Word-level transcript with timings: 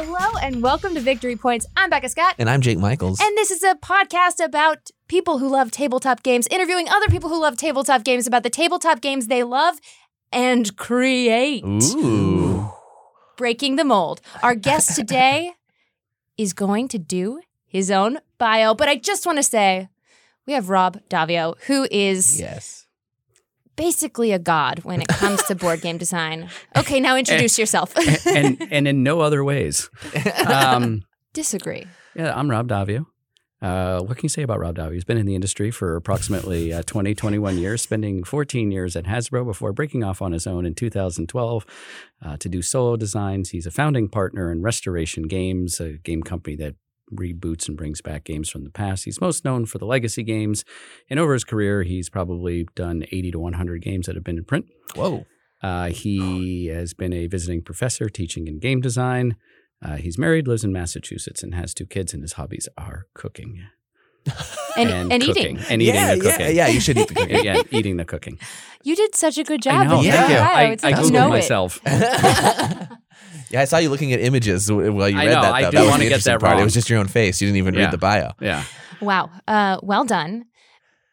Hello 0.00 0.38
and 0.40 0.62
welcome 0.62 0.94
to 0.94 1.00
Victory 1.00 1.34
Points. 1.34 1.66
I'm 1.76 1.90
Becca 1.90 2.08
Scott. 2.08 2.36
And 2.38 2.48
I'm 2.48 2.60
Jake 2.60 2.78
Michaels. 2.78 3.18
And 3.20 3.36
this 3.36 3.50
is 3.50 3.64
a 3.64 3.74
podcast 3.74 4.38
about 4.38 4.92
people 5.08 5.38
who 5.38 5.48
love 5.48 5.72
tabletop 5.72 6.22
games, 6.22 6.46
interviewing 6.52 6.88
other 6.88 7.08
people 7.08 7.28
who 7.28 7.40
love 7.40 7.56
tabletop 7.56 8.04
games 8.04 8.24
about 8.24 8.44
the 8.44 8.48
tabletop 8.48 9.00
games 9.00 9.26
they 9.26 9.42
love 9.42 9.80
and 10.30 10.76
create. 10.76 11.64
Ooh. 11.64 12.70
Breaking 13.36 13.74
the 13.74 13.82
mold. 13.82 14.20
Our 14.40 14.54
guest 14.54 14.94
today 14.94 15.54
is 16.38 16.52
going 16.52 16.86
to 16.88 16.98
do 17.00 17.40
his 17.66 17.90
own 17.90 18.20
bio, 18.38 18.74
but 18.74 18.88
I 18.88 18.94
just 18.94 19.26
want 19.26 19.38
to 19.38 19.42
say 19.42 19.88
we 20.46 20.52
have 20.52 20.68
Rob 20.70 21.00
Daviau, 21.10 21.60
who 21.62 21.88
is 21.90 22.38
Yes. 22.40 22.86
Basically 23.78 24.32
a 24.32 24.40
god 24.40 24.80
when 24.80 25.00
it 25.00 25.06
comes 25.06 25.40
to 25.44 25.54
board 25.54 25.80
game 25.80 25.98
design. 25.98 26.50
Okay, 26.76 26.98
now 26.98 27.16
introduce 27.16 27.58
yourself. 27.58 27.96
and 28.26 28.60
and 28.72 28.88
in 28.88 29.04
no 29.04 29.20
other 29.20 29.44
ways. 29.44 29.88
Um, 30.46 31.02
Disagree. 31.32 31.86
yeah, 32.16 32.36
I'm 32.36 32.50
Rob 32.50 32.68
Daviau. 32.68 33.06
Uh, 33.62 34.00
what 34.00 34.16
can 34.16 34.24
you 34.24 34.28
say 34.28 34.42
about 34.42 34.58
Rob 34.58 34.74
Daviau? 34.74 34.94
He's 34.94 35.04
been 35.04 35.16
in 35.16 35.26
the 35.26 35.36
industry 35.36 35.70
for 35.70 35.94
approximately 35.94 36.72
uh, 36.72 36.82
20, 36.86 37.14
21 37.14 37.56
years, 37.58 37.80
spending 37.80 38.24
14 38.24 38.72
years 38.72 38.96
at 38.96 39.04
Hasbro 39.04 39.44
before 39.44 39.72
breaking 39.72 40.02
off 40.02 40.20
on 40.20 40.32
his 40.32 40.46
own 40.46 40.66
in 40.66 40.74
2012 40.74 41.66
uh, 42.24 42.36
to 42.36 42.48
do 42.48 42.62
solo 42.62 42.96
designs. 42.96 43.50
He's 43.50 43.66
a 43.66 43.70
founding 43.70 44.08
partner 44.08 44.50
in 44.50 44.60
Restoration 44.62 45.24
Games, 45.24 45.80
a 45.80 45.94
game 45.98 46.24
company 46.24 46.56
that 46.56 46.74
reboots 47.14 47.68
and 47.68 47.76
brings 47.76 48.00
back 48.00 48.24
games 48.24 48.48
from 48.50 48.64
the 48.64 48.70
past. 48.70 49.04
He's 49.04 49.20
most 49.20 49.44
known 49.44 49.66
for 49.66 49.78
the 49.78 49.86
legacy 49.86 50.22
games. 50.22 50.64
And 51.10 51.18
over 51.18 51.32
his 51.32 51.44
career, 51.44 51.82
he's 51.82 52.08
probably 52.10 52.66
done 52.74 53.04
80 53.10 53.30
to 53.32 53.38
100 53.38 53.82
games 53.82 54.06
that 54.06 54.14
have 54.14 54.24
been 54.24 54.38
in 54.38 54.44
print. 54.44 54.66
Whoa. 54.94 55.26
Uh, 55.62 55.86
he 55.88 56.66
has 56.66 56.94
been 56.94 57.12
a 57.12 57.26
visiting 57.26 57.62
professor 57.62 58.08
teaching 58.08 58.46
in 58.46 58.58
game 58.60 58.80
design. 58.80 59.36
Uh, 59.84 59.96
he's 59.96 60.18
married, 60.18 60.46
lives 60.48 60.64
in 60.64 60.72
Massachusetts, 60.72 61.42
and 61.42 61.54
has 61.54 61.72
two 61.74 61.86
kids, 61.86 62.12
and 62.12 62.22
his 62.22 62.34
hobbies 62.34 62.68
are 62.76 63.06
cooking 63.14 63.60
And, 64.76 64.90
and, 64.90 65.22
cooking. 65.22 65.28
eating. 65.30 65.58
And 65.70 65.80
eating 65.82 65.94
yeah, 65.94 66.14
the 66.14 66.20
cooking. 66.20 66.40
yeah, 66.40 66.48
yeah. 66.48 66.66
You 66.68 66.80
should 66.80 66.98
eat 66.98 67.08
the 67.08 67.14
cooking. 67.14 67.44
yeah, 67.44 67.62
eating 67.70 67.96
the 67.96 68.04
cooking. 68.04 68.38
You 68.84 68.94
did 68.94 69.14
such 69.14 69.38
a 69.38 69.44
good 69.44 69.62
job. 69.62 69.74
I 69.74 69.84
know. 69.86 69.98
in 70.00 70.04
your 70.04 70.12
thank 70.12 70.30
you. 70.30 70.36
bio. 70.36 70.44
I, 70.44 70.60
I 70.60 70.68
like 70.68 70.82
you 70.82 71.10
Googled 71.10 71.12
know 71.12 71.28
myself. 71.28 71.80
yeah, 73.50 73.60
I 73.60 73.64
saw 73.64 73.78
you 73.78 73.90
looking 73.90 74.12
at 74.12 74.20
images 74.20 74.70
while 74.70 75.08
you 75.08 75.18
I 75.18 75.26
read 75.26 75.34
know, 75.34 75.42
that. 75.42 75.54
I 75.54 75.62
though. 75.62 75.70
do 75.70 75.76
that 75.78 75.82
was 75.82 75.90
wanna 75.90 76.02
get 76.04 76.06
interesting 76.12 76.32
that 76.34 76.40
part. 76.40 76.58
It 76.58 76.64
was 76.64 76.74
just 76.74 76.88
your 76.90 76.98
own 77.00 77.08
face. 77.08 77.40
You 77.40 77.48
didn't 77.48 77.58
even 77.58 77.74
Yeah. 77.74 77.80
read 77.84 77.90
the 77.92 77.98
bio. 77.98 78.32
Yeah. 78.40 78.64
Wow. 79.00 79.30
Uh, 79.46 79.78
well 79.82 80.04
done. 80.04 80.44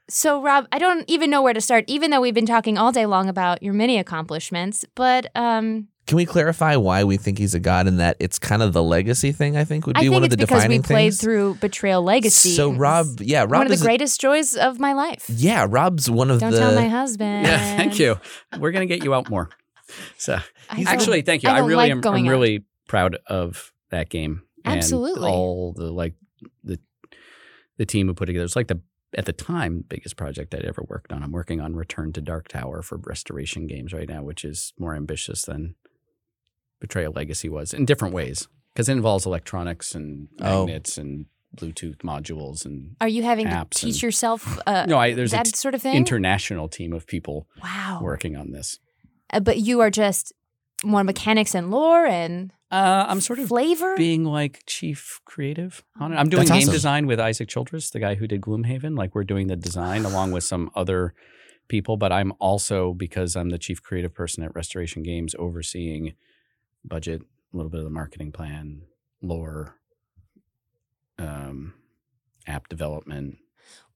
So, 0.08 0.40
Rob, 0.42 0.68
I 0.72 0.78
don't 0.78 1.04
even 1.10 1.32
know 1.32 1.42
where 1.42 1.54
to 1.54 1.62
start, 1.62 1.84
even 1.88 2.12
though 2.12 2.22
we've 2.22 2.34
been 2.34 2.46
talking 2.46 2.78
all 2.78 2.92
day 2.92 3.08
long 3.08 3.28
about 3.28 3.64
your 3.64 3.74
many 3.74 3.98
accomplishments. 3.98 4.86
But 4.94 5.28
um, 5.36 5.88
Can 6.06 6.18
we 6.18 6.28
clarify 6.28 6.76
why 6.76 7.04
we 7.04 7.18
think 7.18 7.40
he's 7.40 7.56
a 7.56 7.60
god 7.60 7.88
and 7.88 8.00
that 8.00 8.16
it's 8.20 8.38
kind 8.38 8.62
of 8.62 8.72
the 8.74 8.84
legacy 8.84 9.32
thing? 9.32 9.58
I 9.58 9.64
think 9.64 9.88
would 9.88 9.98
I 9.98 10.02
be 10.02 10.06
think 10.06 10.14
one 10.14 10.22
of 10.24 10.26
it's 10.28 10.34
the 10.36 10.46
because 10.46 10.68
we 10.68 10.80
played 10.80 11.10
things. 11.14 11.22
through 11.22 11.56
Betrayal 11.56 12.04
Legacy. 12.04 12.50
So 12.56 12.72
Rob, 12.72 13.20
yeah, 13.20 13.42
Rob 13.42 13.50
one 13.52 13.62
of 13.64 13.68
the 13.70 13.74
is 13.74 13.82
a- 13.82 13.86
greatest 13.86 14.22
joys 14.22 14.56
of 14.56 14.80
my 14.80 14.94
life. 14.94 15.26
yeah, 15.28 15.66
Rob's 15.68 16.08
one 16.08 16.30
of 16.30 16.40
the 16.40 16.52
Don't 16.52 16.60
tell 16.60 16.76
my 16.76 16.88
husband. 16.88 17.48
Yeah, 17.48 17.58
thank 17.78 17.98
you. 17.98 18.20
We're 18.60 18.72
going 18.72 18.88
to 18.88 18.96
get 18.96 19.04
you 19.04 19.16
out 19.16 19.28
more. 19.32 19.50
So, 20.18 20.40
I 20.70 20.84
actually, 20.88 21.22
thank 21.22 21.44
you. 21.44 21.50
I, 21.50 21.56
I 21.56 21.60
really 21.60 21.76
like 21.76 21.92
am 21.92 22.02
I'm 22.06 22.26
out. 22.26 22.30
really 22.30 22.64
proud 22.88 23.18
of 23.28 23.72
that 23.90 24.10
game. 24.10 24.44
and 24.64 24.78
Absolutely. 24.78 25.30
all 25.30 25.74
the 25.74 25.92
like 25.92 26.14
the 26.64 26.80
the 27.78 27.86
team 27.86 28.08
who 28.08 28.14
put 28.14 28.28
it 28.30 28.34
together. 28.34 28.46
It's 28.46 28.56
like 28.56 28.68
the 28.68 28.82
at 29.18 29.26
the 29.26 29.34
time 29.34 29.84
biggest 29.88 30.18
project 30.18 30.54
I'd 30.54 30.66
ever 30.66 30.84
worked 30.90 31.12
on. 31.14 31.24
I'm 31.24 31.32
working 31.32 31.62
on 31.62 31.76
Return 31.76 32.12
to 32.14 32.22
Dark 32.22 32.48
Tower 32.48 32.82
for 32.82 32.98
Restoration 32.98 33.68
Games 33.68 33.94
right 33.94 34.10
now, 34.10 34.24
which 34.24 34.44
is 34.44 34.74
more 34.78 34.96
ambitious 34.96 35.44
than 35.44 35.76
Betrayal 36.80 37.14
Legacy 37.14 37.48
was 37.50 37.74
in 37.74 37.86
different 37.86 38.14
ways 38.14 38.48
because 38.74 38.90
it 38.90 38.94
involves 38.94 39.26
electronics 39.26 39.96
and 39.96 40.28
Oh. 40.42 40.66
magnets 40.66 40.98
and 40.98 41.26
Bluetooth 41.56 41.98
modules 42.00 42.66
and 42.66 42.98
Are 43.00 43.08
you 43.08 43.24
having 43.24 43.46
to 43.48 43.52
apps 43.54 43.76
teach 43.76 43.94
and- 43.96 44.04
yourself 44.04 44.60
uh, 44.68 44.86
no, 44.90 44.98
I, 44.98 45.14
there's 45.14 45.32
that 45.32 45.48
an 45.48 45.54
sort 45.54 45.74
of 45.74 45.82
thing? 45.82 45.96
international 45.96 46.68
team 46.68 46.92
of 46.92 47.08
people 47.08 47.48
wow. 47.64 48.00
working 48.02 48.36
on 48.36 48.52
this. 48.52 48.80
Uh, 49.32 49.40
but 49.40 49.58
you 49.58 49.80
are 49.82 49.90
just 49.90 50.34
more 50.84 51.04
mechanics 51.04 51.56
and 51.56 51.72
lore 51.72 52.06
and 52.06 52.52
Uh, 52.72 53.06
I'm 53.08 53.22
sort 53.22 53.40
of 53.40 53.48
flavor. 53.48 53.96
being 53.96 54.24
like 54.26 54.64
chief 54.66 55.20
creative 55.26 55.84
on 56.00 56.12
it. 56.14 56.18
I'm 56.18 56.30
doing 56.30 56.42
That's 56.42 56.52
game 56.52 56.62
awesome. 56.64 56.74
design 56.74 57.08
with 57.08 57.20
Isaac 57.20 57.48
Childres, 57.50 57.92
the 57.92 58.00
guy 58.00 58.16
who 58.16 58.28
did 58.28 58.42
Gloomhaven. 58.42 58.98
Like 58.98 59.16
we're 59.16 59.24
doing 59.24 59.48
the 59.48 59.56
design 59.56 60.04
along 60.06 60.32
with 60.32 60.44
some 60.44 60.70
other 60.76 61.14
people, 61.68 61.96
but 61.98 62.12
I'm 62.12 62.34
also 62.40 62.94
because 62.94 63.36
I'm 63.36 63.50
the 63.50 63.58
chief 63.58 63.82
creative 63.82 64.14
person 64.14 64.44
at 64.44 64.54
Restoration 64.54 65.02
Games, 65.04 65.34
overseeing 65.40 66.14
budget, 66.84 67.22
a 67.54 67.58
little 67.58 67.70
bit 67.72 67.80
of 67.80 67.86
the 67.86 67.90
marketing 67.92 68.32
plan, 68.32 68.82
lore, 69.22 69.76
um, 71.18 71.74
app 72.48 72.68
development. 72.68 73.38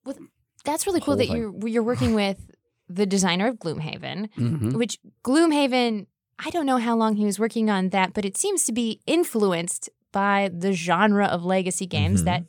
Well, 0.06 0.18
that's 0.64 0.88
really 0.88 1.00
cool 1.02 1.16
whole 1.16 1.18
that 1.18 1.30
you're 1.30 1.68
you're 1.68 1.84
working 1.84 2.14
with 2.16 2.40
the 2.90 3.06
designer 3.06 3.48
of 3.48 3.58
Gloomhaven. 3.58 4.30
Mhm. 4.36 4.74
which 4.74 4.98
Gloomhaven, 5.24 6.08
I 6.40 6.50
don't 6.50 6.66
know 6.66 6.78
how 6.78 6.96
long 6.96 7.16
he 7.16 7.26
was 7.26 7.40
working 7.40 7.70
on 7.70 7.90
that, 7.90 8.14
but 8.14 8.26
it 8.26 8.36
seems 8.38 8.66
to 8.66 8.72
be 8.72 9.00
influenced 9.06 9.90
by 10.12 10.50
the 10.52 10.74
genre 10.74 11.26
of 11.28 11.44
legacy 11.46 11.86
games 11.86 12.22
Mhm. 12.22 12.26
that 12.26 12.46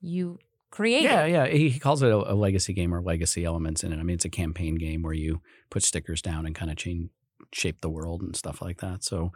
you 0.00 0.38
created. 0.70 1.04
Yeah, 1.04 1.24
yeah. 1.26 1.46
He, 1.46 1.68
he 1.70 1.78
calls 1.78 2.02
it 2.02 2.10
a, 2.10 2.32
a 2.32 2.34
legacy 2.34 2.72
game 2.74 2.92
or 2.92 3.00
legacy 3.00 3.44
elements 3.44 3.84
in 3.84 3.92
it. 3.92 3.98
I 3.98 4.02
mean, 4.02 4.14
it's 4.14 4.24
a 4.24 4.28
campaign 4.30 4.74
game 4.74 5.02
where 5.02 5.14
you 5.14 5.40
put 5.70 5.82
stickers 5.84 6.20
down 6.20 6.44
and 6.46 6.54
kind 6.54 6.70
of 6.70 6.76
change, 6.76 7.08
shape 7.52 7.80
the 7.80 7.88
world 7.90 8.22
and 8.22 8.34
stuff 8.36 8.60
like 8.60 8.80
that. 8.80 9.04
So, 9.04 9.32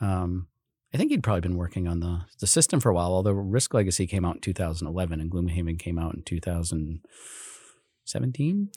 um, 0.00 0.46
I 0.94 0.96
think 0.96 1.10
he'd 1.10 1.22
probably 1.22 1.42
been 1.42 1.56
working 1.58 1.86
on 1.88 2.00
the 2.00 2.20
the 2.40 2.46
system 2.46 2.80
for 2.80 2.88
a 2.90 2.94
while. 2.94 3.12
Although 3.12 3.32
Risk 3.32 3.74
Legacy 3.74 4.06
came 4.06 4.24
out 4.24 4.36
in 4.36 4.40
2011 4.40 5.20
and 5.20 5.30
Gloomhaven 5.30 5.78
came 5.78 5.98
out 5.98 6.14
in 6.14 6.22
2017, 6.22 8.70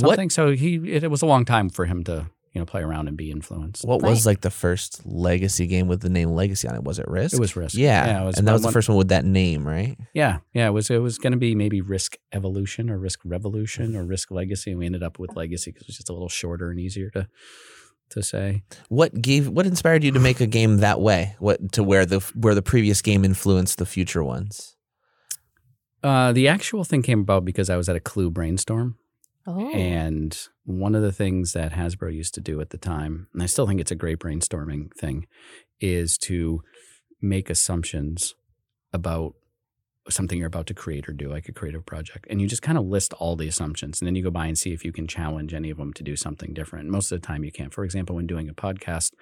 What- 0.00 0.10
something. 0.10 0.30
So 0.30 0.52
he 0.52 0.74
it, 0.92 1.04
it 1.04 1.10
was 1.10 1.22
a 1.22 1.26
long 1.26 1.44
time 1.44 1.68
for 1.70 1.84
him 1.86 2.04
to 2.04 2.26
you 2.52 2.60
know 2.60 2.64
play 2.66 2.80
around 2.82 3.06
and 3.08 3.16
be 3.16 3.30
influenced. 3.30 3.84
What 3.84 4.02
Right. 4.02 4.08
was 4.10 4.24
like 4.26 4.40
the 4.40 4.50
first 4.50 5.04
legacy 5.04 5.66
game 5.66 5.88
with 5.88 6.00
the 6.00 6.08
name 6.08 6.30
Legacy 6.30 6.66
on 6.68 6.74
it? 6.74 6.84
Was 6.84 6.98
it 6.98 7.06
Risk? 7.06 7.34
It 7.34 7.40
was 7.40 7.54
Risk. 7.54 7.74
Yeah, 7.76 8.22
it 8.22 8.24
was 8.24 8.38
and 8.38 8.48
that 8.48 8.52
was 8.52 8.62
the 8.62 8.72
first 8.72 8.88
one 8.88 8.96
with 8.96 9.08
that 9.08 9.24
name, 9.26 9.66
right? 9.68 9.96
Yeah, 10.14 10.38
yeah. 10.54 10.66
It 10.68 10.70
was 10.70 10.88
it 10.90 10.98
was 11.02 11.18
going 11.18 11.32
to 11.32 11.38
be 11.38 11.54
maybe 11.54 11.80
Risk 11.82 12.16
Evolution 12.32 12.88
or 12.90 12.98
Risk 12.98 13.20
Revolution 13.24 13.94
or 13.94 14.04
Risk 14.04 14.30
Legacy, 14.30 14.70
and 14.70 14.78
we 14.78 14.86
ended 14.86 15.02
up 15.02 15.18
with 15.18 15.36
Legacy 15.36 15.70
because 15.70 15.82
it 15.82 15.88
was 15.88 15.96
just 15.96 16.08
a 16.08 16.12
little 16.14 16.28
shorter 16.30 16.70
and 16.70 16.80
easier 16.80 17.10
to 17.10 17.28
to 18.10 18.22
say. 18.22 18.62
What 18.88 19.20
gave? 19.20 19.48
What 19.48 19.66
inspired 19.66 20.04
you 20.04 20.12
to 20.12 20.20
make 20.20 20.40
a 20.40 20.46
game 20.46 20.78
that 20.78 21.00
way? 21.00 21.34
What 21.40 21.72
to 21.72 21.82
where 21.82 22.06
the 22.06 22.20
where 22.34 22.54
the 22.54 22.62
previous 22.62 23.02
game 23.02 23.24
influenced 23.24 23.78
the 23.78 23.86
future 23.86 24.22
ones? 24.24 24.76
Uh, 26.02 26.32
the 26.32 26.46
actual 26.48 26.84
thing 26.84 27.02
came 27.02 27.20
about 27.20 27.44
because 27.44 27.68
I 27.68 27.76
was 27.76 27.88
at 27.88 27.96
a 27.96 28.00
Clue 28.00 28.30
brainstorm, 28.30 28.96
Oh. 29.46 29.70
and 29.70 30.36
one 30.64 30.94
of 30.94 31.02
the 31.02 31.12
things 31.12 31.52
that 31.52 31.72
Hasbro 31.72 32.12
used 32.12 32.34
to 32.34 32.40
do 32.40 32.60
at 32.60 32.70
the 32.70 32.78
time, 32.78 33.28
and 33.32 33.42
I 33.42 33.46
still 33.46 33.66
think 33.66 33.80
it's 33.80 33.92
a 33.92 33.96
great 33.96 34.18
brainstorming 34.18 34.92
thing, 34.98 35.26
is 35.80 36.18
to 36.18 36.62
make 37.22 37.48
assumptions 37.48 38.34
about 38.92 39.34
something 40.08 40.38
you're 40.38 40.46
about 40.46 40.66
to 40.66 40.74
create 40.74 41.08
or 41.08 41.12
do, 41.12 41.28
like 41.28 41.48
a 41.48 41.52
creative 41.52 41.84
project. 41.84 42.26
And 42.30 42.40
you 42.40 42.46
just 42.46 42.62
kind 42.62 42.78
of 42.78 42.84
list 42.84 43.12
all 43.14 43.36
the 43.36 43.48
assumptions 43.48 44.00
and 44.00 44.06
then 44.06 44.14
you 44.14 44.22
go 44.22 44.30
by 44.30 44.46
and 44.46 44.58
see 44.58 44.72
if 44.72 44.84
you 44.84 44.92
can 44.92 45.06
challenge 45.06 45.52
any 45.52 45.70
of 45.70 45.78
them 45.78 45.92
to 45.94 46.02
do 46.02 46.16
something 46.16 46.54
different. 46.54 46.88
Most 46.88 47.10
of 47.10 47.20
the 47.20 47.26
time 47.26 47.44
you 47.44 47.52
can't. 47.52 47.74
For 47.74 47.84
example, 47.84 48.16
when 48.16 48.26
doing 48.26 48.48
a 48.48 48.54
podcast, 48.54 49.12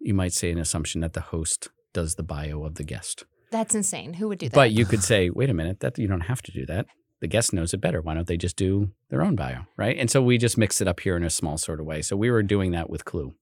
you 0.00 0.14
might 0.14 0.32
say 0.32 0.50
an 0.50 0.58
assumption 0.58 1.00
that 1.02 1.12
the 1.12 1.20
host 1.20 1.68
does 1.92 2.16
the 2.16 2.22
bio 2.22 2.64
of 2.64 2.74
the 2.76 2.84
guest. 2.84 3.24
That's 3.50 3.74
insane. 3.74 4.14
Who 4.14 4.28
would 4.28 4.38
do 4.38 4.48
that? 4.48 4.54
But 4.54 4.72
you 4.72 4.84
could 4.84 5.02
say, 5.02 5.30
wait 5.30 5.50
a 5.50 5.54
minute, 5.54 5.80
that 5.80 5.98
you 5.98 6.06
don't 6.06 6.22
have 6.22 6.42
to 6.42 6.52
do 6.52 6.66
that. 6.66 6.86
The 7.20 7.28
guest 7.28 7.52
knows 7.52 7.74
it 7.74 7.80
better. 7.80 8.00
Why 8.00 8.14
don't 8.14 8.26
they 8.26 8.36
just 8.36 8.56
do 8.56 8.92
their 9.10 9.22
own 9.22 9.36
bio, 9.36 9.66
right? 9.76 9.96
And 9.98 10.10
so 10.10 10.22
we 10.22 10.38
just 10.38 10.56
mixed 10.56 10.80
it 10.80 10.88
up 10.88 11.00
here 11.00 11.16
in 11.16 11.24
a 11.24 11.30
small 11.30 11.58
sort 11.58 11.80
of 11.80 11.86
way. 11.86 12.02
So 12.02 12.16
we 12.16 12.30
were 12.30 12.42
doing 12.42 12.70
that 12.72 12.88
with 12.88 13.04
Clue, 13.04 13.34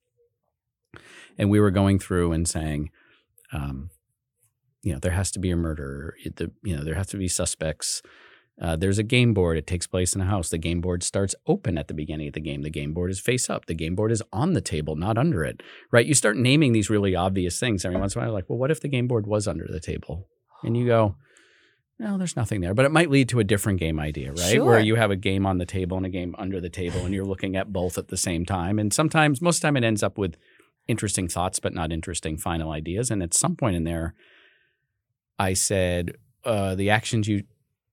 and 1.37 1.49
we 1.49 1.61
were 1.61 1.71
going 1.71 1.99
through 1.99 2.33
and 2.33 2.49
saying, 2.49 2.91
um, 3.53 3.91
you 4.83 4.93
know, 4.93 4.99
there 4.99 5.13
has 5.13 5.31
to 5.33 5.39
be 5.39 5.51
a 5.51 5.57
murder. 5.57 6.17
The, 6.25 6.51
you 6.63 6.77
know, 6.77 6.85
there 6.85 6.95
has 6.95 7.09
to 7.09 7.17
be 7.17 7.29
suspects. 7.29 8.03
Uh, 8.61 8.75
there's 8.75 8.99
a 8.99 9.05
game 9.05 9.35
board. 9.35 9.57
It 9.57 9.69
takes 9.69 9.87
place 9.87 10.17
in 10.17 10.21
a 10.21 10.25
house. 10.25 10.49
The 10.49 10.59
game 10.59 10.81
board 10.81 11.05
starts 11.05 11.37
open 11.47 11.79
at 11.79 11.87
the 11.87 11.95
beginning 11.95 12.27
of 12.27 12.35
the 12.35 12.41
game. 12.41 12.63
The 12.63 12.71
game 12.71 12.93
board 12.93 13.11
is 13.11 13.21
face 13.21 13.49
up. 13.49 13.67
The 13.67 13.75
game 13.75 13.95
board 13.95 14.11
is 14.11 14.23
on 14.33 14.55
the 14.55 14.61
table, 14.61 14.97
not 14.97 15.17
under 15.17 15.45
it. 15.45 15.63
Right? 15.93 16.07
You 16.07 16.15
start 16.15 16.37
naming 16.37 16.73
these 16.73 16.91
really 16.91 17.15
obvious 17.15 17.61
things 17.61 17.85
every 17.85 18.01
once 18.01 18.17
in 18.17 18.21
a 18.21 18.25
while. 18.25 18.33
Like, 18.33 18.51
well, 18.51 18.59
what 18.59 18.73
if 18.73 18.81
the 18.81 18.89
game 18.89 19.07
board 19.07 19.29
was 19.29 19.47
under 19.47 19.67
the 19.69 19.79
table? 19.79 20.27
And 20.65 20.77
you 20.77 20.87
go, 20.87 21.15
no, 21.99 22.17
there's 22.17 22.37
nothing 22.37 22.61
there. 22.61 22.75
But 22.75 22.85
it 22.85 22.93
might 22.93 23.11
lead 23.11 23.29
to 23.31 23.41
a 23.41 23.45
different 23.45 23.81
game 23.81 23.99
idea, 23.99 24.31
right? 24.31 24.53
Sure. 24.53 24.65
Where 24.65 24.81
you 24.81 24.95
have 24.95 25.11
a 25.11 25.17
game 25.17 25.47
on 25.47 25.59
the 25.59 25.67
table 25.67 25.97
and 25.97 26.06
a 26.06 26.11
game 26.11 26.35
under 26.39 26.61
the 26.61 26.69
table, 26.69 27.00
and 27.00 27.12
you're 27.12 27.25
looking 27.25 27.56
at 27.56 27.73
both 27.73 27.99
at 27.99 28.09
the 28.09 28.17
same 28.17 28.47
time. 28.47 28.79
And 28.79 28.93
sometimes, 28.93 29.43
most 29.43 29.56
of 29.56 29.62
the 29.62 29.67
time, 29.69 29.77
it 29.77 29.85
ends 29.85 30.03
up 30.03 30.17
with 30.17 30.37
interesting 30.87 31.29
thoughts, 31.29 31.59
but 31.59 31.75
not 31.75 31.93
interesting 31.93 32.39
final 32.39 32.71
ideas. 32.71 33.11
And 33.11 33.23
at 33.23 33.35
some 33.35 33.56
point 33.56 33.77
in 33.77 33.85
there, 33.85 34.15
I 35.39 35.53
said, 35.55 36.17
uh, 36.45 36.75
the 36.75 36.91
actions 36.91 37.29
you 37.29 37.45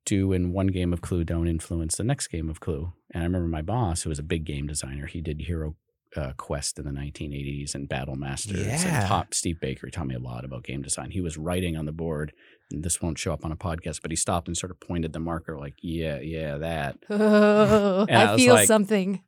do 0.06 0.32
in 0.32 0.54
one 0.54 0.68
game 0.68 0.94
of 0.94 1.02
Clue 1.02 1.24
don't 1.24 1.48
influence 1.48 1.98
the 1.98 2.04
next 2.04 2.28
game 2.28 2.50
of 2.50 2.60
Clue. 2.60 2.94
And 3.12 3.24
I 3.24 3.26
remember 3.26 3.48
my 3.48 3.62
boss, 3.62 4.04
who 4.04 4.10
was 4.10 4.20
a 4.20 4.24
big 4.24 4.46
game 4.46 4.68
designer, 4.68 5.08
he 5.08 5.20
did 5.22 5.42
Hero 5.42 5.76
uh, 6.16 6.32
Quest 6.38 6.80
in 6.80 6.86
the 6.86 6.92
1980s 6.92 7.76
and 7.76 7.90
Battle 7.90 8.16
Masters. 8.16 8.66
Yeah. 8.66 9.00
And 9.00 9.08
top, 9.08 9.34
Steve 9.34 9.60
Baker 9.60 9.90
taught 9.90 10.08
me 10.08 10.16
a 10.16 10.20
lot 10.20 10.46
about 10.46 10.64
game 10.64 10.82
design. 10.82 11.12
He 11.12 11.22
was 11.22 11.38
writing 11.38 11.76
on 11.76 11.86
the 11.86 11.92
board. 11.92 12.34
This 12.72 13.02
won't 13.02 13.18
show 13.20 13.32
up 13.32 13.46
on 13.46 13.52
a 13.52 13.56
podcast, 13.56 14.02
but 14.02 14.12
he 14.12 14.16
stopped 14.18 14.48
and 14.48 14.58
sort 14.58 14.72
of 14.72 14.80
pointed 14.80 15.14
the 15.14 15.20
marker, 15.20 15.58
like, 15.58 15.76
"Yeah, 15.82 16.20
yeah, 16.20 16.58
that." 16.58 16.98
Oh, 17.10 18.06
I 18.10 18.34
I 18.34 18.38
feel 18.38 18.56
like- 18.56 18.68
something. 18.68 19.22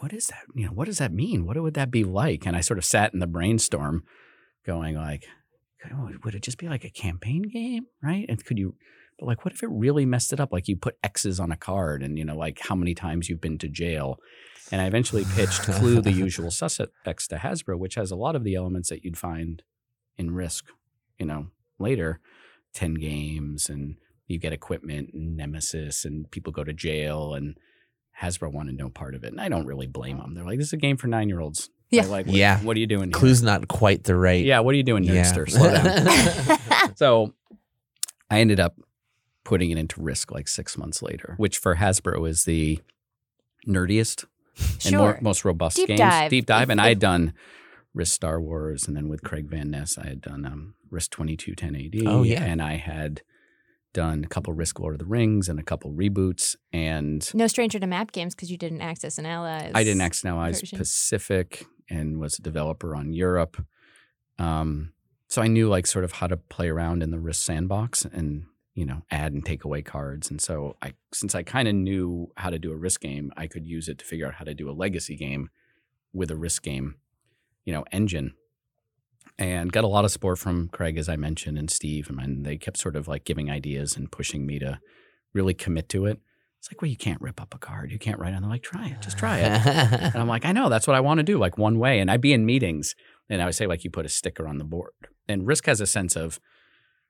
what 0.00 0.12
is 0.12 0.28
that? 0.28 0.42
You 0.54 0.66
know, 0.66 0.72
what 0.72 0.86
does 0.86 0.98
that 0.98 1.12
mean? 1.12 1.44
What 1.44 1.60
would 1.60 1.74
that 1.74 1.90
be 1.90 2.04
like? 2.04 2.46
And 2.46 2.56
I 2.56 2.60
sort 2.60 2.78
of 2.78 2.84
sat 2.84 3.12
in 3.12 3.18
the 3.18 3.26
brainstorm 3.26 4.04
going 4.64 4.94
like, 4.94 5.26
oh, 5.92 6.10
would 6.24 6.36
it 6.36 6.42
just 6.42 6.58
be 6.58 6.68
like 6.68 6.84
a 6.84 6.90
campaign 6.90 7.42
game? 7.42 7.86
Right. 8.00 8.24
And 8.28 8.44
could 8.44 8.58
you, 8.60 8.76
but 9.18 9.26
like, 9.26 9.44
what 9.44 9.52
if 9.52 9.62
it 9.64 9.68
really 9.72 10.06
messed 10.06 10.32
it 10.32 10.38
up? 10.38 10.52
Like 10.52 10.68
you 10.68 10.76
put 10.76 10.96
X's 11.02 11.40
on 11.40 11.50
a 11.50 11.56
card 11.56 12.00
and, 12.04 12.16
you 12.16 12.24
know, 12.24 12.36
like 12.36 12.60
how 12.60 12.76
many 12.76 12.94
times 12.94 13.28
you've 13.28 13.40
been 13.40 13.58
to 13.58 13.68
jail. 13.68 14.20
And 14.70 14.80
I 14.80 14.86
eventually 14.86 15.24
pitched 15.34 15.62
Clue, 15.62 16.00
the 16.00 16.12
usual 16.26 16.52
suspects 16.52 17.26
to 17.28 17.36
Hasbro, 17.38 17.76
which 17.76 17.96
has 17.96 18.12
a 18.12 18.16
lot 18.16 18.36
of 18.36 18.44
the 18.44 18.54
elements 18.54 18.88
that 18.90 19.04
you'd 19.04 19.18
find 19.18 19.64
in 20.16 20.30
Risk, 20.30 20.66
you 21.18 21.26
know, 21.26 21.48
later 21.80 22.20
10 22.74 22.94
games 22.94 23.68
and 23.68 23.96
you 24.26 24.38
get 24.38 24.52
equipment 24.52 25.10
and 25.12 25.36
Nemesis 25.36 26.04
and 26.04 26.30
people 26.30 26.52
go 26.52 26.64
to 26.64 26.72
jail 26.72 27.34
and 27.34 27.56
Hasbro 28.20 28.52
wanted 28.52 28.76
no 28.76 28.88
part 28.88 29.14
of 29.14 29.24
it. 29.24 29.32
And 29.32 29.40
I 29.40 29.48
don't 29.48 29.66
really 29.66 29.86
blame 29.86 30.18
them. 30.18 30.34
They're 30.34 30.44
like, 30.44 30.58
this 30.58 30.68
is 30.68 30.72
a 30.72 30.78
game 30.78 30.96
for 30.96 31.06
nine 31.06 31.28
year 31.28 31.40
olds. 31.40 31.70
Yeah. 31.90 32.06
like, 32.06 32.26
what, 32.26 32.34
Yeah. 32.34 32.58
What 32.60 32.76
are 32.76 32.80
you 32.80 32.86
doing? 32.86 33.10
here? 33.10 33.18
Clue's 33.18 33.42
not 33.42 33.68
quite 33.68 34.04
the 34.04 34.16
right. 34.16 34.44
Yeah. 34.44 34.60
What 34.60 34.72
are 34.72 34.76
you 34.76 34.82
doing, 34.82 35.04
Yeah. 35.04 35.22
Slow 35.22 35.70
down. 35.70 36.58
so 36.96 37.34
I 38.30 38.40
ended 38.40 38.60
up 38.60 38.76
putting 39.44 39.70
it 39.70 39.78
into 39.78 40.00
Risk 40.00 40.30
like 40.32 40.48
six 40.48 40.78
months 40.78 41.02
later, 41.02 41.34
which 41.36 41.58
for 41.58 41.76
Hasbro 41.76 42.26
is 42.28 42.44
the 42.44 42.80
nerdiest 43.66 44.24
and 44.86 44.96
more, 44.96 45.18
most 45.20 45.44
robust 45.44 45.76
Deep 45.76 45.88
games. 45.88 46.00
dive. 46.00 46.30
Deep 46.30 46.46
dive. 46.46 46.70
And 46.70 46.80
I 46.80 46.88
had 46.88 46.98
done 46.98 47.34
Risk 47.94 48.14
Star 48.14 48.40
Wars, 48.40 48.86
and 48.86 48.96
then 48.96 49.08
with 49.08 49.22
Craig 49.22 49.48
Van 49.48 49.70
Ness, 49.70 49.98
I 49.98 50.06
had 50.06 50.20
done 50.22 50.46
um, 50.46 50.74
Risk 50.92 51.10
2210 51.12 52.06
AD. 52.06 52.06
Oh, 52.06 52.22
yeah. 52.22 52.44
And 52.44 52.62
I 52.62 52.76
had 52.76 53.22
done 53.92 54.24
a 54.24 54.28
couple 54.28 54.52
Risk 54.52 54.78
Lord 54.78 54.94
of 54.94 54.98
the 54.98 55.04
Rings 55.06 55.48
and 55.48 55.58
a 55.58 55.62
couple 55.62 55.90
reboots. 55.90 56.56
And 56.72 57.28
no 57.34 57.46
stranger 57.46 57.78
to 57.78 57.86
map 57.86 58.12
games 58.12 58.34
because 58.34 58.50
you 58.50 58.56
didn't 58.56 58.80
Axis 58.80 59.18
and 59.18 59.26
Allies. 59.26 59.72
I 59.74 59.84
didn't 59.84 60.02
X 60.02 60.24
now. 60.24 60.40
I 60.40 60.48
was 60.48 60.60
version. 60.60 60.78
Pacific 60.78 61.66
and 61.90 62.20
was 62.20 62.38
a 62.38 62.42
developer 62.42 62.94
on 62.94 63.12
Europe. 63.12 63.64
Um, 64.38 64.92
so 65.28 65.42
I 65.42 65.46
knew 65.46 65.68
like 65.68 65.86
sort 65.86 66.04
of 66.04 66.12
how 66.12 66.26
to 66.26 66.36
play 66.36 66.68
around 66.68 67.02
in 67.02 67.10
the 67.10 67.18
Risk 67.18 67.42
sandbox 67.42 68.04
and 68.04 68.44
you 68.74 68.84
know 68.84 69.02
add 69.10 69.32
and 69.32 69.44
take 69.44 69.64
away 69.64 69.82
cards. 69.82 70.30
And 70.30 70.40
so 70.40 70.76
I, 70.82 70.94
since 71.12 71.34
I 71.34 71.42
kind 71.42 71.68
of 71.68 71.74
knew 71.74 72.32
how 72.36 72.50
to 72.50 72.58
do 72.58 72.72
a 72.72 72.76
Risk 72.76 73.00
game, 73.00 73.32
I 73.36 73.46
could 73.46 73.66
use 73.66 73.88
it 73.88 73.98
to 73.98 74.04
figure 74.04 74.26
out 74.26 74.34
how 74.34 74.44
to 74.44 74.54
do 74.54 74.70
a 74.70 74.72
legacy 74.72 75.16
game 75.16 75.50
with 76.12 76.30
a 76.30 76.36
Risk 76.36 76.62
game, 76.62 76.96
you 77.64 77.72
know, 77.72 77.84
engine. 77.92 78.34
And 79.38 79.72
got 79.72 79.84
a 79.84 79.88
lot 79.88 80.04
of 80.04 80.10
support 80.10 80.38
from 80.38 80.68
Craig, 80.68 80.96
as 80.96 81.08
I 81.08 81.16
mentioned, 81.16 81.58
and 81.58 81.70
Steve, 81.70 82.10
and 82.10 82.44
they 82.44 82.56
kept 82.56 82.76
sort 82.76 82.96
of 82.96 83.08
like 83.08 83.24
giving 83.24 83.50
ideas 83.50 83.96
and 83.96 84.12
pushing 84.12 84.46
me 84.46 84.58
to 84.58 84.78
really 85.32 85.54
commit 85.54 85.88
to 85.90 86.06
it. 86.06 86.20
It's 86.58 86.70
like, 86.70 86.80
well, 86.80 86.90
you 86.90 86.96
can't 86.96 87.20
rip 87.20 87.40
up 87.40 87.54
a 87.54 87.58
card. 87.58 87.90
You 87.90 87.98
can't 87.98 88.20
write 88.20 88.34
on. 88.34 88.42
They're 88.42 88.50
like, 88.50 88.62
try 88.62 88.86
it, 88.86 89.00
just 89.00 89.18
try 89.18 89.38
it. 89.38 89.66
And 89.66 90.16
I'm 90.16 90.28
like, 90.28 90.44
I 90.44 90.52
know, 90.52 90.68
that's 90.68 90.86
what 90.86 90.94
I 90.94 91.00
want 91.00 91.18
to 91.18 91.24
do, 91.24 91.36
like 91.38 91.58
one 91.58 91.80
way. 91.80 91.98
And 91.98 92.08
I'd 92.08 92.20
be 92.20 92.32
in 92.32 92.46
meetings 92.46 92.94
and 93.28 93.42
I 93.42 93.46
would 93.46 93.54
say, 93.54 93.66
like, 93.66 93.82
you 93.82 93.90
put 93.90 94.06
a 94.06 94.08
sticker 94.08 94.46
on 94.46 94.58
the 94.58 94.64
board. 94.64 94.92
And 95.28 95.46
Risk 95.46 95.66
has 95.66 95.80
a 95.80 95.86
sense 95.86 96.14
of 96.14 96.38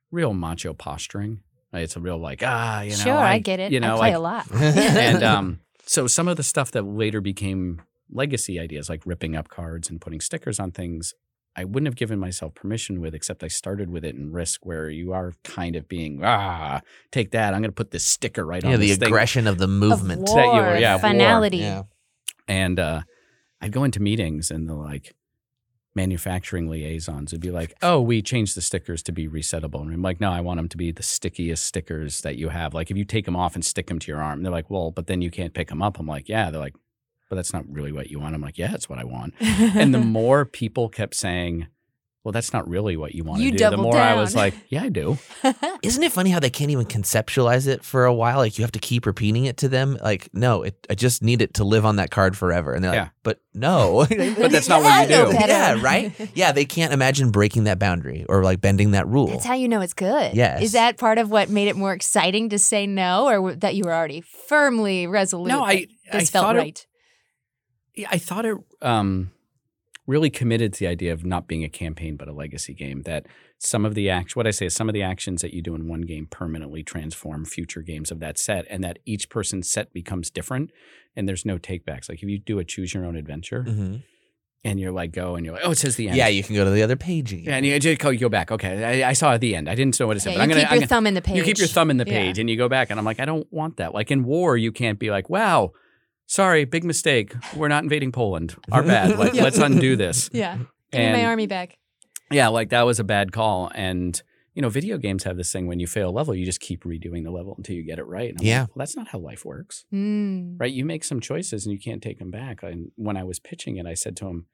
real 0.09 0.33
macho 0.33 0.73
posturing. 0.73 1.41
It's 1.71 1.95
a 1.95 1.99
real, 1.99 2.17
like, 2.17 2.41
ah, 2.43 2.81
you 2.81 2.91
know. 2.91 2.95
sure, 2.95 3.17
I, 3.17 3.39
get 3.39 3.59
it. 3.59 3.71
You 3.71 3.79
know, 3.79 3.95
I 3.95 3.97
play 3.97 4.15
like, 4.15 4.15
a 4.15 4.19
lot. 4.19 4.51
and 4.53 5.23
um, 5.23 5.59
so 5.85 6.07
some 6.07 6.27
of 6.27 6.37
the 6.37 6.43
stuff 6.43 6.71
that 6.71 6.83
later 6.83 7.19
became 7.19 7.81
legacy 8.11 8.59
ideas, 8.59 8.89
like 8.89 9.01
ripping 9.05 9.35
up 9.35 9.49
cards 9.49 9.89
and 9.89 9.99
putting 9.99 10.21
stickers 10.21 10.59
on 10.59 10.71
things, 10.71 11.13
I 11.55 11.65
wouldn't 11.65 11.87
have 11.87 11.95
given 11.95 12.19
myself 12.19 12.55
permission 12.55 12.99
with, 12.99 13.13
except 13.13 13.43
I 13.43 13.47
started 13.47 13.89
with 13.89 14.03
it 14.03 14.15
in 14.15 14.31
Risk, 14.31 14.65
where 14.65 14.89
you 14.89 15.13
are 15.13 15.33
kind 15.43 15.75
of 15.75 15.87
being, 15.87 16.21
ah, 16.23 16.81
take 17.11 17.31
that. 17.31 17.53
I'm 17.53 17.61
going 17.61 17.69
to 17.69 17.75
put 17.75 17.91
this 17.91 18.03
sticker 18.03 18.43
right 18.45 18.63
yeah, 18.63 18.73
on 18.73 18.79
the 18.79 18.87
this 18.87 18.97
thing. 18.97 18.99
The 19.01 19.05
aggression 19.07 19.45
of 19.45 19.59
the 19.59 19.67
movement. 19.67 20.29
Of 20.29 20.35
that 20.35 20.45
you 20.45 20.51
war, 20.51 20.61
were- 20.61 20.77
yeah, 20.77 20.95
war. 20.95 21.01
finality. 21.01 21.57
Yeah. 21.57 21.83
And 22.47 22.79
uh, 22.79 23.01
I'd 23.61 23.71
go 23.71 23.83
into 23.83 24.01
meetings 24.01 24.49
and 24.51 24.67
the 24.67 24.73
like 24.73 25.13
manufacturing 25.95 26.67
liaisons 26.67 27.31
would 27.31 27.41
be 27.41 27.51
like, 27.51 27.73
oh, 27.81 28.01
we 28.01 28.21
changed 28.21 28.57
the 28.57 28.61
stickers 28.61 29.03
to 29.03 29.11
be 29.11 29.27
resettable. 29.27 29.81
And 29.81 29.93
I'm 29.93 30.01
like, 30.01 30.19
no, 30.19 30.31
I 30.31 30.41
want 30.41 30.57
them 30.57 30.67
to 30.69 30.77
be 30.77 30.91
the 30.91 31.03
stickiest 31.03 31.63
stickers 31.63 32.21
that 32.21 32.35
you 32.35 32.49
have. 32.49 32.73
Like 32.73 32.89
if 32.89 32.97
you 32.97 33.05
take 33.05 33.25
them 33.25 33.35
off 33.35 33.53
and 33.55 33.63
stick 33.63 33.87
them 33.87 33.99
to 33.99 34.11
your 34.11 34.21
arm, 34.21 34.41
they're 34.41 34.51
like, 34.51 34.69
well, 34.69 34.91
but 34.91 35.07
then 35.07 35.21
you 35.21 35.29
can't 35.29 35.53
pick 35.53 35.67
them 35.67 35.81
up. 35.83 35.99
I'm 35.99 36.07
like, 36.07 36.27
yeah. 36.27 36.49
They're 36.49 36.59
like, 36.59 36.75
but 37.33 37.37
that's 37.37 37.51
not 37.51 37.65
really 37.67 37.91
what 37.91 38.11
you 38.11 38.19
want. 38.19 38.35
I'm 38.35 38.41
like, 38.41 38.59
yeah, 38.59 38.67
that's 38.69 38.87
what 38.87 38.99
I 38.99 39.03
want. 39.05 39.33
And 39.41 39.91
the 39.91 39.97
more 40.19 40.45
people 40.45 40.87
kept 40.87 41.15
saying, 41.15 41.65
well, 42.23 42.31
that's 42.31 42.53
not 42.53 42.65
really 42.69 42.95
what 42.95 43.13
you 43.13 43.23
want 43.25 43.41
You 43.41 43.51
to 43.51 43.57
do, 43.57 43.63
the 43.65 43.71
doubled 43.71 43.83
more 43.95 43.97
I 43.97 44.13
was 44.13 44.33
like, 44.33 44.53
yeah, 44.69 44.83
I 44.83 44.87
do. 44.89 45.17
Isn't 45.83 46.03
it 46.03 46.11
funny 46.13 46.29
how 46.29 46.39
they 46.39 46.49
can't 46.51 46.71
even 46.71 46.85
conceptualize 46.85 47.67
it 47.67 47.83
for 47.83 48.05
a 48.05 48.13
while? 48.13 48.37
Like 48.37 48.57
you 48.57 48.63
have 48.63 48.71
to 48.73 48.79
keep 48.79 49.05
repeating 49.05 49.43
it 49.43 49.57
to 49.57 49.67
them. 49.67 49.97
Like, 50.01 50.29
no, 50.31 50.61
it, 50.63 50.75
I 50.89 50.95
just 50.95 51.21
need 51.21 51.41
it 51.41 51.55
to 51.55 51.65
live 51.65 51.85
on 51.85 51.97
that 51.97 52.11
card 52.11 52.37
forever. 52.37 52.73
And 52.73 52.81
they're 52.81 52.93
Yeah. 52.93 53.01
like, 53.01 53.11
but 53.23 53.41
no. 53.53 54.05
But 54.09 54.51
that's 54.51 54.69
not 54.69 54.83
what 54.83 55.09
you 55.09 55.15
do. 55.15 55.33
Yeah, 55.33 55.81
right? 55.81 56.13
Yeah, 56.33 56.53
they 56.53 56.63
can't 56.63 56.93
imagine 56.93 57.29
breaking 57.31 57.65
that 57.65 57.77
boundary 57.79 58.25
or 58.29 58.41
like 58.41 58.61
bending 58.61 58.91
that 58.91 59.05
rule. 59.07 59.27
That's 59.27 59.43
how 59.45 59.55
you 59.55 59.67
know 59.67 59.81
it's 59.81 59.93
good. 59.93 60.33
Yes. 60.33 60.61
Is 60.61 60.71
that 60.73 60.95
part 60.97 61.17
of 61.17 61.29
what 61.29 61.49
made 61.49 61.67
it 61.67 61.75
more 61.75 61.91
exciting 61.91 62.47
to 62.49 62.59
say 62.59 62.87
no, 62.87 63.27
or 63.27 63.53
that 63.55 63.75
you 63.75 63.83
were 63.83 63.93
already 63.93 64.21
firmly 64.21 65.07
resolute? 65.07 65.49
No, 65.49 65.57
that 65.59 65.65
I, 65.67 65.87
I 66.13 66.19
this 66.19 66.29
felt 66.29 66.43
thought 66.45 66.55
it, 66.55 66.59
right. 66.59 66.87
Yeah, 66.87 66.92
I 68.09 68.17
thought 68.17 68.45
it 68.45 68.57
um, 68.81 69.31
really 70.07 70.29
committed 70.29 70.73
to 70.73 70.79
the 70.79 70.87
idea 70.87 71.13
of 71.13 71.23
not 71.25 71.47
being 71.47 71.63
a 71.63 71.69
campaign 71.69 72.17
but 72.17 72.27
a 72.27 72.33
legacy 72.33 72.73
game. 72.73 73.03
That 73.03 73.25
some 73.59 73.85
of 73.85 73.95
the 73.95 74.09
act, 74.09 74.35
what 74.35 74.47
I 74.47 74.51
say 74.51 74.65
is 74.65 74.75
some 74.75 74.89
of 74.89 74.93
the 74.93 75.03
actions 75.03 75.41
that 75.41 75.53
you 75.53 75.61
do 75.61 75.75
in 75.75 75.87
one 75.87 76.01
game 76.01 76.27
permanently 76.29 76.83
transform 76.83 77.45
future 77.45 77.81
games 77.81 78.11
of 78.11 78.19
that 78.19 78.37
set, 78.37 78.65
and 78.69 78.83
that 78.83 78.99
each 79.05 79.29
person's 79.29 79.69
set 79.69 79.93
becomes 79.93 80.29
different, 80.29 80.71
and 81.15 81.27
there's 81.29 81.45
no 81.45 81.57
takebacks. 81.57 82.09
Like 82.09 82.21
if 82.23 82.29
you 82.29 82.39
do 82.39 82.59
a 82.59 82.63
choose 82.65 82.93
your 82.93 83.05
own 83.05 83.15
adventure, 83.15 83.63
hmm 83.63 83.95
and 84.65 84.79
you're 84.79 84.93
like 84.93 85.11
go, 85.11 85.35
and 85.35 85.45
you're 85.45 85.53
like, 85.55 85.65
oh, 85.65 85.71
it 85.71 85.77
says 85.77 85.97
the 85.97 86.07
end. 86.07 86.15
Yeah, 86.15 86.29
you 86.29 86.41
can 86.41 86.55
go 86.55 86.63
to 86.63 86.69
the 86.71 86.83
other 86.83 86.95
page 86.95 87.33
again. 87.33 87.43
Yeah, 87.43 87.55
and 87.57 87.65
you 87.65 87.77
just 87.81 87.99
go, 87.99 88.11
you 88.11 88.19
go 88.19 88.29
back. 88.29 88.49
Okay, 88.49 89.03
I, 89.03 89.09
I 89.09 89.11
saw 89.11 89.37
the 89.37 89.57
end. 89.57 89.67
I 89.69 89.75
didn't 89.75 89.99
know 89.99 90.07
what 90.07 90.15
it 90.15 90.21
said, 90.21 90.29
Yeah, 90.31 90.37
but 90.37 90.39
you 90.39 90.43
I'm 90.43 90.49
gonna. 90.51 90.61
keep 90.61 90.67
I'm 90.71 90.75
your 90.75 90.79
gonna- 90.83 90.87
thumb 90.87 91.07
in 91.07 91.13
the 91.15 91.21
page. 91.21 91.35
you 91.35 91.43
keep 91.43 91.57
your 91.57 91.67
thumb 91.67 91.91
in 91.91 91.97
the 91.97 92.05
Yeah. 92.07 92.13
page 92.13 92.39
and 92.39 92.49
you 92.49 92.55
go 92.55 92.69
back 92.69 92.89
and 92.89 92.97
i'm 92.97 93.03
like 93.05 93.19
i 93.19 93.25
don't 93.25 93.45
want 93.51 93.75
that 93.77 93.93
like 93.93 94.09
in 94.09 94.23
war 94.23 94.55
you 94.55 94.71
can't 94.71 94.99
be 94.99 95.11
like 95.11 95.29
wow 95.29 95.73
sorry 96.25 96.65
big 96.65 96.83
mistake. 96.83 97.33
We're 97.55 97.67
not 97.67 97.83
invading 97.83 98.11
poland. 98.11 98.55
Our 98.71 98.83
bad. 98.93 99.17
Like 99.17 99.33
Yeah. 99.33 99.43
let's 99.43 99.57
undo 99.57 99.95
this. 99.95 100.29
Yeah. 100.33 100.57
Give 100.91 101.01
me 101.01 101.11
my 101.13 101.25
army 101.25 101.47
back. 101.47 101.77
yeah 102.31 102.47
like 102.49 102.69
that 102.69 102.83
was 102.83 102.99
a 102.99 103.03
bad 103.03 103.31
call. 103.31 103.71
And 103.73 104.21
you 104.53 104.61
know 104.61 104.69
video 104.69 104.97
games 104.97 105.23
have 105.23 105.37
this 105.37 105.51
thing 105.51 105.65
when 105.67 105.79
you 105.79 105.87
fail 105.87 106.09
a 106.09 106.11
level 106.11 106.35
you 106.35 106.45
just 106.45 106.59
keep 106.59 106.83
redoing 106.83 107.23
the 107.23 107.31
level 107.31 107.55
until 107.57 107.75
you 107.75 107.83
get 107.83 107.97
it 107.99 108.05
right. 108.05 108.29
And 108.29 108.39
I'm 108.41 108.45
Yeah. 108.47 108.61
like, 108.61 108.69
well 108.69 108.81
that's 108.83 108.95
not 108.95 109.07
how 109.09 109.19
life 109.19 109.43
works. 109.45 109.85
Mm. 109.93 110.59
right? 110.59 110.71
You 110.71 110.85
make 110.85 111.03
some 111.03 111.19
choices 111.19 111.65
and 111.65 111.73
you 111.73 111.79
can't 111.79 112.01
take 112.03 112.19
them 112.19 112.31
back. 112.31 112.61
And 112.63 112.91
when 112.95 113.17
i 113.17 113.23
was 113.23 113.39
pitching 113.39 113.77
it 113.77 113.85
i 113.85 113.93
said 113.95 114.15
to 114.17 114.27
him 114.27 114.45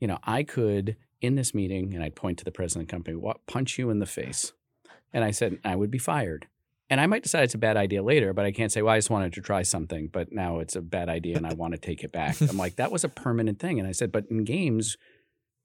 you 0.00 0.06
know 0.08 0.18
i 0.24 0.42
could 0.42 0.96
in 1.20 1.36
this 1.36 1.54
meeting 1.54 1.94
and 1.94 2.02
i'd 2.02 2.14
point 2.16 2.36
to 2.38 2.44
the 2.44 2.50
president 2.52 2.82
of 2.84 2.88
the 2.88 2.92
company 2.92 3.16
what 3.16 3.46
punch 3.46 3.78
you 3.78 3.88
in 3.90 3.98
the 4.00 4.06
face. 4.06 4.52
And 5.12 5.24
i 5.24 5.30
said 5.30 5.58
i 5.64 5.74
would 5.76 5.90
be 5.90 5.98
fired 5.98 6.46
and 6.90 7.00
i 7.00 7.06
might 7.06 7.22
decide 7.22 7.44
it's 7.44 7.54
a 7.54 7.58
bad 7.58 7.76
idea 7.76 8.02
later 8.02 8.32
but 8.32 8.44
i 8.44 8.52
can't 8.52 8.72
say 8.72 8.82
well 8.82 8.94
i 8.94 8.98
just 8.98 9.10
wanted 9.10 9.32
to 9.32 9.40
try 9.40 9.62
something 9.62 10.08
but 10.12 10.32
now 10.32 10.58
it's 10.58 10.76
a 10.76 10.82
bad 10.82 11.08
idea 11.08 11.36
and 11.36 11.46
i 11.46 11.54
want 11.54 11.72
to 11.72 11.78
take 11.78 12.04
it 12.04 12.12
back. 12.12 12.40
I'm 12.40 12.56
like 12.56 12.76
that 12.76 12.92
was 12.92 13.04
a 13.04 13.08
permanent 13.08 13.58
thing. 13.58 13.78
And 13.78 13.88
i 13.88 13.92
said 13.92 14.12
but 14.12 14.24
in 14.30 14.44
games 14.44 14.96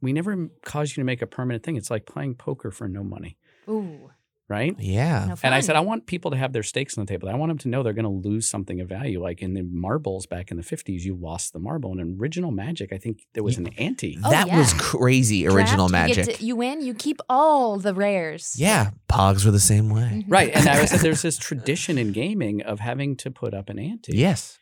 we 0.01 0.13
never 0.13 0.49
cause 0.63 0.91
you 0.91 1.01
to 1.01 1.05
make 1.05 1.21
a 1.21 1.27
permanent 1.27 1.63
thing. 1.63 1.75
It's 1.75 1.91
like 1.91 2.05
playing 2.05 2.35
poker 2.35 2.71
for 2.71 2.87
no 2.87 3.03
money. 3.03 3.37
Ooh. 3.67 4.11
Right 4.49 4.75
Yeah. 4.79 5.25
No 5.29 5.35
and 5.43 5.53
I 5.53 5.59
said, 5.59 5.75
I 5.75 5.79
want 5.81 6.07
people 6.07 6.31
to 6.31 6.37
have 6.37 6.51
their 6.53 6.63
stakes 6.63 6.97
on 6.97 7.05
the 7.05 7.09
table. 7.11 7.29
I 7.29 7.35
want 7.35 7.51
them 7.51 7.57
to 7.59 7.67
know 7.69 7.83
they're 7.83 7.93
going 7.93 8.03
to 8.21 8.29
lose 8.29 8.49
something 8.49 8.81
of 8.81 8.89
value. 8.89 9.21
Like 9.21 9.41
in 9.41 9.53
the 9.53 9.61
marbles 9.61 10.25
back 10.25 10.49
in 10.51 10.57
the 10.57 10.63
50s, 10.63 11.01
you 11.01 11.15
lost 11.15 11.53
the 11.53 11.59
marble. 11.59 11.91
And 11.91 11.99
in 12.01 12.17
original 12.19 12.51
magic, 12.51 12.91
I 12.91 12.97
think 12.97 13.21
there 13.33 13.43
was 13.43 13.57
an 13.57 13.67
ante. 13.77 14.17
Oh, 14.23 14.31
that 14.31 14.49
was 14.49 14.73
crazy 14.73 15.45
original 15.47 15.87
Draft, 15.87 16.09
you 16.09 16.15
magic. 16.17 16.37
to- 16.37 16.43
You, 16.45 16.55
win, 16.55 16.81
you 16.81 16.93
keep 16.95 17.19
all 17.29 17.77
the 17.77 17.93
rares. 17.93 18.55
yeah, 18.57 18.91
Pogs 19.07 19.45
were 19.45 19.51
the 19.51 19.59
same 19.59 19.89
way. 19.89 20.23
Mhm. 20.25 20.25
Right. 20.27 20.51
And 20.53 20.67
I 20.67 20.85
said, 20.85 20.99
there's 21.01 21.21
this 21.21 21.37
tradition 21.37 21.97
in 21.97 22.11
gaming 22.11 22.61
of 22.63 22.79
having 22.79 23.15
to 23.17 23.29
put 23.31 23.53
up 23.53 23.69
an 23.69 23.77
ante. 23.77 24.17
Yes. 24.17 24.57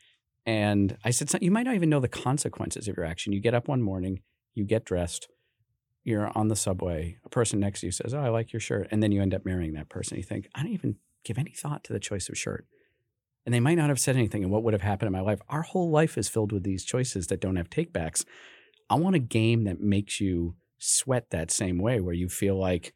And 0.46 0.96
I 1.04 1.10
said, 1.10 1.30
you 1.42 1.50
might 1.50 1.64
not 1.64 1.74
even 1.74 1.88
know 1.90 2.00
the 2.00 2.08
consequences 2.08 2.88
of 2.88 2.96
your 2.96 3.04
action. 3.06 3.32
You 3.32 3.40
get 3.40 3.54
up 3.54 3.68
one 3.68 3.82
morning, 3.82 4.20
you 4.54 4.64
get 4.64 4.84
dressed, 4.84 5.28
you're 6.08 6.36
on 6.36 6.48
the 6.48 6.56
subway, 6.56 7.18
a 7.24 7.28
person 7.28 7.60
next 7.60 7.80
to 7.80 7.86
you 7.86 7.92
says, 7.92 8.14
Oh, 8.14 8.20
I 8.20 8.30
like 8.30 8.52
your 8.52 8.60
shirt. 8.60 8.88
And 8.90 9.02
then 9.02 9.12
you 9.12 9.22
end 9.22 9.34
up 9.34 9.44
marrying 9.44 9.74
that 9.74 9.88
person. 9.88 10.16
You 10.16 10.22
think, 10.22 10.48
I 10.54 10.62
don't 10.62 10.72
even 10.72 10.96
give 11.24 11.38
any 11.38 11.52
thought 11.52 11.84
to 11.84 11.92
the 11.92 12.00
choice 12.00 12.28
of 12.28 12.36
shirt. 12.36 12.66
And 13.44 13.54
they 13.54 13.60
might 13.60 13.76
not 13.76 13.88
have 13.88 14.00
said 14.00 14.16
anything 14.16 14.42
and 14.42 14.52
what 14.52 14.62
would 14.62 14.74
have 14.74 14.82
happened 14.82 15.06
in 15.06 15.12
my 15.12 15.20
life. 15.20 15.40
Our 15.48 15.62
whole 15.62 15.90
life 15.90 16.18
is 16.18 16.28
filled 16.28 16.52
with 16.52 16.64
these 16.64 16.84
choices 16.84 17.28
that 17.28 17.40
don't 17.40 17.56
have 17.56 17.70
takebacks. 17.70 18.24
I 18.90 18.96
want 18.96 19.16
a 19.16 19.20
game 19.20 19.64
that 19.64 19.80
makes 19.80 20.20
you 20.20 20.56
sweat 20.78 21.30
that 21.30 21.50
same 21.50 21.78
way, 21.78 22.00
where 22.00 22.14
you 22.14 22.28
feel 22.28 22.58
like, 22.58 22.94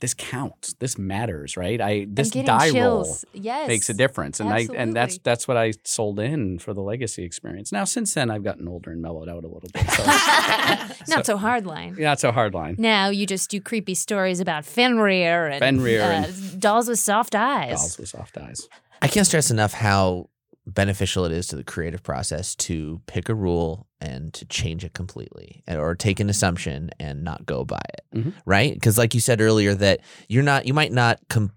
this 0.00 0.14
counts. 0.14 0.74
This 0.78 0.96
matters, 0.98 1.56
right? 1.56 1.80
I 1.80 2.06
this 2.08 2.30
die 2.30 2.70
chills. 2.70 3.24
roll 3.34 3.42
Yes. 3.42 3.68
makes 3.68 3.90
a 3.90 3.94
difference, 3.94 4.40
and 4.40 4.48
I 4.48 4.66
and 4.74 4.94
that's 4.96 5.18
that's 5.18 5.46
what 5.46 5.56
I 5.58 5.74
sold 5.84 6.18
in 6.18 6.58
for 6.58 6.72
the 6.72 6.80
legacy 6.80 7.22
experience. 7.22 7.70
Now, 7.70 7.84
since 7.84 8.14
then, 8.14 8.30
I've 8.30 8.42
gotten 8.42 8.66
older 8.66 8.90
and 8.90 9.02
mellowed 9.02 9.28
out 9.28 9.44
a 9.44 9.48
little 9.48 9.68
bit. 9.72 9.90
So 9.90 10.04
Not 11.14 11.26
so 11.26 11.36
hard 11.36 11.66
line. 11.66 11.96
not 11.98 12.18
so 12.18 12.32
hard 12.32 12.54
line. 12.54 12.76
Now 12.78 13.10
you 13.10 13.26
just 13.26 13.50
do 13.50 13.60
creepy 13.60 13.94
stories 13.94 14.40
about 14.40 14.64
Fenrir 14.64 15.48
and, 15.48 15.58
Fenrir 15.60 16.00
uh, 16.02 16.06
and- 16.24 16.60
dolls 16.60 16.88
with 16.88 16.98
soft 16.98 17.34
eyes. 17.34 17.78
Dolls 17.78 17.98
with 17.98 18.08
soft 18.08 18.38
eyes. 18.38 18.68
I 19.02 19.08
can't 19.08 19.26
stress 19.26 19.50
enough 19.50 19.72
how 19.74 20.29
beneficial 20.74 21.24
it 21.24 21.32
is 21.32 21.46
to 21.48 21.56
the 21.56 21.64
creative 21.64 22.02
process 22.02 22.54
to 22.54 23.00
pick 23.06 23.28
a 23.28 23.34
rule 23.34 23.86
and 24.00 24.32
to 24.34 24.44
change 24.46 24.84
it 24.84 24.92
completely 24.94 25.62
or 25.68 25.94
take 25.94 26.20
an 26.20 26.30
assumption 26.30 26.90
and 26.98 27.22
not 27.24 27.44
go 27.46 27.64
by 27.64 27.80
it 27.94 28.04
Mhm. 28.18 28.34
right 28.46 28.74
because 28.74 28.96
like 28.98 29.14
you 29.14 29.20
said 29.20 29.40
earlier 29.40 29.74
that 29.74 30.00
you're 30.28 30.42
not 30.42 30.66
you 30.66 30.74
might 30.74 30.92
not 30.92 31.18
com- 31.28 31.52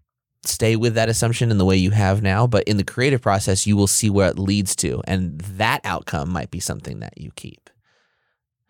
stay 0.46 0.76
with 0.76 0.96
that 0.96 1.08
assumption 1.10 1.52
in 1.52 1.58
the 1.58 1.66
way 1.66 1.78
you 1.78 1.92
have 1.92 2.22
now 2.22 2.46
but 2.46 2.64
in 2.66 2.78
the 2.78 2.84
creative 2.84 3.22
process 3.22 3.66
you 3.66 3.78
will 3.78 3.88
see 3.88 4.10
where 4.10 4.30
it 4.30 4.38
leads 4.40 4.76
to 4.76 5.02
and 5.08 5.40
that 5.42 5.80
outcome 5.86 6.30
might 6.30 6.52
be 6.52 6.60
something 6.60 7.00
that 7.00 7.14
you 7.18 7.32
keep 7.36 7.70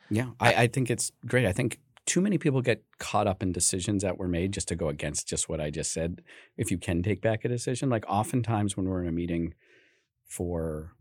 Yeah, 0.10 0.30
I, 0.40 0.54
I 0.64 0.68
think 0.68 0.92
it's 0.92 1.12
great. 1.26 1.46
I 1.48 1.52
think 1.54 1.80
too 2.06 2.22
many 2.22 2.38
people 2.38 2.62
get 2.62 2.84
caught 3.00 3.26
up 3.28 3.42
in 3.42 3.52
decisions 3.52 4.04
that 4.04 4.18
were 4.20 4.28
made 4.28 4.52
just 4.52 4.68
to 4.68 4.76
go 4.76 4.90
against 4.90 5.28
just 5.28 5.48
what 5.50 5.60
I 5.62 5.70
just 5.72 5.92
said. 5.94 6.22
If 6.58 6.70
you 6.70 6.78
can 6.78 7.02
take 7.02 7.22
back 7.22 7.46
a 7.46 7.48
decision, 7.48 7.90
like 7.90 8.06
oftentimes 8.08 8.76
when 8.78 8.88
we're 8.88 9.02
in 9.02 9.08
a 9.08 9.12
meeting 9.12 9.54
for 10.26 10.94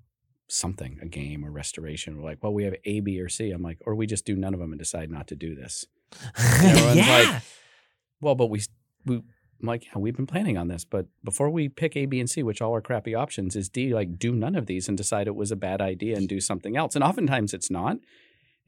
something, 0.49 0.99
a 1.03 1.07
game 1.07 1.45
or 1.45 1.51
restoration, 1.51 2.17
we're 2.19 2.25
like, 2.25 2.43
well, 2.43 2.53
we 2.53 2.65
have 2.65 2.75
A, 2.85 3.01
B, 3.01 3.19
or 3.21 3.29
C. 3.29 3.51
I'm 3.51 3.63
like, 3.63 3.79
or 3.87 3.95
we 3.95 4.07
just 4.07 4.25
do 4.25 4.37
none 4.37 4.55
of 4.55 4.61
them 4.61 4.73
and 4.73 4.79
decide 4.79 5.11
not 5.11 5.29
to 5.29 5.37
do 5.37 5.55
this. 5.55 5.87
everyone's 6.39 6.97
yeah 6.97 7.19
like- 7.33 7.43
Well, 8.21 8.35
but 8.35 8.47
we, 8.49 8.63
we, 9.07 9.17
I'm 9.17 9.67
like, 9.67 9.87
yeah, 9.87 9.99
we've 9.99 10.17
been 10.17 10.27
planning 10.27 10.59
on 10.59 10.69
this, 10.69 10.85
but 10.85 11.07
before 11.25 11.49
we 11.49 11.69
pick 11.69 11.97
A, 11.97 12.07
B, 12.07 12.21
and 12.21 12.29
C, 12.29 12.43
which 12.43 12.61
all 12.61 12.75
are 12.75 12.81
crappy 12.83 13.15
options, 13.15 13.57
is 13.57 13.69
D, 13.69 13.95
like, 13.95 14.19
do 14.19 14.33
none 14.35 14.55
of 14.57 14.67
these 14.67 14.89
and 14.89 14.97
decide 14.99 15.27
it 15.27 15.35
was 15.37 15.51
a 15.51 15.57
bad 15.57 15.81
idea 15.81 16.17
and 16.17 16.29
do 16.29 16.41
something 16.41 16.77
else. 16.77 16.95
And 16.95 17.03
oftentimes 17.05 17.55
it's 17.55 17.71
not. 17.71 17.97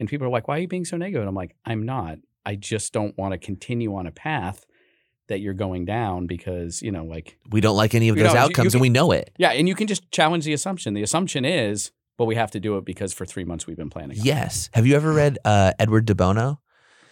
And 0.00 0.08
people 0.08 0.26
are 0.26 0.30
like, 0.30 0.48
why 0.48 0.56
are 0.56 0.60
you 0.60 0.68
being 0.68 0.84
so 0.84 0.96
negative? 0.96 1.20
And 1.22 1.28
I'm 1.28 1.34
like, 1.34 1.54
I'm 1.64 1.84
not. 1.84 2.18
I 2.46 2.56
just 2.56 2.92
don't 2.92 3.16
want 3.18 3.32
to 3.32 3.38
continue 3.38 3.94
on 3.94 4.06
a 4.06 4.10
path 4.10 4.66
that 5.28 5.40
you're 5.40 5.54
going 5.54 5.84
down 5.84 6.26
because, 6.26 6.82
you 6.82 6.90
know, 6.92 7.04
like, 7.04 7.38
we 7.50 7.60
don't 7.60 7.76
like 7.76 7.94
any 7.94 8.08
of 8.08 8.16
those 8.16 8.26
know, 8.26 8.32
you- 8.32 8.38
outcomes 8.38 8.74
you 8.74 8.78
and 8.78 8.82
we 8.82 8.88
know 8.90 9.10
it 9.12 9.32
yeah. 9.38 9.50
And 9.52 9.66
you 9.68 9.74
can 9.74 9.86
just 9.86 10.10
challenge 10.10 10.44
the 10.44 10.52
assumption. 10.52 10.94
The 10.94 11.02
assumption 11.02 11.44
is, 11.44 11.92
but 12.18 12.26
we 12.26 12.34
have 12.34 12.50
to 12.52 12.60
do 12.60 12.76
it 12.76 12.84
because 12.84 13.12
for 13.12 13.24
three 13.26 13.44
months 13.44 13.66
we've 13.66 13.76
been 13.76 13.90
planning. 13.90 14.18
on 14.18 14.22
it." 14.22 14.24
Yes. 14.26 14.70
Have 14.74 14.86
you 14.86 14.94
ever 14.96 15.12
read 15.12 15.38
uh, 15.44 15.72
Edward 15.78 16.04
de 16.06 16.14
Bono? 16.14 16.60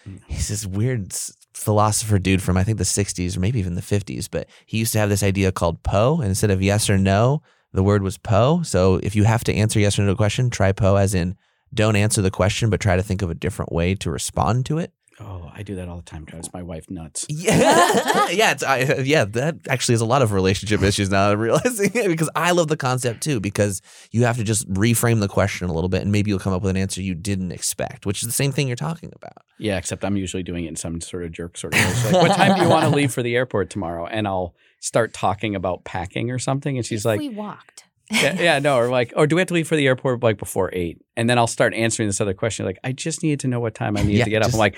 Mm. 0.08 0.20
He's 0.28 0.48
this 0.48 0.66
weird 0.66 1.12
philosopher 1.54 2.18
dude 2.18 2.42
from 2.42 2.56
I 2.56 2.64
think 2.64 2.78
the 2.78 2.84
60s 2.84 3.36
or 3.36 3.40
maybe 3.40 3.58
even 3.58 3.74
the 3.74 3.82
50s, 3.82 4.28
but 4.30 4.48
he 4.66 4.78
used 4.78 4.92
to 4.92 4.98
have 4.98 5.08
this 5.08 5.22
idea 5.22 5.52
called 5.52 5.82
Po. 5.82 6.16
And 6.16 6.28
instead 6.28 6.50
of 6.50 6.62
yes 6.62 6.90
or 6.90 6.98
no, 6.98 7.42
the 7.72 7.82
word 7.82 8.02
was 8.02 8.18
Po. 8.18 8.62
So 8.62 8.96
if 9.02 9.14
you 9.16 9.24
have 9.24 9.44
to 9.44 9.54
answer 9.54 9.80
yes 9.80 9.98
or 9.98 10.02
no 10.02 10.08
to 10.08 10.12
a 10.12 10.16
question, 10.16 10.50
try 10.50 10.72
Po 10.72 10.96
as 10.96 11.14
in 11.14 11.36
don't 11.74 11.96
answer 11.96 12.20
the 12.20 12.30
question, 12.30 12.68
but 12.68 12.80
try 12.80 12.96
to 12.96 13.02
think 13.02 13.22
of 13.22 13.30
a 13.30 13.34
different 13.34 13.72
way 13.72 13.94
to 13.94 14.10
respond 14.10 14.66
to 14.66 14.78
it. 14.78 14.92
Oh, 15.24 15.50
I 15.54 15.62
do 15.62 15.76
that 15.76 15.88
all 15.88 15.96
the 15.96 16.02
time. 16.02 16.24
Drives 16.24 16.52
my 16.52 16.62
wife 16.62 16.90
nuts. 16.90 17.26
Yeah, 17.30 18.28
yeah, 18.30 18.52
it's, 18.52 18.62
I, 18.62 18.82
uh, 18.82 19.00
yeah. 19.02 19.24
That 19.24 19.56
actually 19.68 19.94
is 19.94 20.00
a 20.00 20.04
lot 20.06 20.22
of 20.22 20.32
relationship 20.32 20.82
issues 20.82 21.10
now. 21.10 21.30
I'm 21.30 21.38
realizing 21.38 21.90
it 21.94 22.08
because 22.08 22.28
I 22.34 22.50
love 22.52 22.68
the 22.68 22.76
concept 22.76 23.22
too. 23.22 23.40
Because 23.40 23.82
you 24.10 24.24
have 24.24 24.36
to 24.36 24.44
just 24.44 24.68
reframe 24.72 25.20
the 25.20 25.28
question 25.28 25.68
a 25.68 25.72
little 25.72 25.88
bit, 25.88 26.02
and 26.02 26.10
maybe 26.12 26.30
you'll 26.30 26.38
come 26.40 26.52
up 26.52 26.62
with 26.62 26.70
an 26.70 26.76
answer 26.76 27.00
you 27.02 27.14
didn't 27.14 27.52
expect, 27.52 28.04
which 28.06 28.22
is 28.22 28.26
the 28.26 28.32
same 28.32 28.52
thing 28.52 28.66
you're 28.68 28.76
talking 28.76 29.12
about. 29.14 29.38
Yeah, 29.58 29.76
except 29.78 30.04
I'm 30.04 30.16
usually 30.16 30.42
doing 30.42 30.64
it 30.64 30.68
in 30.68 30.76
some 30.76 31.00
sort 31.00 31.24
of 31.24 31.32
jerk 31.32 31.56
sort 31.56 31.74
of 31.74 31.80
way. 31.80 32.12
Like, 32.12 32.22
what 32.28 32.36
time 32.36 32.56
do 32.56 32.62
you 32.62 32.68
want 32.68 32.84
to 32.84 32.90
leave 32.94 33.12
for 33.12 33.22
the 33.22 33.36
airport 33.36 33.70
tomorrow? 33.70 34.06
And 34.06 34.26
I'll 34.26 34.54
start 34.80 35.12
talking 35.12 35.54
about 35.54 35.84
packing 35.84 36.30
or 36.30 36.38
something. 36.38 36.76
And 36.76 36.84
she's 36.84 37.00
If 37.02 37.06
like, 37.06 37.20
we 37.20 37.28
walked. 37.28 37.84
yeah, 38.10 38.34
yeah, 38.40 38.58
no, 38.58 38.76
or 38.76 38.88
like, 38.88 39.12
or 39.16 39.26
do 39.26 39.36
we 39.36 39.40
have 39.40 39.48
to 39.48 39.54
leave 39.54 39.68
for 39.68 39.76
the 39.76 39.86
airport 39.86 40.22
like 40.22 40.36
before 40.38 40.70
eight? 40.72 41.00
And 41.16 41.30
then 41.30 41.38
I'll 41.38 41.46
start 41.46 41.72
answering 41.74 42.08
this 42.08 42.20
other 42.20 42.34
question. 42.34 42.66
Like, 42.66 42.78
I 42.84 42.92
just 42.92 43.22
needed 43.22 43.40
to 43.40 43.48
know 43.48 43.60
what 43.60 43.74
time 43.74 43.96
I 43.96 44.02
needed 44.02 44.18
Yeah, 44.18 44.24
to 44.24 44.30
get 44.30 44.42
up. 44.42 44.46
just- 44.48 44.56
I'm 44.56 44.58
like, 44.60 44.76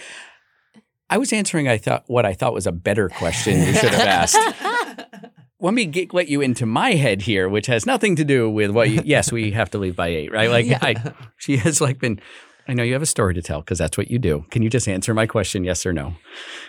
I 1.11 1.19
was 1.19 1.33
answering 1.33 1.69
I 1.69 1.79
thought 1.79 2.05
what 2.07 2.25
I 2.25 2.33
thought 2.33 2.55
was 2.55 2.67
a 2.67 2.73
better 2.73 3.09
question 3.09 3.59
you 3.59 3.73
should 3.75 3.95
have 3.95 4.35
asked. 4.35 4.39
Let 5.61 5.73
me 5.73 5.87
get, 5.87 6.13
let 6.13 6.29
you 6.29 6.43
into 6.43 6.67
my 6.67 6.91
head 6.93 7.23
here, 7.23 7.49
which 7.49 7.69
has 7.69 7.87
nothing 7.87 8.17
to 8.17 8.25
do 8.25 8.51
with 8.51 8.71
what 8.71 8.91
you, 8.91 9.01
yes, 9.03 9.33
we 9.33 9.53
have 9.53 9.71
to 9.71 9.79
leave 9.79 9.97
by 9.97 10.09
eight, 10.09 10.31
right? 10.31 10.51
Like 10.51 10.67
I, 10.83 11.15
she 11.39 11.57
has 11.57 11.81
like 11.81 11.99
been, 11.99 12.21
I 12.67 12.73
know 12.75 12.83
you 12.83 12.95
have 12.95 13.03
a 13.03 13.07
story 13.07 13.35
to 13.35 13.43
tell 13.43 13.61
because 13.61 13.79
that's 13.79 13.99
what 13.99 14.11
you 14.11 14.19
do. 14.19 14.47
Can 14.51 14.63
you 14.63 14.71
just 14.71 14.89
answer 14.89 15.13
my 15.13 15.27
question, 15.27 15.65
yes 15.65 15.85
or 15.85 15.93
no? 15.93 16.15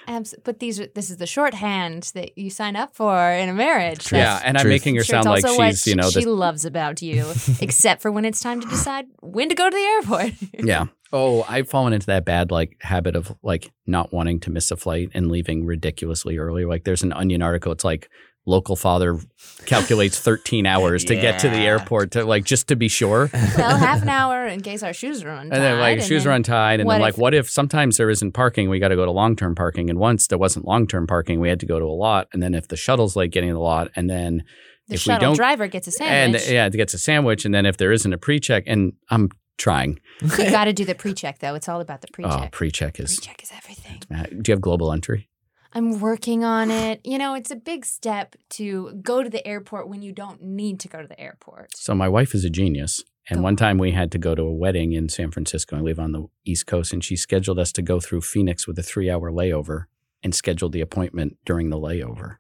Abs- 0.08 0.36
but 0.44 0.60
these 0.60 0.80
are, 0.80 0.88
this 0.88 1.10
is 1.10 1.18
the 1.18 1.26
shorthand 1.26 2.12
that 2.16 2.38
you 2.38 2.50
sign 2.50 2.76
up 2.76 2.96
for 2.96 3.32
in 3.32 3.48
a 3.50 3.54
marriage. 3.54 4.06
Truth. 4.06 4.20
Yeah, 4.20 4.42
and 4.44 4.58
I'm 4.58 4.68
making 4.68 4.96
her 4.96 5.04
Sure, 5.04 5.24
sound 5.24 5.26
like 5.28 5.48
she's, 5.48 5.88
you 5.88 5.96
know, 5.96 6.10
she 6.10 6.26
the, 6.26 6.32
loves 6.32 6.66
about 6.66 7.02
you, 7.02 7.32
except 7.62 8.02
for 8.02 8.12
when 8.12 8.26
it's 8.26 8.42
time 8.42 8.60
to 8.60 8.68
decide 8.68 9.06
when 9.22 9.50
to 9.50 9.56
go 9.56 9.70
to 9.70 9.76
the 9.76 9.82
airport. 9.82 10.34
yeah. 10.66 10.86
Oh, 11.14 11.46
I've 11.48 11.70
fallen 11.70 11.94
into 11.94 12.08
that 12.08 12.26
bad 12.26 12.52
like 12.52 12.78
habit 12.82 13.16
of 13.16 13.34
like 13.42 13.72
not 13.86 14.12
wanting 14.12 14.42
to 14.42 14.50
miss 14.50 14.72
a 14.72 14.76
flight 14.76 15.12
and 15.14 15.32
leaving 15.32 15.66
ridiculously 15.66 16.38
early. 16.38 16.66
Like 16.66 16.84
there's 16.84 17.04
an 17.04 17.14
Onion 17.14 17.42
article. 17.42 17.72
It's 17.72 17.86
like 17.86 18.10
local 18.46 18.76
father 18.76 19.18
calculates 19.66 20.20
13 20.20 20.66
hours 20.66 21.04
to 21.06 21.16
get 21.16 21.40
to 21.40 21.50
the 21.50 21.58
airport 21.58 22.12
to 22.12 22.24
like 22.24 22.44
just 22.44 22.68
to 22.68 22.76
be 22.76 22.88
sure. 22.88 23.30
well, 23.34 23.78
half 23.78 24.02
an 24.04 24.10
hour 24.10 24.46
in 24.48 24.62
case 24.62 24.84
our 24.84 24.94
shoes 24.94 25.24
are 25.24 25.30
untied. 25.30 25.54
And 25.58 25.64
then 25.64 25.80
like 25.80 26.02
shoes 26.02 26.24
then- 26.24 26.34
are 26.34 26.36
untied, 26.36 26.80
and 26.80 26.88
what 26.88 26.94
then 26.96 27.02
like 27.02 27.14
if- 27.16 27.20
what 27.20 27.34
if 27.34 27.50
sometimes 27.50 27.98
there 27.98 28.10
isn't 28.10 28.34
parking? 28.34 28.70
We 28.70 28.80
got 28.80 28.90
to 28.90 28.96
go 28.96 29.06
to 29.06 29.12
long 29.12 29.36
term 29.36 29.56
parking, 29.56 29.90
and 29.90 29.98
once 30.00 30.28
there 30.28 30.38
wasn't 30.38 30.66
long 30.66 30.88
term 30.88 31.08
parking, 31.08 31.40
we 31.40 31.50
had 31.50 31.60
to 31.62 31.66
go 31.66 31.80
to 31.80 31.86
a 31.86 31.88
lot, 31.88 32.28
and 32.34 32.42
then 32.44 32.54
if 32.54 32.68
the 32.68 32.78
shuttle's 32.78 33.16
late 33.16 33.32
getting 33.32 33.52
the 33.54 33.60
lot, 33.60 33.90
and 33.96 34.10
then 34.10 34.44
The 34.88 34.96
if 34.96 35.02
we 35.02 35.14
shuttle 35.14 35.30
don't- 35.30 35.36
driver 35.36 35.68
gets 35.68 35.88
a 35.88 35.92
sandwich 35.92 36.44
and 36.44 36.52
yeah, 36.52 36.66
it 36.68 36.74
gets 36.74 36.94
a 36.94 37.00
sandwich, 37.00 37.46
and 37.46 37.54
then 37.54 37.66
if 37.66 37.78
there 37.78 37.92
isn't 37.92 38.14
a 38.14 38.18
pre 38.18 38.40
check, 38.40 38.64
and 38.68 38.94
I'm 39.10 39.30
trying. 39.58 40.00
you 40.22 40.52
got 40.52 40.66
to 40.66 40.74
do 40.74 40.84
the 40.86 40.94
pre-check 40.96 41.40
though. 41.40 41.56
It's 41.56 41.70
all 41.70 41.80
about 41.82 42.02
the 42.02 42.08
Oh, 42.10 42.14
pre-check. 42.14 42.52
pre 42.52 42.72
check 42.72 43.00
is. 43.00 43.16
pre-check 43.16 43.42
is 43.42 43.52
everything. 43.56 44.02
Uh, 44.14 44.24
do 44.42 44.52
you 44.52 44.54
have 44.54 44.62
global 44.62 44.92
entry? 44.92 45.30
I'm 45.76 46.00
working 46.00 46.46
on 46.46 46.72
it. 46.72 47.02
You 47.04 47.18
know, 47.18 47.36
it's 47.36 47.52
a 47.52 47.56
big 47.56 47.86
step 47.86 48.38
to 48.52 48.94
go 49.04 49.22
to 49.22 49.30
the 49.30 49.46
airport 49.46 49.90
when 49.90 50.02
you 50.02 50.14
don't 50.14 50.42
need 50.42 50.80
to 50.80 50.88
go 50.88 51.02
to 51.02 51.08
the 51.08 51.20
airport. 51.20 51.76
So 51.76 51.94
my 51.94 52.08
wife 52.08 52.34
is 52.34 52.46
a 52.46 52.50
genius. 52.50 53.04
And 53.30 53.40
Go 53.40 53.44
one 53.44 53.56
time 53.56 53.78
we 53.78 53.92
had 53.92 54.12
to 54.14 54.18
go 54.18 54.36
to 54.36 54.44
a 54.44 54.54
wedding 54.54 54.94
in 54.94 55.10
San 55.10 55.32
Francisco. 55.32 55.76
I 55.76 55.82
live 55.82 56.00
on 56.00 56.14
the 56.14 56.28
East 56.46 56.66
Coast, 56.68 56.94
and 56.94 57.04
she 57.04 57.16
scheduled 57.16 57.60
us 57.60 57.72
to 57.74 57.82
go 57.82 58.00
through 58.00 58.22
Phoenix 58.22 58.68
with 58.68 58.80
a 58.80 58.84
three 58.84 59.10
hour 59.10 59.32
layover 59.32 59.86
and 60.24 60.34
scheduled 60.34 60.72
the 60.72 60.82
appointment 60.82 61.38
during 61.44 61.70
the 61.70 61.78
layover. 61.78 62.38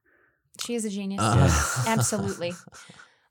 She 0.63 0.75
is 0.75 0.85
a 0.85 0.89
genius. 0.89 1.21
Uh. 1.21 1.83
Absolutely. 1.87 2.53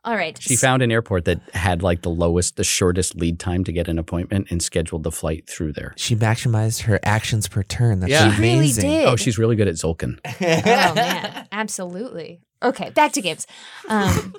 All 0.04 0.14
right. 0.14 0.36
She 0.40 0.54
found 0.56 0.82
an 0.82 0.92
airport 0.92 1.24
that 1.24 1.40
had 1.54 1.82
like 1.82 2.02
the 2.02 2.10
lowest, 2.10 2.56
the 2.56 2.64
shortest 2.64 3.16
lead 3.16 3.38
time 3.38 3.64
to 3.64 3.72
get 3.72 3.88
an 3.88 3.98
appointment 3.98 4.48
and 4.50 4.62
scheduled 4.62 5.02
the 5.02 5.10
flight 5.10 5.48
through 5.48 5.72
there. 5.72 5.94
She 5.96 6.14
maximized 6.14 6.82
her 6.82 7.00
actions 7.02 7.48
per 7.48 7.62
turn. 7.62 8.00
That's 8.00 8.10
Yeah. 8.10 8.34
She 8.34 8.40
really 8.42 8.54
amazing. 8.56 8.90
did. 8.90 9.08
Oh, 9.08 9.16
she's 9.16 9.38
really 9.38 9.56
good 9.56 9.68
at 9.68 9.74
Tzolk'in. 9.76 10.18
Oh 10.40 10.94
man, 10.94 11.46
absolutely. 11.52 12.40
Okay, 12.62 12.90
back 12.90 13.12
to 13.12 13.22
games. 13.22 13.46
Um, 13.88 14.34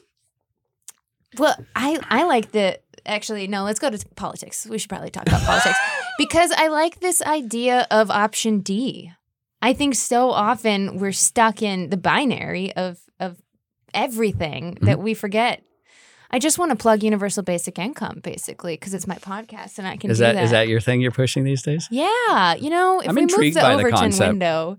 well, 1.37 1.55
I 1.75 1.99
I 2.09 2.23
like 2.23 2.51
the 2.51 2.79
actually 3.05 3.47
no. 3.47 3.63
Let's 3.63 3.79
go 3.79 3.89
to 3.89 4.05
politics. 4.15 4.65
We 4.69 4.77
should 4.77 4.89
probably 4.89 5.09
talk 5.09 5.27
about 5.27 5.41
politics 5.45 5.77
because 6.17 6.51
I 6.55 6.67
like 6.67 6.99
this 6.99 7.21
idea 7.21 7.87
of 7.91 8.09
option 8.11 8.59
D. 8.61 9.11
I 9.61 9.73
think 9.73 9.95
so 9.95 10.29
often 10.29 10.97
we're 10.99 11.11
stuck 11.11 11.61
in 11.61 11.89
the 11.89 11.97
binary 11.97 12.73
of 12.75 12.99
of 13.19 13.41
everything 13.95 14.77
that 14.81 14.99
we 14.99 15.13
forget. 15.13 15.63
I 16.31 16.39
just 16.39 16.57
want 16.59 16.71
to 16.71 16.75
plug 16.75 17.01
universal 17.03 17.43
basic 17.43 17.79
income 17.79 18.19
basically 18.21 18.73
because 18.73 18.93
it's 18.93 19.07
my 19.07 19.15
podcast 19.15 19.77
and 19.77 19.87
I 19.87 19.95
can 19.95 20.09
Is 20.11 20.17
do 20.17 20.23
that 20.25 20.33
that. 20.35 20.43
is 20.43 20.51
that 20.51 20.67
your 20.67 20.81
thing 20.81 20.99
you're 20.99 21.11
pushing 21.11 21.43
these 21.43 21.61
days? 21.61 21.87
yeah, 21.91 22.55
you 22.55 22.69
know, 22.69 22.99
if 22.99 23.07
I'm 23.09 23.15
we 23.15 23.21
move 23.21 23.29
intrigued 23.31 23.55
the 23.55 23.61
by 23.61 23.69
the 23.69 23.79
Overton 23.79 23.99
concept. 23.99 24.29
window, 24.31 24.77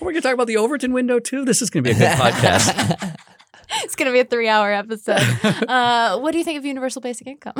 We're 0.00 0.12
going 0.12 0.14
to 0.14 0.20
talk 0.22 0.34
about 0.34 0.46
the 0.46 0.56
Overton 0.56 0.92
window 0.92 1.18
too. 1.18 1.44
This 1.44 1.60
is 1.62 1.68
going 1.68 1.84
to 1.84 1.90
be 1.90 1.96
a 1.96 1.98
good 1.98 2.16
podcast. 2.16 3.16
it's 3.84 3.96
going 3.96 4.06
to 4.06 4.12
be 4.12 4.20
a 4.20 4.24
three 4.24 4.48
hour 4.48 4.72
episode. 4.72 5.20
uh, 5.68 6.18
what 6.20 6.30
do 6.32 6.38
you 6.38 6.44
think 6.44 6.58
of 6.58 6.64
universal 6.64 7.02
basic 7.02 7.26
income? 7.26 7.54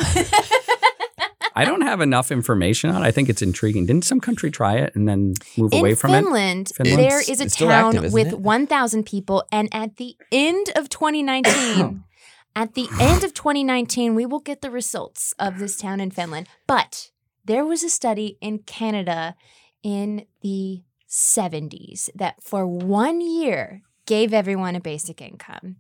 I 1.61 1.65
don't 1.65 1.81
have 1.83 2.01
enough 2.01 2.31
information 2.31 2.91
on 2.91 3.03
it. 3.03 3.07
I 3.07 3.11
think 3.11 3.29
it's 3.29 3.43
intriguing. 3.43 3.85
Didn't 3.87 4.05
some 4.05 4.21
country 4.21 4.51
try 4.51 4.75
it 4.77 4.95
and 4.95 5.09
then 5.09 5.35
move 5.57 5.73
In 5.73 5.81
away 5.81 5.95
from 5.95 6.11
it? 6.13 6.23
Finland, 6.23 6.71
Finland? 6.77 6.99
there 7.01 7.21
It's- 7.21 7.29
is 7.29 7.41
a 7.41 7.49
town 7.67 7.97
active, 7.97 8.13
with 8.13 8.29
it? 8.29 8.39
1,000 8.41 9.05
people. 9.05 9.43
And 9.51 9.69
at 9.73 9.97
the 9.97 10.17
end 10.31 10.67
of 10.77 10.89
2019, 10.89 12.05
at 12.57 12.75
the 12.75 12.87
end 13.01 13.25
of 13.25 13.35
2019, 13.35 14.15
we 14.15 14.25
will 14.25 14.39
get 14.51 14.61
the 14.61 14.71
results 14.71 15.35
of 15.39 15.59
this 15.59 15.77
town 15.77 15.99
in 16.01 16.11
Finland. 16.13 16.47
But 16.67 17.11
there 17.45 17.65
was 17.65 17.83
a 17.83 17.89
study 17.91 18.39
in 18.41 18.61
Canada 18.61 19.35
in 19.83 20.27
the 20.43 20.83
70s 21.09 22.11
that 22.15 22.35
for 22.43 22.67
one 22.67 23.21
year 23.21 23.83
gave 24.07 24.33
everyone 24.33 24.77
a 24.77 24.81
basic 24.81 25.21
income. 25.21 25.77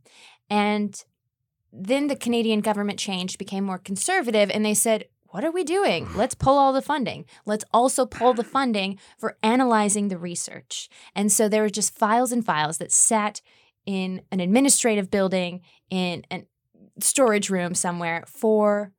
And 0.51 1.05
then 1.73 2.09
the 2.09 2.17
Canadian 2.17 2.61
government 2.63 2.99
changed, 2.99 3.39
became 3.39 3.65
more 3.65 3.79
conservative, 3.79 4.51
and 4.55 4.65
they 4.65 4.75
said, 4.75 5.05
what 5.39 5.45
are 5.45 5.53
we 5.53 5.63
doing? 5.63 6.09
Let's 6.17 6.35
pull 6.35 6.59
all 6.59 6.73
the 6.73 6.83
funding. 6.83 7.25
Let's 7.47 7.65
also 7.73 8.05
pull 8.05 8.35
the 8.35 8.43
funding 8.43 8.99
for 9.19 9.39
analyzing 9.41 10.09
the 10.09 10.19
research. 10.19 10.89
And 11.15 11.31
so 11.31 11.49
there 11.49 11.63
were 11.63 11.71
just 11.71 11.97
files 11.97 12.33
and 12.33 12.45
files 12.45 12.79
that 12.79 12.91
sat 12.91 13.41
in 13.87 14.23
an 14.33 14.41
administrative 14.41 15.13
building 15.13 15.61
in 15.91 16.25
a 16.33 16.43
storage 16.99 17.51
room 17.51 17.77
somewhere 17.77 18.25
for 18.27 18.91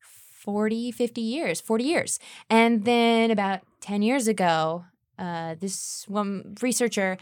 40, 0.00 0.92
50 0.92 1.20
years, 1.20 1.60
40 1.60 1.82
years. 1.82 2.20
And 2.48 2.84
then 2.84 3.32
about 3.32 3.62
10 3.80 4.02
years 4.02 4.28
ago, 4.28 4.84
uh, 5.18 5.56
this 5.58 6.04
one 6.06 6.54
researcher 6.62 7.18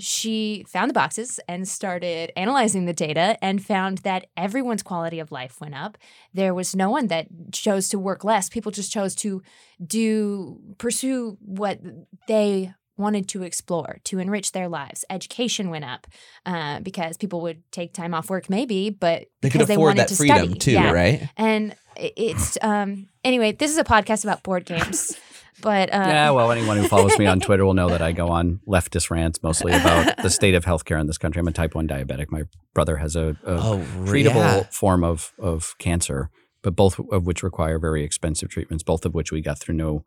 she 0.00 0.64
found 0.68 0.88
the 0.90 0.94
boxes 0.94 1.38
and 1.48 1.68
started 1.68 2.32
analyzing 2.36 2.86
the 2.86 2.92
data 2.92 3.36
and 3.42 3.64
found 3.64 3.98
that 3.98 4.26
everyone's 4.36 4.82
quality 4.82 5.20
of 5.20 5.30
life 5.30 5.60
went 5.60 5.74
up. 5.74 5.98
There 6.34 6.54
was 6.54 6.74
no 6.74 6.90
one 6.90 7.06
that 7.08 7.26
chose 7.52 7.88
to 7.90 7.98
work 7.98 8.24
less. 8.24 8.48
People 8.48 8.72
just 8.72 8.90
chose 8.92 9.14
to 9.16 9.42
do 9.86 10.58
pursue 10.78 11.36
what 11.40 11.78
they 12.26 12.72
wanted 12.96 13.28
to 13.28 13.42
explore 13.42 13.98
to 14.04 14.18
enrich 14.18 14.52
their 14.52 14.68
lives. 14.68 15.04
Education 15.08 15.70
went 15.70 15.84
up 15.86 16.06
uh, 16.44 16.80
because 16.80 17.16
people 17.16 17.40
would 17.40 17.62
take 17.72 17.94
time 17.94 18.12
off 18.12 18.28
work, 18.28 18.50
maybe, 18.50 18.90
but 18.90 19.24
They 19.40 19.48
could 19.48 19.52
because 19.54 19.68
they 19.68 19.74
afford 19.74 19.86
wanted 19.96 20.00
that 20.02 20.08
to 20.08 20.16
freedom 20.16 20.38
study. 20.46 20.58
too, 20.58 20.72
Yeah. 20.72 20.90
right? 20.92 21.28
And 21.36 21.74
it's 21.96 22.56
um 22.62 23.08
anyway. 23.24 23.52
This 23.52 23.70
is 23.70 23.78
a 23.78 23.84
podcast 23.84 24.24
about 24.24 24.42
board 24.42 24.64
games, 24.66 25.16
but 25.62 25.92
uh, 25.92 25.96
yeah, 26.06 26.30
well, 26.30 26.50
anyone 26.56 26.76
who 26.78 26.88
follows 26.88 27.18
me 27.18 27.26
on 27.26 27.40
Twitter 27.40 27.64
will 27.64 27.74
know 27.74 27.88
that 27.88 28.02
I 28.02 28.12
go 28.12 28.28
on 28.28 28.60
leftist 28.66 29.10
rants 29.10 29.42
mostly 29.42 29.72
about 29.72 30.16
the 30.22 30.30
state 30.30 30.54
of 30.54 30.64
healthcare 30.64 31.00
in 31.00 31.06
this 31.06 31.18
country. 31.18 31.40
I'm 31.40 31.48
a 31.48 31.52
type 31.52 31.74
1 31.74 31.86
diabetic. 31.88 32.26
My 32.30 32.44
brother 32.74 32.96
has 32.98 33.16
a, 33.16 33.36
a 33.44 33.54
Oh, 33.56 33.84
treatable 34.04 34.34
yeah. 34.34 34.62
form 34.70 35.04
of, 35.04 35.32
of 35.38 35.74
cancer, 35.78 36.30
but 36.62 36.74
both 36.76 36.98
of 37.10 37.26
which 37.26 37.42
require 37.42 37.78
very 37.78 38.02
expensive 38.04 38.48
treatments, 38.48 38.82
both 38.84 39.04
of 39.04 39.14
which 39.14 39.32
we 39.32 39.40
got 39.40 39.58
through 39.58 39.74
no 39.76 40.04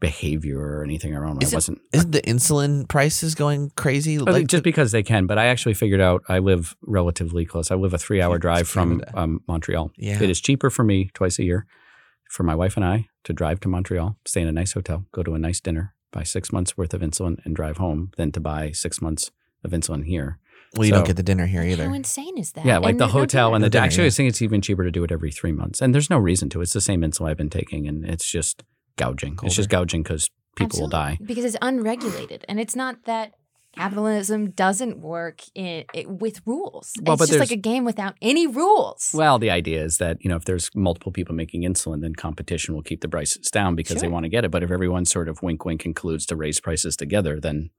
behavior 0.00 0.60
or 0.60 0.84
anything 0.84 1.14
our 1.16 1.26
own. 1.26 1.38
I 1.40 1.44
Is 1.44 1.52
it- 1.52 1.56
wasn't 1.56 1.80
Isn't 1.92 2.12
the 2.12 2.22
insulin 2.22 2.86
prices 2.88 3.34
going 3.34 3.70
crazy? 3.76 4.20
I 4.24 4.32
think 4.32 4.48
just 4.48 4.62
because 4.62 4.92
they 4.92 5.02
can, 5.02 5.26
but 5.26 5.38
I 5.38 5.46
actually 5.46 5.74
figured 5.74 6.00
out 6.00 6.22
I 6.28 6.38
live 6.38 6.76
relatively 6.82 7.44
close. 7.44 7.72
I 7.72 7.74
live 7.74 7.94
a 7.94 7.98
three 7.98 8.22
hour 8.22 8.38
drive 8.38 8.68
from 8.68 9.02
um, 9.14 9.40
Montreal. 9.48 9.90
yeah. 9.96 10.22
It 10.22 10.30
is 10.30 10.40
cheaper 10.40 10.70
for 10.70 10.84
me 10.84 11.10
twice 11.14 11.40
a 11.40 11.44
year 11.44 11.66
for 12.30 12.44
my 12.44 12.54
wife 12.54 12.76
and 12.76 12.84
I 12.84 13.08
to 13.28 13.34
drive 13.34 13.60
to 13.60 13.68
Montreal, 13.68 14.16
stay 14.26 14.40
in 14.40 14.48
a 14.48 14.52
nice 14.52 14.72
hotel, 14.72 15.04
go 15.12 15.22
to 15.22 15.34
a 15.34 15.38
nice 15.38 15.60
dinner, 15.60 15.94
buy 16.12 16.22
six 16.22 16.50
months 16.50 16.78
worth 16.78 16.94
of 16.94 17.02
insulin 17.02 17.36
and 17.44 17.54
drive 17.54 17.76
home 17.76 18.10
than 18.16 18.32
to 18.32 18.40
buy 18.40 18.70
six 18.72 19.02
months 19.02 19.30
of 19.62 19.72
insulin 19.72 20.06
here. 20.06 20.38
Well, 20.74 20.86
you 20.86 20.92
don't 20.92 21.06
get 21.06 21.16
the 21.16 21.22
dinner 21.22 21.44
here 21.46 21.62
either. 21.62 21.84
how 21.86 21.92
insane 21.92 22.38
is 22.38 22.52
that? 22.52 22.64
Yeah, 22.64 22.78
like 22.78 22.92
And 22.92 23.00
the 23.00 23.04
there's 23.04 23.12
hotel 23.12 23.54
and 23.54 23.60
dinner. 23.62 23.66
the 23.66 23.70
dinner, 23.70 23.84
actually, 23.84 24.04
yeah. 24.04 24.08
I 24.08 24.10
think 24.10 24.28
it's 24.30 24.40
even 24.40 24.62
cheaper 24.62 24.82
to 24.84 24.90
do 24.90 25.04
it 25.04 25.12
every 25.12 25.30
three 25.30 25.52
months. 25.52 25.82
And 25.82 25.94
there's 25.94 26.08
no 26.08 26.18
reason 26.18 26.48
to. 26.50 26.62
It's 26.62 26.72
the 26.72 26.80
same 26.80 27.02
insulin 27.02 27.28
I've 27.30 27.36
been 27.36 27.50
taking, 27.50 27.86
and 27.86 28.04
it's 28.06 28.30
just 28.30 28.62
gouging. 28.96 29.38
It's 29.42 29.54
just 29.54 29.68
gouging 29.68 30.02
because 30.02 30.30
people 30.56 30.80
will 30.80 30.88
die. 30.88 31.18
Because 31.22 31.44
it's 31.44 31.56
unregulated, 31.60 32.44
and 32.48 32.58
it's 32.58 32.74
not 32.76 33.04
that 33.04 33.34
capitalism 33.78 34.50
doesn't 34.50 34.98
work 34.98 35.42
in, 35.54 35.84
it, 35.94 36.08
with 36.08 36.40
rules. 36.44 36.92
Well, 37.02 37.14
it's 37.14 37.28
just 37.28 37.38
like 37.38 37.50
a 37.50 37.56
game 37.56 37.84
without 37.84 38.14
any 38.20 38.46
rules. 38.46 39.10
Well, 39.14 39.38
the 39.38 39.50
idea 39.50 39.84
is 39.84 39.98
that 39.98 40.18
you 40.22 40.28
know 40.28 40.36
if 40.36 40.44
there's 40.44 40.70
multiple 40.74 41.12
people 41.12 41.34
making 41.34 41.62
insulin, 41.62 42.00
then 42.00 42.14
competition 42.14 42.74
will 42.74 42.82
keep 42.82 43.00
the 43.00 43.08
prices 43.08 43.50
down 43.50 43.74
because 43.74 44.00
they 44.00 44.08
want 44.08 44.24
to 44.24 44.28
get 44.28 44.44
it. 44.44 44.50
But 44.50 44.62
if 44.62 44.70
everyone 44.70 45.04
sort 45.04 45.28
of 45.28 45.42
wink 45.42 45.64
wink 45.64 45.80
concludes 45.80 46.26
to 46.26 46.36
raise 46.36 46.60
prices 46.60 46.96
together, 46.96 47.40
then 47.40 47.70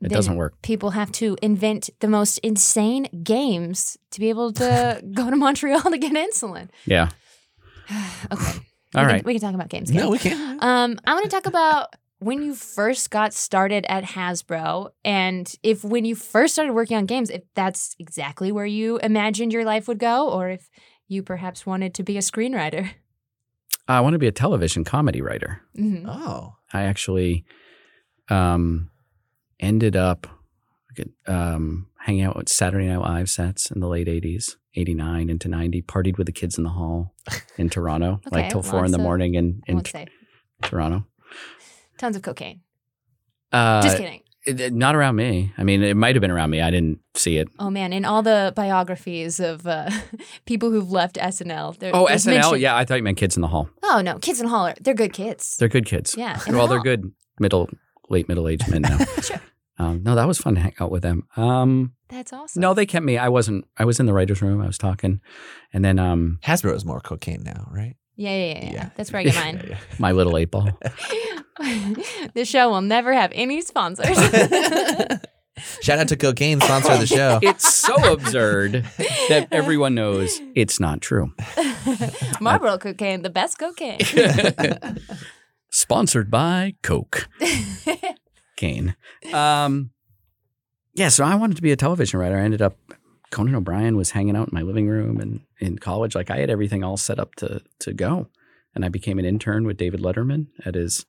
it 0.00 0.08
Then 0.08 0.10
doesn't 0.10 0.36
work. 0.36 0.62
People 0.62 0.90
have 0.90 1.10
to 1.12 1.36
invent 1.42 1.90
the 2.00 2.08
most 2.08 2.38
insane 2.38 3.08
games 3.22 3.96
to 4.12 4.20
be 4.20 4.28
able 4.28 4.52
to 4.52 5.02
go 5.12 5.28
to 5.28 5.36
Montreal 5.36 5.82
to 5.82 5.98
get 5.98 6.12
insulin. 6.12 6.68
Yeah. 6.86 7.10
okay, 8.32 8.58
All 8.94 9.02
we 9.02 9.02
right. 9.02 9.16
Can, 9.22 9.26
we 9.26 9.32
can 9.34 9.40
talk 9.40 9.54
about 9.54 9.68
games. 9.68 9.90
no, 9.90 10.10
we 10.10 10.18
can't. 10.18 10.62
Um, 10.62 10.98
I 11.04 11.14
want 11.14 11.24
to 11.24 11.30
talk 11.30 11.46
about 11.46 11.94
when 12.20 12.42
you 12.42 12.54
first 12.54 13.10
got 13.10 13.32
started 13.32 13.86
at 13.88 14.04
Hasbro, 14.04 14.90
and 15.04 15.52
if 15.62 15.84
when 15.84 16.04
you 16.04 16.14
first 16.14 16.54
started 16.54 16.72
working 16.72 16.96
on 16.96 17.06
games, 17.06 17.30
if 17.30 17.42
that's 17.54 17.94
exactly 17.98 18.50
where 18.52 18.66
you 18.66 18.98
imagined 18.98 19.52
your 19.52 19.64
life 19.64 19.88
would 19.88 19.98
go, 19.98 20.28
or 20.28 20.48
if 20.50 20.68
you 21.06 21.22
perhaps 21.22 21.64
wanted 21.64 21.94
to 21.94 22.02
be 22.02 22.16
a 22.16 22.20
screenwriter. 22.20 22.90
I 23.86 24.00
want 24.00 24.12
to 24.14 24.18
be 24.18 24.26
a 24.26 24.32
television 24.32 24.84
comedy 24.84 25.22
writer. 25.22 25.62
Mhm. 25.78 26.04
oh, 26.06 26.54
I 26.72 26.82
actually 26.82 27.44
um, 28.28 28.90
ended 29.58 29.96
up 29.96 30.26
um, 31.26 31.86
hanging 32.00 32.22
out 32.22 32.36
with 32.36 32.48
Saturday 32.48 32.86
Night 32.88 32.98
Live 33.00 33.30
sets 33.30 33.70
in 33.70 33.80
the 33.80 33.86
late 33.88 34.08
80s, 34.08 34.56
89 34.74 35.30
into 35.30 35.48
90, 35.48 35.82
partied 35.82 36.18
with 36.18 36.26
the 36.26 36.32
kids 36.32 36.58
in 36.58 36.64
the 36.64 36.70
hall 36.70 37.14
in 37.56 37.70
Toronto, 37.70 38.20
like 38.32 38.50
till 38.50 38.62
four 38.62 38.84
in 38.84 38.90
the 38.90 38.98
morning 38.98 39.34
in, 39.34 39.62
in 39.66 39.80
T- 39.82 40.06
Toronto. 40.62 41.06
Tons 41.98 42.16
of 42.16 42.22
cocaine. 42.22 42.60
Uh, 43.52 43.82
Just 43.82 43.96
kidding. 43.98 44.22
it- 44.46 44.60
it- 44.60 44.72
not 44.72 44.94
around 44.94 45.16
me. 45.16 45.52
I 45.58 45.64
mean, 45.64 45.82
it 45.82 45.96
might 45.96 46.14
have 46.14 46.20
been 46.20 46.30
around 46.30 46.50
me. 46.50 46.60
I 46.60 46.70
didn't 46.70 47.00
see 47.14 47.36
it. 47.38 47.48
Oh 47.58 47.70
man, 47.70 47.92
in 47.92 48.04
all 48.04 48.22
the 48.22 48.52
biographies 48.56 49.40
of 49.40 49.66
uh, 49.66 49.90
people 50.46 50.70
who've 50.70 50.90
left 50.90 51.16
SNL. 51.16 51.78
there- 51.78 51.94
Oh, 51.94 52.06
SNL? 52.06 52.26
mention- 52.34 52.60
Yeah, 52.60 52.76
I 52.76 52.84
thought 52.84 52.96
you 52.96 53.02
meant 53.02 53.16
kids 53.18 53.36
in 53.36 53.42
the 53.42 53.48
hall. 53.48 53.68
Oh 53.82 54.00
no, 54.02 54.18
kids 54.18 54.40
in 54.40 54.46
the 54.46 54.50
hall 54.50 54.66
are 54.66 54.74
they're 54.80 54.94
good 54.94 55.12
kids. 55.12 55.56
They're 55.58 55.68
good 55.68 55.86
kids. 55.86 56.14
yeah. 56.16 56.38
in 56.46 56.52
the 56.52 56.58
well, 56.58 56.66
they're 56.68 56.80
good 56.80 57.10
middle, 57.40 57.68
late 58.10 58.28
middle 58.28 58.48
aged 58.48 58.68
men 58.70 58.82
now. 58.82 58.98
Sure. 59.22 59.40
um, 59.78 60.02
no, 60.02 60.14
that 60.14 60.26
was 60.26 60.38
fun 60.38 60.54
to 60.56 60.60
hang 60.60 60.74
out 60.80 60.90
with 60.90 61.02
them. 61.02 61.22
Um, 61.36 61.92
That's 62.08 62.32
awesome. 62.32 62.60
no, 62.60 62.74
they 62.74 62.84
kept 62.86 63.04
me. 63.04 63.16
I 63.16 63.28
wasn't. 63.28 63.64
I 63.78 63.84
was 63.84 64.00
in 64.00 64.06
the 64.06 64.12
writers' 64.12 64.42
room. 64.42 64.60
I 64.60 64.66
was 64.66 64.76
talking, 64.78 65.20
and 65.72 65.84
then 65.84 65.98
um, 65.98 66.38
Hasbro 66.44 66.74
is 66.74 66.84
more 66.84 67.00
cocaine 67.00 67.42
now, 67.44 67.68
right? 67.72 67.94
Yeah, 68.18 68.30
yeah, 68.34 68.46
yeah. 68.46 68.64
yeah. 68.64 68.72
Yeah. 68.72 68.90
That's 68.96 69.12
where 69.12 69.20
I 69.20 69.24
get 69.24 69.34
mine. 69.36 69.64
Yeah, 69.70 69.78
my 69.98 70.12
little 70.12 70.36
eight 70.36 70.50
ball. 70.50 70.68
this 72.34 72.48
show 72.48 72.68
will 72.70 72.82
never 72.82 73.12
have 73.14 73.30
any 73.34 73.62
sponsors. 73.62 74.16
Shout 75.80 75.98
out 75.98 76.08
to 76.08 76.16
cocaine 76.16 76.60
sponsor 76.60 76.92
of 76.92 77.00
the 77.00 77.06
show. 77.06 77.38
It's 77.42 77.74
so 77.74 78.12
absurd 78.12 78.84
that 79.28 79.48
everyone 79.50 79.94
knows 79.94 80.40
it's 80.54 80.78
not 80.78 81.00
true. 81.00 81.32
Marlboro 82.40 82.78
cocaine, 82.78 83.22
the 83.22 83.30
best 83.30 83.58
cocaine. 83.58 83.98
Sponsored 85.70 86.30
by 86.30 86.74
Coke. 86.82 87.28
Kane. 88.56 88.94
Um, 89.32 89.90
yeah, 90.94 91.08
so 91.08 91.24
I 91.24 91.34
wanted 91.34 91.56
to 91.56 91.62
be 91.62 91.72
a 91.72 91.76
television 91.76 92.20
writer. 92.20 92.36
I 92.36 92.42
ended 92.42 92.62
up 92.62 92.76
Conan 93.30 93.54
O'Brien 93.54 93.96
was 93.96 94.12
hanging 94.12 94.36
out 94.36 94.48
in 94.48 94.54
my 94.54 94.62
living 94.62 94.88
room 94.88 95.20
and 95.20 95.40
in 95.58 95.78
college. 95.78 96.14
Like 96.14 96.30
I 96.30 96.38
had 96.38 96.50
everything 96.50 96.82
all 96.82 96.96
set 96.96 97.18
up 97.18 97.34
to 97.36 97.62
to 97.80 97.92
go. 97.92 98.28
And 98.74 98.84
I 98.84 98.88
became 98.90 99.18
an 99.18 99.24
intern 99.24 99.66
with 99.66 99.76
David 99.76 100.00
Letterman 100.00 100.46
at 100.64 100.74
his 100.74 101.06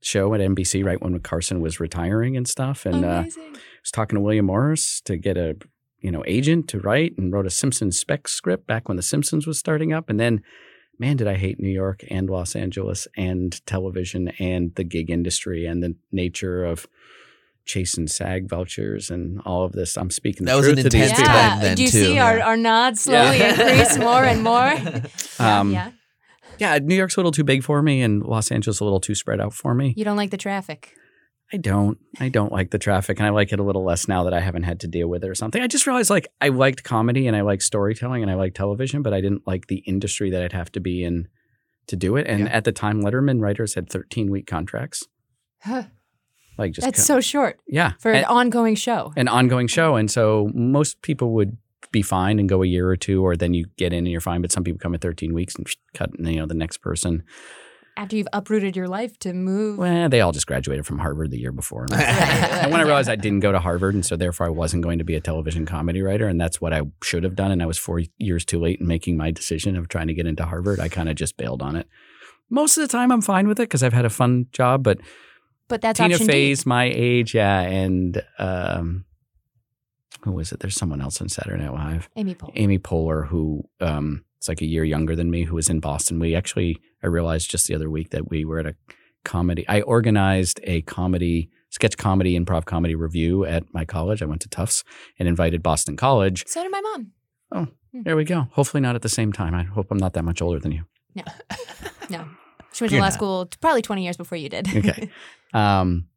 show 0.00 0.34
at 0.34 0.40
NBC 0.40 0.84
right 0.84 1.00
when 1.00 1.18
Carson 1.20 1.60
was 1.60 1.80
retiring 1.80 2.36
and 2.36 2.48
stuff. 2.48 2.86
And 2.86 3.04
uh, 3.04 3.08
Amazing. 3.20 3.52
was 3.82 3.90
talking 3.92 4.16
to 4.16 4.20
William 4.20 4.46
Morris 4.46 5.00
to 5.02 5.16
get 5.16 5.36
a 5.36 5.56
you 6.00 6.10
know 6.10 6.24
agent 6.26 6.68
to 6.68 6.80
write 6.80 7.16
and 7.18 7.32
wrote 7.32 7.46
a 7.46 7.50
Simpsons 7.50 7.98
spec 7.98 8.28
script 8.28 8.66
back 8.66 8.88
when 8.88 8.96
the 8.96 9.02
Simpsons 9.02 9.46
was 9.46 9.58
starting 9.58 9.92
up 9.92 10.08
and 10.08 10.18
then 10.20 10.42
man 10.98 11.16
did 11.16 11.26
I 11.26 11.36
hate 11.36 11.60
New 11.60 11.68
York 11.68 12.04
and 12.08 12.28
Los 12.30 12.54
Angeles 12.54 13.08
and 13.16 13.64
television 13.66 14.28
and 14.38 14.74
the 14.76 14.84
gig 14.84 15.10
industry 15.10 15.66
and 15.66 15.82
the 15.82 15.96
nature 16.12 16.64
of 16.64 16.86
chasing 17.68 18.08
SAG 18.08 18.48
vouchers 18.48 19.10
and 19.10 19.40
all 19.46 19.64
of 19.64 19.72
this. 19.72 19.96
I'm 19.96 20.10
speaking 20.10 20.44
the 20.46 20.52
That 20.52 20.56
was 20.56 20.66
an 20.68 20.74
truth 20.74 20.84
to 20.86 20.90
these 20.90 21.02
intense 21.02 21.18
people. 21.20 21.32
time 21.34 21.36
yeah. 21.58 21.60
then, 21.62 21.76
Do 21.76 21.82
you 21.82 21.88
too, 21.88 21.98
see 22.04 22.18
our, 22.18 22.38
yeah. 22.38 22.46
our 22.46 22.56
nods 22.56 23.00
slowly 23.02 23.38
Yeah. 23.38 23.50
increase 23.50 23.98
more 23.98 24.24
and 24.24 24.42
more? 24.42 24.72
Yeah, 24.74 25.06
Um, 25.60 25.70
yeah. 25.72 25.90
Yeah, 26.58 26.78
New 26.78 26.96
York's 26.96 27.14
a 27.16 27.20
little 27.20 27.30
too 27.30 27.44
big 27.44 27.62
for 27.62 27.80
me 27.82 28.02
and 28.02 28.24
Los 28.24 28.50
Angeles 28.50 28.80
a 28.80 28.84
little 28.84 28.98
too 28.98 29.14
spread 29.14 29.40
out 29.40 29.54
for 29.54 29.74
me. 29.74 29.94
You 29.96 30.04
don't 30.04 30.16
like 30.16 30.30
the 30.30 30.36
traffic. 30.36 30.94
I 31.52 31.56
don't. 31.56 31.98
I 32.20 32.28
don't 32.28 32.52
like 32.52 32.72
the 32.72 32.78
traffic, 32.78 33.18
and 33.18 33.26
I 33.26 33.30
like 33.30 33.52
it 33.52 33.60
a 33.60 33.62
little 33.62 33.82
less 33.84 34.06
now 34.08 34.24
that 34.24 34.34
I 34.34 34.40
haven't 34.40 34.64
had 34.64 34.80
to 34.80 34.86
deal 34.88 35.08
with 35.08 35.24
it 35.24 35.30
or 35.30 35.34
something. 35.34 35.62
I 35.62 35.66
just 35.66 35.86
realized 35.86 36.10
like 36.10 36.26
I 36.42 36.48
liked 36.48 36.84
comedy 36.84 37.26
and 37.26 37.34
I 37.34 37.40
liked 37.40 37.62
storytelling 37.62 38.20
and 38.22 38.30
I 38.30 38.34
liked 38.34 38.54
television, 38.56 39.00
but 39.02 39.14
I 39.14 39.20
didn't 39.22 39.46
like 39.46 39.66
the 39.68 39.78
industry 39.86 40.28
that 40.30 40.42
I'd 40.42 40.52
have 40.52 40.70
to 40.72 40.80
be 40.80 41.02
in 41.04 41.28
to 41.86 41.96
do 41.96 42.16
it. 42.16 42.26
And 42.26 42.40
Yeah. 42.40 42.46
at 42.48 42.64
the 42.64 42.72
time, 42.72 43.02
Letterman 43.02 43.40
writers 43.40 43.74
had 43.74 43.88
13 43.88 44.30
week 44.30 44.46
contracts. 44.46 45.06
Like 46.58 46.72
just 46.72 46.84
That's 46.84 46.98
co- 46.98 47.14
so 47.14 47.20
short 47.20 47.60
yeah 47.66 47.92
for 48.00 48.10
and, 48.10 48.18
an 48.18 48.24
ongoing 48.24 48.74
show. 48.74 49.12
an 49.16 49.28
ongoing 49.28 49.68
show, 49.68 49.96
and 49.96 50.10
so 50.10 50.50
most 50.54 51.00
people 51.02 51.30
would 51.32 51.56
be 51.92 52.02
fine 52.02 52.38
and 52.38 52.48
go 52.48 52.62
a 52.62 52.66
year 52.66 52.88
or 52.88 52.96
two, 52.96 53.24
or 53.24 53.36
then 53.36 53.54
you 53.54 53.66
get 53.76 53.92
in 53.92 54.00
and 54.00 54.08
you're 54.08 54.20
fine. 54.20 54.42
But 54.42 54.52
some 54.52 54.64
people 54.64 54.78
come 54.78 54.94
at 54.94 55.00
13 55.00 55.32
weeks 55.32 55.54
and 55.54 55.66
cut 55.94 56.10
you 56.18 56.36
know 56.36 56.46
the 56.46 56.54
next 56.54 56.78
person. 56.78 57.22
After 57.96 58.16
you've 58.16 58.28
uprooted 58.32 58.76
your 58.76 58.86
life 58.86 59.18
to 59.20 59.32
move. 59.32 59.76
Well, 59.76 60.08
they 60.08 60.20
all 60.20 60.30
just 60.30 60.46
graduated 60.46 60.86
from 60.86 61.00
Harvard 61.00 61.32
the 61.32 61.38
year 61.38 61.50
before. 61.50 61.86
And 61.92 62.70
when 62.70 62.80
I 62.80 62.84
realized 62.84 63.08
I 63.08 63.16
didn't 63.16 63.40
go 63.40 63.50
to 63.50 63.58
Harvard, 63.58 63.94
and 63.94 64.06
so 64.06 64.14
therefore 64.16 64.46
I 64.46 64.50
wasn't 64.50 64.84
going 64.84 64.98
to 64.98 65.04
be 65.04 65.16
a 65.16 65.20
television 65.20 65.66
comedy 65.66 66.00
writer, 66.00 66.28
and 66.28 66.40
that's 66.40 66.60
what 66.60 66.72
I 66.72 66.82
should 67.02 67.24
have 67.24 67.34
done, 67.34 67.50
and 67.50 67.60
I 67.62 67.66
was 67.66 67.78
four 67.78 68.02
years 68.18 68.44
too 68.44 68.60
late 68.60 68.80
in 68.80 68.86
making 68.86 69.16
my 69.16 69.30
decision 69.32 69.74
of 69.76 69.88
trying 69.88 70.06
to 70.08 70.14
get 70.14 70.26
into 70.26 70.44
Harvard, 70.44 70.78
I 70.78 70.88
kind 70.88 71.08
of 71.08 71.16
just 71.16 71.36
bailed 71.36 71.60
on 71.62 71.74
it. 71.74 71.88
Most 72.50 72.78
of 72.78 72.82
the 72.82 72.88
time, 72.88 73.10
I'm 73.10 73.20
fine 73.20 73.48
with 73.48 73.58
it 73.58 73.64
because 73.64 73.82
I've 73.82 73.92
had 73.92 74.04
a 74.04 74.10
fun 74.10 74.46
job. 74.52 74.82
But 74.82 74.98
but 75.68 75.80
that's 75.80 75.98
Tina 75.98 76.14
option 76.14 76.26
D. 76.26 76.32
Fey's 76.32 76.66
my 76.66 76.84
age, 76.84 77.34
yeah, 77.34 77.60
and 77.60 78.22
um, 78.38 79.04
who 80.22 80.32
was 80.32 80.52
it? 80.52 80.60
There's 80.60 80.74
someone 80.74 81.00
else 81.00 81.20
on 81.20 81.28
Saturday 81.28 81.62
Night 81.62 81.72
Live, 81.72 82.08
Amy 82.16 82.34
Poehler. 82.34 82.52
Amy 82.54 82.78
Poehler, 82.78 83.26
who 83.26 83.64
um, 83.80 84.24
it's 84.36 84.48
like 84.48 84.60
a 84.60 84.66
year 84.66 84.84
younger 84.84 85.14
than 85.14 85.30
me, 85.30 85.44
who 85.44 85.56
was 85.56 85.68
in 85.68 85.80
Boston. 85.80 86.18
We 86.18 86.34
actually, 86.34 86.78
I 87.02 87.06
realized 87.06 87.50
just 87.50 87.66
the 87.66 87.74
other 87.74 87.90
week 87.90 88.10
that 88.10 88.30
we 88.30 88.44
were 88.44 88.58
at 88.58 88.66
a 88.66 88.74
comedy. 89.24 89.66
I 89.68 89.80
organized 89.82 90.60
a 90.64 90.82
comedy, 90.82 91.50
sketch 91.70 91.96
comedy, 91.96 92.38
improv 92.38 92.64
comedy 92.64 92.94
review 92.94 93.44
at 93.44 93.64
my 93.74 93.84
college. 93.84 94.22
I 94.22 94.26
went 94.26 94.40
to 94.42 94.48
Tufts 94.48 94.84
and 95.18 95.28
invited 95.28 95.62
Boston 95.62 95.96
College. 95.96 96.44
So 96.46 96.62
did 96.62 96.72
my 96.72 96.80
mom. 96.80 97.12
Oh, 97.52 97.66
there 97.92 98.16
we 98.16 98.24
go. 98.24 98.48
Hopefully 98.52 98.80
not 98.80 98.94
at 98.94 99.02
the 99.02 99.08
same 99.08 99.32
time. 99.32 99.54
I 99.54 99.64
hope 99.64 99.90
I'm 99.90 99.98
not 99.98 100.12
that 100.14 100.24
much 100.24 100.40
older 100.40 100.58
than 100.58 100.72
you. 100.72 100.84
No. 101.14 101.24
no. 102.10 102.28
She 102.78 102.84
went 102.84 102.90
to 102.90 102.96
You're 102.96 103.02
law 103.04 103.10
school 103.10 103.48
probably 103.60 103.82
20 103.82 104.04
years 104.04 104.16
before 104.16 104.38
you 104.38 104.48
did. 104.48 104.68
Okay. 104.76 105.10
Um, 105.54 106.08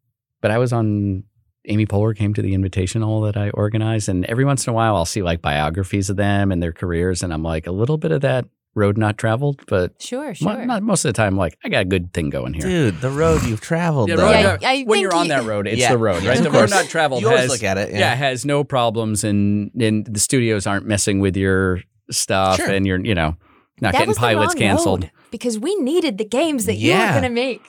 but 0.42 0.52
I 0.52 0.58
was 0.58 0.74
on. 0.74 1.24
Amy 1.66 1.86
Poehler 1.86 2.14
came 2.16 2.34
to 2.34 2.42
the 2.42 2.54
invitation 2.54 3.02
invitational 3.02 3.32
that 3.32 3.38
I 3.40 3.50
organized, 3.52 4.10
and 4.10 4.26
every 4.26 4.44
once 4.44 4.66
in 4.68 4.72
a 4.72 4.74
while 4.74 4.96
I'll 4.96 5.06
see 5.06 5.22
like 5.22 5.42
biographies 5.42 6.10
of 6.10 6.18
them 6.18 6.52
and 6.52 6.62
their 6.62 6.74
careers, 6.74 7.24
and 7.24 7.32
I'm 7.32 7.44
like 7.44 7.66
a 7.68 7.72
little 7.72 7.98
bit 7.98 8.12
of 8.12 8.22
that 8.22 8.46
road 8.74 8.98
not 8.98 9.18
traveled, 9.18 9.62
but 9.68 10.02
sure, 10.02 10.28
mo- 10.42 10.56
sure. 10.56 10.66
not 10.66 10.82
most 10.84 11.06
of 11.06 11.10
the 11.10 11.14
time. 11.14 11.38
Like 11.38 11.56
I 11.64 11.70
got 11.70 11.82
a 11.84 11.86
good 11.86 12.14
thing 12.14 12.30
going 12.30 12.54
here. 12.56 12.64
Dude, 12.64 13.00
the 13.00 13.10
road 13.12 13.44
you've 13.44 13.62
traveled. 13.62 14.10
Yeah, 14.10 14.16
road 14.16 14.32
Yeah, 14.32 14.42
not- 14.42 14.64
I 14.66 14.82
when 14.84 15.00
you're 15.00 15.14
on 15.16 15.28
you- 15.28 15.30
that 15.30 15.44
road, 15.46 15.66
it's 15.68 15.80
Yeah. 15.80 15.92
the 15.92 15.98
road, 15.98 16.24
right? 16.24 16.38
Of 16.38 16.44
The 16.44 16.52
road 16.52 16.70
not 16.72 16.86
traveled 16.86 17.22
You 17.22 17.28
always 17.28 17.44
has 17.44 17.50
look 17.52 17.64
at 17.64 17.78
it. 17.78 17.92
yeah. 17.92 18.00
Yeah. 18.00 18.16
has 18.16 18.44
no 18.44 18.64
problems, 18.66 19.24
and 19.24 19.72
and 19.80 20.06
the 20.06 20.20
studios 20.20 20.68
aren't 20.68 20.86
messing 20.88 21.20
with 21.20 21.38
your 21.38 21.82
stuff, 22.10 22.58
Sure. 22.58 22.70
and 22.70 22.86
you're 22.86 23.00
you 23.00 23.16
know 23.16 23.38
not 23.82 23.94
that 23.94 24.00
getting 24.00 24.14
pilots 24.16 24.54
canceled. 24.56 25.10
because 25.32 25.58
we 25.60 25.76
needed 25.76 26.18
the 26.18 26.26
games 26.26 26.66
that 26.66 26.76
you 26.76 26.92
were 26.94 27.08
going 27.12 27.24
to 27.24 27.30
make. 27.30 27.62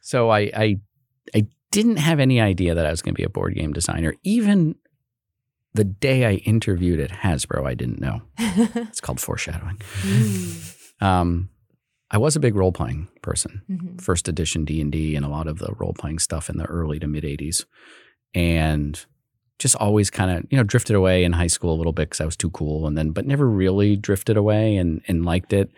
So 0.00 0.28
I, 0.30 0.40
I 0.54 0.76
I 1.34 1.46
didn't 1.72 1.96
have 1.96 2.20
any 2.20 2.40
idea 2.40 2.74
that 2.74 2.86
I 2.86 2.90
was 2.90 3.02
going 3.02 3.14
to 3.14 3.18
be 3.18 3.24
a 3.24 3.28
board 3.30 3.54
game 3.54 3.72
designer. 3.72 4.14
Even 4.22 4.76
the 5.72 5.84
day 5.84 6.24
I 6.26 6.34
interviewed 6.34 7.00
at 7.00 7.10
Hasbro, 7.10 7.66
I 7.66 7.74
didn't 7.74 8.00
know. 8.00 8.22
It's 8.38 9.00
called 9.00 9.18
foreshadowing. 9.20 9.78
Mm. 10.02 11.02
Um, 11.02 11.48
I 12.10 12.18
was 12.18 12.36
a 12.36 12.40
big 12.40 12.54
role 12.54 12.70
playing 12.70 13.08
person. 13.22 13.62
Mhm. 13.68 14.00
First 14.00 14.28
edition 14.28 14.64
D 14.64 14.80
and 14.80 14.92
D 14.92 15.16
and 15.16 15.24
a 15.24 15.28
lot 15.28 15.48
of 15.48 15.58
the 15.58 15.72
role 15.78 15.94
playing 15.94 16.20
stuff 16.20 16.48
in 16.48 16.58
the 16.58 16.66
early 16.66 17.00
to 17.00 17.08
mid 17.08 17.24
'80s, 17.24 17.64
and 18.34 19.04
just 19.58 19.76
always 19.76 20.10
kind 20.10 20.30
of 20.30 20.44
you 20.50 20.56
know 20.56 20.64
drifted 20.64 20.96
away 20.96 21.24
in 21.24 21.32
high 21.32 21.46
school 21.46 21.72
a 21.72 21.76
little 21.78 21.92
bit 21.92 22.06
because 22.10 22.20
I 22.20 22.24
was 22.24 22.36
too 22.36 22.50
cool, 22.50 22.86
and 22.86 22.96
then 22.98 23.10
but 23.10 23.26
never 23.26 23.48
really 23.48 23.96
drifted 23.96 24.36
away 24.36 24.76
and 24.76 25.00
and 25.06 25.24
liked 25.24 25.52
it, 25.52 25.70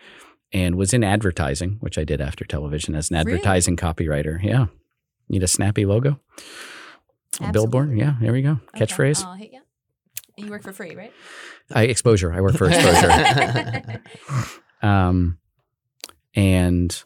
and 0.51 0.75
was 0.75 0.93
in 0.93 1.03
advertising, 1.03 1.77
which 1.79 1.97
I 1.97 2.03
did 2.03 2.21
after 2.21 2.45
television 2.45 2.95
as 2.95 3.09
an 3.11 3.17
Really? 3.17 3.33
advertising 3.33 3.77
copywriter. 3.77 4.41
Yeah, 4.43 4.67
need 5.29 5.43
a 5.43 5.47
snappy 5.47 5.85
logo, 5.85 6.19
a 7.41 7.51
billboard. 7.51 7.97
Yeah, 7.97 8.15
there 8.19 8.33
we 8.33 8.41
go. 8.41 8.59
Okay, 8.75 8.85
Catchphrase. 8.85 9.23
I'll 9.25 9.35
hit 9.35 9.53
you. 9.53 9.61
You 10.37 10.51
work 10.51 10.61
for 10.63 10.73
free, 10.73 10.95
right? 10.95 11.11
I 11.71 11.83
exposure. 11.83 12.31
I 12.31 12.41
work 12.41 12.55
for 12.55 12.67
exposure. 12.69 14.01
um, 14.83 15.39
and 16.35 17.03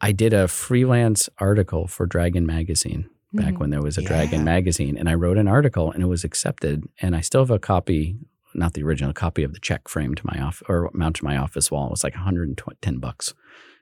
I 0.00 0.10
did 0.10 0.32
a 0.32 0.48
freelance 0.48 1.28
article 1.38 1.86
for 1.86 2.06
Dragon 2.06 2.44
Magazine 2.44 3.08
back 3.32 3.54
Mhm. 3.54 3.58
when 3.58 3.70
there 3.70 3.82
was 3.82 3.98
a 3.98 4.02
Yeah. 4.02 4.08
Dragon 4.08 4.44
Magazine, 4.44 4.96
and 4.96 5.08
I 5.08 5.14
wrote 5.14 5.38
an 5.38 5.48
article 5.48 5.90
and 5.90 6.02
it 6.02 6.06
was 6.06 6.24
accepted, 6.24 6.84
and 7.00 7.14
I 7.16 7.20
still 7.20 7.40
have 7.42 7.50
a 7.50 7.58
copy. 7.58 8.16
Not 8.54 8.74
the 8.74 8.82
original 8.82 9.12
copy 9.14 9.42
of 9.44 9.54
the 9.54 9.60
check 9.60 9.88
framed 9.88 10.18
to 10.18 10.26
my 10.26 10.38
office 10.40 10.62
or 10.68 10.90
mounted 10.92 11.20
to 11.20 11.24
my 11.24 11.38
office 11.38 11.70
wall. 11.70 11.86
It 11.86 11.90
was 11.92 12.04
like 12.04 12.14
110 12.14 12.98
bucks, 12.98 13.32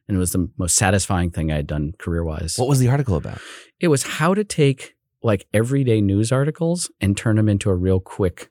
and 0.06 0.16
it 0.16 0.20
was 0.20 0.30
the 0.32 0.48
most 0.56 0.76
satisfying 0.76 1.30
thing 1.30 1.50
I 1.50 1.56
had 1.56 1.66
done 1.66 1.92
career 1.98 2.22
wise. 2.22 2.54
What 2.56 2.68
was 2.68 2.78
the 2.78 2.88
article 2.88 3.16
about? 3.16 3.40
It 3.80 3.88
was 3.88 4.04
how 4.04 4.32
to 4.34 4.44
take 4.44 4.94
like 5.22 5.46
everyday 5.52 6.00
news 6.00 6.30
articles 6.32 6.90
and 7.00 7.16
turn 7.16 7.34
them 7.36 7.48
into 7.48 7.68
a 7.68 7.74
real 7.74 7.98
quick 8.00 8.48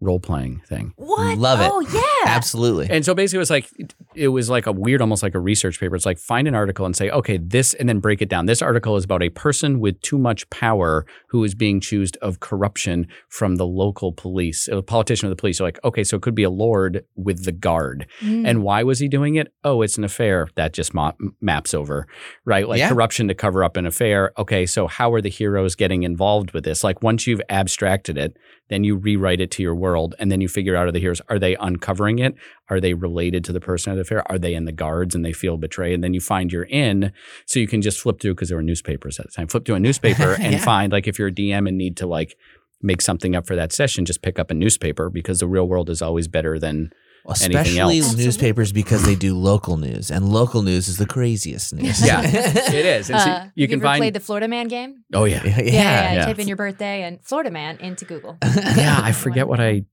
role 0.00 0.18
playing 0.20 0.62
thing. 0.66 0.92
What? 0.96 1.38
Love 1.38 1.60
it. 1.60 1.70
Oh, 1.72 1.80
yeah. 1.80 2.02
Absolutely. 2.24 2.88
And 2.90 3.04
so 3.04 3.14
basically, 3.14 3.38
it 3.38 3.40
was 3.40 3.50
like 3.50 3.70
it 4.14 4.28
was 4.28 4.48
like 4.50 4.66
a 4.66 4.72
weird, 4.72 5.00
almost 5.00 5.22
like 5.22 5.34
a 5.34 5.40
research 5.40 5.80
paper. 5.80 5.94
It's 5.96 6.06
like 6.06 6.18
find 6.18 6.46
an 6.46 6.54
article 6.54 6.84
and 6.86 6.94
say, 6.96 7.10
okay, 7.10 7.38
this, 7.38 7.74
and 7.74 7.88
then 7.88 7.98
break 7.98 8.20
it 8.22 8.28
down. 8.28 8.46
This 8.46 8.62
article 8.62 8.96
is 8.96 9.04
about 9.04 9.22
a 9.22 9.30
person 9.30 9.80
with 9.80 10.00
too 10.02 10.18
much 10.18 10.48
power 10.50 11.06
who 11.28 11.42
is 11.44 11.54
being 11.54 11.78
accused 11.78 12.16
of 12.22 12.40
corruption 12.40 13.06
from 13.28 13.56
the 13.56 13.66
local 13.66 14.12
police, 14.12 14.68
a 14.68 14.82
politician 14.82 15.26
of 15.26 15.30
the 15.30 15.40
police. 15.40 15.58
So 15.58 15.64
like, 15.64 15.78
okay, 15.84 16.04
so 16.04 16.16
it 16.16 16.22
could 16.22 16.34
be 16.34 16.42
a 16.42 16.50
lord 16.50 17.04
with 17.16 17.44
the 17.44 17.52
guard, 17.52 18.06
Mm. 18.20 18.46
and 18.46 18.62
why 18.62 18.82
was 18.82 18.98
he 18.98 19.08
doing 19.08 19.36
it? 19.36 19.52
Oh, 19.64 19.82
it's 19.82 19.96
an 19.98 20.04
affair 20.04 20.48
that 20.56 20.72
just 20.72 20.94
ma- 20.94 21.12
maps 21.40 21.74
over, 21.74 22.06
right? 22.44 22.68
Like 22.68 22.78
Yeah. 22.78 22.88
corruption 22.88 23.28
to 23.28 23.34
cover 23.34 23.64
up 23.64 23.76
an 23.76 23.86
affair. 23.86 24.32
Okay, 24.38 24.66
so 24.66 24.86
how 24.86 25.12
are 25.12 25.20
the 25.20 25.28
heroes 25.30 25.74
getting 25.74 26.02
involved 26.02 26.52
with 26.52 26.64
this? 26.64 26.84
Like 26.84 27.02
once 27.02 27.26
you've 27.26 27.42
abstracted 27.48 28.16
it, 28.18 28.36
then 28.68 28.84
you 28.84 28.96
rewrite 28.96 29.40
it 29.40 29.50
to 29.52 29.62
your 29.62 29.74
world, 29.74 30.14
and 30.18 30.30
then 30.32 30.40
you 30.40 30.48
figure 30.48 30.76
out 30.76 30.86
are 30.86 30.92
the 30.92 30.98
heroes 31.00 31.20
are 31.28 31.38
they 31.38 31.56
uncovering 31.56 32.18
it? 32.18 32.34
Are 32.70 32.80
they 32.80 32.94
related 32.94 33.44
to 33.44 33.52
the 33.52 33.60
person 33.60 33.90
of 33.92 33.96
the 33.96 34.02
affair? 34.02 34.22
Are 34.30 34.38
they 34.38 34.54
in 34.54 34.64
the 34.64 34.72
guards 34.72 35.14
and 35.14 35.24
they 35.24 35.32
feel 35.32 35.56
betrayed? 35.58 35.94
And 35.94 36.02
then 36.04 36.14
you 36.14 36.20
find 36.20 36.50
you're 36.52 36.64
in, 36.64 37.12
so 37.46 37.60
you 37.60 37.66
can 37.68 37.82
just 37.82 38.00
flip 38.00 38.20
through 38.20 38.34
because 38.34 38.48
there 38.48 38.56
were 38.58 38.62
newspapers 38.62 39.18
at 39.20 39.26
the 39.26 39.32
time. 39.32 39.48
Flip 39.48 39.64
through 39.66 39.74
a 39.76 39.80
newspaper 39.80 40.34
and 40.40 40.52
Yeah. 40.54 40.64
find 40.64 40.92
like 40.92 41.06
if 41.06 41.18
you're 41.18 41.28
a 41.28 41.32
DM 41.32 41.68
and 41.68 41.76
need 41.76 41.96
to 41.98 42.06
like 42.06 42.36
make 42.80 43.00
something 43.02 43.36
up 43.36 43.46
for 43.46 43.54
that 43.56 43.72
session, 43.72 44.04
just 44.04 44.22
pick 44.22 44.38
up 44.38 44.50
a 44.50 44.54
newspaper 44.54 45.10
because 45.10 45.40
the 45.40 45.46
real 45.46 45.68
world 45.68 45.88
is 45.90 46.00
always 46.02 46.26
better 46.26 46.58
than 46.58 46.90
Especially 47.28 47.78
else. 47.78 48.16
newspapers 48.16 48.72
because 48.72 49.04
they 49.04 49.14
do 49.14 49.36
local 49.36 49.76
news, 49.76 50.10
and 50.10 50.28
local 50.32 50.62
news 50.62 50.88
is 50.88 50.96
the 50.96 51.06
craziest 51.06 51.72
news. 51.74 52.04
Yeah, 52.04 52.20
it 52.24 52.84
is. 52.86 53.10
And 53.10 53.20
so 53.20 53.30
Uh, 53.30 53.46
you 53.54 53.62
have 53.64 53.70
can 53.70 53.78
ever 53.78 53.84
find. 53.84 54.00
played 54.00 54.14
the 54.14 54.20
Florida 54.20 54.48
Man 54.48 54.66
game? 54.68 55.04
oh 55.14 55.24
yeah, 55.24 55.42
yeah. 55.44 55.60
Yeah, 55.60 55.62
yeah. 55.62 56.12
yeah. 56.14 56.24
Type 56.26 56.38
in 56.40 56.48
your 56.48 56.56
birthday 56.56 57.02
and 57.02 57.22
Florida 57.22 57.50
Man 57.50 57.78
into 57.78 58.04
Google. 58.04 58.38
yeah. 58.76 58.98
I 59.02 59.12
forget 59.12 59.46
what 59.48 59.60
I. 59.60 59.84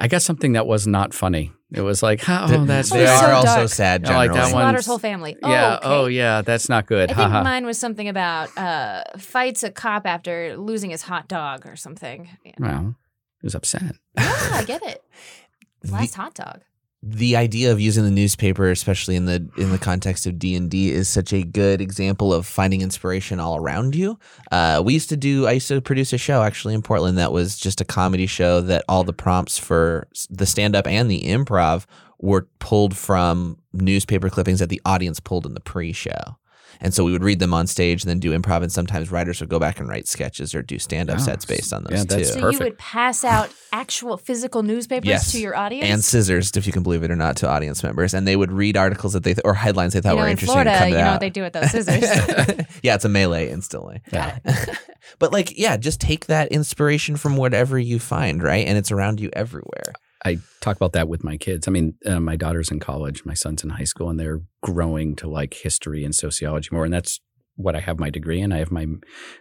I 0.00 0.08
got 0.08 0.20
something 0.22 0.54
that 0.54 0.66
was 0.66 0.84
not 0.86 1.14
funny. 1.14 1.52
It 1.72 1.80
was 1.80 2.02
like, 2.02 2.20
oh, 2.28 2.64
that's 2.64 2.90
they 2.90 3.06
Oh, 3.06 3.10
are 3.10 3.18
so 3.20 3.32
also 3.34 3.54
dark. 3.56 3.68
sad. 3.70 4.04
I 4.06 4.16
like 4.16 4.32
that 4.32 4.42
one. 4.52 4.62
Slaughters 4.62 4.86
whole 4.86 4.98
family. 4.98 5.36
Oh, 5.42 5.48
yeah. 5.48 5.76
okay. 5.76 5.88
Oh 5.88 6.06
yeah, 6.06 6.42
that's 6.42 6.68
not 6.68 6.86
good. 6.86 7.10
I 7.12 7.14
think 7.14 7.30
mine 7.30 7.64
was 7.66 7.78
something 7.78 8.08
about 8.08 8.56
uh, 8.58 9.04
fights 9.16 9.62
a 9.62 9.70
cop 9.70 10.04
after 10.06 10.56
losing 10.56 10.90
his 10.90 11.02
hot 11.02 11.28
dog 11.28 11.66
or 11.66 11.76
something. 11.76 12.28
Yeah, 12.44 12.52
Well, 12.58 12.96
he 13.40 13.46
was 13.46 13.54
upset. 13.54 13.82
Yeah, 14.16 14.48
I 14.52 14.64
get 14.66 14.82
it. 14.82 15.02
The- 15.82 15.92
Last 15.92 16.14
hot 16.16 16.34
dog. 16.34 16.62
The 17.02 17.36
idea 17.36 17.70
of 17.70 17.80
using 17.80 18.04
the 18.04 18.10
newspaper 18.10 18.70
especially 18.70 19.16
in 19.16 19.26
the 19.26 19.48
in 19.56 19.70
the 19.70 19.78
context 19.78 20.26
of 20.26 20.38
d&d 20.38 20.90
is 20.90 21.08
such 21.08 21.32
a 21.32 21.42
good 21.42 21.80
example 21.80 22.32
of 22.32 22.46
finding 22.46 22.80
inspiration 22.80 23.38
all 23.38 23.56
around 23.56 23.94
you. 23.94 24.18
Uh, 24.50 24.82
we 24.84 24.94
used 24.94 25.08
to 25.08 25.16
do 25.16 25.46
i 25.46 25.52
used 25.52 25.68
to 25.68 25.80
produce 25.80 26.12
a 26.12 26.18
show 26.18 26.42
actually 26.42 26.74
in 26.74 26.82
portland 26.82 27.18
that 27.18 27.32
was 27.32 27.58
just 27.58 27.80
a 27.80 27.84
comedy 27.84 28.26
show 28.26 28.60
that 28.60 28.84
all 28.88 29.04
the 29.04 29.12
prompts 29.12 29.58
for 29.58 30.08
the 30.30 30.46
stand-up 30.46 30.86
and 30.86 31.10
the 31.10 31.22
improv 31.22 31.86
were 32.18 32.48
pulled 32.58 32.96
from 32.96 33.58
newspaper 33.72 34.30
clippings 34.30 34.58
that 34.58 34.70
the 34.70 34.80
audience 34.84 35.20
pulled 35.20 35.46
in 35.46 35.54
the 35.54 35.60
pre-show 35.60 36.36
and 36.80 36.92
so 36.94 37.04
we 37.04 37.12
would 37.12 37.22
read 37.24 37.38
them 37.38 37.54
on 37.54 37.66
stage 37.66 38.02
and 38.02 38.10
then 38.10 38.18
do 38.18 38.38
improv 38.38 38.62
and 38.62 38.70
sometimes 38.72 39.10
writers 39.10 39.40
would 39.40 39.48
go 39.48 39.58
back 39.58 39.78
and 39.80 39.88
write 39.88 40.06
sketches 40.06 40.54
or 40.54 40.62
do 40.62 40.78
stand-up 40.78 41.18
Oh, 41.18 41.22
sets 41.22 41.44
based 41.44 41.72
on 41.72 41.84
those 41.84 41.98
yeah, 41.98 42.04
that's 42.08 42.28
too 42.28 42.34
So 42.34 42.40
perfect. 42.40 42.60
you 42.60 42.64
would 42.66 42.78
pass 42.78 43.24
out 43.24 43.50
actual 43.72 44.16
physical 44.16 44.62
newspapers 44.62 45.08
Yes. 45.08 45.32
to 45.32 45.40
your 45.40 45.56
audience? 45.56 45.86
and 45.86 46.04
scissors, 46.04 46.50
if 46.56 46.66
you 46.66 46.72
can 46.72 46.82
believe 46.82 47.02
it 47.02 47.10
or 47.10 47.16
not, 47.16 47.36
to 47.38 47.48
audience 47.48 47.82
members, 47.82 48.14
and 48.14 48.26
they 48.26 48.36
would 48.36 48.52
read 48.52 48.76
articles 48.76 49.12
that 49.12 49.22
they 49.24 49.34
th- 49.34 49.42
or 49.44 49.54
headlines 49.54 49.92
they 49.92 50.00
thought 50.00 50.10
you 50.10 50.16
know, 50.16 50.22
were 50.22 50.26
in 50.28 50.32
interesting 50.32 50.52
Florida, 50.54 50.70
and 50.72 50.78
cut 50.78 50.86
it 50.88 50.90
you 50.90 50.96
know 50.96 51.02
out. 51.04 51.12
what 51.12 51.20
they 51.20 51.30
do 51.30 51.42
with 51.42 51.52
those 51.52 51.70
scissors. 51.70 52.02
yeah, 52.82 52.94
it's 52.94 53.04
a 53.04 53.08
melee 53.08 53.50
instantly. 53.50 54.02
Got 54.10 54.40
but 55.18 55.32
like, 55.32 55.58
yeah, 55.58 55.76
just 55.76 56.00
take 56.00 56.26
that 56.26 56.52
inspiration 56.52 57.16
from 57.16 57.36
whatever 57.36 57.78
you 57.78 57.98
find, 57.98 58.42
right? 58.42 58.66
And 58.66 58.76
it's 58.78 58.90
around 58.92 59.20
you 59.20 59.30
everywhere. 59.34 59.92
I 60.26 60.38
talk 60.60 60.74
about 60.74 60.92
that 60.94 61.08
with 61.08 61.22
my 61.22 61.36
kids. 61.36 61.68
I 61.68 61.70
mean, 61.70 61.94
uh, 62.04 62.18
my 62.18 62.34
daughter's 62.34 62.72
in 62.72 62.80
college, 62.80 63.24
my 63.24 63.34
son's 63.34 63.62
in 63.62 63.70
high 63.70 63.84
school, 63.84 64.10
and 64.10 64.18
they're 64.18 64.42
growing 64.60 65.14
to 65.16 65.28
like 65.28 65.54
history 65.54 66.04
and 66.04 66.12
sociology 66.12 66.68
more. 66.72 66.84
And 66.84 66.92
that's 66.92 67.20
what 67.54 67.76
I 67.76 67.80
have 67.80 68.00
my 68.00 68.10
degree 68.10 68.40
in. 68.40 68.52
I 68.52 68.58
have 68.58 68.72
my 68.72 68.86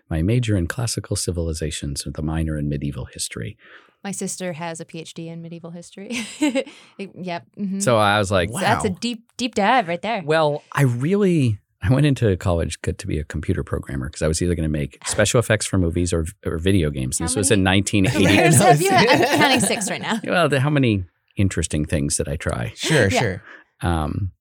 my 0.10 0.22
major 0.22 0.56
in 0.56 0.68
classical 0.68 1.16
civilizations 1.16 2.06
with 2.06 2.18
a 2.20 2.22
minor 2.22 2.56
in 2.56 2.70
medieval 2.70 3.06
history. 3.06 3.58
My 4.04 4.12
sister 4.12 4.54
has 4.54 4.80
a 4.80 4.86
PhD 4.86 5.26
in 5.28 5.42
medieval 5.42 5.72
history. 5.72 6.20
yep. 7.00 7.48
mhm. 7.58 7.82
So 7.82 7.98
I 7.98 8.20
was 8.20 8.30
like, 8.30 8.52
wow. 8.52 8.60
So 8.60 8.66
that's 8.66 8.86
a 8.86 8.90
deep, 8.92 9.24
deep 9.38 9.56
dive 9.56 9.88
right 9.88 10.02
there. 10.04 10.22
Well, 10.24 10.62
I 10.72 10.84
really 10.84 11.58
I 11.88 11.94
went 11.94 12.06
into 12.06 12.36
college 12.38 12.80
to 12.82 13.08
be 13.08 13.20
a 13.20 13.24
computer 13.24 13.64
programmer 13.64 14.08
because 14.08 14.22
I 14.22 14.28
was 14.28 14.42
either 14.42 14.56
going 14.56 14.68
to 14.68 14.72
make 14.72 14.98
special 15.06 15.40
effects 15.40 15.66
for 15.66 15.78
movies 15.78 16.12
or, 16.14 16.26
or 16.46 16.58
video 16.58 16.90
games. 16.90 17.20
How 17.20 17.26
this 17.26 17.36
was 17.36 17.52
in 17.52 17.64
1980. 17.64 18.26
Careers 18.36 18.60
no, 18.60 18.66
have 18.72 18.82
you? 18.82 18.88
it's- 18.92 19.32
I'm 19.32 19.38
counting 19.40 19.60
six 19.60 19.90
right 19.90 20.02
now. 20.02 20.20
well, 20.24 20.50
the, 20.50 20.60
how 20.60 20.70
many 20.70 21.04
interesting 21.38 21.86
things 21.86 22.18
did 22.18 22.28
I 22.28 22.36
try? 22.38 22.72
Sure, 22.76 23.08
Yeah. 23.10 23.20
sure. 23.20 23.44
Um, 23.82 24.32
but 24.32 24.35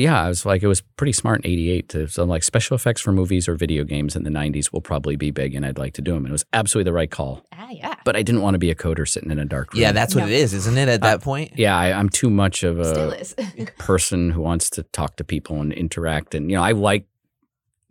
yeah, 0.00 0.22
I 0.24 0.28
was 0.28 0.44
like, 0.46 0.62
it 0.62 0.66
was 0.68 0.80
pretty 0.96 1.12
smart 1.12 1.44
in 1.44 1.50
'88 1.50 1.88
to 1.90 2.08
so 2.08 2.22
I'm 2.22 2.28
like 2.28 2.42
special 2.42 2.74
effects 2.74 3.00
for 3.00 3.12
movies 3.12 3.48
or 3.48 3.54
video 3.54 3.84
games 3.84 4.16
in 4.16 4.22
the 4.24 4.30
'90s 4.30 4.72
will 4.72 4.80
probably 4.80 5.16
be 5.16 5.30
big, 5.30 5.54
and 5.54 5.64
I'd 5.64 5.78
like 5.78 5.94
to 5.94 6.02
do 6.02 6.12
them. 6.12 6.24
And 6.24 6.28
it 6.28 6.32
was 6.32 6.44
absolutely 6.52 6.90
the 6.90 6.94
right 6.94 7.10
call. 7.10 7.42
Ah, 7.52 7.68
yeah. 7.70 7.94
But 8.04 8.16
I 8.16 8.22
didn't 8.22 8.42
want 8.42 8.54
to 8.54 8.58
be 8.58 8.70
a 8.70 8.74
coder 8.74 9.08
sitting 9.08 9.30
in 9.30 9.38
a 9.38 9.44
dark 9.44 9.72
room. 9.72 9.80
Yeah, 9.82 9.92
that's 9.92 10.14
what 10.14 10.22
No. 10.22 10.26
it 10.26 10.32
is, 10.32 10.54
isn't 10.54 10.76
it? 10.78 10.88
At 10.88 11.02
Uh, 11.02 11.06
that 11.10 11.22
point, 11.22 11.52
yeah. 11.56 11.76
I, 11.76 11.92
I'm 11.92 12.08
too 12.08 12.30
much 12.30 12.62
of 12.62 12.78
a 12.80 13.16
person 13.78 14.30
who 14.30 14.40
wants 14.42 14.70
to 14.70 14.82
talk 14.84 15.16
to 15.16 15.24
people 15.24 15.60
and 15.60 15.72
interact, 15.72 16.34
and 16.34 16.50
you 16.50 16.56
know, 16.56 16.62
I 16.62 16.72
like 16.72 17.06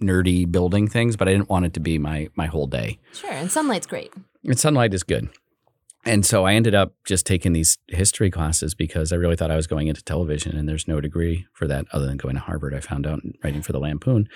nerdy 0.02 0.50
building 0.52 0.88
things, 0.88 1.16
but 1.16 1.28
I 1.28 1.32
didn't 1.32 1.50
want 1.50 1.66
it 1.66 1.74
to 1.76 1.80
be 1.80 1.98
my 1.98 2.30
my 2.36 2.48
whole 2.48 2.68
day. 2.68 3.00
sure. 3.14 3.32
And 3.32 3.52
sunlight's 3.52 3.88
great. 3.88 4.12
And 4.44 4.60
sunlight 4.60 4.94
is 4.94 5.04
good. 5.04 5.30
And 6.06 6.26
so 6.26 6.46
I 6.46 6.54
ended 6.54 6.76
up 6.76 6.96
just 7.06 7.26
taking 7.26 7.54
these 7.54 7.78
history 7.88 8.30
classes 8.30 8.76
because 8.76 9.14
I 9.14 9.16
really 9.16 9.36
thought 9.36 9.52
I 9.52 9.56
was 9.56 9.68
going 9.68 9.88
into 9.88 10.04
television, 10.04 10.58
and 10.58 10.68
there's 10.68 10.88
no 10.88 11.00
degree 11.00 11.46
for 11.54 11.68
that 11.68 11.86
other 11.94 12.06
than 12.06 12.18
going 12.18 12.36
to 12.36 12.42
Harvard. 12.42 12.74
I 12.74 12.82
found 12.82 13.08
out 13.08 13.22
writing 13.44 13.62
for 13.62 13.72
the 13.72 13.80
Lampoon, 13.80 14.28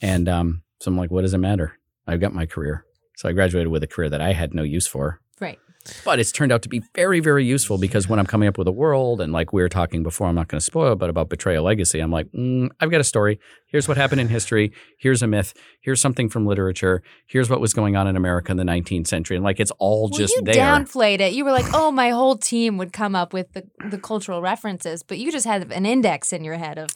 and 0.00 0.28
um, 0.28 0.62
so 0.80 0.90
I'm 0.90 0.96
like, 0.98 1.10
what 1.10 1.22
does 1.22 1.34
it 1.34 1.38
matter? 1.38 1.78
I've 2.06 2.20
got 2.20 2.34
my 2.34 2.46
career. 2.46 2.84
So 3.16 3.28
I 3.28 3.32
graduated 3.32 3.68
with 3.68 3.82
a 3.82 3.86
career 3.86 4.10
that 4.10 4.20
I 4.20 4.32
had 4.32 4.54
no 4.54 4.62
use 4.62 4.86
for, 4.86 5.20
Right. 5.40 5.58
But 6.04 6.18
it's 6.18 6.32
turned 6.32 6.52
out 6.52 6.62
to 6.62 6.68
be 6.68 6.82
very, 6.94 7.20
very 7.20 7.44
useful 7.44 7.78
because 7.78 8.08
when 8.08 8.18
I'm 8.18 8.26
coming 8.26 8.48
up 8.48 8.56
with 8.56 8.66
a 8.66 8.72
world, 8.72 9.20
and 9.20 9.32
like 9.32 9.52
we 9.52 9.60
were 9.62 9.68
talking 9.68 10.02
before, 10.02 10.26
I'm 10.26 10.34
not 10.34 10.48
going 10.48 10.58
to 10.58 10.64
spoil, 10.64 10.94
but 10.96 11.10
about 11.10 11.28
Betrayal 11.28 11.64
Legacy, 11.64 12.00
I'm 12.00 12.10
like, 12.10 12.26
mm, 12.32 12.70
I've 12.80 12.90
got 12.90 13.00
a 13.00 13.04
story. 13.04 13.38
Here's 13.66 13.86
what 13.86 13.96
happened 13.96 14.20
in 14.20 14.28
history. 14.28 14.72
Here's 14.98 15.22
a 15.22 15.26
myth. 15.26 15.52
Here's 15.80 16.00
something 16.00 16.28
from 16.28 16.46
literature. 16.46 17.02
Here's 17.26 17.50
what 17.50 17.60
was 17.60 17.74
going 17.74 17.96
on 17.96 18.06
in 18.06 18.16
America 18.16 18.50
in 18.50 18.56
the 18.56 18.64
19th 18.64 19.06
century. 19.06 19.36
And 19.36 19.44
like 19.44 19.60
it's 19.60 19.72
all 19.78 20.08
Well, 20.10 20.18
just 20.18 20.34
you 20.34 20.42
there. 20.42 20.54
downplayed 20.54 21.20
it. 21.20 21.32
You 21.32 21.44
were 21.44 21.52
like, 21.52 21.66
"Oh, 21.74 21.90
my 21.90 22.10
whole 22.10 22.36
team 22.36 22.78
would 22.78 22.92
come 22.92 23.14
up 23.14 23.32
with 23.32 23.52
the, 23.52 23.64
the 23.90 23.98
cultural 23.98 24.40
references," 24.40 25.02
but 25.02 25.18
you 25.18 25.30
just 25.30 25.46
had 25.46 25.70
an 25.72 25.86
index 25.86 26.32
in 26.32 26.44
your 26.44 26.56
head 26.56 26.78
of, 26.78 26.90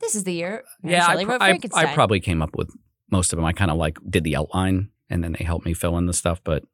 "This 0.00 0.14
is 0.14 0.24
the 0.24 0.32
year 0.34 0.64
Mary 0.82 0.96
yeah, 0.96 1.06
I, 1.06 1.10
Shelley 1.10 1.24
wrote 1.24 1.42
I, 1.42 1.58
I 1.74 1.94
probably 1.94 2.20
came 2.20 2.42
up 2.42 2.56
with 2.56 2.70
most 3.10 3.32
of 3.32 3.36
them. 3.38 3.44
I 3.44 3.52
kind 3.52 3.70
of 3.70 3.76
like 3.76 3.98
did 4.08 4.24
the 4.24 4.36
outline 4.36 4.90
and 5.10 5.24
then 5.24 5.32
they 5.38 5.44
helped 5.44 5.64
me 5.64 5.74
fill 5.74 5.96
in 5.98 6.06
the 6.06 6.12
stuff. 6.12 6.40
But 6.44 6.64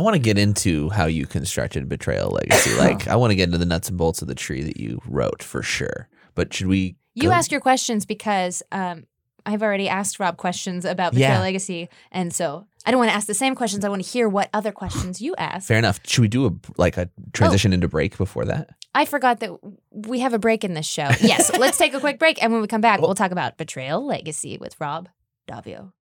I 0.00 0.02
want 0.02 0.14
to 0.14 0.18
get 0.18 0.38
into 0.38 0.88
how 0.88 1.04
you 1.04 1.26
constructed 1.26 1.86
Betrayal 1.88 2.30
Legacy. 2.30 2.70
Like, 2.78 3.06
I 3.06 3.16
want 3.16 3.32
to 3.32 3.34
get 3.34 3.44
into 3.50 3.58
the 3.58 3.66
nuts 3.66 3.90
and 3.90 3.98
bolts 3.98 4.22
of 4.22 4.28
the 4.28 4.34
tree 4.34 4.62
that 4.62 4.78
you 4.78 5.00
wrote 5.06 5.42
for 5.42 5.62
sure. 5.62 6.08
But 6.34 6.54
should 6.54 6.68
we? 6.68 6.96
You 7.14 7.24
go- 7.28 7.32
ask 7.32 7.50
your 7.52 7.60
questions 7.60 8.06
because 8.06 8.62
um, 8.72 9.04
I've 9.44 9.62
already 9.62 9.88
asked 9.90 10.18
Rob 10.18 10.38
questions 10.38 10.86
about 10.86 11.12
Betrayal 11.12 11.32
Yeah. 11.34 11.40
Legacy, 11.40 11.90
and 12.10 12.32
so 12.32 12.66
I 12.86 12.90
don't 12.90 12.98
want 12.98 13.10
to 13.10 13.14
ask 13.14 13.26
the 13.26 13.34
same 13.34 13.54
questions. 13.54 13.84
I 13.84 13.90
want 13.90 14.02
to 14.02 14.08
hear 14.10 14.26
what 14.26 14.48
other 14.54 14.72
questions 14.72 15.20
you 15.20 15.34
ask. 15.36 15.68
Fair 15.68 15.78
enough. 15.78 16.00
Should 16.06 16.22
we 16.22 16.28
do 16.28 16.46
a 16.46 16.52
like 16.78 16.96
a 16.96 17.10
Oh. 17.18 17.22
transition 17.34 17.74
into 17.74 17.88
break 17.88 18.16
before 18.16 18.46
that? 18.46 18.70
I 18.94 19.04
forgot 19.04 19.40
that 19.40 19.50
we 19.90 20.20
have 20.20 20.32
a 20.32 20.38
break 20.38 20.64
in 20.64 20.72
this 20.72 20.86
show. 20.86 21.10
Yes, 21.20 21.54
let's 21.58 21.76
take 21.76 21.92
a 21.92 22.00
quick 22.00 22.18
break, 22.18 22.42
and 22.42 22.50
when 22.52 22.62
we 22.62 22.66
come 22.68 22.80
back, 22.80 22.98
Well- 23.00 23.08
we'll 23.08 23.14
talk 23.16 23.32
about 23.32 23.58
Betrayal 23.58 24.06
Legacy 24.06 24.56
with 24.58 24.74
Rob 24.80 25.08
Daviau. 25.46 25.92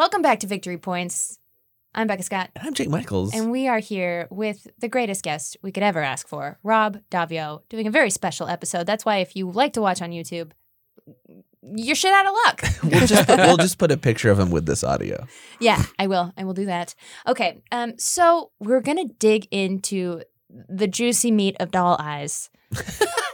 Welcome 0.00 0.22
back 0.22 0.40
to 0.40 0.46
Victory 0.46 0.78
Points. 0.78 1.38
I'm 1.94 2.06
Becca 2.06 2.22
Scott, 2.22 2.48
And 2.56 2.66
I'm 2.66 2.72
Jake 2.72 2.88
Michaels. 2.88 3.34
and 3.34 3.50
we 3.50 3.68
are 3.68 3.80
here 3.80 4.28
with 4.30 4.66
the 4.78 4.88
greatest 4.88 5.22
guest 5.22 5.58
we 5.62 5.72
could 5.72 5.82
ever 5.82 6.02
ask 6.02 6.26
for, 6.26 6.58
Rob 6.62 7.02
Daviau, 7.10 7.60
doing 7.68 7.86
a 7.86 7.90
very 7.90 8.08
special 8.08 8.48
episode. 8.48 8.86
That's 8.86 9.04
why 9.04 9.18
if 9.18 9.36
you 9.36 9.50
like 9.50 9.74
to 9.74 9.82
watch 9.82 10.00
on 10.00 10.08
YouTube, 10.08 10.52
you're 11.60 11.94
shit 11.94 12.14
out 12.14 12.24
of 12.24 12.32
luck. 12.46 12.62
we'll 12.82 13.06
just 13.06 13.26
put, 13.26 13.38
we'll 13.40 13.58
just 13.58 13.76
put 13.76 13.92
a 13.92 13.98
picture 13.98 14.30
of 14.30 14.38
him 14.38 14.50
with 14.50 14.64
this 14.64 14.82
audio. 14.82 15.26
Yeah, 15.60 15.84
I 15.98 16.06
will. 16.06 16.32
I 16.34 16.44
will 16.44 16.54
do 16.54 16.64
that. 16.64 16.94
Okay. 17.26 17.60
Um. 17.70 17.98
So 17.98 18.52
we're 18.58 18.80
gonna 18.80 19.04
dig 19.04 19.48
into 19.50 20.22
the 20.48 20.86
juicy 20.88 21.30
meat 21.30 21.56
of 21.60 21.72
doll 21.72 21.98
eyes. 22.00 22.48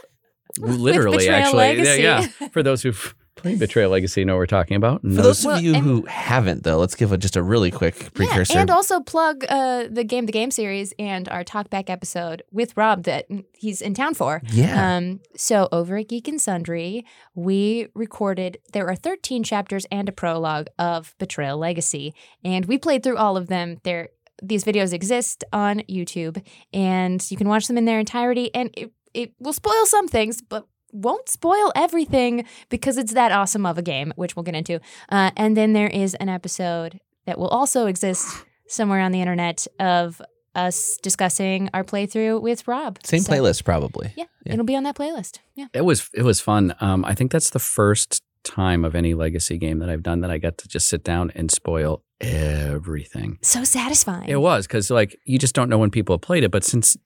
literally, 0.59 1.29
actually, 1.29 1.59
Legacy. 1.59 2.01
yeah, 2.01 2.27
yeah. 2.41 2.47
For 2.49 2.61
those 2.61 2.81
who've 2.81 3.15
played 3.37 3.59
Betrayal 3.59 3.89
Legacy, 3.91 4.25
know 4.25 4.33
what 4.33 4.39
we're 4.39 4.45
talking 4.47 4.75
about. 4.75 5.01
For 5.01 5.07
those 5.07 5.45
Well, 5.45 5.57
of 5.57 5.63
you 5.63 5.75
who 5.75 6.01
haven't, 6.03 6.63
though, 6.63 6.77
let's 6.77 6.95
give 6.95 7.11
a, 7.11 7.17
just 7.17 7.35
a 7.35 7.43
really 7.43 7.71
quick 7.71 8.13
precursor. 8.13 8.53
Yeah, 8.53 8.61
and 8.61 8.69
also 8.69 8.99
plug 8.99 9.45
uh, 9.47 9.85
the 9.89 10.03
game, 10.03 10.25
the 10.25 10.31
game 10.31 10.51
series, 10.51 10.93
and 10.99 11.29
our 11.29 11.43
talkback 11.43 11.89
episode 11.89 12.43
with 12.51 12.75
Rob 12.75 13.03
that 13.03 13.25
he's 13.53 13.81
in 13.81 13.93
town 13.93 14.13
for. 14.13 14.41
yeah. 14.51 14.97
Um, 14.97 15.21
so 15.35 15.69
over 15.71 15.97
at 15.97 16.09
Geek 16.09 16.27
and 16.27 16.41
Sundry, 16.41 17.05
we 17.35 17.87
recorded. 17.95 18.57
There 18.73 18.87
are 18.87 18.95
13 18.95 19.43
chapters 19.43 19.85
and 19.91 20.09
a 20.09 20.11
prologue 20.11 20.67
of 20.79 21.15
Betrayal 21.17 21.57
Legacy, 21.57 22.13
and 22.43 22.65
we 22.65 22.77
played 22.77 23.03
through 23.03 23.17
all 23.17 23.37
of 23.37 23.47
them. 23.47 23.77
There, 23.83 24.09
these 24.43 24.63
videos 24.63 24.93
exist 24.93 25.43
on 25.53 25.79
YouTube, 25.89 26.45
and 26.73 27.25
you 27.31 27.37
can 27.37 27.47
watch 27.47 27.67
them 27.67 27.77
in 27.77 27.85
their 27.85 27.99
entirety. 27.99 28.53
And 28.53 28.71
it, 28.75 28.91
it 29.13 29.33
will 29.39 29.53
spoil 29.53 29.85
some 29.85 30.07
things, 30.07 30.41
but 30.41 30.67
won't 30.91 31.29
spoil 31.29 31.71
everything 31.75 32.45
because 32.69 32.97
it's 32.97 33.13
that 33.13 33.31
awesome 33.31 33.65
of 33.65 33.77
a 33.77 33.81
game, 33.81 34.13
which 34.15 34.35
we'll 34.35 34.43
get 34.43 34.55
into. 34.55 34.79
Uh, 35.09 35.31
and 35.35 35.55
then 35.57 35.73
there 35.73 35.87
is 35.89 36.13
an 36.15 36.29
episode 36.29 36.99
that 37.25 37.37
will 37.37 37.49
also 37.49 37.87
exist 37.87 38.45
somewhere 38.67 39.01
on 39.01 39.11
the 39.11 39.21
internet 39.21 39.67
of 39.79 40.21
us 40.55 40.97
discussing 41.03 41.69
our 41.73 41.83
playthrough 41.83 42.41
with 42.41 42.67
Rob. 42.67 42.97
Same 43.03 43.19
So- 43.21 43.31
playlist, 43.33 43.63
probably. 43.63 44.11
yeah, 44.17 44.25
Yeah. 44.45 44.53
it'll 44.53 44.65
be 44.65 44.75
on 44.75 44.83
that 44.83 44.95
playlist. 44.95 45.37
Yeah. 45.55 45.67
it 45.73 45.81
was 45.81 46.09
it 46.15 46.23
was 46.23 46.39
fun. 46.41 46.73
Um, 46.81 47.05
I 47.05 47.13
think 47.13 47.31
that's 47.31 47.51
the 47.51 47.59
first 47.59 48.23
time 48.43 48.83
of 48.85 48.95
any 48.95 49.13
Legacy 49.13 49.57
game 49.57 49.79
that 49.79 49.89
I've 49.89 50.01
done 50.03 50.21
that 50.21 50.31
I 50.31 50.37
got 50.37 50.57
to 50.59 50.67
just 50.67 50.87
sit 50.89 51.03
down 51.03 51.31
and 51.35 51.51
spoil 51.51 52.01
everything. 52.21 53.37
So 53.41 53.63
satisfying. 53.63 54.29
It 54.29 54.39
was 54.41 54.67
because 54.67 54.89
like 54.89 55.17
you 55.25 55.37
just 55.37 55.53
don't 55.55 55.69
know 55.69 55.77
when 55.77 55.91
people 55.91 56.13
have 56.15 56.21
played 56.21 56.43
it, 56.43 56.51
but 56.51 56.63
since 56.63 56.97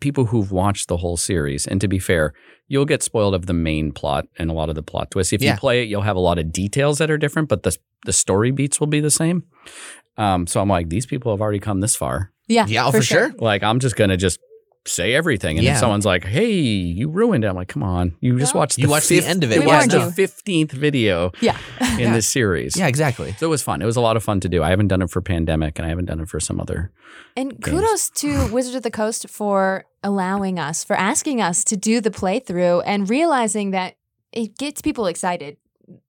people 0.00 0.26
who've 0.26 0.50
watched 0.52 0.88
the 0.88 0.96
whole 0.96 1.16
series, 1.16 1.66
and 1.66 1.80
to 1.80 1.88
be 1.88 1.98
fair, 1.98 2.32
you'll 2.68 2.84
get 2.84 3.02
spoiled 3.02 3.34
of 3.34 3.46
the 3.46 3.52
main 3.52 3.92
plot 3.92 4.26
and 4.38 4.50
a 4.50 4.52
lot 4.52 4.68
of 4.68 4.74
the 4.74 4.82
plot 4.82 5.10
twists. 5.10 5.32
If 5.32 5.42
Yeah. 5.42 5.52
you 5.54 5.58
play 5.58 5.82
it, 5.82 5.88
you'll 5.88 6.02
have 6.02 6.16
a 6.16 6.20
lot 6.20 6.38
of 6.38 6.52
details 6.52 6.98
that 6.98 7.10
are 7.10 7.18
different, 7.18 7.48
but 7.48 7.62
the 7.62 7.76
the 8.04 8.12
story 8.12 8.52
beats 8.52 8.78
will 8.78 8.86
be 8.86 9.00
the 9.00 9.10
same. 9.10 9.42
Um, 10.16 10.46
so 10.46 10.60
I'm 10.60 10.68
like, 10.68 10.88
these 10.88 11.04
people 11.06 11.32
have 11.32 11.40
already 11.40 11.58
come 11.58 11.80
this 11.80 11.96
far. 11.96 12.32
Yeah. 12.46 12.64
Yeah, 12.68 12.86
oh, 12.86 12.92
for 12.92 13.02
sure. 13.02 13.32
Like 13.38 13.62
I'm 13.62 13.78
just 13.80 13.96
gonna 13.96 14.16
just 14.16 14.38
say 14.88 15.14
everything, 15.14 15.58
and 15.58 15.64
Yeah. 15.64 15.74
if 15.74 15.78
someone's 15.78 16.04
like, 16.06 16.24
"Hey, 16.24 16.50
you 16.52 17.08
ruined 17.08 17.44
it," 17.44 17.48
I'm 17.48 17.56
like, 17.56 17.68
"Come 17.68 17.82
on, 17.82 18.14
you 18.20 18.38
just 18.38 18.54
Well, 18.54 18.62
watched 18.62 18.78
You 18.78 18.86
the 18.86 18.90
watched 18.90 19.08
the 19.08 19.22
end 19.24 19.44
of 19.44 19.52
it. 19.52 19.60
We 19.60 19.66
Why 19.66 19.76
warned 19.78 19.90
the 19.90 20.10
fifteenth 20.12 20.72
video 20.72 21.30
Yeah. 21.40 21.56
in 21.92 21.98
Yeah. 22.00 22.12
this 22.12 22.26
series." 22.26 22.76
Yeah, 22.76 22.86
exactly. 22.86 23.34
So 23.38 23.46
it 23.46 23.50
was 23.50 23.62
fun. 23.62 23.82
It 23.82 23.86
was 23.86 23.96
a 23.96 24.00
lot 24.00 24.16
of 24.16 24.24
fun 24.24 24.40
to 24.40 24.48
do. 24.48 24.62
I 24.62 24.70
haven't 24.70 24.88
done 24.88 25.02
it 25.02 25.10
for 25.10 25.20
pandemic, 25.20 25.78
and 25.78 25.86
I 25.86 25.88
haven't 25.88 26.06
done 26.06 26.20
it 26.20 26.28
for 26.28 26.40
some 26.40 26.60
other. 26.60 26.90
And 27.36 27.62
kudos 27.62 28.10
to 28.16 28.48
Wizard 28.52 28.74
of 28.74 28.82
the 28.82 28.90
Coast 28.90 29.28
for 29.28 29.84
allowing 30.02 30.58
us, 30.58 30.84
for 30.84 30.96
asking 30.96 31.40
us 31.40 31.64
to 31.64 31.76
do 31.76 32.00
the 32.00 32.10
playthrough 32.10 32.82
and 32.86 33.08
realizing 33.10 33.70
that 33.72 33.94
it 34.32 34.56
gets 34.58 34.80
people 34.82 35.06
excited. 35.06 35.56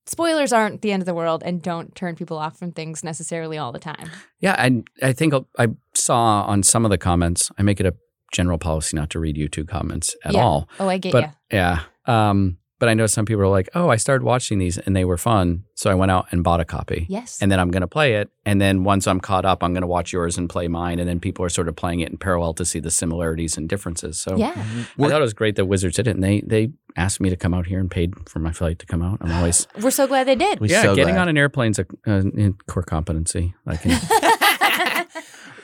Spoilers 0.05 0.51
aren't 0.51 0.81
the 0.81 0.91
end 0.91 1.01
of 1.01 1.05
the 1.05 1.13
world 1.13 1.41
and 1.45 1.61
don't 1.61 1.95
turn 1.95 2.15
people 2.15 2.37
off 2.37 2.57
from 2.57 2.71
things 2.71 3.03
necessarily 3.03 3.57
all 3.57 3.71
the 3.71 3.79
time. 3.79 4.09
Yeah, 4.39 4.55
and 4.57 4.87
I 5.01 5.13
think 5.13 5.33
I 5.57 5.67
saw 5.93 6.41
on 6.43 6.63
some 6.63 6.83
of 6.83 6.91
the 6.91 6.97
comments. 6.97 7.51
I 7.57 7.63
make 7.63 7.79
it 7.79 7.85
a 7.85 7.93
general 8.31 8.57
policy 8.57 8.95
not 8.97 9.09
to 9.11 9.19
read 9.19 9.35
YouTube 9.35 9.67
comments 9.67 10.15
at 10.23 10.33
Yeah. 10.33 10.41
all. 10.43 10.69
Oh, 10.79 10.87
I 10.87 10.97
get 10.97 11.11
But 11.11 11.23
you. 11.23 11.29
yeah, 11.51 11.79
um, 12.05 12.57
but 12.79 12.87
I 12.87 12.93
know 12.93 13.07
some 13.07 13.25
people 13.25 13.43
are 13.43 13.47
like, 13.49 13.67
"Oh, 13.75 13.89
I 13.89 13.97
started 13.97 14.23
watching 14.23 14.57
these 14.57 14.77
and 14.77 14.95
they 14.95 15.03
were 15.03 15.17
fun, 15.17 15.65
so 15.75 15.89
I 15.91 15.95
went 15.95 16.11
out 16.11 16.27
and 16.31 16.43
bought 16.45 16.61
a 16.61 16.65
copy." 16.65 17.05
Yes. 17.09 17.37
And 17.41 17.51
then 17.51 17.59
I'm 17.59 17.71
going 17.71 17.81
to 17.81 17.87
play 17.87 18.15
it, 18.15 18.29
and 18.45 18.61
then 18.61 18.85
once 18.85 19.05
I'm 19.05 19.19
caught 19.19 19.43
up, 19.43 19.63
I'm 19.63 19.73
going 19.73 19.81
to 19.81 19.87
watch 19.87 20.13
yours 20.13 20.37
and 20.37 20.49
play 20.49 20.69
mine, 20.69 20.97
and 20.99 21.07
then 21.09 21.19
people 21.19 21.43
are 21.43 21.49
sort 21.49 21.67
of 21.67 21.75
playing 21.75 21.99
it 21.99 22.09
in 22.09 22.17
parallel 22.17 22.53
to 22.53 22.63
see 22.63 22.79
the 22.79 22.89
similarities 22.91 23.57
and 23.57 23.67
differences. 23.67 24.17
So 24.19 24.37
yeah. 24.37 24.53
I 24.55 25.09
thought 25.09 25.19
it 25.19 25.21
was 25.21 25.33
great 25.33 25.57
that 25.57 25.65
Wizards 25.65 25.97
did 25.97 26.07
it, 26.07 26.11
and 26.15 26.23
they 26.23 26.39
they 26.41 26.71
asked 26.95 27.19
me 27.19 27.29
to 27.29 27.35
come 27.35 27.53
out 27.53 27.65
here 27.67 27.79
and 27.81 27.91
paid 27.91 28.13
for 28.29 28.39
my 28.39 28.51
flight 28.53 28.79
to 28.79 28.85
come 28.85 29.01
out. 29.03 29.17
I'm 29.21 29.31
always 29.31 29.67
We're 29.81 29.91
so 29.91 30.07
glad 30.07 30.25
they 30.27 30.35
did. 30.35 30.61
We're 30.61 30.71
yeah, 30.71 30.81
so 30.83 30.95
getting 30.95 31.15
glad. 31.15 31.23
on 31.23 31.27
an 31.29 31.37
airplane's 31.37 31.79
a, 31.79 31.85
a, 32.05 32.19
a 32.47 32.53
core 32.67 32.83
competency. 32.83 33.53
I 33.67 33.75
can 33.75 33.91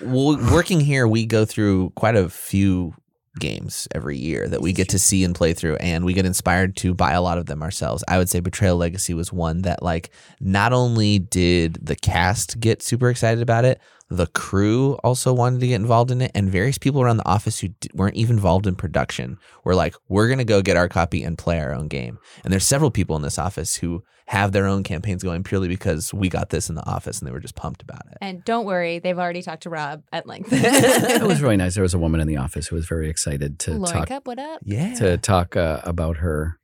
well, 0.02 0.38
working 0.52 0.80
here, 0.80 1.08
we 1.08 1.26
go 1.26 1.46
through 1.46 1.92
quite 1.92 2.16
a 2.16 2.30
few 2.30 2.94
games 3.40 3.88
every 3.94 4.18
year 4.18 4.48
that 4.48 4.62
we 4.62 4.72
get 4.72 4.88
to 4.90 5.00
see 5.00 5.24
and 5.24 5.36
play 5.36 5.54
through, 5.54 5.76
and 5.78 6.06
we 6.06 6.14
get 6.14 6.26
inspired 6.26 6.76
to 6.78 6.94
buy 6.94 7.12
a 7.12 7.22
lot 7.22 7.38
of 7.38 7.48
them 7.48 7.62
ourselves. 7.62 8.04
I 8.08 8.18
would 8.18 8.30
say 8.30 8.40
Betrayal 8.40 8.78
Legacy 8.78 9.14
was 9.14 9.34
one 9.34 9.64
that, 9.64 9.84
like, 9.84 10.10
not 10.40 10.72
only 10.74 11.20
did 11.20 11.78
the 11.82 11.96
cast 11.96 12.60
get 12.60 12.82
super 12.82 13.10
excited 13.10 13.42
about 13.42 13.66
it, 13.66 13.82
the 14.10 14.28
crew 14.28 14.94
also 15.04 15.34
wanted 15.34 15.60
to 15.62 15.68
get 15.68 15.76
involved 15.76 16.12
in 16.12 16.22
it, 16.22 16.32
and 16.36 16.50
various 16.50 16.78
people 16.78 17.02
around 17.02 17.18
the 17.18 17.28
office 17.28 17.60
who 17.60 17.70
d- 17.70 17.90
weren't 17.94 18.16
even 18.16 18.36
involved 18.36 18.68
in 18.68 18.76
production 18.76 19.38
were 19.64 19.74
like, 19.76 19.96
"We're 20.08 20.28
gonna 20.30 20.46
go 20.46 20.62
get 20.62 20.78
our 20.78 20.88
copy 20.88 21.24
and 21.24 21.38
play 21.38 21.60
our 21.60 21.74
own 21.74 21.88
game." 21.88 22.20
And 22.44 22.54
there's 22.54 22.68
several 22.68 22.92
people 22.92 23.16
in 23.16 23.24
this 23.24 23.40
office 23.40 23.76
who 23.78 24.04
have 24.28 24.52
their 24.52 24.66
own 24.68 24.84
campaigns 24.84 25.22
going 25.24 25.44
purely 25.44 25.68
because 25.68 26.12
we 26.14 26.30
got 26.30 26.50
this 26.50 26.70
in 26.70 26.76
the 26.76 26.86
office, 26.86 27.20
and 27.20 27.28
they 27.28 27.32
were 27.32 27.40
just 27.40 27.56
pumped 27.56 27.82
about 27.84 28.02
it. 28.12 28.18
and 28.22 28.44
don't 28.46 28.66
worry, 28.66 29.00
they've 29.00 29.18
already 29.20 29.42
talked 29.42 29.64
to 29.64 29.70
Rob 29.70 30.04
at 30.12 30.28
length. 30.28 30.50
it 30.52 31.24
was 31.24 31.42
really 31.44 31.58
nice. 31.58 31.74
There 31.76 31.84
was 31.84 31.94
a 31.94 32.00
woman 32.00 32.20
in 32.22 32.28
the 32.28 32.38
office 32.38 32.68
who 32.68 32.76
was 32.76 32.88
very 32.88 33.10
excited 33.10 33.60
to 33.60 33.72
Lauren 33.72 34.00
talk 34.00 34.08
Cup, 34.08 34.28
what 34.28 34.40
up? 34.40 34.62
Yeah. 34.64 34.94
to 34.96 35.18
talk 35.18 35.56
uh, 35.56 35.82
about 35.84 36.18
her 36.18 36.60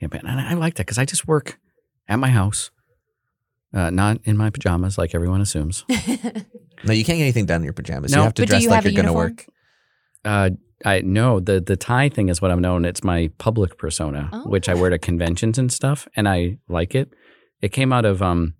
campaign, 0.00 0.22
and 0.26 0.40
I 0.40 0.54
like 0.54 0.74
that 0.74 0.86
because 0.86 0.98
I 0.98 1.04
just 1.04 1.26
work 1.26 1.58
at 2.08 2.18
my 2.18 2.28
house, 2.30 2.70
uh, 3.74 3.90
not 3.90 4.18
in 4.24 4.36
my 4.36 4.50
pajamas 4.50 4.98
like 4.98 5.14
everyone 5.14 5.40
assumes. 5.40 5.84
No, 6.84 6.92
you 6.92 7.04
can't 7.04 7.16
get 7.18 7.22
anything 7.22 7.46
done 7.46 7.60
in 7.60 7.64
your 7.64 7.72
pajamas. 7.74 8.10
No. 8.10 8.18
you 8.18 8.24
have 8.24 8.34
to 8.34 8.42
But 8.42 8.48
dress 8.48 8.62
you 8.64 8.68
like 8.70 8.82
you're 8.82 8.92
going 8.92 9.06
to 9.06 9.12
work. 9.12 9.46
Uh, 10.24 10.50
I 10.84 11.00
no 11.02 11.38
the 11.38 11.60
the 11.60 11.76
tie 11.76 12.08
thing 12.08 12.28
is 12.28 12.42
what 12.42 12.50
I'm 12.50 12.60
known. 12.60 12.84
It's 12.84 13.04
my 13.04 13.30
public 13.38 13.78
persona, 13.78 14.28
Oh. 14.32 14.48
which 14.48 14.68
I 14.68 14.74
wear 14.74 14.90
to 14.90 14.98
conventions 14.98 15.58
and 15.58 15.72
stuff, 15.72 16.08
and 16.16 16.28
I 16.28 16.58
like 16.68 16.96
it. 16.96 17.12
It 17.60 17.68
came 17.70 17.92
out 17.92 18.04
of 18.04 18.20
um, 18.20 18.54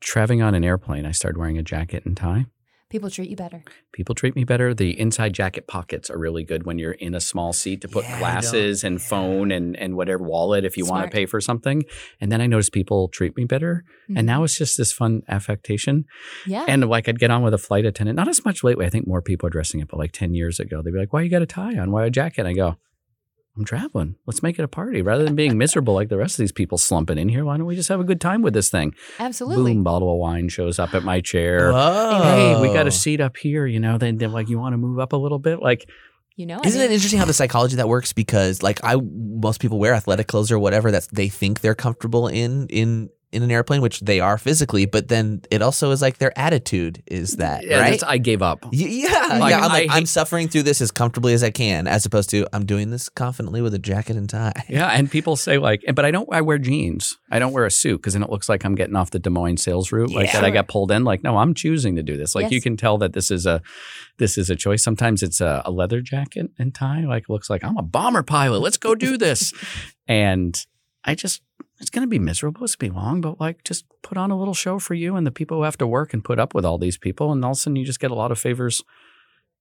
traveling 0.00 0.42
on 0.42 0.56
an 0.56 0.64
airplane. 0.64 1.06
I 1.06 1.12
started 1.12 1.38
wearing 1.38 1.58
a 1.58 1.62
jacket 1.62 2.04
and 2.04 2.16
tie. 2.16 2.46
People 2.90 3.10
treat 3.10 3.28
you 3.28 3.36
better. 3.36 3.62
People 3.92 4.14
treat 4.14 4.34
me 4.34 4.44
better. 4.44 4.72
The 4.72 4.98
inside 4.98 5.34
jacket 5.34 5.66
pockets 5.66 6.08
are 6.08 6.18
really 6.18 6.42
good 6.42 6.64
when 6.64 6.78
you're 6.78 6.92
in 6.92 7.14
a 7.14 7.20
small 7.20 7.52
seat 7.52 7.82
to 7.82 7.88
put 7.88 8.04
Yeah, 8.04 8.18
glasses 8.18 8.82
and 8.82 8.98
yeah. 8.98 9.06
phone 9.06 9.52
and, 9.52 9.76
and 9.76 9.94
whatever 9.94 10.22
wallet 10.24 10.64
if 10.64 10.76
you 10.78 10.86
want 10.86 11.04
to 11.04 11.10
pay 11.10 11.26
for 11.26 11.38
something. 11.38 11.84
And 12.18 12.32
then 12.32 12.40
I 12.40 12.46
noticed 12.46 12.72
people 12.72 13.08
treat 13.08 13.36
me 13.36 13.44
better. 13.44 13.84
And 14.16 14.26
now 14.26 14.42
it's 14.42 14.56
just 14.56 14.78
this 14.78 14.90
fun 14.90 15.20
affectation. 15.28 16.04
Mm-hmm. 16.44 16.50
yeah. 16.50 16.64
And 16.66 16.88
like 16.88 17.08
I'd 17.10 17.18
get 17.18 17.30
on 17.30 17.42
with 17.42 17.52
a 17.52 17.58
flight 17.58 17.84
attendant, 17.84 18.16
not 18.16 18.28
as 18.28 18.42
much 18.44 18.64
lately. 18.64 18.86
I 18.86 18.90
think 18.90 19.06
more 19.06 19.20
people 19.20 19.46
are 19.46 19.50
dressing 19.50 19.80
it, 19.80 19.88
but 19.88 19.98
like 19.98 20.12
10 20.12 20.32
years 20.32 20.58
ago, 20.58 20.80
they'd 20.82 20.92
be 20.92 20.98
like, 20.98 21.12
why 21.12 21.20
you 21.20 21.28
got 21.30 21.42
a 21.42 21.46
tie 21.46 21.76
on? 21.76 21.90
Why 21.90 22.06
a 22.06 22.10
jacket? 22.10 22.46
I 22.46 22.54
go, 22.54 22.76
I'm 23.58 23.64
traveling. 23.64 24.14
Let's 24.24 24.42
make 24.42 24.58
it 24.58 24.62
a 24.62 24.68
party. 24.68 25.02
Rather 25.02 25.24
than 25.24 25.34
being 25.34 25.58
miserable 25.58 25.92
like 25.94 26.08
the 26.08 26.16
rest 26.16 26.34
of 26.34 26.44
these 26.44 26.52
people 26.52 26.78
slumping 26.78 27.18
in 27.18 27.28
here, 27.28 27.44
why 27.44 27.56
don't 27.56 27.66
we 27.66 27.74
just 27.74 27.88
have 27.88 27.98
a 28.00 28.04
good 28.04 28.20
time 28.20 28.40
with 28.40 28.54
this 28.54 28.70
thing? 28.70 28.94
Absolutely. 29.18 29.74
Boom, 29.74 29.82
bottle 29.82 30.12
of 30.12 30.18
wine 30.18 30.48
shows 30.48 30.78
up 30.78 30.94
at 30.94 31.02
my 31.02 31.20
chair. 31.20 31.72
Whoa. 31.72 32.20
Hey, 32.22 32.60
we 32.60 32.72
got 32.72 32.86
a 32.86 32.92
seat 32.92 33.20
up 33.20 33.36
here, 33.36 33.66
you 33.66 33.80
know. 33.80 33.98
Then 33.98 34.16
they're 34.16 34.28
like, 34.28 34.48
you 34.48 34.58
want 34.58 34.74
to 34.74 34.78
move 34.78 35.00
up 35.00 35.12
a 35.12 35.16
little 35.16 35.40
bit? 35.40 35.60
Like, 35.60 35.88
You 36.36 36.46
know, 36.46 36.60
Isn't 36.64 36.80
mean, 36.80 36.90
it 36.90 36.94
interesting 36.94 37.18
how 37.18 37.24
the 37.24 37.32
psychology 37.32 37.74
that 37.76 37.88
works? 37.88 38.12
Because 38.12 38.62
like 38.62 38.78
I, 38.84 38.94
most 38.94 39.60
people 39.60 39.80
wear 39.80 39.92
athletic 39.92 40.28
clothes 40.28 40.52
or 40.52 40.58
whatever 40.60 40.92
that 40.92 41.08
they 41.10 41.28
think 41.28 41.60
they're 41.60 41.74
comfortable 41.74 42.28
in 42.28 42.68
in 42.68 43.10
in 43.30 43.42
an 43.42 43.50
airplane, 43.50 43.82
which 43.82 44.00
they 44.00 44.20
are 44.20 44.38
physically. 44.38 44.86
But 44.86 45.08
then 45.08 45.42
it 45.50 45.60
also 45.60 45.90
is 45.90 46.00
like 46.00 46.16
their 46.18 46.36
attitude 46.38 47.02
is 47.06 47.36
that 47.36 47.64
yeah, 47.66 47.80
right? 47.80 48.02
I 48.06 48.16
gave 48.18 48.40
up. 48.40 48.64
Y- 48.64 48.70
yeah, 48.72 49.38
Like, 49.38 49.50
yeah. 49.50 49.58
I'm 49.58 49.64
I 49.64 49.66
like, 49.66 49.90
I'm 49.90 50.06
suffering 50.06 50.48
through 50.48 50.62
this 50.62 50.80
as 50.80 50.90
comfortably 50.90 51.34
as 51.34 51.44
I 51.44 51.50
can, 51.50 51.86
as 51.86 52.06
opposed 52.06 52.30
to 52.30 52.46
I'm 52.54 52.64
doing 52.64 52.90
this 52.90 53.08
confidently 53.10 53.60
with 53.60 53.74
a 53.74 53.78
jacket 53.78 54.16
and 54.16 54.28
tie. 54.28 54.52
Yeah, 54.68 54.86
and 54.88 55.10
people 55.10 55.36
say 55.36 55.58
like, 55.58 55.82
but 55.94 56.04
I 56.04 56.10
don't. 56.10 56.28
I 56.32 56.40
wear 56.40 56.58
jeans. 56.58 57.18
I 57.30 57.38
don't 57.38 57.52
wear 57.52 57.66
a 57.66 57.70
suit 57.70 57.98
because 57.98 58.14
then 58.14 58.22
it 58.22 58.30
looks 58.30 58.48
like 58.48 58.64
I'm 58.64 58.74
getting 58.74 58.96
off 58.96 59.10
the 59.10 59.18
Des 59.18 59.30
Moines 59.30 59.58
sales 59.58 59.92
route, 59.92 60.10
like 60.10 60.26
Yeah. 60.26 60.32
that 60.40 60.44
I 60.44 60.50
got 60.50 60.68
pulled 60.68 60.90
in. 60.90 61.04
Like, 61.04 61.22
no, 61.22 61.36
I'm 61.36 61.52
choosing 61.54 61.96
to 61.96 62.02
do 62.02 62.16
this. 62.16 62.34
Like, 62.34 62.50
you 62.50 62.60
can 62.62 62.76
tell 62.76 62.96
that 62.98 63.12
this 63.12 63.30
is 63.30 63.44
a, 63.46 63.60
this 64.18 64.38
is 64.38 64.48
a 64.50 64.56
choice. 64.56 64.82
Sometimes 64.82 65.22
it's 65.22 65.40
a, 65.40 65.62
a 65.64 65.70
leather 65.70 66.00
jacket 66.00 66.50
and 66.58 66.74
tie. 66.74 67.04
Like, 67.04 67.28
looks 67.28 67.50
like 67.50 67.62
I'm 67.64 67.76
a 67.76 67.82
bomber 67.82 68.22
pilot. 68.22 68.60
Let's 68.60 68.78
go 68.78 68.94
do 68.94 69.16
this. 69.18 69.52
and 70.08 70.64
I 71.04 71.14
just, 71.14 71.42
it's 71.80 71.90
going 71.90 72.02
to 72.02 72.08
be 72.08 72.18
miserable. 72.18 72.64
It's 72.64 72.76
going 72.76 72.90
to 72.90 72.94
be 72.94 73.00
long, 73.00 73.20
but 73.20 73.40
like, 73.40 73.64
just 73.64 73.84
put 74.02 74.18
on 74.18 74.30
a 74.30 74.38
little 74.38 74.54
show 74.54 74.78
for 74.78 74.94
you 74.94 75.16
and 75.16 75.26
the 75.26 75.30
people 75.30 75.58
who 75.58 75.62
have 75.62 75.78
to 75.78 75.86
work 75.86 76.12
and 76.12 76.24
put 76.24 76.38
up 76.38 76.54
with 76.54 76.64
all 76.64 76.78
these 76.78 76.98
people, 76.98 77.32
and 77.32 77.44
all 77.44 77.52
of 77.52 77.56
a 77.56 77.60
sudden 77.60 77.76
you 77.76 77.84
just 77.84 78.00
get 78.00 78.10
a 78.10 78.16
lot 78.16 78.32
of 78.32 78.38
favors. 78.38 78.82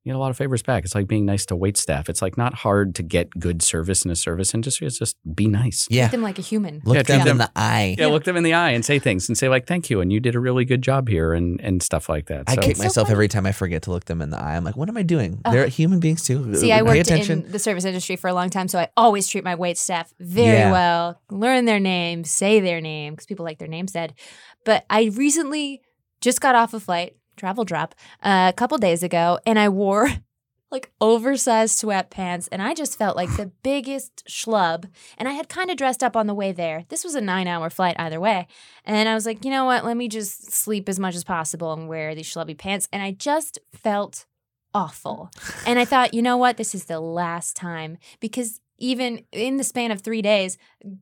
You 0.07 0.13
get 0.13 0.15
a 0.15 0.19
lot 0.19 0.31
of 0.31 0.37
favors 0.37 0.63
back. 0.63 0.85
It's 0.85 0.95
like 0.95 1.05
being 1.05 1.25
nice 1.25 1.45
to 1.47 1.55
wait 1.57 1.75
staff. 1.75 2.07
It's 2.07 2.21
like 2.21 2.37
not 2.37 2.53
hard 2.53 2.95
to 2.95 3.03
get 3.03 3.29
good 3.37 3.61
service 3.61 4.05
in 4.05 4.11
a 4.11 4.15
service 4.15 4.53
industry. 4.53 4.87
It's 4.87 4.97
just 4.97 5.17
be 5.35 5.47
nice. 5.47 5.85
Yeah. 5.89 6.03
treat 6.03 6.05
Yeah, 6.05 6.07
them 6.11 6.21
like 6.21 6.39
a 6.39 6.41
human. 6.41 6.81
look 6.85 6.95
Yeah, 6.95 7.01
them 7.03 7.19
treat 7.23 7.31
in 7.31 7.37
the 7.39 7.51
eye. 7.57 7.93
Yeah, 7.99 8.07
look 8.07 8.23
them 8.23 8.37
in 8.37 8.43
the 8.43 8.53
eye 8.53 8.69
and 8.69 8.85
say 8.85 8.99
things 8.99 9.27
and 9.27 9.37
say 9.37 9.49
like 9.49 9.67
thank 9.67 9.89
you 9.89 9.99
and 9.99 10.13
you 10.13 10.21
did 10.21 10.33
a 10.33 10.39
really 10.39 10.63
good 10.63 10.81
job 10.81 11.09
here 11.09 11.33
and 11.33 11.59
and 11.59 11.83
stuff 11.83 12.07
like 12.07 12.27
that. 12.27 12.45
I 12.47 12.55
kick 12.55 12.69
It's 12.69 12.79
so 12.79 12.85
myself 12.85 13.07
funny. 13.07 13.15
every 13.15 13.27
time 13.27 13.45
I 13.45 13.51
forget 13.51 13.81
to 13.81 13.91
look 13.91 14.05
them 14.05 14.21
in 14.21 14.29
the 14.29 14.39
eye. 14.41 14.55
I'm 14.55 14.63
like, 14.63 14.77
what 14.77 14.87
am 14.87 14.95
I 14.95 15.03
doing? 15.03 15.41
Ugh. 15.43 15.51
They're 15.53 15.67
human 15.67 15.99
beings 15.99 16.23
too. 16.23 16.55
See, 16.55 16.71
I 16.71 16.83
worked 16.83 17.01
attention. 17.01 17.43
in 17.43 17.51
the 17.51 17.59
service 17.59 17.83
industry 17.83 18.15
for 18.15 18.29
a 18.29 18.33
long 18.33 18.49
time, 18.49 18.69
so 18.69 18.79
I 18.79 18.87
always 18.95 19.27
treat 19.27 19.43
my 19.43 19.55
wait 19.55 19.77
staff 19.77 20.13
very 20.21 20.55
Yeah. 20.57 20.71
well, 20.71 21.19
learn 21.29 21.65
their 21.65 21.81
name, 21.81 22.23
say 22.23 22.61
their 22.61 22.79
name, 22.79 23.11
because 23.11 23.25
people 23.25 23.43
like 23.43 23.57
their 23.59 23.67
name 23.67 23.89
said. 23.89 24.13
But 24.63 24.85
I 24.89 25.11
recently 25.15 25.81
just 26.21 26.39
got 26.39 26.55
off 26.55 26.73
a 26.73 26.79
flight, 26.79 27.17
travel 27.37 27.63
drop, 27.63 27.95
uh, 28.23 28.51
a 28.53 28.53
couple 28.53 28.77
days 28.77 29.03
ago, 29.03 29.39
and 29.45 29.57
I 29.57 29.69
wore 29.69 30.09
like 30.71 30.91
oversized 30.99 31.81
sweatpants, 31.81 32.49
and 32.51 32.61
I 32.61 32.73
just 32.73 32.97
felt 32.97 33.15
like 33.15 33.35
the 33.37 33.51
biggest 33.63 34.25
schlub. 34.27 34.89
And 35.17 35.27
I 35.27 35.33
had 35.33 35.49
kind 35.49 35.71
of 35.71 35.77
dressed 35.77 36.03
up 36.03 36.17
on 36.17 36.27
the 36.27 36.33
way 36.33 36.51
there. 36.51 36.85
This 36.89 37.03
was 37.03 37.15
a 37.15 37.21
nine 37.21 37.47
hour 37.47 37.69
flight 37.69 37.95
either 37.97 38.19
way. 38.19 38.47
And 38.83 39.07
I 39.07 39.13
was 39.13 39.25
like, 39.25 39.45
you 39.45 39.51
know 39.51 39.65
what? 39.65 39.85
Let 39.85 39.97
me 39.97 40.07
just 40.07 40.51
sleep 40.51 40.89
as 40.89 40.99
much 40.99 41.15
as 41.15 41.23
possible 41.23 41.71
and 41.73 41.87
wear 41.87 42.13
these 42.15 42.31
schlubby 42.31 42.57
pants. 42.57 42.87
And 42.91 43.01
I 43.01 43.11
just 43.11 43.59
felt 43.73 44.25
awful. 44.73 45.31
And 45.65 45.79
I 45.79 45.85
thought, 45.85 46.13
you 46.13 46.21
know 46.21 46.37
what? 46.37 46.55
This 46.55 46.73
is 46.73 46.85
the 46.85 46.99
last 46.99 47.55
time 47.55 47.97
because 48.21 48.61
even 48.77 49.25
in 49.31 49.57
the 49.57 49.63
span 49.65 49.91
of 49.91 50.01
three 50.01 50.21
days, 50.21 50.57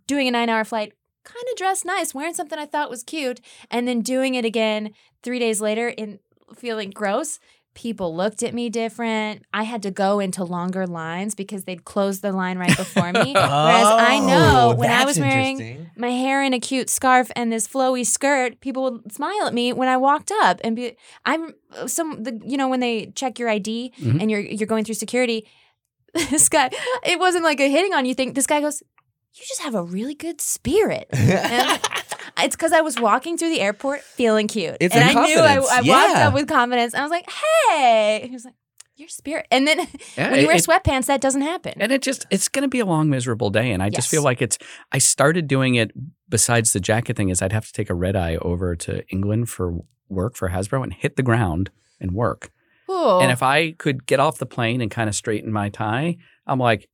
doing 0.08 0.28
a 0.28 0.32
nine 0.32 0.50
hour 0.50 0.64
flight, 0.64 0.94
kind 1.24 1.46
of 1.52 1.58
dressed 1.58 1.86
nice, 1.86 2.14
wearing 2.14 2.34
something 2.34 2.58
I 2.58 2.66
thought 2.66 2.90
was 2.90 3.04
cute, 3.04 3.42
and 3.70 3.88
then 3.88 4.02
doing 4.02 4.36
it 4.36 4.46
again 4.46 4.92
three 5.24 5.40
days 5.40 5.60
later 5.60 5.90
in 5.90 6.20
feeling 6.56 6.92
gross. 6.92 7.40
People 7.74 8.16
looked 8.16 8.42
at 8.42 8.54
me 8.54 8.70
different. 8.70 9.44
I 9.54 9.64
had 9.64 9.84
to 9.84 9.92
go 9.92 10.22
into 10.22 10.46
longer 10.46 10.88
lines 10.88 11.36
because 11.36 11.66
they'd 11.66 11.84
closed 11.84 12.22
the 12.22 12.32
line 12.32 12.58
right 12.58 12.76
before 12.78 13.12
me. 13.12 13.34
Whereas 13.36 13.88
I 13.88 14.20
know 14.20 14.72
Oh, 14.72 14.76
when 14.76 14.90
I 14.90 15.04
was 15.04 15.20
wearing 15.20 15.90
my 15.98 16.10
hair 16.10 16.42
in 16.42 16.54
a 16.54 16.60
cute 16.60 16.90
scarf 16.90 17.30
and 17.36 17.52
this 17.52 17.68
flowy 17.68 18.06
skirt, 18.06 18.62
people 18.62 18.84
would 18.84 19.12
smile 19.12 19.46
at 19.46 19.54
me 19.54 19.74
when 19.74 19.90
I 19.90 19.98
walked 19.98 20.32
up 20.32 20.62
and 20.64 20.74
be 20.78 20.96
I'm 21.26 21.54
some 21.86 22.24
the 22.24 22.40
you 22.46 22.56
know 22.56 22.70
when 22.70 22.80
they 22.80 23.08
check 23.08 23.40
your 23.40 23.50
ID 23.50 23.92
Mhm. 24.00 24.22
and 24.22 24.32
you're 24.32 24.40
you're 24.40 24.68
going 24.68 24.86
through 24.86 24.96
security. 24.96 25.46
This 26.14 26.48
guy, 26.48 26.70
it 27.04 27.20
wasn't 27.20 27.44
like 27.44 27.60
a 27.60 27.70
hitting 27.70 27.94
on 27.94 28.06
you 28.06 28.14
thing. 28.16 28.32
This 28.32 28.48
guy 28.48 28.62
goes, 28.62 28.82
"You 29.34 29.44
just 29.46 29.60
have 29.64 29.76
a 29.76 29.84
really 29.84 30.16
good 30.16 30.40
spirit." 30.40 31.10
It's 32.40 32.56
because 32.56 32.72
I 32.72 32.82
was 32.82 33.00
walking 33.00 33.38
through 33.38 33.50
the 33.50 33.62
airport 33.62 34.02
feeling 34.02 34.48
cute, 34.48 34.78
It's 34.80 34.94
and 34.96 35.04
I 35.04 35.14
knew 35.26 35.40
I, 35.40 35.56
confidence. 35.56 35.70
I 35.72 35.82
walked 35.82 36.16
up 36.18 36.34
with 36.34 36.48
confidence. 36.48 36.94
I 36.94 37.02
was 37.02 37.12
like, 37.12 37.30
"Hey," 37.30 38.22
he 38.28 38.32
was 38.34 38.46
like, 38.46 38.54
"Your 38.96 39.08
spirit." 39.10 39.48
And 39.52 39.68
then 39.68 39.80
Yeah, 40.18 40.32
when 40.32 40.40
you 40.42 40.48
wear 40.48 40.56
it- 40.56 40.64
sweatpants, 40.66 41.06
that 41.08 41.22
doesn't 41.22 41.42
happen. 41.42 41.74
and 41.80 41.92
it 41.92 42.02
just 42.02 42.26
it's 42.32 42.48
going 42.50 42.64
to 42.64 42.68
be 42.70 42.80
a 42.80 42.86
long 42.86 43.10
miserable 43.10 43.50
day 43.50 43.72
and 43.72 43.82
I 43.84 43.90
just 43.90 44.10
feel 44.10 44.24
like 44.24 44.42
it's 44.42 44.58
I 44.92 44.98
started 45.00 45.48
doing 45.48 45.76
it 45.76 45.92
besides 46.30 46.74
the 46.74 46.80
jacket 46.80 47.16
thing 47.18 47.30
is 47.30 47.42
I'd 47.42 47.52
have 47.54 47.66
to 47.68 47.74
take 47.74 47.90
a 47.90 47.94
red 47.96 48.16
eye 48.16 48.38
over 48.42 48.76
to 48.78 49.08
England 49.10 49.50
for 49.50 49.80
work 50.10 50.36
for 50.36 50.50
Hasbro 50.50 50.84
and 50.84 50.94
hit 50.94 51.16
the 51.16 51.24
ground 51.24 51.70
and 52.00 52.12
work. 52.14 52.52
Ooh. 52.90 53.20
And 53.20 53.32
if 53.32 53.42
I 53.42 53.72
could 53.72 54.06
get 54.06 54.20
off 54.20 54.38
the 54.38 54.46
plane 54.46 54.80
and 54.82 54.92
kind 54.92 55.10
of 55.10 55.16
straighten 55.16 55.52
my 55.52 55.70
tie, 55.70 56.18
I'm 56.46 56.60
like 56.60 56.88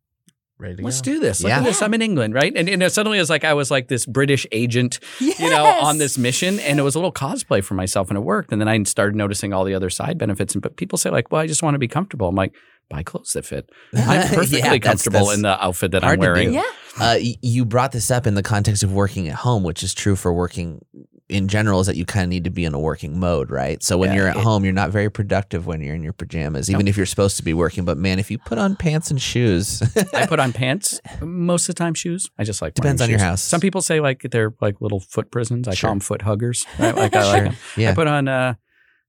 Let's 0.84 1.02
go. 1.02 1.14
do 1.14 1.20
this. 1.20 1.42
Look 1.42 1.50
Yeah. 1.50 1.60
at 1.60 1.64
this. 1.64 1.82
I'm 1.82 1.94
in 1.94 2.02
England, 2.02 2.34
right? 2.34 2.54
And, 2.56 2.70
and 2.70 2.82
it 2.84 2.92
suddenly 2.92 3.18
it 3.18 3.22
was 3.22 3.30
like 3.30 3.44
I 3.44 3.54
was 3.54 3.70
like 3.72 3.88
this 3.88 4.06
British 4.06 4.46
agent 4.52 5.00
you 5.20 5.34
know, 5.50 5.66
on 5.66 5.98
this 5.98 6.18
mission. 6.18 6.60
And 6.60 6.80
it 6.80 6.84
was 6.84 6.96
a 6.96 7.00
little 7.00 7.12
cosplay 7.12 7.64
for 7.64 7.74
myself 7.74 8.10
and 8.10 8.18
it 8.18 8.22
worked. 8.22 8.52
And 8.52 8.62
then 8.62 8.68
I 8.68 8.82
started 8.84 9.16
noticing 9.16 9.54
all 9.54 9.64
the 9.66 9.74
other 9.74 9.90
side 9.90 10.18
benefits. 10.18 10.54
And 10.54 10.62
but 10.62 10.78
people 10.78 10.98
say 10.98 11.10
like, 11.10 11.32
well, 11.32 11.42
I 11.42 11.48
just 11.48 11.64
want 11.64 11.76
to 11.76 11.80
be 11.80 11.88
comfortable. 11.88 12.28
I'm 12.28 12.36
like, 12.36 12.54
buy 12.90 13.04
clothes 13.04 13.32
that 13.34 13.46
fit. 13.46 13.70
I'm 13.96 14.28
perfectly 14.30 14.60
Yeah, 14.60 14.70
that's- 14.70 14.80
comfortable 14.84 15.28
that's 15.28 15.36
in 15.38 15.42
the 15.44 15.64
outfit 15.64 15.92
that 15.92 16.04
I'm 16.04 16.08
hard 16.08 16.22
to 16.22 16.26
do. 16.28 16.32
wearing. 16.34 16.54
Yeah. 16.54 16.64
Uh, 17.00 17.18
you 17.42 17.64
brought 17.66 17.94
this 17.94 18.12
up 18.12 18.28
in 18.28 18.34
the 18.36 18.44
context 18.44 18.84
of 18.84 18.92
working 18.92 19.30
at 19.30 19.36
home, 19.36 19.64
which 19.64 19.82
is 19.82 19.94
true 19.94 20.16
for 20.18 20.34
working 20.34 20.84
in 21.32 21.48
general, 21.48 21.80
is 21.80 21.88
that 21.88 21.96
you 21.96 22.06
kind 22.06 22.24
of 22.24 22.30
need 22.30 22.44
to 22.44 22.50
be 22.50 22.66
in 22.66 22.74
a 22.74 22.80
working 22.80 23.20
mode, 23.20 23.50
right? 23.50 23.82
So 23.82 23.98
when 23.98 24.10
Yeah, 24.12 24.16
you're 24.18 24.28
at 24.28 24.36
it- 24.38 24.44
home, 24.44 24.64
you're 24.64 24.74
not 24.74 24.92
very 24.92 25.10
productive 25.10 25.66
when 25.66 25.82
you're 25.82 25.96
in 25.96 26.04
your 26.04 26.14
pajamas, 26.14 26.70
even 26.70 26.88
if 26.88 26.98
you're 26.98 27.06
supposed 27.06 27.38
to 27.38 27.44
be 27.44 27.54
working. 27.54 27.86
But 27.86 27.98
man, 27.98 28.20
if 28.20 28.30
you 28.30 28.38
put 28.38 28.58
on 28.58 28.76
pants 28.76 29.10
and 29.12 29.22
shoes, 29.22 29.82
I 30.14 30.26
put 30.28 30.40
on 30.40 30.54
pants 30.54 31.00
most 31.22 31.70
of 31.70 31.76
the 31.76 31.80
time, 31.80 31.94
shoes. 31.94 32.30
I 32.38 32.44
just 32.44 32.62
like 32.62 32.74
Depends 32.76 33.00
wearing 33.02 33.10
on 33.10 33.10
your 33.12 33.20
shoes. 33.20 33.30
house. 33.30 33.42
Some 33.42 33.62
people 33.62 33.82
say 33.82 34.00
like 34.00 34.22
they're 34.32 34.54
like 34.62 34.82
little 34.82 35.00
foot 35.00 35.32
prisons. 35.32 35.68
I 35.68 35.74
Sure. 35.74 35.88
call 35.88 35.94
them 35.96 36.00
foot 36.02 36.22
huggers. 36.24 36.66
Right? 36.78 36.96
Like 36.96 37.16
I 37.16 37.24
like 37.32 37.44
them. 37.46 37.56
yeah, 37.78 37.92
I 37.92 37.94
put 37.96 38.08
on 38.08 38.28
uh, 38.28 38.56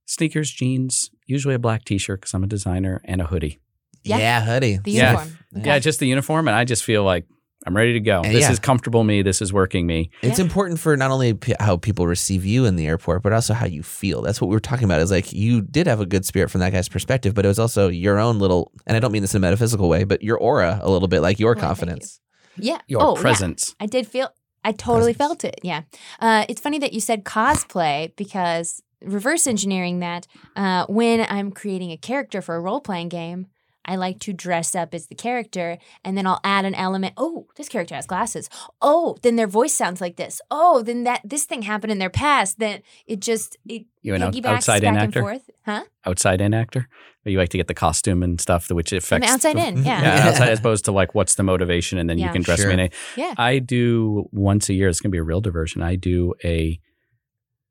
sneakers, 0.07 0.51
jeans, 0.51 1.11
usually 1.27 1.55
a 1.55 1.59
black 1.59 1.85
t-shirt 1.85 2.21
because 2.21 2.35
I'm 2.35 2.45
a 2.45 2.47
designer, 2.47 3.01
and 3.05 3.21
a 3.21 3.25
hoodie. 3.27 3.61
Yeah. 4.05 4.19
yeah, 4.19 4.41
hoodie. 4.45 4.79
The 4.83 4.91
Yeah. 4.91 5.11
uniform. 5.13 5.39
Yeah, 5.65 5.79
just 5.79 5.99
the 6.01 6.07
uniform, 6.09 6.49
and 6.49 6.57
I 6.57 6.65
just 6.65 6.83
feel 6.85 7.05
like 7.05 7.27
I'm 7.67 7.77
ready 7.77 7.93
to 7.93 8.01
go. 8.01 8.23
And 8.23 8.35
this 8.35 8.43
yeah. 8.43 8.51
is 8.53 8.59
comfortable 8.59 9.05
me. 9.05 9.23
This 9.23 9.41
is 9.41 9.53
working 9.53 9.87
me. 9.87 10.11
It's 10.21 10.39
Yeah. 10.39 10.45
important 10.47 10.81
for 10.81 10.97
not 10.97 11.11
only 11.13 11.35
p- 11.35 11.55
how 11.61 11.77
people 11.77 12.07
receive 12.07 12.45
you 12.45 12.65
in 12.65 12.75
the 12.77 12.87
airport, 12.87 13.23
but 13.23 13.33
also 13.33 13.55
how 13.55 13.67
you 13.67 13.83
feel. 13.83 14.21
That's 14.23 14.41
what 14.41 14.49
we 14.49 14.57
were 14.57 14.61
talking 14.61 14.85
about. 14.85 15.01
Is 15.01 15.11
like 15.13 15.33
you 15.33 15.61
did 15.63 15.87
have 15.87 16.01
a 16.01 16.07
good 16.07 16.25
spirit 16.25 16.51
from 16.51 16.61
that 16.61 16.73
guy's 16.73 16.89
perspective, 16.89 17.35
but 17.35 17.45
it 17.45 17.49
was 17.49 17.59
also 17.61 17.89
your 17.89 18.19
own 18.19 18.39
little, 18.41 18.73
and 18.87 18.97
I 18.97 19.01
don't 19.01 19.13
mean 19.13 19.23
this 19.23 19.35
in 19.35 19.39
a 19.39 19.41
metaphysical 19.41 19.89
way, 19.89 20.05
but 20.05 20.23
your 20.23 20.39
aura 20.39 20.81
a 20.83 20.91
little 20.91 21.09
bit, 21.09 21.21
like 21.21 21.39
your 21.39 21.55
Well, 21.55 21.55
thank 21.55 21.63
you. 21.63 21.69
confidence. 21.87 22.21
Yeah. 22.57 22.79
Your 22.89 23.01
oh, 23.03 23.15
yeah. 23.15 23.21
presence. 23.23 23.75
I 23.81 23.87
did 23.87 24.07
feel. 24.07 24.29
I 24.65 24.73
totally 24.73 25.15
Presence. 25.15 25.17
felt 25.19 25.45
it. 25.45 25.61
Yeah. 25.63 25.83
Uh, 26.21 26.45
it's 26.49 26.61
funny 26.61 26.79
that 26.81 26.93
you 26.93 27.01
said 27.01 27.25
cosplay 27.25 28.15
because 28.17 28.83
reverse 29.05 29.47
engineering 29.49 29.99
that 30.01 30.27
uh, 30.55 30.87
when 30.89 31.27
I'm 31.29 31.51
creating 31.51 31.91
a 31.91 31.97
character 31.97 32.41
for 32.41 32.55
a 32.55 32.61
role 32.61 32.81
playing 32.81 33.09
game, 33.09 33.47
I 33.85 33.97
like 33.97 34.21
to 34.21 34.33
dress 34.33 34.75
up 34.75 34.95
as 34.95 35.07
the 35.09 35.15
character 35.15 35.79
and 36.05 36.17
then 36.17 36.27
I'll 36.27 36.41
add 36.45 36.65
an 36.65 36.75
element. 36.75 37.15
Oh, 37.17 37.47
this 37.57 37.69
character 37.69 37.95
has 37.97 38.07
glasses. 38.07 38.49
Oh, 38.81 39.17
then 39.23 39.37
their 39.37 39.47
voice 39.49 39.75
sounds 39.75 40.01
like 40.01 40.17
this. 40.17 40.41
Oh, 40.51 40.83
then 40.83 41.05
that 41.05 41.21
this 41.25 41.45
thing 41.45 41.63
happened 41.63 41.91
in 41.91 41.99
their 41.99 42.11
past. 42.11 42.59
Then 42.59 42.83
it 43.07 43.21
just 43.21 43.57
it 43.67 43.87
You 44.03 44.15
an 44.15 44.23
out- 44.23 44.33
piggybacks 44.35 44.45
outside 44.57 44.83
back 44.83 44.89
in 44.89 44.95
and 44.97 45.05
actor? 45.09 45.21
forth. 45.21 45.51
Huh? 45.67 45.85
Outside 46.07 46.41
in 46.41 46.55
actor. 46.55 46.89
Or 47.27 47.31
you 47.31 47.39
like 47.39 47.51
to 47.51 47.57
get 47.57 47.69
the 47.69 47.75
costume 47.75 48.23
and 48.23 48.41
stuff, 48.41 48.71
which 48.71 48.93
I'm 48.93 49.23
outside 49.23 49.57
the- 49.57 49.67
in. 49.67 49.77
Yeah. 49.85 50.03
Yeah, 50.03 50.29
outside 50.29 50.49
as 50.51 50.59
opposed 50.61 50.85
to 50.87 50.93
like 50.93 51.15
what's 51.15 51.35
the 51.35 51.43
motivation, 51.43 51.99
and 51.99 52.09
then 52.09 52.19
you 52.19 52.29
can 52.31 52.43
dress 52.43 52.61
Sure. 52.61 52.69
me 52.69 52.75
in 52.75 52.81
a. 52.81 52.91
Yeah. 53.17 53.35
I 53.37 53.59
do 53.59 54.29
once 54.33 54.69
a 54.69 54.75
year. 54.75 54.89
It's 54.89 55.01
gonna 55.01 55.11
be 55.11 55.19
a 55.19 55.23
real 55.25 55.41
diversion. 55.41 55.83
I 55.83 55.97
do 55.97 56.35
a. 56.45 56.79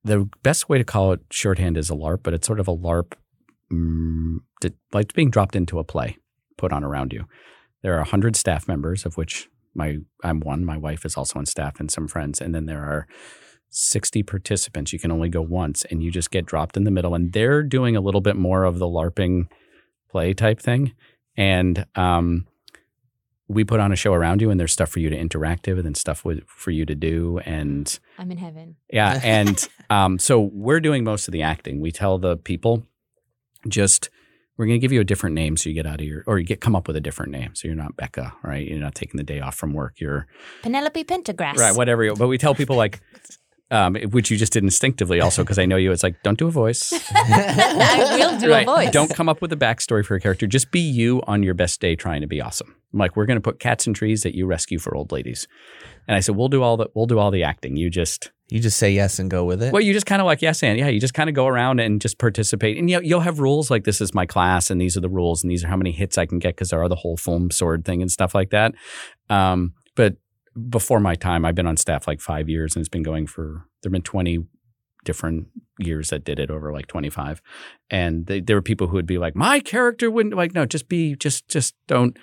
The 0.03 0.27
best 0.41 0.67
way 0.67 0.77
to 0.77 0.83
call 0.83 1.11
it 1.13 1.19
shorthand 1.29 1.77
is 1.77 1.89
a 1.89 1.93
LARP, 1.93 2.23
but 2.23 2.33
it's 2.33 2.47
sort 2.47 2.59
of 2.59 2.67
a 2.67 2.75
LARP, 2.75 3.13
mm, 3.71 4.37
like 4.93 5.13
being 5.13 5.29
dropped 5.29 5.55
into 5.55 5.79
a 5.79 5.83
play 5.83 6.17
put 6.57 6.71
on 6.71 6.83
around 6.83 7.13
you. 7.13 7.25
There 7.81 7.99
are 7.99 8.03
hundred 8.03 8.35
staff 8.35 8.67
members, 8.67 9.05
of 9.05 9.17
which 9.17 9.49
my 9.73 9.97
I'm 10.23 10.39
one. 10.39 10.65
My 10.65 10.77
wife 10.77 11.05
is 11.05 11.17
also 11.17 11.39
on 11.39 11.45
staff, 11.45 11.79
and 11.79 11.89
some 11.89 12.07
friends, 12.07 12.41
and 12.41 12.53
then 12.53 12.65
there 12.65 12.83
are 12.83 13.07
60 13.71 14.21
participants. 14.23 14.93
You 14.93 14.99
can 14.99 15.11
only 15.11 15.29
go 15.29 15.41
once 15.41 15.85
and 15.89 16.03
you 16.03 16.11
just 16.11 16.29
get 16.29 16.45
dropped 16.45 16.77
in 16.77 16.83
the 16.83 16.91
middle. 16.91 17.15
And 17.15 17.33
they're 17.33 17.63
doing 17.63 17.95
a 17.95 18.01
little 18.01 18.21
bit 18.21 18.35
more 18.35 18.65
of 18.65 18.79
the 18.79 18.85
LARPing 18.85 19.47
play 20.09 20.33
type 20.33 20.59
thing. 20.59 20.93
And 21.37 21.85
um, 21.95 22.47
we 23.47 23.63
put 23.63 23.79
on 23.79 23.91
a 23.91 23.95
show 23.95 24.13
around 24.13 24.41
you 24.41 24.49
and 24.51 24.59
there's 24.59 24.73
stuff 24.73 24.89
for 24.89 24.99
you 24.99 25.09
to 25.09 25.17
interact 25.17 25.67
with 25.67 25.85
and 25.85 25.95
stuff 25.95 26.25
with, 26.25 26.43
for 26.47 26.71
you 26.71 26.85
to 26.85 26.95
do. 26.95 27.39
And 27.45 27.97
I'm 28.19 28.29
in 28.29 28.37
heaven. 28.37 28.75
yeah. 28.91 29.19
And 29.23 29.67
um, 29.89 30.19
so 30.19 30.41
we're 30.53 30.81
doing 30.81 31.03
most 31.03 31.27
of 31.29 31.31
the 31.31 31.41
acting. 31.41 31.79
We 31.79 31.91
tell 31.91 32.17
the 32.17 32.35
people 32.35 32.85
just, 33.67 34.09
we're 34.57 34.65
going 34.65 34.79
to 34.79 34.83
give 34.83 34.91
you 34.91 35.01
a 35.01 35.03
different 35.05 35.33
name 35.35 35.57
so 35.57 35.69
you 35.69 35.75
get 35.75 35.85
out 35.85 35.99
of 36.01 36.05
your, 36.05 36.23
or 36.27 36.39
you 36.39 36.45
get 36.45 36.61
come 36.61 36.75
up 36.75 36.87
with 36.87 36.95
a 36.95 37.01
different 37.01 37.31
name. 37.31 37.55
So 37.55 37.67
you're 37.67 37.75
not 37.75 37.95
Becca, 37.95 38.33
right? 38.43 38.67
You're 38.67 38.79
not 38.79 38.95
taking 38.95 39.17
the 39.17 39.23
day 39.23 39.39
off 39.39 39.55
from 39.55 39.73
work. 39.73 39.99
You're 39.99 40.27
Penelope 40.63 41.03
Pentagrass. 41.05 41.57
right, 41.57 41.75
whatever. 41.75 42.03
you- 42.03 42.15
But 42.15 42.27
we 42.27 42.37
tell 42.37 42.53
people 42.55 42.75
like, 42.75 43.01
um, 43.71 43.95
which 43.95 44.29
you 44.29 44.37
just 44.37 44.51
did 44.53 44.63
instinctively 44.63 45.21
also 45.21 45.43
because 45.43 45.57
I 45.57 45.65
know 45.65 45.77
you. 45.77 45.91
It's 45.93 46.03
like, 46.03 46.21
don't 46.23 46.37
do 46.37 46.47
a 46.47 46.51
voice. 46.51 46.91
I 47.15 48.17
will 48.19 48.37
do 48.39 48.49
Right. 48.51 48.63
a 48.63 48.65
voice. 48.65 48.91
Don't 48.91 49.13
come 49.15 49.29
up 49.29 49.41
with 49.41 49.53
a 49.53 49.57
backstory 49.57 50.03
for 50.05 50.15
a 50.15 50.19
character. 50.19 50.45
Just 50.45 50.71
be 50.71 50.81
you 50.81 51.21
on 51.25 51.41
your 51.43 51.53
best 51.53 51.79
day 51.79 51.95
trying 51.95 52.19
to 52.21 52.27
be 52.27 52.41
awesome. 52.41 52.75
I'm 52.93 52.99
like, 52.99 53.15
we're 53.15 53.25
going 53.25 53.37
to 53.37 53.41
put 53.41 53.59
cats 53.59 53.87
in 53.87 53.93
trees 53.93 54.23
that 54.23 54.35
you 54.35 54.45
rescue 54.45 54.77
for 54.77 54.93
old 54.95 55.13
ladies. 55.13 55.47
And 56.07 56.17
I 56.17 56.19
said, 56.19 56.35
we'll 56.35 56.49
do 56.49 56.63
all 56.63 56.77
the, 56.77 56.87
we'll 56.93 57.05
do 57.05 57.19
all 57.19 57.31
the 57.31 57.43
acting. 57.43 57.75
You 57.77 57.89
just, 57.89 58.31
You 58.49 58.59
just 58.59 58.77
say 58.77 58.91
yes 58.91 59.19
and 59.19 59.29
go 59.29 59.45
with 59.45 59.63
it. 59.63 59.71
well, 59.71 59.81
you 59.81 59.93
just 59.93 60.05
kind 60.05 60.21
of 60.21 60.25
like 60.25 60.41
yes 60.41 60.61
and 60.63 60.77
yeah, 60.77 60.87
you 60.89 60.99
just 60.99 61.13
kind 61.13 61.29
of 61.29 61.35
go 61.35 61.47
around 61.47 61.79
and 61.79 62.01
just 62.01 62.17
participate, 62.17 62.77
and 62.77 62.89
you 62.89 62.97
know, 62.97 63.01
you'll 63.01 63.21
have 63.21 63.39
rules 63.39 63.71
like 63.71 63.83
this 63.85 64.01
is 64.01 64.13
my 64.13 64.25
class, 64.25 64.69
and 64.69 64.81
these 64.81 64.97
are 64.97 65.01
the 65.01 65.09
rules, 65.09 65.43
and 65.43 65.49
these 65.51 65.63
are 65.63 65.67
how 65.67 65.77
many 65.77 65.91
hits 65.91 66.17
I 66.17 66.25
can 66.25 66.39
get 66.39 66.55
because 66.55 66.69
there 66.69 66.81
are 66.81 66.89
the 66.89 66.95
whole 66.95 67.17
foam 67.17 67.49
sword 67.51 67.85
thing 67.85 68.01
and 68.01 68.11
stuff 68.11 68.35
like 68.35 68.49
that. 68.49 68.73
Um, 69.29 69.73
but 69.95 70.17
before 70.69 70.99
my 70.99 71.15
time, 71.15 71.45
I've 71.45 71.55
been 71.55 71.67
on 71.67 71.77
staff 71.77 72.07
like 72.07 72.19
five 72.19 72.49
years, 72.49 72.75
and 72.75 72.81
it's 72.81 72.89
been 72.89 73.03
going 73.03 73.25
for 73.27 73.65
there've 73.81 73.93
been 73.93 74.01
twenty 74.01 74.39
different 75.03 75.47
years 75.79 76.09
that 76.09 76.23
did 76.23 76.37
it 76.39 76.51
over 76.51 76.71
like 76.71 76.85
25 76.85 77.41
and 77.89 78.27
they, 78.27 78.39
there 78.39 78.55
were 78.55 78.61
people 78.61 78.85
who 78.87 78.93
would 78.93 79.07
be 79.07 79.17
like 79.17 79.35
my 79.35 79.59
character 79.59 80.11
wouldn't 80.11 80.35
like 80.35 80.53
no 80.53 80.63
just 80.65 80.87
be 80.87 81.15
just 81.15 81.47
just 81.47 81.73
don't 81.87 82.17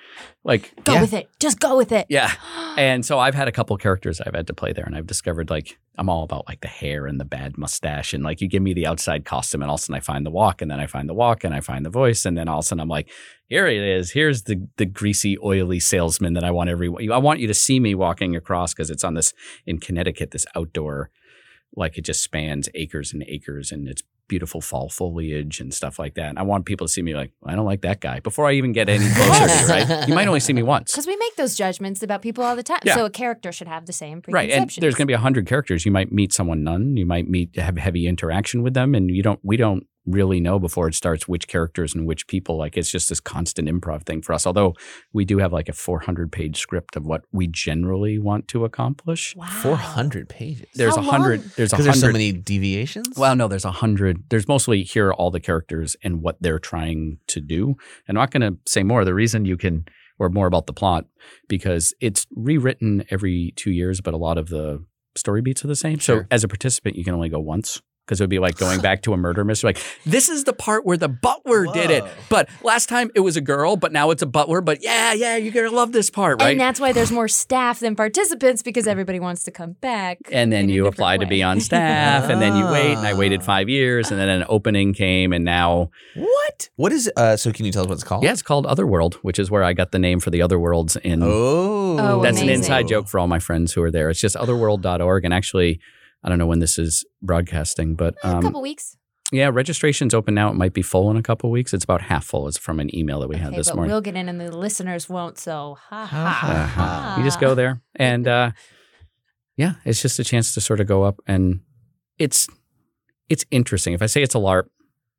like 0.44 0.72
Go 0.84 0.92
Yeah. 0.94 1.00
with 1.00 1.12
it. 1.12 1.28
Just 1.40 1.58
go 1.58 1.76
with 1.76 1.90
it. 1.90 2.06
yeah 2.08 2.32
and 2.78 3.04
so 3.04 3.18
I've 3.18 3.34
had 3.34 3.48
a 3.48 3.52
couple 3.52 3.76
characters 3.76 4.20
I've 4.20 4.34
had 4.34 4.46
to 4.46 4.54
play 4.54 4.72
there, 4.72 4.84
and 4.84 4.94
I've 4.96 5.06
discovered 5.08 5.50
like 5.50 5.78
I'm 5.98 6.08
all 6.08 6.22
about 6.22 6.46
like 6.46 6.60
the 6.60 6.68
hair 6.68 7.06
and 7.06 7.18
the 7.20 7.24
bad 7.24 7.58
mustache, 7.58 8.14
and 8.14 8.22
like 8.22 8.40
you 8.40 8.48
give 8.48 8.62
me 8.62 8.72
the 8.72 8.86
outside 8.86 9.24
costume, 9.24 9.62
and 9.62 9.68
all 9.70 9.74
of 9.74 9.80
a 9.80 9.82
sudden 9.82 9.96
I 9.96 10.00
find 10.00 10.24
the 10.24 10.30
walk, 10.30 10.62
and 10.62 10.70
then 10.70 10.78
I 10.78 10.86
find 10.86 11.08
the 11.08 11.14
walk, 11.14 11.42
and 11.42 11.52
I 11.52 11.60
find 11.60 11.84
the 11.84 11.90
voice, 11.90 12.24
and 12.24 12.38
then 12.38 12.46
all 12.46 12.60
of 12.60 12.64
a 12.64 12.66
sudden 12.68 12.80
I'm 12.80 12.88
like, 12.88 13.10
here 13.48 13.66
it 13.66 13.82
is. 13.82 14.12
Here's 14.12 14.44
the 14.44 14.68
the 14.76 14.86
greasy, 14.86 15.36
oily 15.42 15.80
salesman 15.80 16.34
that 16.34 16.44
I 16.44 16.52
want 16.52 16.70
everyone. 16.70 17.10
I 17.10 17.18
want 17.18 17.40
you 17.40 17.48
to 17.48 17.54
see 17.54 17.80
me 17.80 17.96
walking 17.96 18.36
across 18.36 18.72
because 18.72 18.90
it's 18.90 19.02
on 19.02 19.14
this 19.14 19.34
in 19.66 19.78
Connecticut, 19.80 20.30
this 20.30 20.46
outdoor, 20.54 21.10
like 21.76 21.98
it 21.98 22.02
just 22.02 22.22
spans 22.22 22.68
acres 22.74 23.12
and 23.12 23.24
acres, 23.26 23.72
and 23.72 23.88
it's 23.88 24.02
beautiful 24.28 24.60
fall 24.60 24.88
foliage 24.90 25.58
and 25.58 25.72
stuff 25.74 25.98
like 25.98 26.14
that. 26.14 26.28
And 26.28 26.38
I 26.38 26.42
want 26.42 26.66
people 26.66 26.86
to 26.86 26.92
see 26.92 27.02
me 27.02 27.14
like, 27.14 27.32
I 27.44 27.54
don't 27.54 27.64
like 27.64 27.80
that 27.80 28.00
guy 28.00 28.20
before 28.20 28.46
I 28.46 28.52
even 28.52 28.72
get 28.72 28.88
any 28.88 29.08
closer 29.08 29.48
to 29.48 29.60
you, 29.60 29.66
right? 29.66 30.08
You 30.08 30.14
might 30.14 30.28
only 30.28 30.40
see 30.40 30.52
me 30.52 30.62
once. 30.62 30.92
Because 30.92 31.06
we 31.06 31.16
make 31.16 31.36
those 31.36 31.56
judgments 31.56 32.02
about 32.02 32.22
people 32.22 32.44
all 32.44 32.54
the 32.54 32.62
time. 32.62 32.80
Yeah. 32.84 32.94
So 32.94 33.06
a 33.06 33.10
character 33.10 33.50
should 33.50 33.68
have 33.68 33.86
the 33.86 33.92
same 33.92 34.22
Right, 34.28 34.50
and 34.50 34.70
there's 34.78 34.94
going 34.94 35.06
to 35.06 35.10
be 35.10 35.14
a 35.14 35.18
hundred 35.18 35.46
characters. 35.46 35.86
You 35.86 35.92
might 35.92 36.12
meet 36.12 36.32
someone 36.32 36.62
none. 36.62 36.96
You 36.96 37.06
might 37.06 37.28
meet 37.28 37.56
have 37.56 37.76
heavy 37.78 38.06
interaction 38.06 38.62
with 38.62 38.74
them, 38.74 38.94
and 38.94 39.10
you 39.10 39.22
don't. 39.22 39.40
We 39.42 39.56
don't 39.56 39.86
really 40.12 40.40
know 40.40 40.58
before 40.58 40.88
it 40.88 40.94
starts 40.94 41.28
which 41.28 41.48
characters 41.48 41.94
and 41.94 42.06
which 42.06 42.26
people. 42.26 42.56
Like 42.56 42.76
it's 42.76 42.90
just 42.90 43.08
this 43.08 43.20
constant 43.20 43.68
improv 43.68 44.04
thing 44.04 44.22
for 44.22 44.32
us. 44.32 44.46
Although 44.46 44.74
we 45.12 45.24
do 45.24 45.38
have 45.38 45.52
like 45.52 45.68
a 45.68 45.72
400 45.72 46.32
page 46.32 46.58
script 46.58 46.96
of 46.96 47.06
what 47.06 47.22
we 47.32 47.46
generally 47.46 48.18
want 48.18 48.48
to 48.48 48.64
accomplish. 48.64 49.34
wow. 49.36 49.46
400 49.46 50.28
pages. 50.28 50.68
There's 50.74 50.96
a 50.96 51.02
hundred. 51.02 51.42
There's 51.56 51.72
a 51.72 51.76
Because 51.76 51.84
there's 51.86 52.00
so 52.00 52.12
many 52.12 52.32
deviations. 52.32 53.16
Well, 53.16 53.36
no, 53.36 53.48
there's 53.48 53.64
a 53.64 53.72
hundred. 53.72 54.24
There's 54.30 54.48
mostly 54.48 54.82
here 54.82 55.08
are 55.08 55.14
all 55.14 55.30
the 55.30 55.40
characters 55.40 55.96
and 56.02 56.22
what 56.22 56.36
they're 56.40 56.58
trying 56.58 57.18
to 57.28 57.40
do. 57.40 57.76
And 58.06 58.16
I'm 58.18 58.22
not 58.22 58.30
going 58.30 58.52
to 58.52 58.58
say 58.70 58.82
more. 58.82 59.04
The 59.04 59.14
reason 59.14 59.44
you 59.44 59.56
can, 59.56 59.86
or 60.18 60.28
more 60.28 60.46
about 60.46 60.66
the 60.66 60.72
plot, 60.72 61.06
because 61.48 61.94
it's 62.00 62.26
rewritten 62.34 63.04
every 63.10 63.52
two 63.56 63.70
years, 63.70 64.00
but 64.00 64.14
a 64.14 64.18
lot 64.18 64.38
of 64.38 64.48
the 64.48 64.84
story 65.16 65.42
beats 65.42 65.64
are 65.64 65.68
the 65.68 65.76
same. 65.76 66.00
So 66.00 66.24
as 66.30 66.44
a 66.44 66.48
participant, 66.48 66.96
you 66.96 67.04
can 67.04 67.14
only 67.14 67.28
go 67.28 67.40
once. 67.40 67.82
Because 68.08 68.20
it 68.20 68.24
would 68.24 68.30
be 68.30 68.38
like 68.38 68.56
going 68.56 68.80
back 68.80 69.02
to 69.02 69.12
a 69.12 69.18
murder 69.18 69.44
mystery. 69.44 69.68
Like, 69.74 69.82
this 70.06 70.30
is 70.30 70.44
the 70.44 70.54
part 70.54 70.86
where 70.86 70.96
the 70.96 71.08
butler 71.08 71.66
did 71.74 71.90
it. 71.90 72.02
But 72.30 72.48
last 72.64 72.88
time 72.88 73.10
it 73.14 73.20
was 73.20 73.36
a 73.36 73.42
girl, 73.42 73.76
but 73.76 73.92
now 73.92 74.10
it's 74.10 74.22
a 74.22 74.26
butler. 74.26 74.62
But 74.62 74.82
yeah, 74.82 75.12
yeah, 75.12 75.36
you're 75.36 75.52
going 75.52 75.68
to 75.68 75.76
love 75.76 75.92
this 75.92 76.08
part, 76.08 76.40
right? 76.40 76.52
And 76.52 76.60
that's 76.60 76.80
why 76.80 76.92
there's 76.92 77.12
more 77.12 77.28
staff 77.28 77.80
than 77.80 77.94
participants 77.94 78.62
because 78.62 78.86
everybody 78.86 79.20
wants 79.20 79.44
to 79.44 79.50
come 79.50 79.72
back. 79.82 80.18
and 80.32 80.50
then 80.50 80.70
you 80.70 80.84
different 80.84 80.94
apply 80.94 81.16
to 81.18 81.26
be 81.26 81.42
on 81.42 81.60
staff 81.60 82.30
and 82.30 82.40
then 82.40 82.56
you 82.56 82.64
wait 82.66 82.92
and 82.94 83.06
i 83.06 83.12
waited 83.12 83.40
Ah. 83.42 83.44
five 83.44 83.68
years 83.68 84.10
and 84.10 84.18
then 84.18 84.30
an 84.30 84.44
opening 84.48 84.94
came 84.94 85.34
and 85.34 85.44
now 85.44 85.90
what? 86.14 86.70
What 86.76 86.92
is? 86.92 87.10
Uh, 87.14 87.36
so 87.36 87.52
can 87.52 87.66
you 87.66 87.72
tell 87.72 87.82
us 87.82 87.88
what 87.88 87.94
it's 87.96 88.04
called? 88.04 88.24
Yeah, 88.24 88.32
it's 88.32 88.40
called 88.42 88.64
Otherworld, 88.64 89.16
which 89.16 89.38
is 89.38 89.50
where 89.50 89.62
I 89.62 89.74
got 89.74 89.92
the 89.92 89.98
name 89.98 90.18
for 90.20 90.30
the 90.30 90.40
Other 90.40 90.58
Worlds 90.58 90.96
in. 90.96 91.22
Oh, 91.22 91.98
Oh, 91.98 92.22
That's 92.22 92.40
an 92.40 92.48
inside 92.48 92.88
joke 92.88 93.06
for 93.08 93.18
all 93.18 93.26
my 93.26 93.38
friends 93.38 93.74
who 93.74 93.82
are 93.82 93.90
there. 93.90 94.08
It's 94.08 94.20
just 94.20 94.34
otherworld.org. 94.36 95.24
And 95.24 95.34
actually, 95.34 95.80
I 96.24 96.28
don't 96.28 96.38
know 96.38 96.46
when 96.46 96.58
this 96.58 96.78
is 96.78 97.04
broadcasting, 97.22 97.94
but 97.94 98.14
a 98.24 98.28
um, 98.36 98.42
couple 98.42 98.60
weeks. 98.60 98.96
yeah, 99.32 99.50
registration's 99.52 100.14
open 100.14 100.34
now. 100.34 100.50
It 100.50 100.54
might 100.54 100.72
be 100.72 100.82
full 100.82 101.10
in 101.10 101.16
a 101.16 101.22
couple 101.22 101.50
weeks. 101.50 101.72
It's 101.72 101.84
about 101.84 102.02
half 102.02 102.24
full. 102.24 102.48
It's 102.48 102.58
from 102.58 102.80
an 102.80 102.94
email 102.94 103.20
that 103.20 103.28
we 103.28 103.36
had 103.36 103.54
this 103.54 103.68
but 103.68 103.76
morning. 103.76 103.92
we'll 103.92 104.00
get 104.00 104.16
in 104.16 104.28
and 104.28 104.40
the 104.40 104.56
listeners 104.56 105.08
won't. 105.08 105.38
So 105.38 105.76
ha 105.88 106.06
ha 106.06 106.16
Ha, 106.18 106.30
ha. 106.30 106.46
ha, 106.46 106.66
ha. 106.66 107.14
You 107.18 107.24
just 107.24 107.40
go 107.40 107.54
there. 107.54 107.80
And 107.94 108.26
uh, 108.26 108.50
yeah, 109.56 109.74
it's 109.84 110.02
just 110.02 110.18
a 110.18 110.24
chance 110.24 110.54
to 110.54 110.60
sort 110.60 110.80
of 110.80 110.86
go 110.86 111.04
up 111.04 111.20
and 111.26 111.60
it's 112.18 112.48
it's 113.28 113.44
interesting. 113.50 113.92
If 113.92 114.02
I 114.02 114.06
say 114.06 114.22
it's 114.22 114.34
a 114.34 114.38
LARP, 114.38 114.64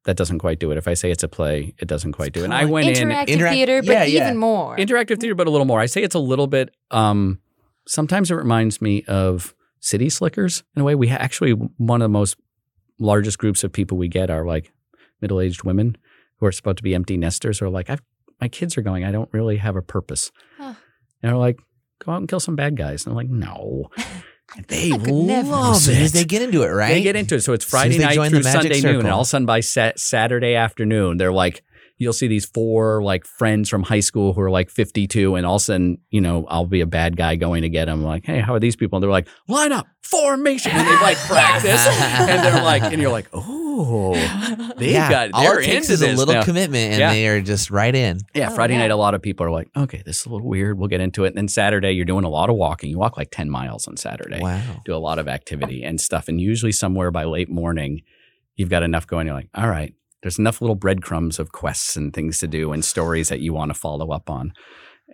that 0.06 0.18
doesn't 0.18 0.40
quite 0.40 0.60
do 0.60 0.72
it. 0.72 0.78
If 0.78 0.88
I 0.88 0.94
say 0.96 1.12
it's 1.12 1.24
a 1.24 1.28
play, 1.28 1.74
it 1.78 1.88
doesn't 1.88 2.14
quite 2.14 2.32
do 2.34 2.42
it. 2.42 2.46
And 2.46 2.54
I 2.54 2.62
Kinda 2.62 2.74
went 2.74 2.88
in 2.88 3.10
Interactive 3.10 3.50
theater, 3.52 3.82
but 3.82 3.92
yeah, 3.92 4.04
yeah. 4.06 4.24
even 4.26 4.38
more. 4.38 4.76
interactive 4.78 5.20
theater, 5.20 5.36
but 5.36 5.46
a 5.48 5.50
little 5.52 5.66
more. 5.66 5.80
I 5.80 5.86
say 5.86 6.02
it's 6.04 6.16
a 6.16 6.20
little 6.20 6.48
bit. 6.48 6.74
Um, 6.90 7.40
sometimes 7.88 8.32
it 8.32 8.36
reminds 8.36 8.82
me 8.82 9.04
of 9.04 9.54
City 9.80 10.10
Slickers 10.10 10.64
in 10.76 10.82
a 10.82 10.86
way. 10.86 10.96
We 10.96 11.08
ha- 11.08 11.18
actually 11.20 11.52
one 11.52 12.02
of 12.02 12.06
the 12.06 12.10
most 12.10 12.38
largest 13.00 13.38
groups 13.38 13.64
of 13.64 13.72
people 13.72 13.98
we 13.98 14.08
get 14.08 14.30
are 14.30 14.46
like 14.46 14.72
middle 15.22 15.40
aged 15.40 15.64
women 15.64 15.98
who 16.38 16.46
are 16.46 16.52
supposed 16.52 16.78
to 16.78 16.84
be 16.84 16.96
empty 16.96 17.18
nesters. 17.18 17.60
Who 17.60 17.66
are 17.66 17.70
like, 17.70 17.90
I've, 17.90 18.02
my 18.42 18.48
kids 18.48 18.78
are 18.78 18.82
going. 18.82 19.04
I 19.04 19.12
don't 19.12 19.30
really 19.34 19.58
have 19.58 19.76
a 19.76 19.82
purpose. 19.82 20.32
Huh. 20.58 20.74
And 21.22 21.30
they're 21.32 21.38
like, 21.38 21.60
go 22.04 22.12
out 22.14 22.18
and 22.18 22.28
kill 22.30 22.40
some 22.40 22.56
bad 22.56 22.78
guys. 22.78 23.06
And 23.06 23.12
I'm 23.14 23.18
like, 23.18 23.30
no. 23.30 23.90
They 24.68 24.92
I 24.92 24.98
never. 24.98 25.48
love 25.48 25.76
As 25.76 25.88
as 25.90 26.10
it. 26.10 26.14
they 26.18 26.24
get 26.26 26.42
into 26.42 26.64
it, 26.64 26.70
right? 26.70 26.88
They 26.96 27.04
get 27.04 27.16
into 27.16 27.36
it. 27.36 27.42
So 27.42 27.54
it's 27.54 27.64
As 27.66 27.70
soon 27.70 27.78
as 27.92 27.98
Friday 27.98 27.98
night 28.18 28.30
through 28.32 28.40
the 28.40 28.44
magic 28.46 28.74
Sunday 28.74 28.82
noon, 28.82 29.02
and 29.02 29.10
all 29.12 29.22
of 29.22 29.26
a 29.28 29.30
sudden 29.30 29.46
by 29.46 29.60
sa- 29.60 29.92
Saturday 29.96 30.56
afternoon, 30.56 31.18
they're 31.18 31.32
like, 31.32 31.62
you'll 32.00 32.14
see 32.14 32.28
these 32.28 32.46
four 32.46 33.04
like 33.04 33.26
friends 33.26 33.70
from 33.70 33.84
high 33.84 34.00
school 34.00 34.34
who 34.34 34.42
are 34.42 34.50
like 34.50 34.70
52, 34.72 35.36
and 35.36 35.46
all 35.46 35.58
of 35.58 35.62
a 35.62 35.64
sudden, 35.66 36.00
you 36.10 36.22
know, 36.22 36.46
I'll 36.48 36.66
be 36.66 36.82
a 36.82 36.88
bad 36.88 37.16
guy 37.16 37.36
going 37.36 37.62
to 37.62 37.70
get 37.70 37.86
them. 37.86 38.04
Like, 38.04 38.26
hey, 38.26 38.40
how 38.40 38.56
are 38.56 38.60
these 38.60 38.76
people? 38.76 38.98
And 38.98 39.04
they're 39.04 39.12
like, 39.12 39.28
line 39.48 39.72
up, 39.72 39.86
formation, 40.02 40.72
and 40.72 40.88
they 40.88 40.96
like 41.02 41.18
practice, 41.18 41.86
and 41.88 42.44
they're 42.44 42.64
like, 42.64 42.82
and 42.84 43.00
you're 43.02 43.12
like, 43.12 43.28
oh, 43.34 44.14
they 44.78 44.94
yeah, 44.94 45.10
got, 45.10 45.32
all 45.34 45.44
they're 45.44 45.60
it 45.60 45.66
takes 45.66 45.90
into 45.90 45.94
is 45.94 46.02
a 46.02 46.16
little 46.16 46.34
now. 46.36 46.44
commitment, 46.44 46.92
and 46.94 47.00
Yeah. 47.00 47.12
they 47.14 47.28
are 47.28 47.42
just 47.42 47.70
right 47.72 47.94
in. 47.94 48.20
Yeah, 48.34 48.50
Oh, 48.52 48.56
Friday 48.56 48.74
yeah. 48.74 48.80
night, 48.82 48.92
a 48.92 48.96
lot 48.96 49.14
of 49.14 49.22
people 49.22 49.46
are 49.46 49.52
like, 49.52 49.70
okay, 49.76 50.02
this 50.06 50.22
is 50.22 50.26
a 50.26 50.30
little 50.30 50.48
weird. 50.48 50.78
We'll 50.80 50.88
get 50.90 51.02
into 51.02 51.26
it. 51.26 51.30
And 51.30 51.38
then 51.38 51.48
Saturday, 51.48 51.92
you're 51.92 52.06
doing 52.06 52.24
a 52.26 52.30
lot 52.30 52.50
of 52.50 52.56
walking. 52.56 52.90
You 52.90 52.98
walk 52.98 53.18
like 53.18 53.30
10 53.32 53.50
miles 53.50 53.88
on 53.88 53.98
Saturday 53.98 54.40
Wow. 54.42 54.82
do 54.86 54.96
a 54.96 54.98
lot 54.98 55.20
of 55.20 55.28
activity 55.28 55.84
and 55.84 56.00
stuff. 56.00 56.28
And 56.28 56.40
usually 56.42 56.72
somewhere 56.72 57.12
by 57.12 57.24
late 57.26 57.50
morning, 57.50 58.02
you've 58.56 58.70
got 58.70 58.84
enough 58.84 59.06
going. 59.08 59.28
You're 59.28 59.36
like, 59.36 59.50
all 59.56 59.68
right, 59.70 59.94
there's 60.22 60.40
enough 60.40 60.62
little 60.62 60.76
breadcrumbs 60.76 61.40
of 61.40 61.52
quests 61.52 61.96
and 61.96 62.14
things 62.14 62.40
to 62.40 62.48
do 62.48 62.72
and 62.72 62.84
stories 62.84 63.30
that 63.30 63.40
you 63.40 63.54
want 63.54 63.70
to 63.70 63.80
follow 63.80 64.12
up 64.12 64.30
on. 64.30 64.54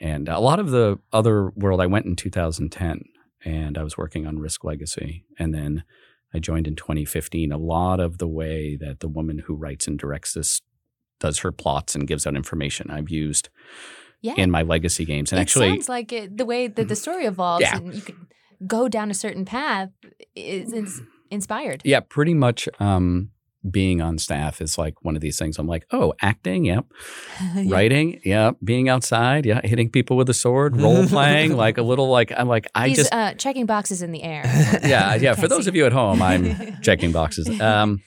And 0.02 0.28
a 0.28 0.40
lot 0.40 0.60
of 0.60 0.72
the 0.72 1.00
other 1.14 1.52
world, 1.56 1.80
I 1.80 1.86
went 1.86 2.06
in 2.06 2.16
2010 2.16 3.04
and 3.44 3.78
I 3.78 3.84
was 3.84 3.98
working 3.98 4.26
on 4.26 4.40
Risk 4.40 4.64
Legacy. 4.64 5.24
And 5.40 5.54
then 5.54 5.84
I 6.34 6.40
joined 6.40 6.68
in 6.68 6.76
2015. 6.76 7.52
A 7.52 7.58
lot 7.58 8.00
of 8.00 8.18
the 8.18 8.28
way 8.28 8.76
that 8.76 9.00
the 9.00 9.08
woman 9.08 9.44
who 9.46 9.56
writes 9.56 9.88
and 9.88 9.98
directs 9.98 10.34
this 10.34 10.62
does 11.20 11.40
her 11.40 11.52
plots 11.52 11.96
and 11.96 12.08
gives 12.08 12.28
out 12.28 12.36
information, 12.36 12.90
I've 12.90 13.10
used 13.10 13.50
yeah. 14.22 14.34
in 14.36 14.52
my 14.52 14.64
legacy 14.64 15.06
games. 15.06 15.32
And 15.32 15.40
it 15.40 15.44
actually, 15.44 15.70
sounds 15.70 15.88
like 15.88 16.12
it, 16.12 16.36
the 16.36 16.46
way 16.46 16.68
that 16.68 16.88
the 16.88 16.96
story 16.96 17.26
evolves 17.26 17.62
Yeah. 17.62 17.78
and 17.78 17.94
you 17.94 18.02
could 18.02 18.18
go 18.68 18.90
down 18.90 19.12
a 19.12 19.14
certain 19.14 19.46
path 19.46 19.90
is, 20.36 20.74
is 20.74 21.02
inspired. 21.30 21.82
Yeah, 21.86 22.02
pretty 22.02 22.34
much. 22.34 22.68
Um, 22.80 23.30
being 23.70 24.02
on 24.02 24.18
staff 24.18 24.62
is 24.62 24.78
like 24.78 25.04
one 25.04 25.16
of 25.16 25.22
these 25.22 25.38
things. 25.40 25.58
I'm 25.58 25.68
like, 25.68 25.86
oh, 25.92 26.14
acting, 26.22 26.66
yep. 26.66 26.86
Yeah. 27.56 27.74
Writing, 27.74 28.20
yeah. 28.24 28.52
Being 28.64 28.90
outside, 28.90 29.46
yeah. 29.46 29.62
Hitting 29.64 29.90
people 29.90 30.18
with 30.18 30.30
a 30.30 30.34
sword, 30.34 30.78
role 30.78 31.06
playing, 31.08 31.56
like 31.66 31.78
a 31.78 31.84
little, 31.84 32.10
like 32.10 32.32
I'm 32.36 32.48
like, 32.48 32.68
I 32.76 32.90
He's 32.90 32.98
just, 32.98 33.14
uh, 33.14 33.34
checking 33.34 33.66
boxes 33.66 34.02
in 34.02 34.12
the 34.12 34.24
air. 34.24 34.44
yeah, 34.84 35.16
yeah. 35.16 35.34
For 35.36 35.48
those 35.48 35.68
of 35.68 35.76
you 35.76 35.86
at 35.86 35.94
home, 35.94 36.22
I'm 36.22 36.82
checking 36.82 37.12
boxes. 37.12 37.60
Um, 37.62 38.02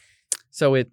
so 0.51 0.75
it, 0.75 0.91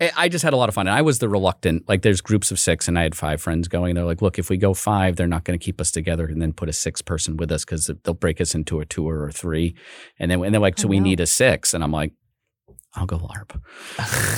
I 0.00 0.10
I 0.16 0.28
just 0.28 0.44
had 0.44 0.52
a 0.52 0.56
lot 0.56 0.68
of 0.68 0.74
fun. 0.74 0.86
And 0.88 0.94
I 0.96 1.00
was 1.02 1.20
the 1.20 1.28
reluctant, 1.28 1.88
like 1.88 2.02
there's 2.02 2.20
groups 2.20 2.50
of 2.50 2.58
six 2.58 2.86
and 2.86 2.98
I 2.98 3.02
had 3.02 3.14
five 3.14 3.40
friends 3.40 3.66
going. 3.66 3.94
They're 3.94 4.04
like, 4.04 4.20
look, 4.20 4.38
if 4.38 4.50
we 4.50 4.58
go 4.58 4.74
five, 4.74 5.16
they're 5.16 5.26
not 5.26 5.44
going 5.44 5.58
to 5.58 5.64
keep 5.64 5.80
us 5.80 5.90
together 5.90 6.26
and 6.26 6.42
then 6.42 6.52
put 6.52 6.68
a 6.68 6.72
six 6.74 7.00
person 7.00 7.36
with 7.38 7.50
us 7.50 7.64
because 7.64 7.90
they'll 8.04 8.12
break 8.14 8.40
us 8.40 8.54
into 8.54 8.80
a 8.80 8.84
two 8.84 9.08
or 9.08 9.28
a 9.28 9.32
three. 9.32 9.74
And 10.18 10.30
then 10.30 10.44
and 10.44 10.52
they're 10.52 10.60
like, 10.60 10.78
so 10.78 10.86
Oh, 10.86 10.90
we 10.90 10.98
no. 10.98 11.04
need 11.04 11.20
a 11.20 11.26
six. 11.26 11.72
And 11.72 11.82
I'm 11.82 11.92
like, 11.92 12.12
I'll 12.96 13.06
go 13.06 13.18
LARP. 13.18 13.60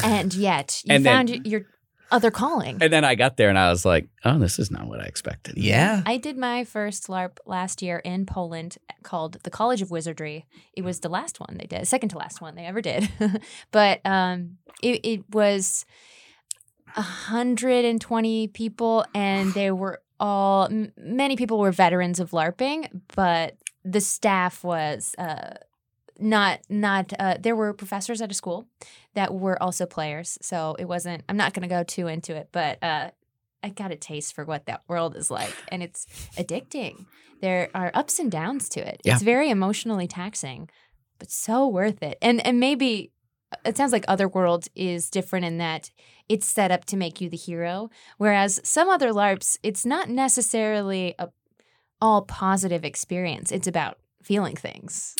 And 0.05 0.35
yet 0.35 0.83
you 0.85 0.95
And 0.95 1.07
then- 1.07 1.27
found 1.29 1.47
your 1.47 1.63
other 2.11 2.31
calling. 2.31 2.79
And 2.81 2.91
then 2.93 3.05
I 3.05 3.15
got 3.15 3.37
there 3.37 3.51
and 3.51 3.59
I 3.59 3.69
was 3.69 3.85
like, 3.85 4.09
oh, 4.25 4.39
this 4.39 4.59
is 4.59 4.71
not 4.71 4.87
what 4.87 4.99
I 5.01 5.05
expected. 5.05 5.59
yeah. 5.59 6.03
I 6.07 6.17
did 6.17 6.39
my 6.39 6.65
first 6.65 7.07
LARP 7.09 7.37
last 7.45 7.83
year 7.83 7.99
in 7.99 8.25
Poland 8.27 8.79
called 9.03 9.37
the 9.45 9.51
College 9.51 9.83
of 9.83 9.91
Wizardry. 9.91 10.47
It 10.73 10.83
was 10.85 11.01
the 11.01 11.11
last 11.11 11.39
one 11.39 11.57
they 11.59 11.67
did, 11.67 11.87
second 11.87 12.09
to 12.11 12.19
last 12.19 12.41
one 12.41 12.55
they 12.55 12.65
ever 12.65 12.81
did. 12.81 13.11
but 13.73 14.01
um, 14.07 14.57
it, 14.83 15.01
it 15.05 15.21
was 15.31 15.85
120 16.95 18.49
people, 18.49 19.05
and 19.15 19.53
they 19.55 19.71
were 19.71 20.01
all, 20.19 20.65
m- 20.65 20.93
many 20.97 21.37
people 21.37 21.59
were 21.59 21.71
veterans 21.73 22.21
of 22.21 22.31
LARPing, 22.31 23.03
but 23.15 23.57
the 23.85 24.01
staff 24.01 24.65
was. 24.65 25.15
Uh, 25.19 25.55
not 26.19 26.61
not 26.69 27.13
uh, 27.19 27.37
there 27.39 27.57
were 27.57 27.73
professors 27.73 28.21
at 28.21 28.31
a 28.31 28.35
school 28.35 28.67
that 29.15 29.35
were 29.35 29.61
also 29.63 29.87
players 29.87 30.39
so 30.41 30.77
it 30.79 30.87
wasn't 30.87 31.23
i'm 31.29 31.37
not 31.37 31.55
going 31.55 31.63
to 31.63 31.69
go 31.69 31.83
too 31.83 32.07
into 32.07 32.35
it 32.35 32.49
but 32.53 32.83
uh, 32.83 33.11
i 33.63 33.69
got 33.69 33.91
a 33.91 33.97
taste 33.97 34.35
for 34.35 34.45
what 34.45 34.67
that 34.67 34.83
world 34.89 35.17
is 35.17 35.31
like 35.31 35.55
and 35.69 35.83
it's 35.83 36.07
addicting. 36.37 37.07
There 37.41 37.69
are 37.73 37.93
ups 37.95 38.19
and 38.19 38.33
downs 38.33 38.69
to 38.71 38.81
it. 38.81 39.01
Yeah. 39.05 39.15
it's 39.15 39.23
very 39.23 39.49
emotionally 39.51 40.09
taxing 40.09 40.69
but 41.19 41.31
so 41.31 41.67
worth 41.67 42.03
it. 42.03 42.19
And 42.23 42.45
and 42.47 42.61
maybe 42.61 43.13
it 43.65 43.77
sounds 43.77 43.93
like 43.93 44.05
otherworld 44.09 44.67
is 44.75 45.11
different 45.11 45.47
in 45.47 45.59
that 45.59 45.91
it's 46.29 46.47
set 46.47 46.71
up 46.71 46.85
to 46.87 46.97
make 46.97 47.21
you 47.21 47.29
the 47.31 47.37
hero 47.37 47.91
whereas 48.19 48.61
some 48.63 48.89
other 48.89 49.13
larps 49.13 49.59
it's 49.63 49.87
not 49.87 50.09
necessarily 50.09 51.15
a 51.19 51.29
all 52.01 52.23
positive 52.23 52.85
experience. 52.85 53.51
It's 53.51 53.67
about 53.67 53.99
feeling 54.23 54.57
things 54.57 55.17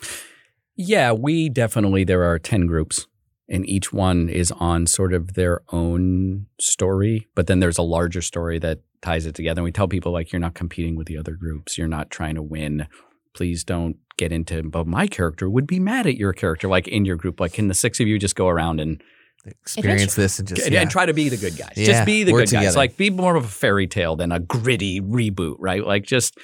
Yeah, 0.79 1.13
we 1.13 1.49
definitely, 1.49 2.05
there 2.05 2.23
are 2.23 2.39
10 2.39 2.67
groups 2.67 3.09
and 3.49 3.69
each 3.69 3.93
one 3.93 4.29
is 4.29 4.53
on 4.53 4.87
sort 4.87 5.13
of 5.13 5.35
their 5.35 5.63
own 5.73 6.47
story, 6.61 7.27
but 7.35 7.49
then 7.49 7.59
there's 7.61 7.79
a 7.79 7.83
larger 7.83 8.23
story 8.23 8.59
that 8.61 8.81
ties 9.03 9.27
it 9.27 9.35
together. 9.35 9.61
And 9.61 9.65
we 9.65 9.73
tell 9.73 9.89
people, 9.89 10.13
like, 10.13 10.33
you're 10.33 10.41
not 10.41 10.55
competing 10.55 10.97
with 10.97 11.09
the 11.09 11.17
other 11.17 11.33
groups, 11.33 11.77
you're 11.77 11.89
not 11.89 12.11
trying 12.11 12.37
to 12.37 12.43
win. 12.43 12.87
Please 13.35 13.65
don't 13.65 13.97
get 14.17 14.33
into, 14.33 14.63
but 14.63 14.87
my 14.87 15.07
character 15.07 15.51
would 15.51 15.67
be 15.67 15.81
mad 15.81 16.07
at 16.07 16.17
your 16.17 16.33
character, 16.33 16.69
like 16.69 16.87
in 16.87 17.05
your 17.05 17.17
group. 17.17 17.41
Like, 17.41 17.55
can 17.55 17.69
the 17.69 17.75
six 17.75 17.99
of 18.01 18.07
you 18.07 18.19
just 18.19 18.37
go 18.37 18.49
around 18.49 18.81
and, 18.81 19.03
Experience 19.47 20.15
this 20.15 20.41
and 20.41 20.49
just 20.49 20.67
and, 20.67 20.75
yeah. 20.75 20.83
and 20.83 20.91
try 20.91 21.07
to 21.07 21.15
be 21.15 21.29
the 21.29 21.37
good 21.37 21.57
guys? 21.57 21.73
Yeah, 21.77 21.87
just 21.87 22.05
be 22.05 22.25
the 22.25 22.33
work 22.33 22.47
good 22.47 22.53
guys. 22.53 22.77
Like, 22.77 22.97
be 22.97 23.09
more 23.09 23.35
of 23.35 23.45
a 23.45 23.49
fairy 23.49 23.87
tale 23.87 24.15
than 24.15 24.31
a 24.31 24.41
gritty 24.41 25.01
reboot, 25.01 25.57
right? 25.59 25.87
Like, 25.87 26.05
just 26.05 26.37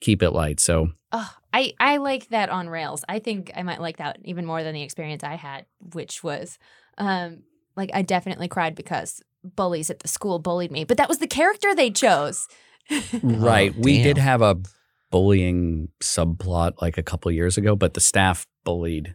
keep 0.00 0.22
it 0.22 0.30
light. 0.30 0.58
So, 0.58 0.88
Oh, 1.12 1.30
I, 1.52 1.74
I 1.80 1.96
like 1.96 2.28
that 2.28 2.48
on 2.48 2.68
rails. 2.68 3.04
I 3.08 3.18
think 3.18 3.50
I 3.56 3.62
might 3.62 3.80
like 3.80 3.96
that 3.98 4.18
even 4.24 4.46
more 4.46 4.62
than 4.62 4.74
the 4.74 4.82
experience 4.82 5.24
I 5.24 5.34
had, 5.34 5.66
which 5.92 6.22
was 6.22 6.58
um 6.98 7.42
like 7.76 7.90
I 7.94 8.02
definitely 8.02 8.48
cried 8.48 8.74
because 8.74 9.22
bullies 9.42 9.90
at 9.90 10.00
the 10.00 10.08
school 10.08 10.38
bullied 10.38 10.70
me, 10.70 10.84
but 10.84 10.96
that 10.98 11.08
was 11.08 11.18
the 11.18 11.26
character 11.26 11.74
they 11.74 11.90
chose. 11.90 12.46
Right. 13.22 13.72
we 13.76 14.02
did 14.02 14.18
have 14.18 14.42
a 14.42 14.56
bullying 15.10 15.88
subplot 16.00 16.82
like 16.82 16.98
a 16.98 17.02
couple 17.02 17.30
years 17.30 17.56
ago, 17.56 17.76
but 17.76 17.94
the 17.94 18.00
staff 18.00 18.46
bullied 18.64 19.14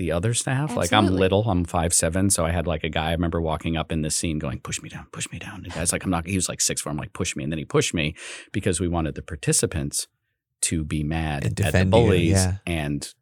the 0.00 0.12
other 0.12 0.32
staff. 0.32 0.74
Like 0.74 0.94
I'm 0.94 1.06
little, 1.06 1.48
I'm 1.50 1.66
five 1.66 1.92
seven, 1.92 2.30
so 2.30 2.46
I 2.46 2.50
had 2.50 2.66
like 2.66 2.84
a 2.84 2.88
guy. 2.88 3.08
I 3.08 3.12
remember 3.12 3.40
walking 3.40 3.76
up 3.76 3.92
in 3.92 4.00
this 4.00 4.16
scene, 4.16 4.38
going, 4.38 4.60
"Push 4.60 4.80
me 4.80 4.88
down, 4.88 5.06
push 5.12 5.30
me 5.30 5.38
down." 5.38 5.56
And 5.56 5.64
the 5.66 5.70
guy's 5.70 5.92
like, 5.92 6.04
"I'm 6.04 6.10
not." 6.10 6.26
He 6.26 6.36
was 6.36 6.48
like 6.48 6.62
six 6.62 6.80
four. 6.80 6.90
I'm 6.90 6.96
like, 6.96 7.12
"Push 7.12 7.36
me," 7.36 7.44
and 7.44 7.52
then 7.52 7.58
he 7.58 7.66
pushed 7.66 7.92
me 7.92 8.14
because 8.50 8.80
we 8.80 8.88
wanted 8.88 9.14
the 9.14 9.22
participants 9.22 10.08
to 10.62 10.84
be 10.84 11.02
mad 11.02 11.44
And 11.44 11.52
at 11.52 11.56
the 11.56 11.62
defend 11.64 11.86
you, 11.88 11.90
bullies 11.90 12.30
yeah. 12.32 12.56
and 12.66 13.12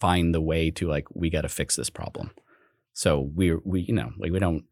find 0.00 0.34
the 0.34 0.40
way 0.40 0.70
to 0.72 0.86
like 0.88 1.06
we 1.14 1.30
got 1.30 1.42
to 1.42 1.48
fix 1.48 1.76
this 1.76 1.90
problem. 1.90 2.30
So 2.92 3.30
we 3.34 3.54
we 3.64 3.80
you 3.82 3.94
know 3.94 4.10
like 4.18 4.32
we 4.32 4.38
don't 4.38 4.64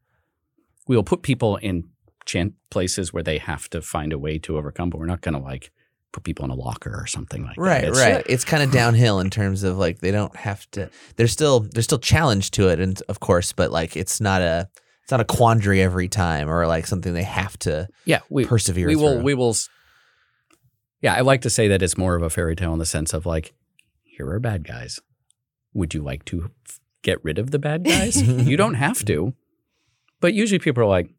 we 0.87 0.97
will 0.97 1.03
put 1.05 1.23
people 1.23 1.57
in 1.57 1.85
chan- 2.27 2.55
places 2.71 3.13
where 3.13 3.23
they 3.23 3.39
have 3.39 3.69
to 3.71 3.81
find 3.83 4.13
a 4.13 4.19
way 4.19 4.39
to 4.41 4.57
overcome, 4.59 4.91
but 4.91 4.99
we're 4.99 5.07
not 5.07 5.23
going 5.23 5.35
to 5.35 5.41
like 5.41 5.71
put 6.13 6.25
people 6.25 6.45
in 6.45 6.51
a 6.51 6.55
locker 6.55 6.95
or 6.95 7.07
something 7.07 7.43
like 7.45 7.57
Right, 7.57 7.81
that. 7.83 7.89
It's- 7.91 7.99
right. 8.15 8.25
It's 8.29 8.45
kind 8.45 8.63
of 8.63 8.71
downhill 8.71 9.19
in 9.21 9.31
terms 9.31 9.63
of 9.63 9.79
like 9.79 10.01
they 10.01 10.11
don't 10.11 10.35
have 10.37 10.71
to. 10.73 10.91
There's 11.17 11.33
still 11.33 11.61
there's 11.61 11.85
still 11.85 11.99
challenge 11.99 12.51
to 12.53 12.69
it, 12.69 12.81
and 12.81 13.01
of 13.09 13.21
course, 13.21 13.53
but 13.53 13.71
like 13.71 13.97
it's 13.97 14.21
not 14.21 14.41
a 14.43 14.69
it's 15.03 15.11
not 15.11 15.21
a 15.21 15.25
quandary 15.25 15.83
every 15.83 16.09
time 16.09 16.49
or 16.49 16.67
like 16.67 16.87
something 16.87 17.13
they 17.13 17.25
have 17.25 17.59
to 17.61 17.89
Yeah, 18.07 18.21
we 18.31 18.45
persevere. 18.47 18.89
we 18.89 18.97
will 18.97 19.15
through. 19.15 19.23
we 19.23 19.35
will. 19.35 19.55
S- 21.05 21.15
Yeah, 21.15 21.15
I 21.15 21.21
like 21.21 21.41
to 21.43 21.51
say 21.51 21.69
that 21.69 21.83
it's 21.83 21.97
more 21.99 22.15
of 22.17 22.23
a 22.23 22.31
fairy 22.31 22.57
tale 22.57 22.73
in 22.73 22.79
the 22.79 22.87
sense 22.87 23.13
of 23.15 23.27
like, 23.27 23.55
here 24.03 24.29
are 24.31 24.41
bad 24.41 24.67
guys. 24.67 25.01
Would 25.75 25.95
you 25.95 26.03
like 26.03 26.25
to 26.27 26.51
f- 26.67 26.81
get 27.03 27.23
rid 27.25 27.39
of 27.39 27.51
the 27.51 27.59
bad 27.59 27.85
guys? 27.93 28.21
you 28.23 28.57
don't 28.57 28.75
have 28.75 29.05
to, 29.07 29.35
but 30.21 30.35
usually 30.35 30.59
people 30.59 30.83
are 30.83 30.87
like, 30.87 31.11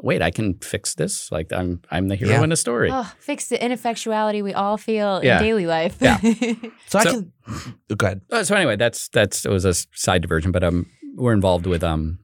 wait, 0.00 0.22
I 0.22 0.30
can 0.30 0.54
fix 0.60 0.94
this. 0.94 1.30
Like 1.32 1.52
I'm 1.52 1.80
I'm 1.90 2.08
the 2.08 2.14
hero 2.16 2.32
Yeah. 2.32 2.44
in 2.44 2.52
a 2.52 2.56
story. 2.56 2.88
oh, 2.92 3.10
fix 3.18 3.48
the 3.48 3.56
ineffectuality 3.58 4.42
we 4.42 4.52
all 4.54 4.76
feel 4.76 5.20
Yeah. 5.24 5.38
in 5.38 5.42
daily 5.44 5.66
life. 5.66 5.96
Yeah. 6.00 6.18
so, 6.86 6.98
I 6.98 7.04
can 7.04 7.32
oh, 7.48 7.72
go 7.96 8.06
ahead. 8.06 8.20
Uh, 8.30 8.44
so 8.44 8.54
anyway, 8.54 8.76
that's 8.76 9.08
that's 9.08 9.44
it 9.46 9.50
was 9.50 9.64
a 9.64 9.74
side 9.94 10.22
diversion, 10.22 10.52
but 10.52 10.62
um, 10.62 10.86
we're 11.16 11.32
involved 11.32 11.66
with 11.66 11.82
um 11.82 12.18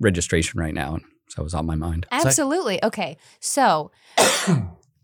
registration 0.00 0.58
right 0.60 0.74
now, 0.74 0.98
so 1.28 1.40
it 1.42 1.44
was 1.44 1.54
on 1.54 1.66
my 1.66 1.74
mind. 1.76 2.06
Absolutely. 2.10 2.82
Okay. 2.84 3.16
So 3.40 3.90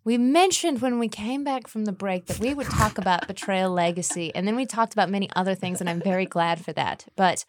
we 0.04 0.16
mentioned 0.18 0.80
when 0.80 0.98
we 0.98 1.08
came 1.08 1.44
back 1.44 1.66
from 1.68 1.84
the 1.84 1.92
break 1.92 2.26
that 2.26 2.38
we 2.38 2.54
would 2.54 2.66
talk 2.68 2.98
about 2.98 3.26
Betrayal 3.26 3.70
Legacy, 3.70 4.34
and 4.34 4.46
then 4.46 4.56
we 4.56 4.66
talked 4.66 4.92
about 4.92 5.10
many 5.10 5.28
other 5.36 5.54
things, 5.54 5.80
and 5.80 5.90
I'm 5.90 6.00
very 6.00 6.26
glad 6.26 6.64
for 6.64 6.72
that. 6.72 7.06
But 7.16 7.44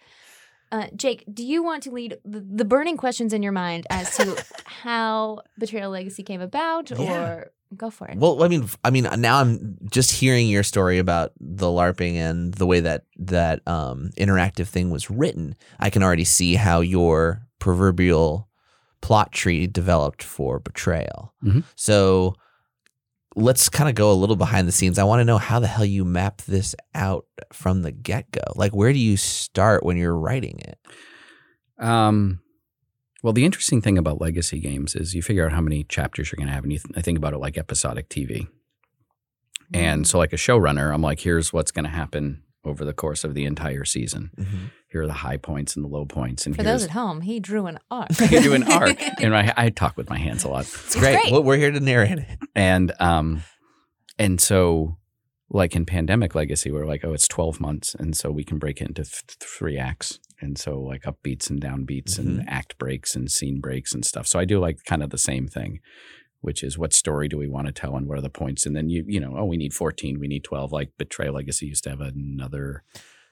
uh, 0.71 0.87
Jake, 0.95 1.23
do 1.31 1.43
you 1.45 1.63
want 1.63 1.83
to 1.83 1.91
lead 1.91 2.17
the, 2.23 2.39
the 2.39 2.65
burning 2.65 2.97
questions 2.97 3.33
in 3.33 3.43
your 3.43 3.51
mind 3.51 3.85
as 3.89 4.15
to 4.17 4.43
how 4.65 5.41
Betrayal 5.59 5.91
Legacy 5.91 6.23
came 6.23 6.41
about, 6.41 6.89
Yeah. 6.91 7.23
or 7.23 7.51
go 7.75 7.89
for 7.89 8.07
it? 8.07 8.17
Well, 8.17 8.43
I 8.43 8.47
mean, 8.47 8.67
I 8.83 8.89
mean, 8.89 9.07
now 9.17 9.39
I'm 9.41 9.77
just 9.91 10.11
hearing 10.11 10.47
your 10.47 10.63
story 10.63 10.97
about 10.97 11.33
the 11.39 11.67
LARPing 11.67 12.15
and 12.15 12.53
the 12.53 12.65
way 12.65 12.79
that 12.81 13.03
that 13.17 13.65
um, 13.67 14.11
interactive 14.17 14.67
thing 14.67 14.89
was 14.91 15.09
written. 15.09 15.55
I 15.79 15.89
can 15.89 16.03
already 16.03 16.25
see 16.25 16.55
how 16.55 16.81
your 16.81 17.47
proverbial 17.59 18.47
plot 19.01 19.31
tree 19.31 19.67
developed 19.67 20.23
for 20.23 20.59
Betrayal. 20.59 21.33
Mhm. 21.43 21.63
So 21.75 22.35
let's 23.35 23.69
kind 23.69 23.89
of 23.89 23.95
go 23.95 24.11
a 24.11 24.13
little 24.13 24.35
behind 24.35 24.67
the 24.67 24.71
scenes. 24.71 24.99
I 24.99 25.03
want 25.03 25.21
to 25.21 25.25
know 25.25 25.37
how 25.37 25.59
the 25.59 25.67
hell 25.67 25.85
you 25.85 26.03
map 26.05 26.41
this 26.43 26.75
out 26.93 27.25
from 27.53 27.81
the 27.81 27.91
get 27.91 28.29
go. 28.31 28.41
Like, 28.55 28.73
where 28.75 28.91
do 28.93 28.99
you 28.99 29.15
start 29.17 29.83
when 29.85 29.97
you're 29.97 30.17
writing 30.17 30.59
it? 30.59 30.77
Um, 31.79 32.41
well, 33.23 33.33
the 33.33 33.45
interesting 33.45 33.81
thing 33.81 33.97
about 33.97 34.19
legacy 34.21 34.59
games 34.59 34.95
is 34.95 35.13
you 35.13 35.21
figure 35.21 35.45
out 35.45 35.53
how 35.53 35.61
many 35.61 35.83
chapters 35.83 36.31
you're 36.31 36.37
going 36.37 36.47
to 36.47 36.53
have, 36.53 36.63
and 36.63 36.73
you 36.73 36.79
th- 36.79 36.93
I 36.97 37.01
think 37.01 37.17
about 37.17 37.33
it 37.33 37.37
like 37.39 37.57
episodic 37.57 38.09
TV. 38.09 38.47
And 39.73 40.05
so, 40.05 40.17
like 40.17 40.33
a 40.33 40.37
showrunner, 40.37 40.93
I'm 40.93 41.01
like, 41.01 41.21
here's 41.21 41.53
what's 41.53 41.71
going 41.71 41.85
to 41.85 41.89
happen 41.91 42.43
over 42.63 42.85
the 42.85 42.93
course 42.93 43.23
of 43.23 43.33
the 43.33 43.45
entire 43.45 43.85
season. 43.85 44.69
Here 44.91 45.01
are 45.03 45.07
the 45.07 45.13
high 45.13 45.37
points 45.37 45.75
and 45.75 45.83
the 45.85 45.89
low 45.89 46.05
points, 46.05 46.45
and 46.45 46.55
for 46.55 46.63
here's 46.63 46.81
those 46.81 46.83
at 46.89 46.91
home, 46.91 47.21
he 47.21 47.39
drew 47.39 47.65
an 47.67 47.79
arc. 47.89 48.11
he 48.19 48.39
drew 48.39 48.53
an 48.53 48.63
arc. 48.63 49.01
and 49.21 49.35
I, 49.35 49.53
I 49.57 49.69
talk 49.69 49.97
with 49.97 50.09
my 50.09 50.17
hands 50.17 50.43
a 50.43 50.49
lot. 50.49 50.61
It's 50.65 50.95
great. 50.95 51.19
great. 51.21 51.31
Well, 51.31 51.43
we're 51.43 51.57
here 51.57 51.71
to 51.71 51.79
narrate 51.79 52.19
it. 52.19 52.39
and 52.55 52.91
um 52.99 53.43
and 54.19 54.39
so 54.41 54.97
like 55.49 55.75
in 55.75 55.85
pandemic 55.85 56.33
legacy 56.35 56.71
we're 56.71 56.85
like 56.85 57.03
oh 57.03 57.13
it's 57.13 57.27
12 57.27 57.59
months 57.59 57.93
and 57.95 58.15
so 58.15 58.31
we 58.31 58.43
can 58.43 58.57
break 58.57 58.79
it 58.81 58.87
into 58.87 59.03
th- 59.03 59.23
three 59.39 59.77
acts 59.77 60.19
and 60.39 60.57
so 60.57 60.79
like 60.79 61.05
up 61.05 61.17
beats 61.23 61.49
and 61.49 61.59
down 61.59 61.83
beats 61.83 62.17
and 62.17 62.47
act 62.47 62.77
breaks 62.77 63.15
and 63.15 63.29
scene 63.29 63.59
breaks 63.59 63.93
and 63.93 64.05
stuff 64.05 64.25
so 64.27 64.39
i 64.39 64.45
do 64.45 64.59
like 64.59 64.77
kind 64.85 65.03
of 65.03 65.09
the 65.09 65.17
same 65.17 65.47
thing 65.47 65.79
which 66.41 66.63
is 66.63 66.77
what 66.77 66.93
story 66.93 67.27
do 67.27 67.37
we 67.37 67.47
want 67.47 67.67
to 67.67 67.73
tell 67.73 67.95
and 67.95 68.07
what 68.07 68.17
are 68.17 68.21
the 68.21 68.29
points 68.29 68.65
and 68.65 68.75
then 68.75 68.89
you 68.89 69.03
you 69.07 69.19
know 69.19 69.35
oh 69.37 69.45
we 69.45 69.57
need 69.57 69.73
14 69.73 70.19
we 70.19 70.27
need 70.27 70.43
12 70.43 70.71
like 70.71 70.89
betrayal 70.97 71.35
legacy 71.35 71.67
used 71.67 71.83
to 71.83 71.89
have 71.89 72.01
another 72.01 72.83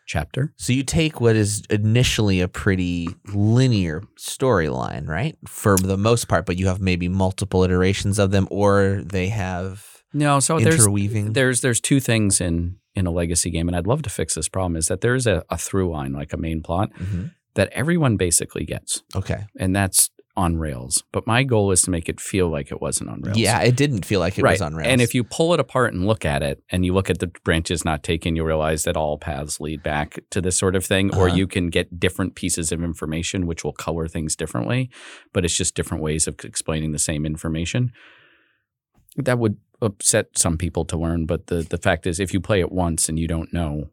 chapter 0.08 0.54
So 0.58 0.74
you 0.74 0.84
take 0.84 1.22
what 1.22 1.36
is 1.36 1.62
initially 1.70 2.42
a 2.42 2.48
pretty 2.48 3.10
linear 3.32 4.02
storyline, 4.18 5.08
right? 5.08 5.38
For 5.48 5.78
the 5.78 5.98
most 5.98 6.28
part, 6.28 6.48
but 6.48 6.58
you 6.58 6.66
have 6.66 6.82
maybe 6.82 7.08
multiple 7.08 7.64
iterations 7.64 8.18
of 8.18 8.32
them, 8.32 8.48
or 8.50 9.04
they 9.06 9.28
have 9.30 9.86
no 10.12 10.40
so 10.40 10.60
there's 10.60 10.80
interweaving. 10.80 11.34
there's 11.34 11.62
there's 11.62 11.80
two 11.80 12.00
things 12.00 12.42
in 12.42 12.78
in 12.96 13.06
a 13.06 13.12
legacy 13.12 13.52
game 13.52 13.68
and 13.68 13.78
i'd 13.78 13.86
love 13.86 14.02
to 14.02 14.10
fix 14.10 14.34
this 14.34 14.50
problem 14.50 14.76
is 14.76 14.88
that 14.88 15.02
there's 15.02 15.28
a, 15.28 15.44
a 15.52 15.58
through 15.60 15.88
line 15.92 16.12
like 16.14 16.34
a 16.34 16.38
main 16.38 16.64
plot 16.64 16.90
Mhm. 17.00 17.30
that 17.54 17.70
everyone 17.74 18.18
basically 18.18 18.66
gets 18.66 19.04
Okay. 19.16 19.46
and 19.60 19.76
that's 19.76 20.10
on 20.40 20.58
rails, 20.58 21.04
but 21.12 21.28
my 21.28 21.44
goal 21.44 21.72
is 21.72 21.82
to 21.84 21.92
make 21.92 22.08
it 22.10 22.20
feel 22.20 22.48
like 22.50 22.72
it 22.72 22.80
wasn't 22.82 23.10
on 23.10 23.22
rails. 23.22 23.38
Yeah, 23.38 23.60
it 23.62 23.76
didn't 23.76 24.06
feel 24.06 24.20
like 24.20 24.38
it 24.40 24.44
right. 24.44 24.54
was 24.54 24.62
on 24.62 24.74
rails. 24.76 24.88
And 24.92 25.02
if 25.02 25.14
you 25.14 25.24
pull 25.24 25.54
it 25.54 25.60
apart 25.60 25.94
and 25.94 26.08
look 26.08 26.24
at 26.26 26.42
it, 26.42 26.64
and 26.72 26.86
you 26.86 26.94
look 26.94 27.10
at 27.10 27.20
the 27.20 27.28
branches 27.44 27.84
not 27.84 28.04
taken, 28.04 28.36
you 28.36 28.44
realize 28.46 28.84
that 28.86 28.96
all 28.98 29.18
paths 29.18 29.60
lead 29.60 29.84
back 29.84 30.20
to 30.32 30.40
this 30.42 30.58
sort 30.58 30.76
of 30.76 30.86
thing. 30.86 31.14
Or 31.16 31.28
Uh-huh. 31.28 31.36
you 31.40 31.46
can 31.48 31.70
get 31.70 32.00
different 32.00 32.36
pieces 32.36 32.72
of 32.72 32.82
information 32.84 33.46
which 33.48 33.64
will 33.64 33.74
color 33.74 34.08
things 34.08 34.36
differently, 34.36 34.90
but 35.34 35.44
it's 35.46 35.58
just 35.58 35.76
different 35.76 36.02
ways 36.04 36.28
of 36.28 36.36
explaining 36.44 36.92
the 36.94 37.00
same 37.00 37.26
information. 37.26 37.92
That 39.18 39.40
would 39.40 39.58
upset 39.82 40.38
some 40.38 40.58
people 40.58 40.86
to 40.86 40.98
learn, 40.98 41.26
but 41.26 41.48
the 41.48 41.62
the 41.64 41.78
fact 41.78 42.08
is, 42.08 42.20
if 42.20 42.34
you 42.34 42.40
play 42.40 42.60
it 42.60 42.72
once 42.72 43.10
and 43.10 43.18
you 43.20 43.28
don't 43.28 43.52
know, 43.54 43.90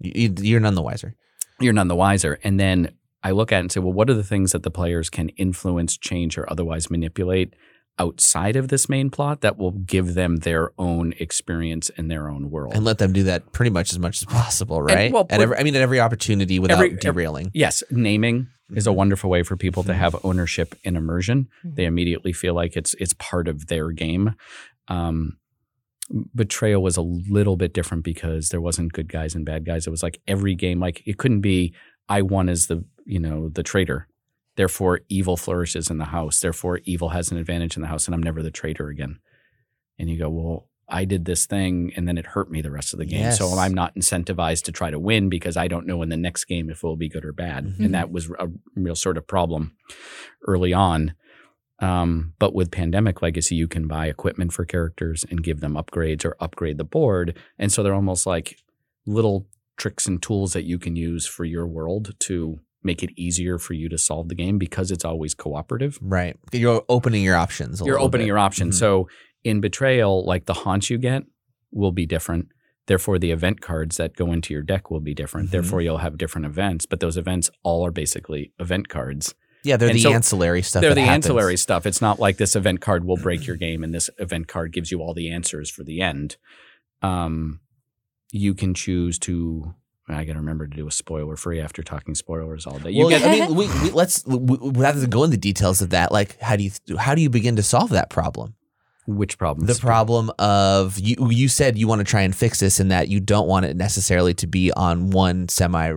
you're 0.00 0.60
none 0.60 0.74
the 0.74 0.82
wiser. 0.90 1.14
you're 1.60 1.72
none 1.72 1.88
the 1.88 1.96
wiser. 1.96 2.38
And 2.44 2.58
then 2.60 2.92
I 3.22 3.30
look 3.32 3.50
at 3.52 3.56
it 3.58 3.60
and 3.60 3.72
say, 3.72 3.80
well, 3.80 3.92
what 3.92 4.08
are 4.10 4.14
the 4.14 4.22
things 4.24 4.52
that 4.52 4.62
the 4.62 4.70
players 4.70 5.10
can 5.10 5.30
influence, 5.30 5.96
change, 5.96 6.38
or 6.38 6.50
otherwise 6.50 6.90
manipulate 6.90 7.54
outside 7.98 8.56
of 8.56 8.68
this 8.68 8.88
main 8.90 9.08
plot 9.10 9.40
that 9.40 9.56
will 9.56 9.70
give 9.70 10.14
them 10.14 10.36
their 10.38 10.70
own 10.78 11.14
experience 11.18 11.88
in 11.90 12.08
their 12.08 12.28
own 12.28 12.50
world? 12.50 12.74
And 12.74 12.84
let 12.84 12.98
them 12.98 13.12
do 13.12 13.22
that 13.24 13.52
pretty 13.52 13.70
much 13.70 13.92
as 13.92 13.98
much 13.98 14.18
as 14.22 14.24
possible, 14.28 14.80
right? 14.82 15.10
well, 15.12 15.26
at 15.30 15.40
every, 15.40 15.56
I 15.56 15.62
mean, 15.62 15.74
at 15.74 15.82
every 15.82 15.98
opportunity 16.00 16.58
without 16.58 16.74
Every- 16.74 16.88
every- 16.90 16.98
derailing. 17.00 17.50
yes, 17.54 17.82
naming 17.90 18.48
is 18.74 18.86
a 18.86 18.90
Mhm. 18.90 18.96
wonderful 18.96 19.30
way 19.30 19.42
for 19.42 19.56
people 19.56 19.82
to 19.84 19.92
Mhm. 19.92 19.96
have 19.96 20.16
ownership 20.24 20.74
and 20.84 20.96
immersion. 20.96 21.48
They 21.64 21.84
immediately 21.86 22.32
feel 22.32 22.52
like 22.54 22.76
it's 22.76 22.94
it's 23.00 23.14
part 23.14 23.48
of 23.48 23.66
their 23.68 23.90
game. 23.92 24.34
Um, 24.88 25.38
Betrayal 26.34 26.82
was 26.82 26.96
a 26.96 27.02
little 27.02 27.56
bit 27.56 27.72
different 27.74 28.04
because 28.04 28.50
there 28.50 28.60
wasn't 28.60 28.92
good 28.92 29.08
guys 29.10 29.34
and 29.34 29.44
bad 29.44 29.64
guys. 29.64 29.86
It 29.86 29.90
was 29.90 30.02
like 30.04 30.20
every 30.28 30.54
game, 30.54 30.78
like 30.78 31.02
it 31.06 31.18
couldn't 31.18 31.40
be 31.40 31.74
I 32.08 32.22
won 32.22 32.48
as 32.48 32.66
the 32.68 32.84
you 33.06 33.18
know 33.18 33.48
the 33.48 33.62
traitor, 33.62 34.08
therefore 34.56 35.00
evil 35.08 35.36
flourishes 35.36 35.90
in 35.90 35.98
the 35.98 36.06
house. 36.06 36.40
Therefore 36.40 36.80
evil 36.84 37.10
has 37.10 37.30
an 37.30 37.38
advantage 37.38 37.76
in 37.76 37.82
the 37.82 37.88
house, 37.88 38.06
and 38.06 38.14
I'm 38.14 38.22
never 38.22 38.42
the 38.42 38.50
traitor 38.50 38.88
again. 38.88 39.18
And 39.98 40.10
you 40.10 40.18
go, 40.18 40.28
well, 40.28 40.68
I 40.88 41.04
did 41.04 41.24
this 41.24 41.46
thing, 41.46 41.92
and 41.96 42.06
then 42.06 42.18
it 42.18 42.26
hurt 42.26 42.50
me 42.50 42.60
the 42.60 42.70
rest 42.70 42.92
of 42.92 42.98
the 42.98 43.06
game. 43.06 43.32
So 43.32 43.48
I'm 43.58 43.74
not 43.74 43.94
incentivized 43.96 44.64
to 44.64 44.72
try 44.72 44.90
to 44.90 44.98
win 44.98 45.28
because 45.28 45.56
I 45.56 45.66
don't 45.68 45.86
know 45.86 46.02
in 46.02 46.10
the 46.10 46.16
next 46.16 46.44
game 46.44 46.70
if 46.70 46.78
it 46.78 46.82
will 46.86 46.96
be 46.96 47.08
good 47.08 47.24
or 47.24 47.32
bad. 47.32 47.66
Mhm. 47.66 47.86
And 47.86 47.94
that 47.94 48.12
was 48.12 48.30
a 48.38 48.48
real 48.74 48.94
sort 48.94 49.16
of 49.16 49.26
problem 49.26 49.72
early 50.46 50.72
on. 50.72 51.14
Um, 51.80 52.34
but 52.38 52.54
with 52.54 52.70
Pandemic 52.70 53.20
Legacy, 53.20 53.54
you 53.54 53.68
can 53.68 53.86
buy 53.86 54.06
equipment 54.06 54.52
for 54.52 54.64
characters 54.64 55.24
and 55.28 55.42
give 55.42 55.60
them 55.60 55.74
upgrades 55.74 56.24
or 56.24 56.36
upgrade 56.40 56.78
the 56.78 56.84
board. 56.84 57.36
And 57.58 57.72
so 57.72 57.82
they're 57.82 57.94
almost 57.94 58.26
like 58.26 58.58
little 59.06 59.46
tricks 59.76 60.06
and 60.06 60.22
tools 60.22 60.52
that 60.54 60.64
you 60.64 60.78
can 60.78 60.96
use 60.96 61.26
for 61.26 61.44
your 61.44 61.66
world 61.66 62.14
to 62.20 62.60
make 62.86 63.02
it 63.02 63.10
easier 63.16 63.58
for 63.58 63.74
you 63.74 63.88
to 63.90 63.98
solve 63.98 64.28
the 64.30 64.34
game 64.34 64.56
because 64.56 64.90
it's 64.90 65.04
always 65.04 65.34
cooperative. 65.34 65.98
Right. 66.00 66.36
You're 66.52 66.82
opening 66.88 67.22
your 67.22 67.36
options. 67.36 67.82
a 67.82 67.84
You're 67.84 68.00
opening 68.00 68.24
bit. 68.24 68.28
your 68.28 68.38
options. 68.38 68.76
Mhm. 68.76 68.78
So 68.78 69.08
in 69.44 69.60
Betrayal, 69.60 70.24
like 70.24 70.46
the 70.46 70.54
haunts 70.54 70.88
you 70.88 70.96
get 70.96 71.24
will 71.72 71.92
be 71.92 72.06
different. 72.06 72.48
Therefore, 72.86 73.18
the 73.18 73.32
event 73.32 73.60
cards 73.60 73.96
that 73.96 74.14
go 74.16 74.32
into 74.32 74.54
your 74.54 74.62
deck 74.62 74.90
will 74.90 75.00
be 75.00 75.12
different. 75.12 75.48
Mhm. 75.48 75.52
Therefore, 75.52 75.82
you'll 75.82 75.98
have 75.98 76.16
different 76.16 76.46
events, 76.46 76.86
but 76.86 77.00
those 77.00 77.16
events 77.16 77.50
all 77.64 77.84
are 77.84 77.90
basically 77.90 78.52
event 78.60 78.88
cards. 78.88 79.34
Yeah, 79.64 79.76
they're 79.76 79.88
And 79.88 79.98
the 79.98 80.02
so 80.02 80.12
ancillary 80.12 80.62
stuff. 80.62 80.80
They're 80.82 80.94
the 80.94 81.00
happens. 81.00 81.26
ancillary 81.26 81.56
stuff. 81.56 81.84
It's 81.86 82.00
not 82.00 82.20
like 82.20 82.36
this 82.36 82.54
event 82.54 82.80
card 82.80 83.04
will 83.04 83.16
break 83.16 83.44
your 83.48 83.56
game 83.56 83.82
and 83.82 83.92
this 83.92 84.08
event 84.18 84.46
card 84.46 84.72
gives 84.72 84.92
you 84.92 85.00
all 85.00 85.12
the 85.12 85.28
answers 85.32 85.68
for 85.68 85.82
the 85.82 86.00
end. 86.00 86.36
Um, 87.02 87.58
you 88.32 88.54
can 88.54 88.74
choose 88.74 89.18
to. 89.20 89.74
I 90.08 90.24
got 90.24 90.34
to 90.34 90.38
remember 90.38 90.68
to 90.68 90.76
do 90.76 90.86
a 90.86 90.92
spoiler 90.92 91.36
free 91.36 91.60
after 91.60 91.82
talking 91.82 92.14
spoilers 92.14 92.66
all 92.66 92.78
day. 92.78 92.90
You 92.90 93.06
well, 93.06 93.08
get 93.10 93.24
I 93.24 93.46
mean, 93.46 93.54
we, 93.56 93.66
we 93.82 93.90
let's 93.90 94.24
we, 94.24 94.84
have 94.84 95.00
to 95.00 95.06
go 95.08 95.24
into 95.24 95.32
the 95.32 95.40
details 95.40 95.82
of 95.82 95.90
that. 95.90 96.12
Like, 96.12 96.40
how 96.40 96.54
do 96.56 96.62
you 96.62 96.70
how 96.96 97.14
do 97.14 97.22
you 97.22 97.30
begin 97.30 97.56
to 97.56 97.62
solve 97.62 97.90
that 97.90 98.10
problem? 98.10 98.54
which 99.06 99.38
problem? 99.38 99.66
The 99.66 99.74
problem 99.74 100.30
of 100.38 100.98
you 100.98 101.30
you 101.30 101.48
said 101.48 101.78
you 101.78 101.88
want 101.88 102.00
to 102.00 102.04
try 102.04 102.22
and 102.22 102.34
fix 102.34 102.60
this, 102.60 102.80
and 102.80 102.90
that 102.90 103.08
you 103.08 103.20
don't 103.20 103.48
want 103.48 103.66
it 103.66 103.76
necessarily 103.76 104.34
to 104.34 104.46
be 104.46 104.72
on 104.72 105.10
one 105.10 105.48
semi 105.48 105.94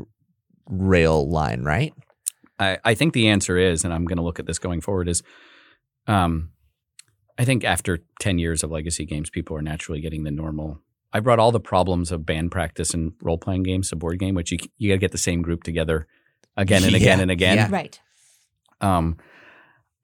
rail 0.67 1.29
line, 1.29 1.63
right? 1.63 1.93
I, 2.59 2.77
I 2.83 2.93
think 2.93 3.13
the 3.13 3.29
answer 3.29 3.57
is, 3.57 3.83
and 3.83 3.93
I'm 3.93 4.05
going 4.05 4.17
to 4.17 4.23
look 4.23 4.39
at 4.39 4.45
this 4.45 4.59
going 4.59 4.81
forward, 4.81 5.07
is 5.07 5.23
um, 6.07 6.51
I 7.37 7.45
think 7.45 7.63
after 7.63 7.99
10 8.19 8.37
years 8.37 8.63
of 8.63 8.71
legacy 8.71 9.05
games, 9.05 9.29
people 9.29 9.55
are 9.55 9.61
naturally 9.61 10.01
getting 10.01 10.23
the 10.23 10.31
normal. 10.31 10.81
I 11.11 11.19
brought 11.21 11.39
all 11.39 11.51
the 11.51 11.59
problems 11.59 12.11
of 12.11 12.25
band 12.25 12.51
practice 12.51 12.93
and 12.93 13.13
role 13.21 13.37
playing 13.37 13.63
games 13.63 13.89
to 13.89 13.95
board 13.95 14.19
game, 14.19 14.35
which 14.35 14.51
you, 14.51 14.59
you 14.77 14.89
got 14.89 14.95
to 14.95 14.99
get 14.99 15.11
the 15.11 15.17
same 15.17 15.41
group 15.41 15.63
together 15.63 16.07
again 16.55 16.83
and 16.83 16.95
again 16.95 17.19
and 17.19 17.31
again. 17.31 17.57
yeah. 17.57 17.67
Right. 17.69 17.99
Um, 18.81 19.17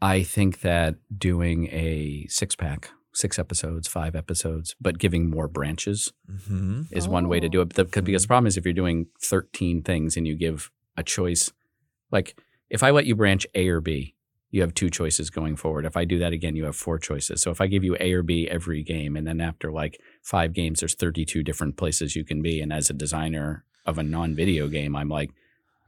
I 0.01 0.23
think 0.23 0.61
that 0.61 0.95
doing 1.17 1.67
a 1.67 2.25
six 2.29 2.55
pack, 2.55 2.89
six 3.13 3.37
episodes, 3.39 3.87
five 3.87 4.15
episodes, 4.15 4.75
but 4.81 4.97
giving 4.97 5.29
more 5.29 5.47
branches 5.47 6.11
Mm-hmm. 6.29 6.83
is 6.91 7.07
one 7.07 7.27
way 7.29 7.39
to 7.39 7.47
do 7.49 7.61
it. 7.61 7.73
But 7.73 7.91
the, 7.93 8.01
because 8.01 8.23
the 8.23 8.27
problem 8.27 8.47
is 8.47 8.57
if 8.57 8.65
you're 8.65 8.73
doing 8.73 9.07
13 9.21 9.83
things 9.83 10.17
and 10.17 10.27
you 10.27 10.35
give 10.35 10.71
a 10.97 11.03
choice, 11.03 11.51
like 12.11 12.37
if 12.69 12.81
I 12.83 12.89
let 12.89 13.05
you 13.05 13.15
branch 13.15 13.45
A 13.53 13.67
or 13.69 13.79
B, 13.79 14.14
you 14.55 14.61
have 14.61 14.73
two 14.73 14.89
choices 14.89 15.29
going 15.29 15.55
forward. 15.57 15.85
If 15.85 15.97
I 15.97 16.05
do 16.05 16.17
that 16.19 16.31
again, 16.33 16.55
you 16.55 16.63
have 16.65 16.75
four 16.77 16.97
choices. 16.97 17.41
So 17.41 17.51
if 17.51 17.59
I 17.59 17.67
give 17.67 17.83
you 17.83 17.97
A 17.99 18.13
or 18.13 18.23
B 18.23 18.47
every 18.49 18.81
game, 18.83 19.15
and 19.17 19.27
then 19.27 19.41
after 19.41 19.71
like 19.71 19.99
five 20.23 20.53
games, 20.53 20.79
there's 20.79 20.95
32 20.95 21.43
different 21.43 21.75
places 21.75 22.15
you 22.15 22.23
can 22.23 22.41
be. 22.41 22.61
And 22.61 22.71
as 22.71 22.89
a 22.89 22.93
designer 22.93 23.65
of 23.85 23.97
a 23.97 24.03
non-video 24.03 24.67
game, 24.69 24.95
I'm 24.95 25.09
like, 25.09 25.31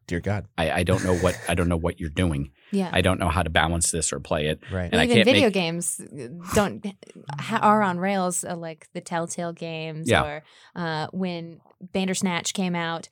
Dear 0.07 0.21
God, 0.21 0.45
I, 0.57 0.71
I 0.71 0.83
don't 0.83 1.03
know 1.03 1.15
what 1.17 1.37
I 1.49 1.53
don't 1.53 1.67
know 1.67 1.75
what 1.85 1.99
you're 1.99 2.09
doing. 2.09 2.51
Yeah. 2.71 2.89
I 2.93 3.01
don't 3.01 3.19
know 3.19 3.27
how 3.27 3.43
to 3.43 3.49
balance 3.49 3.91
this 3.91 4.13
or 4.13 4.21
play 4.21 4.47
it. 4.47 4.59
right? 4.71 4.89
and 4.91 5.01
I 5.01 5.03
Even 5.03 5.15
can't 5.17 5.25
video 5.25 5.47
make- 5.47 5.53
games 5.53 5.99
don't 6.55 6.85
ha- 7.39 7.59
are 7.61 7.81
on 7.81 7.99
rails, 7.99 8.45
uh, 8.45 8.55
like 8.55 8.87
the 8.93 9.01
Telltale 9.01 9.51
games, 9.51 10.09
Yeah. 10.09 10.23
or 10.23 10.43
uh, 10.77 11.07
when 11.11 11.59
Bandersnatch 11.81 12.53
came 12.53 12.73
out. 12.75 13.09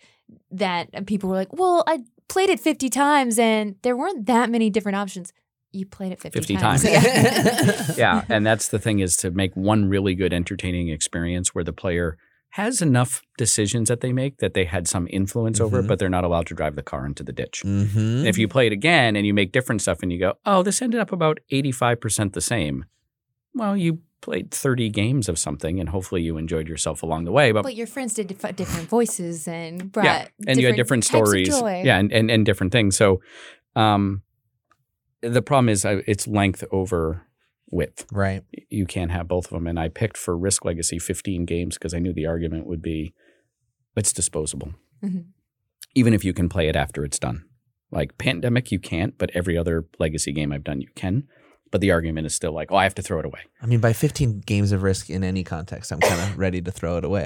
That 0.51 1.05
people 1.05 1.29
were 1.29 1.35
like, 1.35 1.51
"Well, 1.53 1.83
I 1.85 1.99
played 2.29 2.49
it 2.49 2.59
fifty 2.59 2.89
times, 2.89 3.37
and 3.37 3.75
there 3.83 3.95
weren't 3.97 4.25
that 4.27 4.49
many 4.49 4.69
different 4.69 4.95
options." 4.95 5.33
You 5.75 5.85
played 5.85 6.11
it 6.13 6.19
fifty, 6.21 6.39
50 6.39 6.55
times. 6.57 6.83
times. 6.83 7.05
Yeah. 7.05 7.91
yeah, 7.97 8.25
and 8.29 8.45
that's 8.45 8.69
the 8.69 8.79
thing 8.79 8.99
is 8.99 9.17
to 9.17 9.31
make 9.31 9.55
one 9.55 9.89
really 9.89 10.15
good 10.15 10.33
entertaining 10.33 10.89
experience 10.89 11.53
where 11.53 11.63
the 11.63 11.73
player 11.73 12.17
has 12.51 12.81
enough 12.81 13.21
decisions 13.37 13.89
that 13.89 13.99
they 13.99 14.13
make 14.13 14.37
that 14.37 14.53
they 14.53 14.63
had 14.63 14.87
some 14.87 15.07
influence 15.11 15.59
over, 15.59 15.83
Mhm. 15.83 15.87
but 15.87 15.99
they're 15.99 16.07
not 16.09 16.23
allowed 16.23 16.47
to 16.47 16.53
drive 16.53 16.75
the 16.77 16.83
car 16.83 17.05
into 17.05 17.21
the 17.21 17.33
ditch. 17.33 17.63
mm-hmm. 17.65 17.97
And 17.99 18.27
if 18.27 18.37
you 18.37 18.47
play 18.47 18.65
it 18.67 18.71
again 18.73 19.17
and 19.17 19.27
you 19.27 19.33
make 19.33 19.51
different 19.51 19.81
stuff 19.81 20.01
and 20.01 20.09
you 20.11 20.19
go, 20.19 20.35
"Oh, 20.45 20.63
this 20.63 20.81
ended 20.81 21.01
up 21.01 21.11
about 21.11 21.39
85% 21.51 22.31
the 22.33 22.39
same." 22.41 22.85
Well, 23.53 23.75
you 23.75 23.99
played 24.21 24.51
30 24.51 24.89
games 24.89 25.27
of 25.29 25.37
something 25.37 25.79
and 25.79 25.89
hopefully 25.89 26.21
you 26.23 26.37
enjoyed 26.37 26.67
yourself 26.67 27.03
along 27.03 27.25
the 27.25 27.31
way, 27.31 27.51
but, 27.51 27.63
But 27.63 27.75
your 27.75 27.87
friends 27.87 28.13
did 28.13 28.27
dif- 28.27 28.55
different 28.55 28.87
voices 28.89 29.47
and 29.47 29.91
brought 29.91 30.05
yeah, 30.05 30.27
and 30.47 30.59
you 30.59 30.67
had 30.67 30.75
different 30.77 31.03
types 31.03 31.19
of 31.21 31.27
stories. 31.27 31.49
joy. 31.49 31.83
Yeah, 31.85 31.99
and, 31.99 32.11
and 32.11 32.31
and 32.31 32.45
different 32.45 32.71
things. 32.71 32.95
So 32.95 33.19
um 33.75 34.21
the 35.29 35.41
problem 35.41 35.69
is 35.69 35.85
uh, 35.85 36.01
it's 36.07 36.27
length 36.27 36.63
over 36.71 37.23
width. 37.71 38.05
right, 38.11 38.43
you 38.69 38.85
can't 38.85 39.11
have 39.11 39.27
both 39.27 39.45
of 39.45 39.51
them. 39.51 39.67
And 39.67 39.79
I 39.79 39.89
picked 39.89 40.17
for 40.17 40.37
Risk 40.37 40.63
Legacy 40.65 40.99
15 40.99 41.45
games 41.45 41.77
because 41.77 41.93
I 41.93 41.99
knew 41.99 42.13
the 42.13 42.25
argument 42.27 42.67
would 42.67 42.81
be 42.81 43.13
it's 43.95 44.13
disposable. 44.13 44.73
Mhm. 45.03 45.25
Even 45.95 46.13
if 46.13 46.23
you 46.25 46.33
can 46.33 46.49
play 46.49 46.67
it 46.67 46.75
after 46.75 47.03
it's 47.05 47.19
done. 47.19 47.45
Like 47.91 48.17
Pandemic, 48.17 48.71
you 48.71 48.79
can't, 48.79 49.17
but 49.17 49.31
every 49.33 49.57
other 49.57 49.85
Legacy 49.99 50.31
game 50.33 50.51
I've 50.51 50.63
done, 50.63 50.81
you 50.81 50.89
can. 50.95 51.27
But 51.71 51.81
the 51.81 51.91
argument 51.91 52.27
is 52.27 52.33
still 52.35 52.53
like, 52.53 52.71
oh, 52.71 52.75
I 52.75 52.83
have 52.83 52.95
to 52.95 53.01
throw 53.01 53.19
it 53.19 53.25
away. 53.25 53.39
I 53.61 53.65
mean, 53.65 53.79
by 53.79 53.93
15 53.93 54.41
games 54.45 54.71
of 54.71 54.83
risk 54.83 55.09
in 55.09 55.23
any 55.23 55.43
context, 55.43 55.91
I'm 55.91 55.99
kind 55.99 56.21
of 56.21 56.37
ready 56.45 56.61
to 56.61 56.71
throw 56.71 56.97
it 56.97 57.03
away. 57.05 57.23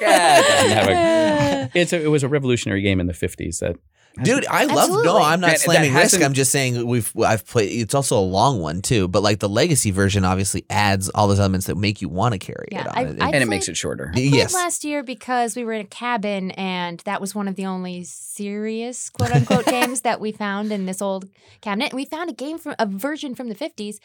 Yeah, 0.00 0.40
it 0.40 0.88
a- 0.88 1.70
It's 1.78 1.92
a, 1.92 2.02
it 2.02 2.08
was 2.08 2.22
a 2.22 2.28
revolutionary 2.28 2.82
game 2.82 3.00
in 3.00 3.06
the 3.06 3.12
50s 3.12 3.58
that. 3.60 3.76
Dude, 4.22 4.46
I 4.46 4.64
love. 4.64 4.78
Absolutely. 4.78 5.04
No, 5.06 5.18
I'm 5.18 5.38
not 5.40 5.46
That- 5.48 5.52
that 5.58 5.60
slamming 5.60 5.94
risk. 5.94 6.20
I'm 6.20 6.32
just 6.32 6.50
saying 6.50 6.84
we've 6.86 7.12
I've 7.24 7.46
played. 7.46 7.70
It's 7.80 7.94
also 7.94 8.18
a 8.18 8.20
long 8.20 8.58
one 8.60 8.82
too, 8.82 9.06
but 9.06 9.22
like 9.22 9.38
the 9.38 9.48
legacy 9.48 9.92
version 9.92 10.24
obviously 10.24 10.64
adds 10.70 11.08
all 11.10 11.28
those 11.28 11.38
elements 11.38 11.66
that 11.68 11.76
make 11.76 12.02
you 12.02 12.08
want 12.08 12.32
to 12.32 12.38
carry 12.38 12.68
Yeah, 12.72 12.80
it 12.80 12.86
on. 12.88 12.96
I- 12.96 13.02
It- 13.10 13.22
I 13.22 13.26
and 13.30 13.36
it 13.42 13.46
makes 13.46 13.68
it 13.68 13.76
shorter. 13.76 14.08
I 14.10 14.14
played 14.14 14.34
Yes. 14.34 14.54
last 14.54 14.82
year 14.84 15.04
because 15.04 15.54
we 15.54 15.62
were 15.62 15.72
in 15.72 15.82
a 15.82 15.84
cabin 15.88 16.50
and 16.52 16.98
that 17.04 17.20
was 17.20 17.34
one 17.34 17.46
of 17.46 17.54
the 17.54 17.66
only 17.66 18.02
serious 18.04 19.08
quote 19.10 19.30
unquote 19.30 19.66
games 19.76 20.00
that 20.00 20.20
we 20.20 20.32
found 20.32 20.72
in 20.72 20.86
this 20.86 21.00
old 21.00 21.28
cabinet. 21.60 21.90
And 21.92 21.96
we 21.96 22.04
found 22.04 22.28
a 22.30 22.32
game 22.34 22.58
from 22.58 22.74
a 22.78 22.86
version 22.86 23.34
from 23.34 23.48
the 23.48 23.54
50s. 23.54 23.98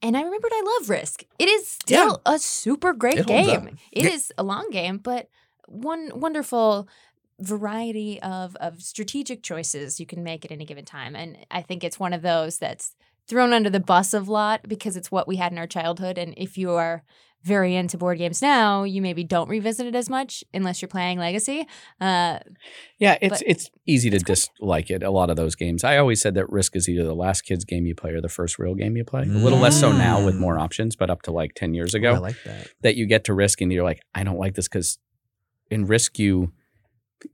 And 0.00 0.16
I 0.16 0.22
remembered 0.22 0.52
I 0.54 0.62
love 0.80 0.88
Risk. 0.88 1.24
It 1.38 1.48
is 1.48 1.68
still 1.68 2.22
a 2.24 2.38
super 2.38 2.92
great 2.92 3.18
It 3.18 3.28
holds 3.28 3.48
up. 3.48 3.64
game. 3.66 3.76
It 3.92 4.04
Yeah. 4.04 4.10
is 4.12 4.32
a 4.38 4.42
long 4.44 4.70
game, 4.70 4.98
but 4.98 5.28
one 5.66 6.10
wonderful 6.14 6.88
variety 7.40 8.20
of 8.22 8.56
of 8.56 8.82
strategic 8.82 9.42
choices 9.42 10.00
you 10.00 10.06
can 10.06 10.22
make 10.22 10.44
at 10.44 10.50
any 10.52 10.64
given 10.64 10.84
time. 10.84 11.14
And 11.16 11.36
I 11.50 11.62
think 11.62 11.84
it's 11.84 11.98
one 12.00 12.12
of 12.12 12.22
those 12.22 12.58
that's 12.58 12.94
thrown 13.28 13.52
under 13.52 13.70
the 13.70 13.80
bus 13.80 14.14
of 14.14 14.28
lot 14.28 14.62
because 14.68 14.96
it's 14.96 15.10
what 15.12 15.28
we 15.28 15.36
had 15.36 15.52
in 15.52 15.58
our 15.58 15.66
childhood. 15.66 16.18
And 16.18 16.34
if 16.36 16.56
you 16.58 16.72
are 16.72 17.02
very 17.44 17.76
into 17.76 17.96
board 17.96 18.18
games 18.18 18.42
now, 18.42 18.82
you 18.82 19.00
maybe 19.00 19.22
don't 19.22 19.48
revisit 19.48 19.86
it 19.86 19.94
as 19.94 20.10
much 20.10 20.42
unless 20.52 20.82
you're 20.82 20.88
playing 20.88 21.18
Legacy. 21.20 21.68
Uh, 22.00 22.40
Yeah, 22.98 23.16
it's 23.20 23.42
it's 23.46 23.70
easy 23.86 24.10
to 24.10 24.16
it's 24.16 24.24
dislike 24.24 24.90
it. 24.90 25.04
A 25.04 25.10
lot 25.10 25.30
of 25.30 25.36
those 25.36 25.54
games. 25.54 25.84
I 25.84 25.98
always 25.98 26.20
said 26.20 26.34
that 26.34 26.50
Risk 26.50 26.74
is 26.74 26.88
either 26.88 27.04
the 27.04 27.14
last 27.14 27.42
kids 27.42 27.64
game 27.64 27.86
you 27.86 27.94
play 27.94 28.10
or 28.10 28.20
the 28.20 28.28
first 28.28 28.58
real 28.58 28.74
game 28.74 28.96
you 28.96 29.04
play. 29.04 29.22
A 29.22 29.26
little 29.26 29.60
less 29.60 29.78
so 29.78 29.92
now 29.92 30.24
with 30.24 30.34
Mm. 30.34 30.40
more 30.40 30.58
options, 30.58 30.96
but 30.96 31.10
up 31.10 31.22
to 31.22 31.30
like 31.30 31.54
ten 31.54 31.74
years 31.74 31.94
Oh, 31.94 31.98
ago, 31.98 32.14
I 32.14 32.18
like 32.18 32.42
that. 32.44 32.66
that 32.82 32.96
you 32.96 33.06
get 33.06 33.22
to 33.24 33.34
Risk 33.34 33.60
and 33.60 33.72
you're 33.72 33.84
like, 33.84 34.00
I 34.14 34.24
don't 34.24 34.38
like 34.38 34.54
this 34.54 34.66
because 34.66 34.98
in 35.70 35.86
Risk 35.86 36.18
you 36.18 36.50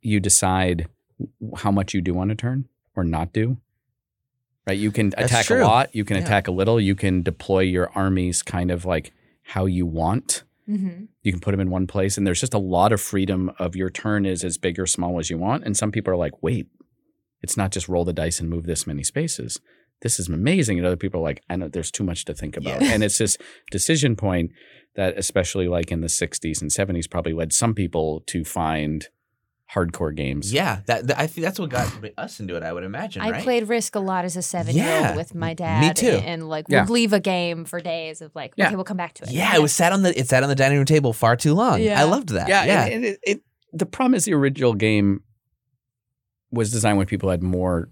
you 0.00 0.20
decide 0.20 0.88
how 1.58 1.70
much 1.70 1.94
you 1.94 2.00
do 2.00 2.18
on 2.18 2.30
a 2.30 2.34
turn 2.34 2.68
or 2.96 3.04
not 3.04 3.32
do. 3.32 3.58
Right, 4.66 4.78
you 4.78 4.90
can 4.90 5.10
That's 5.10 5.26
attack 5.30 5.46
true. 5.46 5.62
a 5.62 5.64
lot, 5.64 5.94
you 5.94 6.04
can 6.04 6.16
Yeah. 6.16 6.22
attack 6.24 6.48
a 6.48 6.50
little, 6.52 6.80
you 6.80 6.94
can 6.94 7.22
deploy 7.22 7.60
your 7.60 7.90
armies 7.94 8.42
kind 8.42 8.70
of 8.70 8.84
like 8.86 9.12
how 9.42 9.66
you 9.66 9.84
want 9.84 10.42
mhm. 10.66 11.08
you 11.22 11.30
can 11.30 11.38
put 11.40 11.50
them 11.50 11.60
in 11.60 11.68
one 11.68 11.86
place 11.86 12.16
and 12.16 12.26
there's 12.26 12.40
just 12.40 12.54
a 12.54 12.58
lot 12.58 12.92
of 12.92 13.00
freedom 13.00 13.50
of 13.58 13.76
your 13.76 13.90
turn 13.90 14.24
is 14.24 14.42
as 14.42 14.56
big 14.56 14.78
or 14.78 14.86
small 14.86 15.18
as 15.18 15.28
you 15.28 15.36
want 15.36 15.62
and 15.64 15.76
some 15.76 15.92
people 15.92 16.10
are 16.10 16.16
like 16.16 16.42
wait 16.42 16.66
it's 17.42 17.58
not 17.58 17.70
just 17.70 17.86
roll 17.86 18.06
the 18.06 18.12
dice 18.14 18.40
and 18.40 18.48
move 18.48 18.64
this 18.64 18.86
many 18.86 19.02
spaces 19.04 19.60
this 20.00 20.18
is 20.18 20.28
amazing 20.30 20.78
and 20.78 20.86
other 20.86 20.96
people 20.96 21.20
are 21.20 21.22
like 21.22 21.42
i 21.50 21.56
know 21.56 21.68
there's 21.68 21.90
too 21.90 22.02
much 22.04 22.24
to 22.24 22.32
think 22.32 22.56
about 22.56 22.80
Yeah. 22.80 22.92
and 22.94 23.04
it's 23.04 23.18
this 23.18 23.36
decision 23.70 24.16
point 24.16 24.50
that 24.96 25.18
especially 25.18 25.68
like 25.68 25.92
in 25.92 26.00
the 26.00 26.06
60s 26.06 26.62
and 26.62 26.70
70s 26.70 27.10
probably 27.10 27.34
led 27.34 27.52
some 27.52 27.74
people 27.74 28.22
to 28.28 28.44
find 28.44 29.08
hardcore 29.72 30.14
games 30.14 30.52
Yeah, 30.52 30.80
that, 30.86 31.06
that- 31.06 31.18
I 31.18 31.26
think 31.26 31.44
that's 31.44 31.58
what 31.58 31.70
got 31.70 31.88
us 32.18 32.38
into 32.38 32.54
it. 32.56 32.62
I 32.62 32.72
would 32.72 32.84
imagine. 32.84 33.22
I 33.22 33.30
right? 33.30 33.42
played 33.42 33.68
Risk 33.68 33.94
a 33.94 34.00
lot 34.00 34.24
as 34.24 34.36
a 34.36 34.42
seven 34.42 34.76
year 34.76 34.84
Yeah, 34.84 35.08
old 35.08 35.16
with 35.16 35.34
my 35.34 35.54
dad. 35.54 35.80
me 35.80 35.86
dad. 35.88 35.96
too. 35.96 36.06
And, 36.24 36.48
like, 36.48 36.66
Yeah. 36.68 36.82
we'd 36.82 36.90
leave 36.90 37.12
a 37.12 37.20
game 37.20 37.64
for 37.64 37.80
days 37.80 38.20
of 38.20 38.34
like, 38.34 38.52
Yeah. 38.56 38.66
okay, 38.66 38.74
we'll 38.76 38.84
come 38.84 38.96
back 38.98 39.14
to 39.14 39.24
it. 39.24 39.30
Yeah, 39.30 39.54
it 39.56 39.62
was 39.62 39.72
sat 39.72 39.92
on 39.92 40.02
the 40.02 40.16
it 40.18 40.28
sat 40.28 40.42
on 40.42 40.48
the 40.48 40.54
dining 40.54 40.76
room 40.78 40.86
table 40.86 41.12
far 41.12 41.34
too 41.36 41.54
long. 41.54 41.80
Yeah. 41.80 42.00
I 42.00 42.04
loved 42.04 42.28
that. 42.30 42.48
yeah, 42.48 42.64
yeah. 42.64 42.84
And, 42.84 42.92
and 42.94 43.04
it, 43.04 43.18
it, 43.22 43.40
the 43.72 43.86
problem 43.86 44.14
is 44.14 44.24
the 44.26 44.34
original 44.34 44.74
game 44.74 45.22
was 46.52 46.70
designed 46.70 46.98
when 46.98 47.06
people 47.06 47.30
had 47.30 47.42
more 47.42 47.88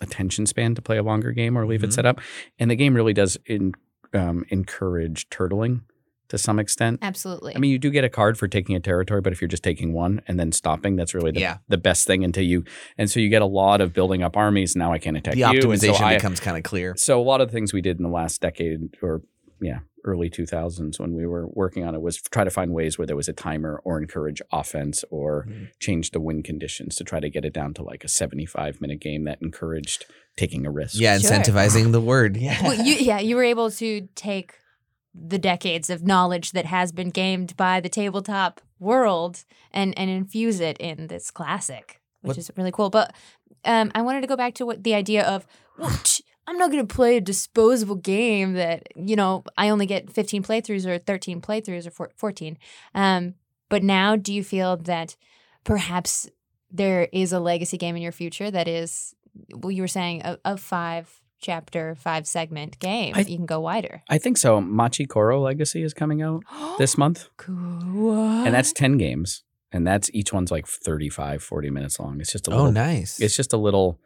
attention 0.00 0.46
span 0.46 0.74
to 0.74 0.82
play 0.82 0.98
a 0.98 1.02
longer 1.02 1.32
game 1.32 1.56
or 1.56 1.66
leave 1.66 1.82
it 1.82 1.90
Mhm. 1.90 1.94
set 1.94 2.06
up, 2.06 2.20
and 2.58 2.70
the 2.70 2.76
game 2.76 2.94
really 2.94 3.12
does 3.12 3.36
in, 3.46 3.72
um, 4.14 4.44
encourage 4.50 5.28
turtling 5.30 5.80
to 6.28 6.38
some 6.38 6.58
extent. 6.58 6.98
Absolutely. 7.02 7.54
I 7.54 7.58
mean, 7.58 7.70
you 7.70 7.78
do 7.78 7.90
get 7.90 8.04
a 8.04 8.08
card 8.08 8.38
for 8.38 8.48
taking 8.48 8.74
a 8.74 8.80
territory, 8.80 9.20
but 9.20 9.32
if 9.32 9.40
you're 9.42 9.48
just 9.48 9.62
taking 9.62 9.92
one 9.92 10.22
and 10.26 10.40
then 10.40 10.50
stopping, 10.52 10.96
that's 10.96 11.14
really 11.14 11.30
the, 11.30 11.40
Yeah. 11.40 11.58
the 11.68 11.76
best 11.76 12.06
thing 12.06 12.24
until 12.24 12.44
you. 12.44 12.64
And 12.96 13.10
so 13.10 13.20
you 13.20 13.28
get 13.28 13.42
a 13.42 13.46
lot 13.46 13.80
of 13.80 13.92
building 13.92 14.22
up 14.22 14.36
armies. 14.36 14.74
Now 14.74 14.92
I 14.92 14.98
can't 14.98 15.16
attack 15.16 15.34
the 15.34 15.40
you. 15.40 15.46
and 15.46 15.62
so 15.80 15.92
optimization 15.92 16.00
I- 16.00 16.14
becomes 16.16 16.40
kind 16.40 16.56
of 16.56 16.62
clear. 16.62 16.94
so 16.96 17.20
a 17.20 17.22
lot 17.22 17.40
of 17.40 17.48
the 17.48 17.52
things 17.52 17.72
we 17.72 17.82
did 17.82 17.98
in 17.98 18.02
the 18.02 18.08
last 18.08 18.40
decade 18.40 18.96
or 19.02 19.22
yeah 19.60 19.80
early 20.04 20.28
2000s 20.28 20.98
when 20.98 21.14
we 21.14 21.24
were 21.24 21.46
working 21.52 21.84
on 21.84 21.94
it 21.94 22.00
was 22.00 22.16
try 22.20 22.42
to 22.42 22.50
find 22.50 22.72
ways 22.72 22.98
where 22.98 23.06
there 23.06 23.14
was 23.14 23.28
a 23.28 23.32
timer 23.32 23.80
or 23.84 24.00
encourage 24.00 24.42
offense 24.50 25.04
or 25.10 25.46
Mhm. 25.48 25.68
change 25.78 26.10
the 26.10 26.18
win 26.20 26.42
conditions 26.42 26.96
to 26.96 27.04
try 27.04 27.20
to 27.20 27.30
get 27.30 27.44
it 27.44 27.52
down 27.52 27.72
to 27.74 27.84
like 27.84 28.02
a 28.02 28.08
75 28.08 28.80
minute 28.80 28.98
game 29.00 29.22
that 29.24 29.38
encouraged 29.40 30.04
taking 30.36 30.66
a 30.66 30.70
risk 30.72 30.98
Yeah, 30.98 31.16
Sure. 31.18 31.30
incentivizing 31.30 31.92
the 31.92 32.00
word. 32.00 32.36
Yeah. 32.36 32.60
well, 32.64 32.74
you, 32.84 32.94
yeah, 32.94 33.20
you 33.20 33.36
were 33.36 33.44
able 33.44 33.70
to 33.72 34.08
take 34.16 34.54
the 35.14 35.38
decades 35.38 35.90
of 35.90 36.02
knowledge 36.06 36.52
that 36.52 36.66
has 36.66 36.92
been 36.92 37.10
gamed 37.10 37.56
by 37.56 37.80
the 37.80 37.88
tabletop 37.88 38.60
world 38.78 39.44
and 39.72 39.96
and 39.98 40.10
infuse 40.10 40.60
it 40.60 40.78
in 40.78 41.06
this 41.08 41.30
classic, 41.30 42.00
which 42.22 42.30
What- 42.30 42.38
is 42.38 42.50
really 42.56 42.72
cool. 42.72 42.90
But 42.90 43.14
um, 43.64 43.92
I 43.94 44.02
wanted 44.02 44.22
to 44.22 44.26
go 44.26 44.36
back 44.36 44.54
to 44.54 44.66
what 44.66 44.82
the 44.84 44.94
idea 44.94 45.24
of 45.24 45.46
well, 45.78 45.96
I'm 46.46 46.58
not 46.58 46.70
going 46.72 46.86
to 46.86 46.94
play 46.94 47.16
a 47.16 47.20
disposable 47.20 47.94
game 47.96 48.54
that 48.54 48.88
you 48.96 49.14
know 49.16 49.44
I 49.56 49.68
only 49.68 49.86
get 49.86 50.10
15 50.10 50.42
playthroughs 50.42 50.86
or 50.86 50.98
13 50.98 51.40
playthroughs 51.40 51.86
or 51.86 52.10
14. 52.16 52.58
Um, 52.94 53.34
but 53.68 53.82
now, 53.82 54.16
do 54.16 54.34
you 54.34 54.42
feel 54.44 54.76
that 54.78 55.16
perhaps 55.64 56.28
there 56.70 57.08
is 57.12 57.32
a 57.32 57.40
legacy 57.40 57.78
game 57.78 57.96
in 57.96 58.02
your 58.02 58.12
future 58.12 58.50
that 58.50 58.66
is 58.68 59.14
well, 59.54 59.70
you 59.70 59.82
were 59.82 59.88
saying 59.88 60.22
a, 60.24 60.38
a 60.44 60.56
five 60.56 61.21
chapter, 61.42 61.94
five 61.96 62.26
segment 62.26 62.78
game. 62.78 63.12
I- 63.14 63.20
you 63.20 63.36
can 63.36 63.46
go 63.46 63.60
wider. 63.60 64.02
i 64.08 64.16
think 64.16 64.38
so 64.38 64.60
machi 64.60 65.04
koro 65.06 65.40
legacy 65.40 65.82
is 65.82 65.92
coming 65.92 66.22
out 66.22 66.42
this 66.78 66.96
month 66.96 67.28
cool. 67.36 68.14
and 68.46 68.54
that's 68.54 68.72
10 68.72 68.96
games 68.96 69.42
and 69.72 69.86
that's 69.86 70.08
each 70.14 70.32
one's 70.32 70.50
like 70.50 70.66
35 70.66 71.42
40 71.42 71.70
minutes 71.70 71.98
long 72.00 72.20
it's 72.20 72.32
just 72.32 72.48
a 72.48 72.52
Oh, 72.52 72.56
little 72.56 72.72
nice. 72.72 73.20
it's 73.20 73.36
just 73.36 73.52
a 73.52 73.56
little 73.58 73.98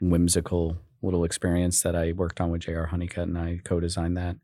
whimsical 0.00 0.78
little 1.02 1.24
experience 1.24 1.82
that 1.82 1.94
I 1.94 2.12
worked 2.12 2.40
on 2.40 2.50
with 2.50 2.62
J.R. 2.62 2.86
Honeycutt 2.86 3.28
and 3.28 3.38
I 3.38 3.60
co-designed 3.64 4.16
that. 4.16 4.36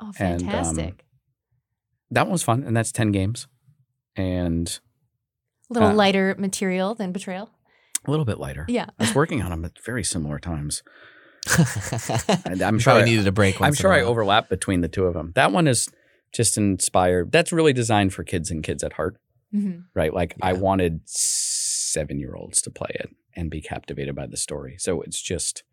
oh, 0.00 0.12
and, 0.18 0.42
um, 0.42 0.48
fantastic. 0.48 1.04
That 2.10 2.26
one 2.26 2.32
was 2.32 2.42
fun, 2.42 2.62
and 2.64 2.76
that's 2.76 2.92
ten 2.92 3.10
games, 3.12 3.46
and 4.16 4.78
a 5.70 5.74
little 5.74 5.88
uh, 5.90 5.94
lighter 5.94 6.34
material 6.38 6.94
than 6.94 7.10
Betrayal. 7.12 7.50
a 8.06 8.10
little 8.10 8.26
bit 8.26 8.38
lighter. 8.38 8.66
Yeah. 8.68 8.86
I 8.98 9.04
was 9.04 9.14
working 9.14 9.40
on 9.42 9.50
them 9.50 9.64
at 9.64 9.78
very 9.82 10.04
similar 10.04 10.38
times. 10.38 10.82
I'm 12.46 12.62
I'm 12.62 12.78
sure 12.78 12.92
sure 12.92 12.92
I 12.94 13.00
I- 13.02 13.04
needed 13.04 13.26
a 13.26 13.32
break. 13.32 13.60
I'm 13.60 13.74
sure 13.74 13.92
I 13.92 14.02
while. 14.02 14.10
overlap 14.10 14.48
between 14.48 14.80
the 14.80 14.88
two 14.88 15.06
of 15.06 15.14
them. 15.14 15.32
That 15.34 15.52
one 15.52 15.66
is 15.66 15.88
just 16.32 16.56
inspired. 16.56 17.32
That's 17.32 17.52
really 17.52 17.72
designed 17.72 18.14
for 18.14 18.24
kids 18.24 18.50
and 18.50 18.62
kids 18.62 18.82
at 18.82 18.94
heart, 18.94 19.16
Mhm. 19.54 19.84
right? 19.94 20.14
Like 20.14 20.34
I 20.40 20.52
wanted 20.54 21.00
seven 21.06 22.18
year 22.18 22.34
olds 22.34 22.62
to 22.62 22.70
play 22.70 22.90
it 22.94 23.10
and 23.36 23.50
be 23.50 23.60
captivated 23.60 24.14
by 24.14 24.26
the 24.26 24.36
story. 24.36 24.76
So 24.78 25.02
it's 25.02 25.20
just 25.20 25.64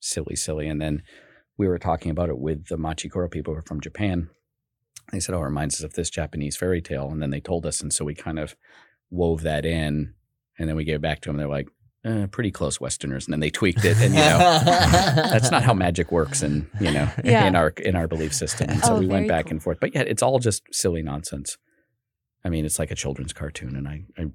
silly, 0.00 0.36
silly. 0.36 0.68
And 0.68 0.80
then 0.80 1.02
we 1.56 1.66
were 1.66 1.78
talking 1.78 2.10
about 2.10 2.28
it 2.28 2.38
with 2.38 2.66
the 2.68 2.76
Machikoro 2.78 3.30
people 3.30 3.52
who 3.54 3.58
are 3.58 3.64
from 3.66 3.80
Japan. 3.80 4.30
They 5.12 5.20
said, 5.20 5.34
"Oh, 5.34 5.40
it 5.40 5.44
reminds 5.44 5.76
us 5.76 5.82
of 5.84 5.94
this 5.94 6.10
Japanese 6.10 6.56
fairy 6.56 6.80
tale," 6.82 7.10
and 7.10 7.20
then 7.22 7.30
they 7.30 7.40
told 7.40 7.66
us, 7.66 7.80
and 7.80 7.92
so 7.92 8.04
we 8.04 8.14
kind 8.14 8.38
of 8.38 8.54
wove 9.10 9.42
that 9.42 9.64
in, 9.64 10.14
and 10.58 10.68
then 10.68 10.76
we 10.76 10.84
gave 10.84 10.96
it 10.96 11.02
back 11.02 11.20
to 11.22 11.28
them. 11.30 11.38
They're 11.38 11.48
like, 11.48 11.68
uh, 12.08 12.26
"Pretty 12.28 12.50
close 12.50 12.80
Westerners," 12.80 13.26
and 13.26 13.32
then 13.32 13.40
they 13.40 13.50
tweaked 13.50 13.84
it, 13.84 13.96
and 14.00 14.14
you 14.14 14.20
know. 14.20 14.38
That's 15.32 15.50
not 15.50 15.62
how 15.62 15.74
magic 15.74 16.10
works, 16.10 16.42
in 16.42 16.68
you 16.80 16.90
know, 16.90 17.08
Yeah. 17.22 17.46
in 17.46 17.54
our 17.54 17.68
in 17.68 17.94
our 17.96 18.08
belief 18.08 18.32
system. 18.34 18.70
And 18.70 18.82
so 18.84 18.94
Oh, 18.96 18.98
we 18.98 19.06
went 19.06 19.28
back 19.28 19.44
cool. 19.46 19.52
and 19.52 19.62
forth. 19.62 19.78
But 19.80 19.94
yeah, 19.94 20.02
it's 20.02 20.22
all 20.22 20.38
just 20.38 20.62
silly 20.72 21.02
nonsense. 21.02 21.58
I 22.44 22.48
mean, 22.48 22.64
it's 22.64 22.78
like 22.78 22.90
a 22.90 22.94
children's 22.94 23.32
cartoon, 23.32 23.76
and 23.76 23.86
I, 23.88 24.04
I 24.16 24.30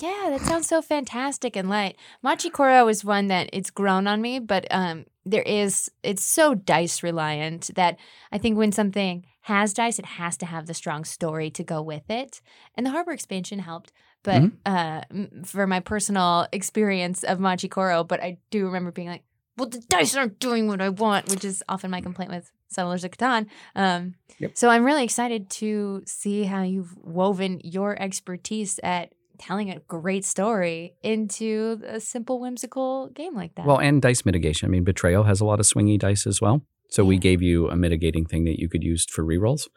Yeah, 0.00 0.30
that 0.30 0.40
sounds 0.40 0.66
so 0.66 0.82
fantastic 0.82 1.54
and 1.56 1.68
light. 1.68 1.96
Machikoro 2.24 2.90
is 2.90 3.04
one 3.04 3.28
that 3.28 3.48
it's 3.52 3.70
grown 3.70 4.06
on 4.06 4.20
me, 4.20 4.38
but 4.38 4.66
um, 4.70 5.04
there 5.24 5.42
is 5.42 5.90
it's 6.02 6.24
so 6.24 6.54
dice 6.54 7.02
reliant 7.02 7.70
that 7.74 7.98
I 8.32 8.38
think 8.38 8.56
when 8.58 8.72
something 8.72 9.24
has 9.42 9.72
dice, 9.74 9.98
it 10.00 10.06
has 10.06 10.36
to 10.38 10.46
have 10.46 10.66
the 10.66 10.74
strong 10.74 11.04
story 11.04 11.50
to 11.50 11.62
go 11.62 11.80
with 11.80 12.10
it. 12.10 12.40
And 12.74 12.84
the 12.84 12.90
harbor 12.90 13.12
expansion 13.12 13.60
helped, 13.60 13.92
but 14.26 14.42
Mhm. 14.42 14.52
uh, 14.66 15.00
for 15.44 15.66
my 15.66 15.80
personal 15.80 16.46
experience 16.52 17.22
of 17.24 17.38
Machikoro, 17.38 18.06
but 18.06 18.20
I 18.22 18.36
do 18.50 18.66
remember 18.66 18.90
being 18.92 19.08
like, 19.08 19.24
"Well, 19.56 19.68
the 19.70 19.80
dice 19.88 20.14
aren't 20.14 20.38
doing 20.38 20.66
what 20.66 20.80
I 20.82 20.90
want," 20.90 21.30
which 21.30 21.44
is 21.44 21.62
often 21.68 21.90
my 21.90 22.00
complaint 22.02 22.30
with 22.30 22.50
Settlers 22.68 23.04
of 23.04 23.10
Catan. 23.12 23.46
Um, 23.74 24.14
Yep. 24.38 24.50
So 24.54 24.68
I'm 24.68 24.84
really 24.84 25.02
excited 25.04 25.48
to 25.62 26.02
see 26.04 26.42
how 26.44 26.62
you've 26.62 26.94
woven 26.98 27.60
your 27.64 27.90
expertise 28.02 28.78
at 28.82 29.14
telling 29.38 29.70
a 29.70 29.78
great 29.88 30.24
story 30.26 30.94
into 31.02 31.80
a 31.86 32.00
simple, 32.00 32.38
whimsical 32.40 33.08
game 33.14 33.34
like 33.34 33.54
that. 33.54 33.64
well, 33.66 33.78
and 33.78 34.02
dice 34.02 34.24
mitigation. 34.26 34.66
I 34.68 34.70
mean, 34.70 34.84
betrayal 34.84 35.22
has 35.24 35.40
a 35.40 35.44
lot 35.46 35.58
of 35.60 35.66
swingy 35.66 35.98
dice 35.98 36.26
as 36.26 36.40
well. 36.42 36.60
So 36.90 37.04
we 37.04 37.18
gave 37.18 37.40
you 37.42 37.68
a 37.68 37.76
mitigating 37.76 38.26
thing 38.26 38.44
that 38.44 38.58
you 38.60 38.68
could 38.68 38.82
use 38.84 39.04
for 39.06 39.24
rerolls, 39.24 39.68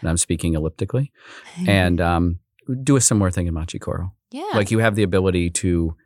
and 0.00 0.08
I'm 0.10 0.16
speaking 0.18 0.54
elliptically. 0.54 1.10
And 1.66 2.00
um, 2.00 2.40
do 2.74 2.96
a 2.96 3.00
similar 3.00 3.30
thing 3.30 3.46
in 3.46 3.54
Machikoro. 3.54 4.12
yeah, 4.30 4.50
Like 4.54 4.70
you 4.70 4.78
have 4.78 4.94
the 4.94 5.02
ability 5.02 5.50
to 5.50 5.96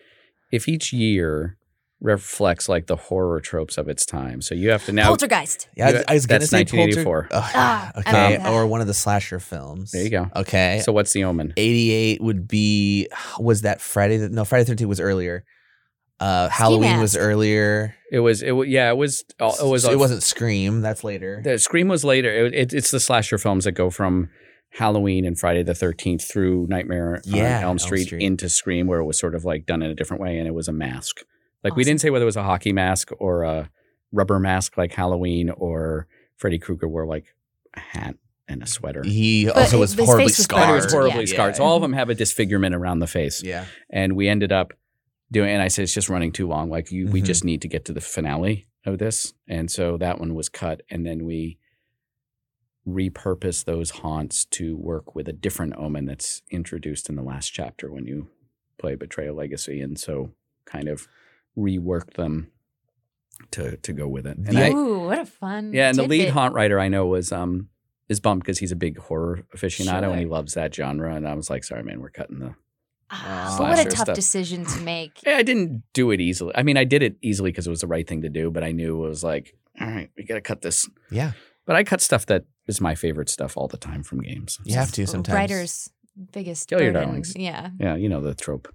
if 0.52 0.68
each 0.68 0.92
year 0.94 1.58
reflects 2.00 2.70
like 2.70 2.86
the 2.88 2.96
horror 2.96 3.40
tropes 3.42 3.78
of 3.78 3.88
its 3.90 4.06
time, 4.06 4.42
so 4.42 4.54
you 4.54 4.70
have 4.70 4.86
to 4.86 4.92
now 4.92 5.08
Poltergeist. 5.08 5.68
Yeah, 5.76 5.88
I 5.88 5.92
was, 5.94 6.04
I 6.08 6.14
was 6.14 6.26
gonna 6.28 6.40
that's 6.40 6.52
say 6.52 6.58
1984. 6.60 7.24
Polter- 7.24 7.36
Ugh, 7.36 7.52
Ah, 7.56 7.92
okay, 7.98 8.34
love 8.36 8.44
that. 8.44 8.52
or 8.54 8.68
one 8.68 8.82
of 8.82 8.88
the 8.88 8.94
slasher 8.94 9.40
films. 9.40 9.92
There 9.92 10.04
you 10.04 10.10
go. 10.12 10.30
Okay. 10.36 10.82
So 10.84 10.92
what's 10.92 11.12
the 11.14 11.24
omen? 11.24 11.54
88 11.58 12.22
would 12.22 12.48
be 12.48 13.08
was 13.40 13.62
that 13.62 13.82
Friday 13.82 14.18
the, 14.18 14.30
no 14.30 14.46
Friday 14.46 14.64
the 14.64 14.76
13th 14.76 14.88
was 14.88 15.00
earlier. 15.00 15.44
Uh 16.20 16.50
Halloween 16.50 17.00
was 17.00 17.16
earlier. 17.18 17.96
It 18.12 18.20
was 18.20 18.42
it 18.42 18.52
wa- 18.52 18.64
yeah 18.64 18.90
it 18.92 18.98
was 18.98 19.24
uh, 19.40 19.52
it 19.62 19.66
was 19.68 19.86
it 19.86 20.00
wasn't 20.00 20.24
Scream, 20.24 20.82
that's 20.82 21.04
later. 21.04 21.42
The 21.44 21.58
Scream 21.60 21.88
was 21.88 22.04
later. 22.04 22.32
It, 22.32 22.54
it, 22.54 22.74
it's 22.74 22.92
the 22.92 23.00
slasher 23.00 23.38
films 23.38 23.66
that 23.66 23.74
go 23.74 23.90
from 23.92 24.30
Halloween 24.72 25.26
and 25.26 25.38
Friday 25.38 25.64
the 25.64 25.76
Thirteenth 25.76 26.28
through 26.28 26.68
Nightmare 26.70 27.22
Yeah, 27.26 27.44
on 27.44 27.52
Elm 27.52 27.64
Elm 27.64 27.80
Street, 27.80 28.06
Street. 28.06 28.22
into 28.24 28.50
Scream, 28.50 28.88
where 28.88 29.00
it 29.00 29.06
was 29.06 29.20
sort 29.20 29.36
of 29.36 29.46
like 29.46 29.66
done 29.66 29.82
in 29.84 29.90
a 29.92 29.96
different 29.96 30.22
way, 30.22 30.38
and 30.40 30.48
it 30.48 30.54
was 30.54 30.68
a 30.68 30.74
mask. 30.74 31.22
Like 31.70 31.76
we 31.78 31.84
didn't 31.84 32.02
say 32.02 32.10
whether 32.10 32.24
it 32.24 32.26
was 32.26 32.38
a 32.38 32.44
hockey 32.44 32.74
mask 32.74 33.10
or 33.20 33.44
a 33.44 33.70
rubber 34.12 34.40
mask 34.40 34.78
like 34.78 34.94
Halloween, 34.94 35.50
or 35.50 36.08
Freddy 36.38 36.58
Krueger 36.60 36.88
wore 36.88 37.06
like 37.06 37.36
a 37.76 37.80
hat 37.80 38.16
and 38.48 38.64
a 38.64 38.66
sweater. 38.68 39.04
he 39.04 39.46
But 39.46 39.58
also 39.58 39.80
was 39.80 39.94
horribly 39.94 40.24
was 40.26 40.38
scarred. 40.38 40.68
But 40.68 40.70
it 40.72 40.76
was 40.76 40.92
horribly 40.94 41.20
yeah. 41.26 41.34
scarred. 41.34 41.56
So 41.58 41.64
all 41.64 41.76
of 41.76 41.82
them 41.82 41.92
have 41.94 42.10
a 42.10 42.16
disfigurement 42.16 42.74
around 42.74 43.00
the 43.00 43.08
face. 43.08 43.44
Yeah. 43.44 43.66
And 43.90 44.16
we 44.16 44.30
ended 44.30 44.54
up 44.54 44.72
doing, 45.30 45.50
and 45.50 45.62
I 45.62 45.68
said, 45.68 45.84
it's 45.84 45.94
just 45.94 46.08
running 46.08 46.32
too 46.32 46.48
long. 46.48 46.70
Like, 46.70 46.90
you, 46.90 47.08
we 47.10 47.22
Mhm. 47.22 47.26
just 47.26 47.44
need 47.44 47.62
to 47.64 47.68
get 47.68 47.84
to 47.86 47.92
the 47.94 48.00
finale 48.00 48.68
of 48.86 49.00
this. 49.00 49.34
And 49.50 49.70
so 49.70 49.98
that 49.98 50.18
one 50.20 50.34
was 50.36 50.48
cut. 50.48 50.82
And 50.90 51.06
then 51.06 51.26
we 51.26 51.58
repurposed 52.88 53.66
those 53.66 53.90
haunts 53.90 54.46
to 54.46 54.78
work 54.78 55.14
with 55.14 55.28
a 55.28 55.34
different 55.34 55.74
omen 55.78 56.06
that's 56.06 56.42
introduced 56.50 57.10
in 57.10 57.16
the 57.16 57.22
last 57.22 57.50
chapter 57.50 57.92
when 57.92 58.06
you 58.06 58.30
play 58.80 58.96
Betrayal 58.96 59.36
Legacy. 59.36 59.82
And 59.82 60.00
so 60.00 60.32
kind 60.66 60.88
of 60.88 61.08
reworked 61.58 62.14
them 62.14 62.52
to 63.52 63.78
to 63.78 63.94
go 63.94 64.08
with 64.08 64.26
it. 64.28 64.38
And 64.38 64.48
The 64.48 64.66
I, 64.66 64.70
Ooh, 64.72 65.00
what 65.06 65.20
a 65.20 65.26
fun. 65.26 65.74
yeah, 65.74 65.90
and 65.90 65.98
the 65.98 66.04
lead 66.04 66.18
tidbit. 66.20 66.34
haunt 66.34 66.54
writer 66.54 66.80
I 66.80 66.88
know 66.88 67.06
was 67.06 67.32
um 67.32 67.70
is 68.10 68.20
bummed 68.20 68.42
because 68.42 68.60
he's 68.60 68.72
a 68.72 68.76
big 68.76 68.98
horror 68.98 69.44
aficionado 69.56 70.12
and 70.12 70.20
he 70.20 70.26
loves 70.26 70.54
that 70.54 70.74
genre. 70.74 71.14
And 71.14 71.28
I 71.28 71.34
was 71.34 71.50
like, 71.50 71.64
sorry, 71.64 71.84
man, 71.84 72.00
we're 72.02 72.10
cutting 72.10 72.40
the. 72.40 72.56
But 73.10 73.60
what 73.60 73.80
a 73.80 73.86
tough 73.86 74.00
stuff. 74.06 74.16
decision 74.16 74.66
to 74.66 74.80
make. 74.82 75.22
Yeah, 75.26 75.38
I 75.38 75.44
didn't 75.44 75.84
do 75.94 76.12
it 76.12 76.20
easily. 76.20 76.52
I 76.56 76.64
mean, 76.64 76.76
I 76.78 76.84
did 76.84 77.02
it 77.04 77.16
easily 77.22 77.52
because 77.52 77.66
it 77.66 77.70
was 77.70 77.82
the 77.82 77.88
right 77.88 78.06
thing 78.08 78.22
to 78.24 78.30
do, 78.30 78.52
but 78.52 78.64
I 78.66 78.72
knew 78.74 79.04
it 79.06 79.08
was 79.10 79.24
like, 79.24 79.56
all 79.80 79.88
right, 79.88 80.10
we 80.18 80.24
got 80.26 80.36
to 80.36 80.42
cut 80.42 80.62
this. 80.62 80.90
Yeah. 81.10 81.32
But 81.66 81.76
I 81.78 81.84
cut 81.86 82.02
stuff 82.02 82.26
that 82.26 82.46
is 82.68 82.82
my 82.82 82.96
favorite 82.96 83.30
stuff 83.30 83.56
all 83.56 83.68
the 83.70 83.78
time 83.78 84.04
from 84.04 84.22
games. 84.22 84.58
You 84.66 84.76
have 84.76 84.92
to 84.94 85.06
sometimes. 85.08 85.36
Writers' 85.36 85.90
biggest 86.32 86.68
Kill 86.68 86.82
your 86.82 86.92
darlings. 86.94 87.34
Yeah. 87.36 87.70
Yeah, 87.80 87.96
you 87.96 88.10
know 88.10 88.20
the 88.22 88.34
trope. 88.36 88.74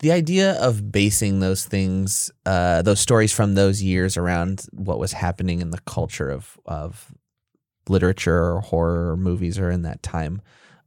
The 0.00 0.12
idea 0.12 0.52
of 0.60 0.92
basing 0.92 1.40
those 1.40 1.64
things, 1.64 2.30
uh, 2.46 2.82
those 2.82 3.00
stories 3.00 3.32
from 3.32 3.54
those 3.54 3.82
years 3.82 4.16
around 4.16 4.64
what 4.72 5.00
was 5.00 5.12
happening 5.12 5.60
in 5.60 5.70
the 5.70 5.80
culture 5.80 6.30
of 6.30 6.58
of 6.66 7.12
literature 7.88 8.52
or 8.52 8.60
horror 8.60 9.12
or 9.12 9.16
movies 9.16 9.58
or 9.58 9.70
in 9.70 9.82
that 9.82 10.02
time, 10.02 10.42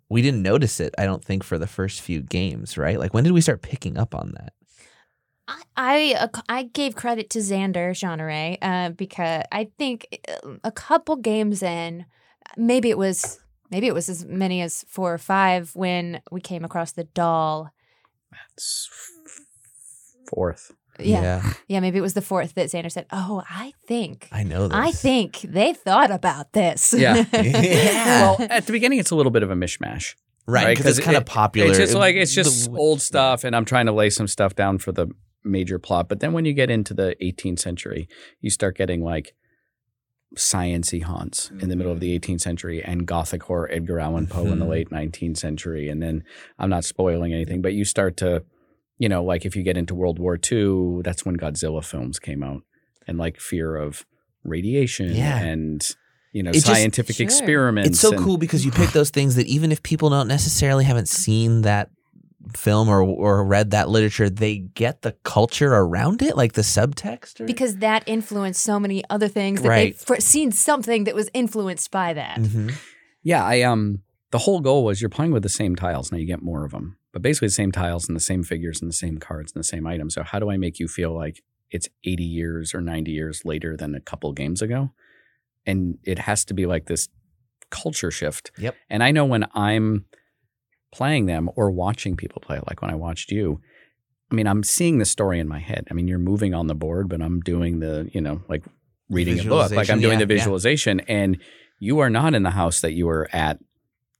we 0.09 0.21
didn't 0.21 0.41
notice 0.41 0.79
it. 0.79 0.93
I 0.97 1.05
don't 1.05 1.23
think 1.23 1.43
for 1.43 1.57
the 1.57 1.67
first 1.67 2.01
few 2.01 2.21
games, 2.21 2.77
right? 2.77 2.99
Like 2.99 3.13
when 3.13 3.23
did 3.23 3.33
we 3.33 3.41
start 3.41 3.61
picking 3.61 3.97
up 3.97 4.13
on 4.15 4.33
that? 4.35 4.53
I 5.47 5.61
I, 5.75 6.29
uh, 6.49 6.63
gave 6.73 6.95
credit 6.95 7.29
to 7.31 7.39
Xander 7.39 7.91
Jeanneret 7.91 8.57
uh, 8.61 8.89
because 8.91 9.43
I 9.51 9.69
think 9.77 10.19
uh, 10.29 10.55
a 10.63 10.71
couple 10.71 11.15
games 11.15 11.63
in, 11.63 12.05
maybe 12.57 12.89
it 12.89 12.97
was 12.97 13.39
maybe 13.69 13.87
it 13.87 13.93
was 13.93 14.09
as 14.09 14.25
many 14.25 14.61
as 14.61 14.85
four 14.87 15.13
or 15.13 15.17
five 15.17 15.75
when 15.75 16.21
we 16.31 16.41
came 16.41 16.63
across 16.63 16.91
the 16.91 17.05
doll. 17.05 17.71
It's 18.53 18.89
fourth. 20.29 20.71
Yeah, 20.99 21.53
yeah, 21.67 21.79
maybe 21.79 21.97
it 21.97 22.01
was 22.01 22.13
the 22.13 22.21
fourth 22.21 22.53
that 22.55 22.67
Xander 22.67 22.91
said, 22.91 23.07
"Oh, 23.11 23.41
I 23.49 23.73
think, 23.87 24.27
I 24.31 24.43
know 24.43 24.67
this. 24.67 24.77
I 24.77 24.91
think 24.91 25.41
they 25.41 25.73
thought 25.73 26.11
about 26.11 26.53
this." 26.53 26.93
Yeah. 26.93 27.25
Yeah. 27.33 28.21
Well, 28.21 28.47
at 28.49 28.65
the 28.67 28.71
beginning, 28.71 28.99
it's 28.99 29.09
a 29.09 29.15
little 29.15 29.31
bit 29.31 29.41
of 29.41 29.49
a 29.49 29.55
mishmash. 29.55 30.13
right 30.45 30.65
right, 30.77 30.85
it's 30.85 30.99
kind 30.99 31.17
of 31.17 31.23
it- 31.23 31.27
popular. 31.27 31.69
It's 31.69 31.77
just 31.79 31.93
It- 31.95 31.97
like 31.97 32.15
it's 32.15 32.35
just 32.35 32.69
the- 32.71 32.77
old 32.77 33.01
stuff, 33.01 33.43
and 33.43 33.55
I'm 33.55 33.65
trying 33.65 33.87
to 33.87 33.91
lay 33.93 34.09
some 34.11 34.27
stuff 34.27 34.53
down 34.55 34.77
for 34.77 34.91
the 34.91 35.07
major 35.43 35.79
plot. 35.79 36.07
But 36.07 36.19
then 36.19 36.33
when 36.33 36.45
you 36.45 36.53
get 36.53 36.69
into 36.69 36.93
the 36.93 37.15
18th 37.21 37.59
century, 37.59 38.07
you 38.41 38.51
start 38.51 38.77
getting 38.77 39.01
like 39.03 39.33
sciency 40.35 41.03
haunts 41.03 41.51
in 41.59 41.67
the 41.69 41.75
middle 41.75 41.91
of 41.91 41.99
the 41.99 42.17
18th 42.17 42.41
century 42.41 42.81
and 42.83 43.05
gothic 43.05 43.43
horror 43.43 43.69
Edgar 43.71 43.99
Allan 43.99 44.27
Poe 44.27 44.45
in 44.47 44.59
the 44.59 44.65
Mhm. 44.65 44.69
late 44.69 44.91
19th 44.91 45.37
century. 45.37 45.89
And 45.89 46.01
then 46.01 46.23
I'm 46.57 46.69
not 46.69 46.85
spoiling 46.85 47.33
anything, 47.33 47.61
but 47.61 47.73
you 47.73 47.83
start 47.83 48.15
to, 48.17 48.43
you 48.97 49.09
know, 49.09 49.23
like 49.23 49.45
if 49.45 49.55
you 49.57 49.63
get 49.63 49.75
into 49.77 49.93
World 49.93 50.19
War 50.19 50.37
II, 50.37 51.01
that's 51.03 51.25
when 51.25 51.35
Godzilla 51.37 51.83
films 51.83 52.17
came 52.17 52.43
out 52.43 52.61
and 53.07 53.17
like 53.17 53.39
fear 53.39 53.75
of 53.75 54.05
radiation 54.43 55.13
Yeah. 55.13 55.37
and 55.39 55.85
you 56.33 56.41
know 56.41 56.51
It 56.51 56.53
just- 56.53 56.67
scientific 56.67 57.17
Sure. 57.17 57.25
experiments. 57.25 57.89
It's 57.89 57.99
so 57.99 58.11
and- 58.13 58.19
cool 58.19 58.37
because 58.37 58.63
you 58.63 58.71
pick 58.71 58.91
those 58.93 59.09
things 59.09 59.35
that 59.35 59.47
even 59.47 59.69
if 59.71 59.83
people 59.83 60.09
don't 60.09 60.29
necessarily 60.29 60.85
haven't 60.85 61.09
seen 61.09 61.63
that 61.63 61.89
film 62.55 62.89
or 62.89 63.01
or 63.01 63.45
read 63.45 63.71
that 63.71 63.89
literature, 63.89 64.29
they 64.29 64.57
get 64.59 65.01
the 65.03 65.11
culture 65.23 65.73
around 65.73 66.21
it, 66.21 66.35
like 66.35 66.53
the 66.53 66.61
subtext. 66.61 67.39
Or, 67.41 67.45
because 67.45 67.77
that 67.77 68.03
influenced 68.07 68.61
so 68.63 68.79
many 68.79 69.03
other 69.09 69.27
things 69.27 69.61
that 69.61 69.69
Right. 69.69 69.97
they've 70.07 70.19
seen 70.23 70.51
something 70.51 71.03
that 71.05 71.15
was 71.15 71.29
influenced 71.33 71.91
by 71.91 72.13
that. 72.13 72.39
Mhm. 72.39 72.73
Yeah, 73.23 73.43
I 73.43 73.61
um 73.61 74.01
the 74.31 74.39
whole 74.39 74.61
goal 74.61 74.83
was 74.85 75.01
you're 75.01 75.09
playing 75.09 75.31
with 75.33 75.43
the 75.43 75.49
same 75.49 75.75
tiles. 75.75 76.11
Now 76.11 76.17
you 76.17 76.25
get 76.25 76.41
more 76.41 76.63
of 76.65 76.71
them. 76.71 76.97
But 77.13 77.21
basically 77.21 77.49
the 77.49 77.53
same 77.53 77.71
tiles 77.73 78.07
and 78.07 78.15
the 78.15 78.21
same 78.21 78.43
figures 78.43 78.81
and 78.81 78.89
the 78.89 78.95
same 78.95 79.17
cards 79.17 79.51
and 79.53 79.59
the 79.59 79.67
same 79.67 79.85
items. 79.85 80.13
So 80.15 80.23
how 80.23 80.39
do 80.39 80.49
I 80.49 80.55
make 80.57 80.79
you 80.79 80.87
feel 80.87 81.13
like 81.13 81.43
it's 81.69 81.89
80 82.05 82.23
years 82.23 82.73
or 82.73 82.79
90 82.81 83.11
years 83.11 83.43
later 83.43 83.75
than 83.75 83.93
a 83.95 83.99
couple 83.99 84.31
games 84.31 84.61
ago? 84.61 84.91
And 85.65 85.97
it 86.03 86.19
has 86.19 86.45
to 86.45 86.53
be 86.53 86.65
like 86.65 86.85
this 86.85 87.09
culture 87.69 88.11
shift. 88.11 88.51
Yep. 88.57 88.75
And 88.89 89.03
I 89.03 89.11
know 89.11 89.25
when 89.25 89.45
I'm 89.53 90.05
playing 90.91 91.25
them 91.25 91.49
or 91.55 91.71
watching 91.71 92.15
people 92.15 92.41
play, 92.41 92.59
like 92.67 92.81
when 92.81 92.91
I 92.91 92.95
watched 92.95 93.31
you, 93.31 93.61
I 94.31 94.35
mean, 94.35 94.47
I'm 94.47 94.63
seeing 94.63 94.99
the 94.99 95.05
story 95.05 95.39
in 95.39 95.47
my 95.47 95.59
head. 95.59 95.87
I 95.91 95.93
mean, 95.93 96.07
you're 96.07 96.19
moving 96.19 96.53
on 96.53 96.67
the 96.67 96.75
board, 96.75 97.09
but 97.09 97.21
I'm 97.21 97.41
doing 97.41 97.79
the, 97.79 98.09
you 98.13 98.21
know, 98.21 98.41
like 98.47 98.63
reading 99.09 99.39
a 99.39 99.43
book, 99.43 99.71
like 99.71 99.89
I'm 99.89 99.99
doing 99.99 100.19
yeah, 100.19 100.25
the 100.25 100.33
yeah. 100.33 100.39
visualization. 100.39 101.01
And 101.01 101.37
you 101.79 101.99
are 101.99 102.09
not 102.09 102.33
in 102.33 102.43
the 102.43 102.51
house 102.51 102.81
that 102.81 102.93
you 102.93 103.07
were 103.07 103.27
at 103.33 103.59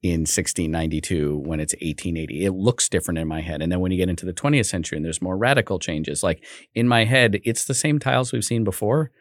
in 0.04 0.22
1692 0.22 1.38
when 1.38 1.60
it's 1.60 1.74
1880. 1.76 2.46
It 2.46 2.52
looks 2.52 2.90
different 2.90 3.20
in 3.20 3.28
my 3.28 3.42
head. 3.42 3.62
And 3.62 3.72
then 3.72 3.80
when 3.80 3.92
you 3.92 3.98
get 3.98 4.10
into 4.10 4.26
the 4.26 4.34
20th 4.34 4.66
century 4.66 4.98
and 4.98 5.06
there's 5.06 5.22
more 5.22 5.38
radical 5.38 5.80
changes, 5.80 6.24
like 6.24 6.44
in 6.74 6.88
my 6.88 7.06
head, 7.06 7.40
it's 7.44 7.66
the 7.66 7.74
same 7.74 8.00
tiles 8.00 8.34
we've 8.34 8.44
seen 8.44 8.64
before, 8.64 9.12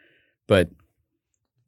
but 0.47 0.69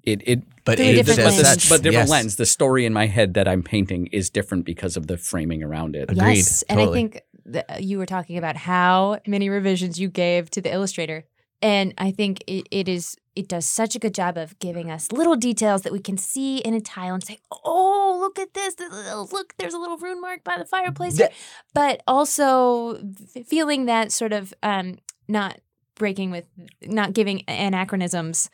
it 0.04 0.22
it 0.26 0.43
But 0.66 0.78
Through 0.78 0.86
a 0.86 0.89
aged 0.89 1.06
different 1.06 1.30
but, 1.30 1.36
the, 1.36 1.43
lens. 1.43 1.64
such, 1.64 1.70
but 1.70 1.82
different 1.82 2.08
yes. 2.08 2.10
lens. 2.10 2.36
The 2.36 2.45
story 2.45 2.86
in 2.86 2.93
my 2.93 3.08
head 3.08 3.34
that 3.34 3.47
I'm 3.47 3.64
painting 3.64 4.08
is 4.08 4.30
different 4.30 4.66
because 4.66 4.97
of 4.97 5.08
the 5.08 5.18
framing 5.18 5.64
around 5.64 5.95
it. 5.95 6.12
Agreed. 6.12 6.38
Yes, 6.38 6.64
and 6.64 6.80
I 6.80 6.91
think 6.91 7.22
that 7.45 7.84
you 7.84 7.97
were 7.97 8.06
talking 8.06 8.38
about 8.38 8.56
how 8.56 9.20
many 9.28 9.49
revisions 9.49 9.99
you 9.99 10.10
gave 10.10 10.49
to 10.51 10.62
the 10.62 10.72
illustrator, 10.72 11.26
and 11.62 11.93
I 11.97 12.12
think 12.12 12.43
it, 12.47 12.68
it 12.72 12.88
is 12.88 13.18
it 13.36 13.47
does 13.47 13.66
such 13.66 13.95
a 13.95 13.99
good 13.99 14.14
job 14.14 14.38
of 14.38 14.58
giving 14.60 14.91
us 14.91 15.12
little 15.12 15.36
details 15.36 15.82
that 15.82 15.91
we 15.91 15.99
can 15.99 16.18
see 16.18 16.60
in 16.60 16.74
a 16.74 16.82
tile 16.82 17.16
and 17.16 17.24
say, 17.24 17.39
"Oh, 17.66 18.18
look 18.20 18.39
at 18.39 18.54
this! 18.54 18.76
This 18.76 18.91
Look, 19.32 19.54
there's 19.58 19.74
a 19.74 19.80
little 19.80 19.97
rune 19.97 20.22
mark 20.22 20.43
by 20.43 20.58
the 20.58 20.66
fireplace." 20.66 21.18
here." 21.18 21.30
But 21.74 22.04
also 22.08 22.99
feeling 23.47 23.86
that 23.86 24.12
sort 24.12 24.34
of 24.34 24.54
um, 24.62 24.97
not 25.28 25.60
breaking 25.95 26.32
with, 26.32 26.47
not 26.82 27.14
giving 27.14 27.43
anachronisms, 27.47 28.49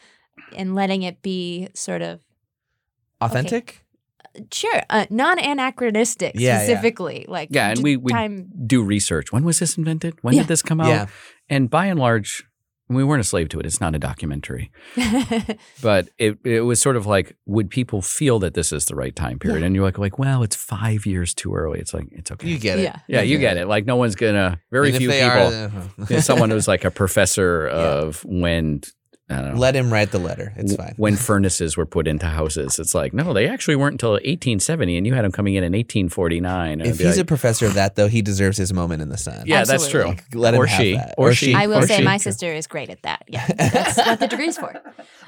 and 0.55 0.75
letting 0.75 1.03
it 1.03 1.21
be 1.21 1.67
sort 1.73 2.01
of 2.01 2.19
authentic. 3.21 3.83
sure 4.53 4.81
uh, 4.89 5.05
non-anachronistic 5.09 6.33
Yeah, 6.35 6.59
yeah. 6.59 6.63
specifically 6.63 7.25
like 7.27 7.49
Yeah, 7.51 7.69
and 7.69 7.77
j- 7.77 7.83
we- 7.83 7.97
we- 7.97 8.11
time 8.11 8.49
Do 8.65 8.83
research. 8.83 9.31
When 9.31 9.43
was 9.43 9.59
this 9.59 9.77
invented? 9.77 10.13
When 10.21 10.33
Yeah. 10.33 10.41
did 10.41 10.47
this 10.49 10.61
come 10.61 10.79
out? 10.81 10.89
Yeah. 10.89 11.05
And 11.49 11.69
by 11.69 11.85
and 11.87 11.99
large, 11.99 12.43
we 12.91 13.03
weren't 13.03 13.21
a 13.21 13.23
slave 13.23 13.49
to 13.49 13.59
it. 13.59 13.65
It's 13.67 13.79
not 13.81 13.93
a 13.95 13.99
documentary. 13.99 14.71
But 15.81 16.09
it 16.17 16.37
it 16.43 16.61
was 16.61 16.81
sort 16.81 16.95
of 16.95 17.05
like, 17.05 17.35
would 17.45 17.69
people 17.69 18.01
feel 18.01 18.39
that 18.39 18.53
this 18.53 18.71
is 18.71 18.85
the 18.85 18.95
right 18.95 19.15
time 19.15 19.39
period? 19.39 19.59
Yeah. 19.59 19.65
And 19.67 19.75
you're 19.75 19.83
like, 19.85 19.97
like, 19.97 20.17
well, 20.19 20.43
it's 20.43 20.55
five 20.55 21.05
years 21.05 21.33
too 21.33 21.53
early. 21.55 21.79
It's 21.79 21.93
like, 21.93 22.07
it's 22.11 22.31
okay. 22.31 22.47
You 22.47 22.57
get 22.59 22.79
it. 22.79 22.83
Yeah. 22.83 22.95
yeah, 23.07 23.21
you 23.21 23.37
get 23.37 23.57
it. 23.57 23.67
Like 23.67 23.85
no 23.85 23.95
one's 23.95 24.15
gonna 24.15 24.59
very 24.71 24.89
And 24.89 24.97
few 24.97 25.09
people. 25.09 25.27
Are, 25.27 25.71
Yeah, 26.09 26.19
someone 26.21 26.49
who's 26.53 26.67
like 26.67 26.83
a 26.85 26.91
professor 26.91 27.67
of 27.67 28.23
when 28.25 28.65
I 28.65 28.67
don't 28.69 28.81
know. 28.81 28.98
Let 29.29 29.75
him 29.75 29.91
write 29.93 30.11
the 30.11 30.19
letter. 30.19 30.53
It's 30.55 30.73
w- 30.73 30.77
fine. 30.77 30.95
When 30.97 31.15
furnaces 31.29 31.77
were 31.77 31.85
put 31.85 32.07
into 32.07 32.25
houses, 32.25 32.79
it's 32.79 32.95
like 32.95 33.13
no, 33.13 33.33
they 33.33 33.47
actually 33.47 33.75
weren't 33.75 33.93
until 33.93 34.11
1870, 34.11 34.97
and 34.97 35.05
you 35.05 35.13
had 35.13 35.23
them 35.25 35.31
coming 35.31 35.55
in 35.55 35.63
in 35.63 35.73
1849. 35.73 36.71
And 36.71 36.81
if 36.81 36.95
I'd 36.95 36.97
be 36.97 37.03
he's 37.05 37.17
a 37.17 37.25
professor 37.25 37.65
of 37.65 37.75
that, 37.75 37.95
though, 37.95 38.07
he 38.07 38.21
deserves 38.21 38.57
his 38.57 38.73
moment 38.73 39.01
in 39.01 39.09
the 39.09 39.17
sun. 39.17 39.43
yeah, 39.45 39.63
that's 39.63 39.87
true. 39.87 40.01
Absolutely. 40.07 40.39
Let 40.39 40.53
him 40.53 40.61
or 40.61 40.65
have 40.65 40.81
she, 40.81 40.93
that. 40.95 41.15
or 41.17 41.33
she. 41.33 41.53
I 41.53 41.67
will 41.67 41.79
or 41.79 41.87
say 41.87 41.97
she. 41.97 42.03
my 42.03 42.17
sister 42.17 42.51
is 42.51 42.67
great 42.67 42.89
at 42.89 43.03
that. 43.03 43.23
Yeah, 43.27 43.45
that's 43.57 43.97
what 43.97 44.19
the 44.19 44.27
degree's 44.27 44.57
for. 44.57 44.73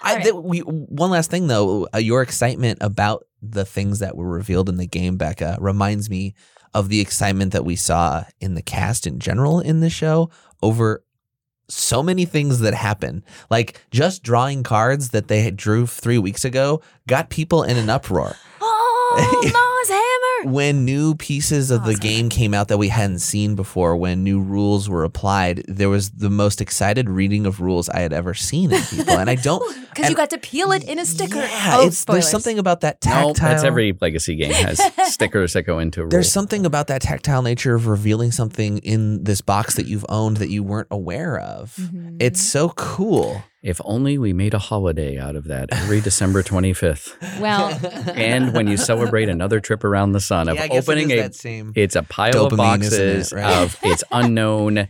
I, 0.04 0.16
All 0.16 0.22
th- 0.22 0.34
we, 0.36 0.60
one 0.60 1.12
last 1.12 1.30
thing 1.30 1.48
though, 1.48 1.88
uh, 1.94 2.00
your 2.00 2.22
excitement 2.22 2.80
about 2.82 3.26
the 3.42 3.66
things 3.66 4.00
that 4.00 4.16
were 4.16 4.28
revealed 4.28 4.70
in 4.70 4.78
the 4.78 4.88
game, 4.88 5.18
Becca, 5.18 5.58
reminds 5.60 6.10
me 6.10 6.34
of 6.74 6.90
the 6.90 7.02
excitement 7.02 7.54
that 7.54 7.66
we 7.66 7.76
saw 7.76 8.24
in 8.40 8.54
the 8.54 8.62
cast 8.62 9.06
in 9.06 9.20
general 9.20 9.60
in 9.60 9.82
the 9.82 9.90
show 9.90 10.30
over 10.64 11.04
so 11.72 12.04
many 12.04 12.26
things 12.26 12.60
that 12.60 12.74
happen. 12.74 13.24
Like 13.50 13.82
just 13.92 14.24
drawing 14.24 14.64
cards 14.64 15.10
that 15.10 15.28
they 15.28 15.50
drew 15.52 15.88
three 15.88 16.18
weeks 16.18 16.46
ago 16.46 16.82
got 17.08 17.30
people 17.30 17.64
in 17.64 17.78
an 17.78 17.90
uproar. 17.90 18.36
Oh! 19.14 19.52
When 20.44 20.86
new 20.86 21.16
pieces 21.16 21.72
of 21.72 21.84
the 21.84 21.92
Awesome. 21.92 22.00
game 22.02 22.30
came 22.30 22.54
out 22.54 22.68
that 22.70 22.78
we 22.78 22.88
hadn't 22.88 23.20
seen 23.20 23.56
before, 23.56 23.96
when 23.96 24.24
new 24.24 24.42
rules 24.42 24.90
were 24.90 25.04
applied, 25.04 25.64
there 25.68 25.90
was 25.90 26.10
the 26.12 26.30
most 26.30 26.62
excited 26.62 27.10
reading 27.10 27.46
of 27.46 27.62
rules 27.62 27.90
I 27.90 28.00
had 28.00 28.12
ever 28.14 28.34
seen 28.34 28.72
in 28.72 28.82
people. 28.84 29.18
And 29.18 29.30
I 29.30 29.36
don't 29.36 29.62
Because 29.92 30.10
you 30.10 30.16
got 30.16 30.30
to 30.30 30.38
peel 30.38 30.72
it 30.72 30.84
in 30.86 31.00
a 31.00 31.06
sticker. 31.06 31.36
Yeah, 31.36 31.76
oh, 31.80 31.88
it's, 31.88 32.06
there's 32.06 32.30
something 32.30 32.58
about 32.58 32.80
that 32.82 33.02
tactile. 33.02 33.28
No, 33.30 33.34
tactile. 33.34 33.50
that's 33.50 33.64
every 33.66 33.96
legacy 34.00 34.36
game 34.36 34.54
has 34.54 34.82
stickers 35.14 35.54
that 35.54 35.64
go 35.64 35.80
into. 35.80 36.04
a 36.04 36.08
There's 36.08 36.32
something 36.32 36.66
about 36.66 36.88
that 36.88 37.02
tactile 37.02 37.42
nature 37.42 37.76
of 37.76 37.88
revealing 37.88 38.32
something 38.32 38.78
in 38.80 39.24
this 39.26 39.42
box 39.42 39.76
that 39.76 39.86
you've 39.88 40.06
owned 40.10 40.38
that 40.38 40.50
you 40.50 40.64
weren't 40.64 40.88
aware 40.92 41.38
of. 41.40 41.76
Mhm. 41.80 42.18
It's 42.22 42.42
so 42.42 42.70
cool. 42.70 43.44
If 43.64 43.80
only 43.86 44.18
we 44.18 44.34
made 44.34 44.56
a 44.56 44.60
holiday 44.60 45.20
out 45.20 45.36
of 45.36 45.46
that 45.46 45.70
every 45.72 46.02
December 46.02 46.42
25th. 46.42 47.40
well, 47.40 47.70
And 48.16 48.54
when 48.54 48.68
you 48.68 48.76
celebrate 48.78 49.30
another 49.30 49.60
trip 49.60 49.84
around 49.84 50.14
the 50.14 50.20
sun 50.20 50.50
of 50.50 50.56
Yeah, 50.56 50.64
I 50.64 50.68
guess 50.68 50.88
it 50.88 50.90
opening 50.90 51.12
is 51.12 51.20
a 51.20 51.22
that 51.22 51.36
same. 51.36 51.72
it's 51.76 51.96
a 51.96 52.02
pile 52.04 52.48
of 52.48 52.54
Dopamine, 52.54 52.82
isn't 52.82 53.08
it? 53.08 53.14
boxes 53.18 53.34
Right. 53.34 53.58
of 53.58 53.78
it's 53.84 54.04
unknown 54.12 54.88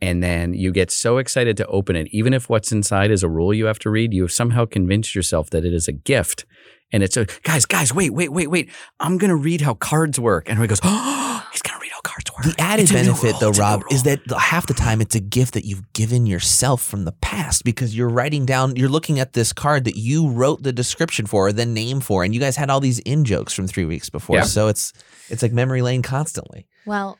and 0.00 0.22
then 0.22 0.54
you 0.54 0.70
get 0.72 0.90
so 0.92 1.18
excited 1.18 1.56
to 1.56 1.66
open 1.66 1.96
it 1.96 2.06
even 2.12 2.32
if 2.32 2.48
what's 2.48 2.70
inside 2.70 3.10
is 3.10 3.22
a 3.24 3.28
rule 3.28 3.52
you 3.52 3.64
have 3.64 3.78
to 3.80 3.90
read 3.90 4.12
you 4.14 4.22
have 4.22 4.32
somehow 4.32 4.64
convinced 4.66 5.14
yourself 5.14 5.50
that 5.50 5.64
it 5.64 5.72
is 5.74 5.88
a 5.88 5.92
gift 5.92 6.44
and 6.92 7.02
it's 7.02 7.16
a 7.16 7.26
guys 7.42 7.64
guys 7.66 7.92
wait 7.92 8.12
wait 8.12 8.30
wait 8.32 8.48
wait 8.48 8.70
i'm 9.00 9.18
gonna 9.18 9.36
read 9.36 9.60
how 9.60 9.74
cards 9.74 10.18
work 10.20 10.48
and 10.48 10.58
he 10.58 10.66
goes 10.66 10.80
oh 10.82 11.46
he's 11.52 11.62
gonna 11.62 11.78
read 11.80 11.90
how 11.92 12.00
cards 12.02 12.30
work 12.32 12.44
The 12.44 12.60
added 12.60 12.82
It's 12.84 12.92
benefit, 12.92 13.32
rule, 13.32 13.38
though, 13.40 13.48
it's 13.50 13.58
a 13.58 13.60
new 13.62 13.66
Rob, 13.66 13.82
is 13.90 14.02
that 14.04 14.20
half 14.38 14.66
the 14.66 14.74
time 14.74 15.00
it's 15.00 15.14
a 15.14 15.20
gift 15.20 15.54
that 15.54 15.64
you've 15.64 15.92
given 15.92 16.26
yourself 16.26 16.82
from 16.82 17.04
the 17.04 17.12
past 17.12 17.64
because 17.64 17.96
you're 17.96 18.08
writing 18.08 18.46
down, 18.46 18.76
you're 18.76 18.88
looking 18.88 19.18
at 19.18 19.32
this 19.32 19.52
card 19.52 19.84
that 19.84 19.96
you 19.96 20.28
wrote 20.28 20.62
the 20.62 20.72
description 20.72 21.26
for, 21.26 21.48
or 21.48 21.52
the 21.52 21.66
name 21.66 22.00
for, 22.00 22.22
and 22.24 22.34
you 22.34 22.40
guys 22.40 22.56
had 22.56 22.70
all 22.70 22.80
these 22.80 22.98
in 23.00 23.24
jokes 23.24 23.52
from 23.52 23.66
three 23.66 23.84
weeks 23.84 24.10
before. 24.10 24.36
Yeah. 24.36 24.42
So 24.42 24.68
it's 24.68 24.92
it's 25.28 25.42
like 25.42 25.52
memory 25.52 25.82
lane 25.82 26.02
constantly. 26.02 26.66
well, 26.84 27.18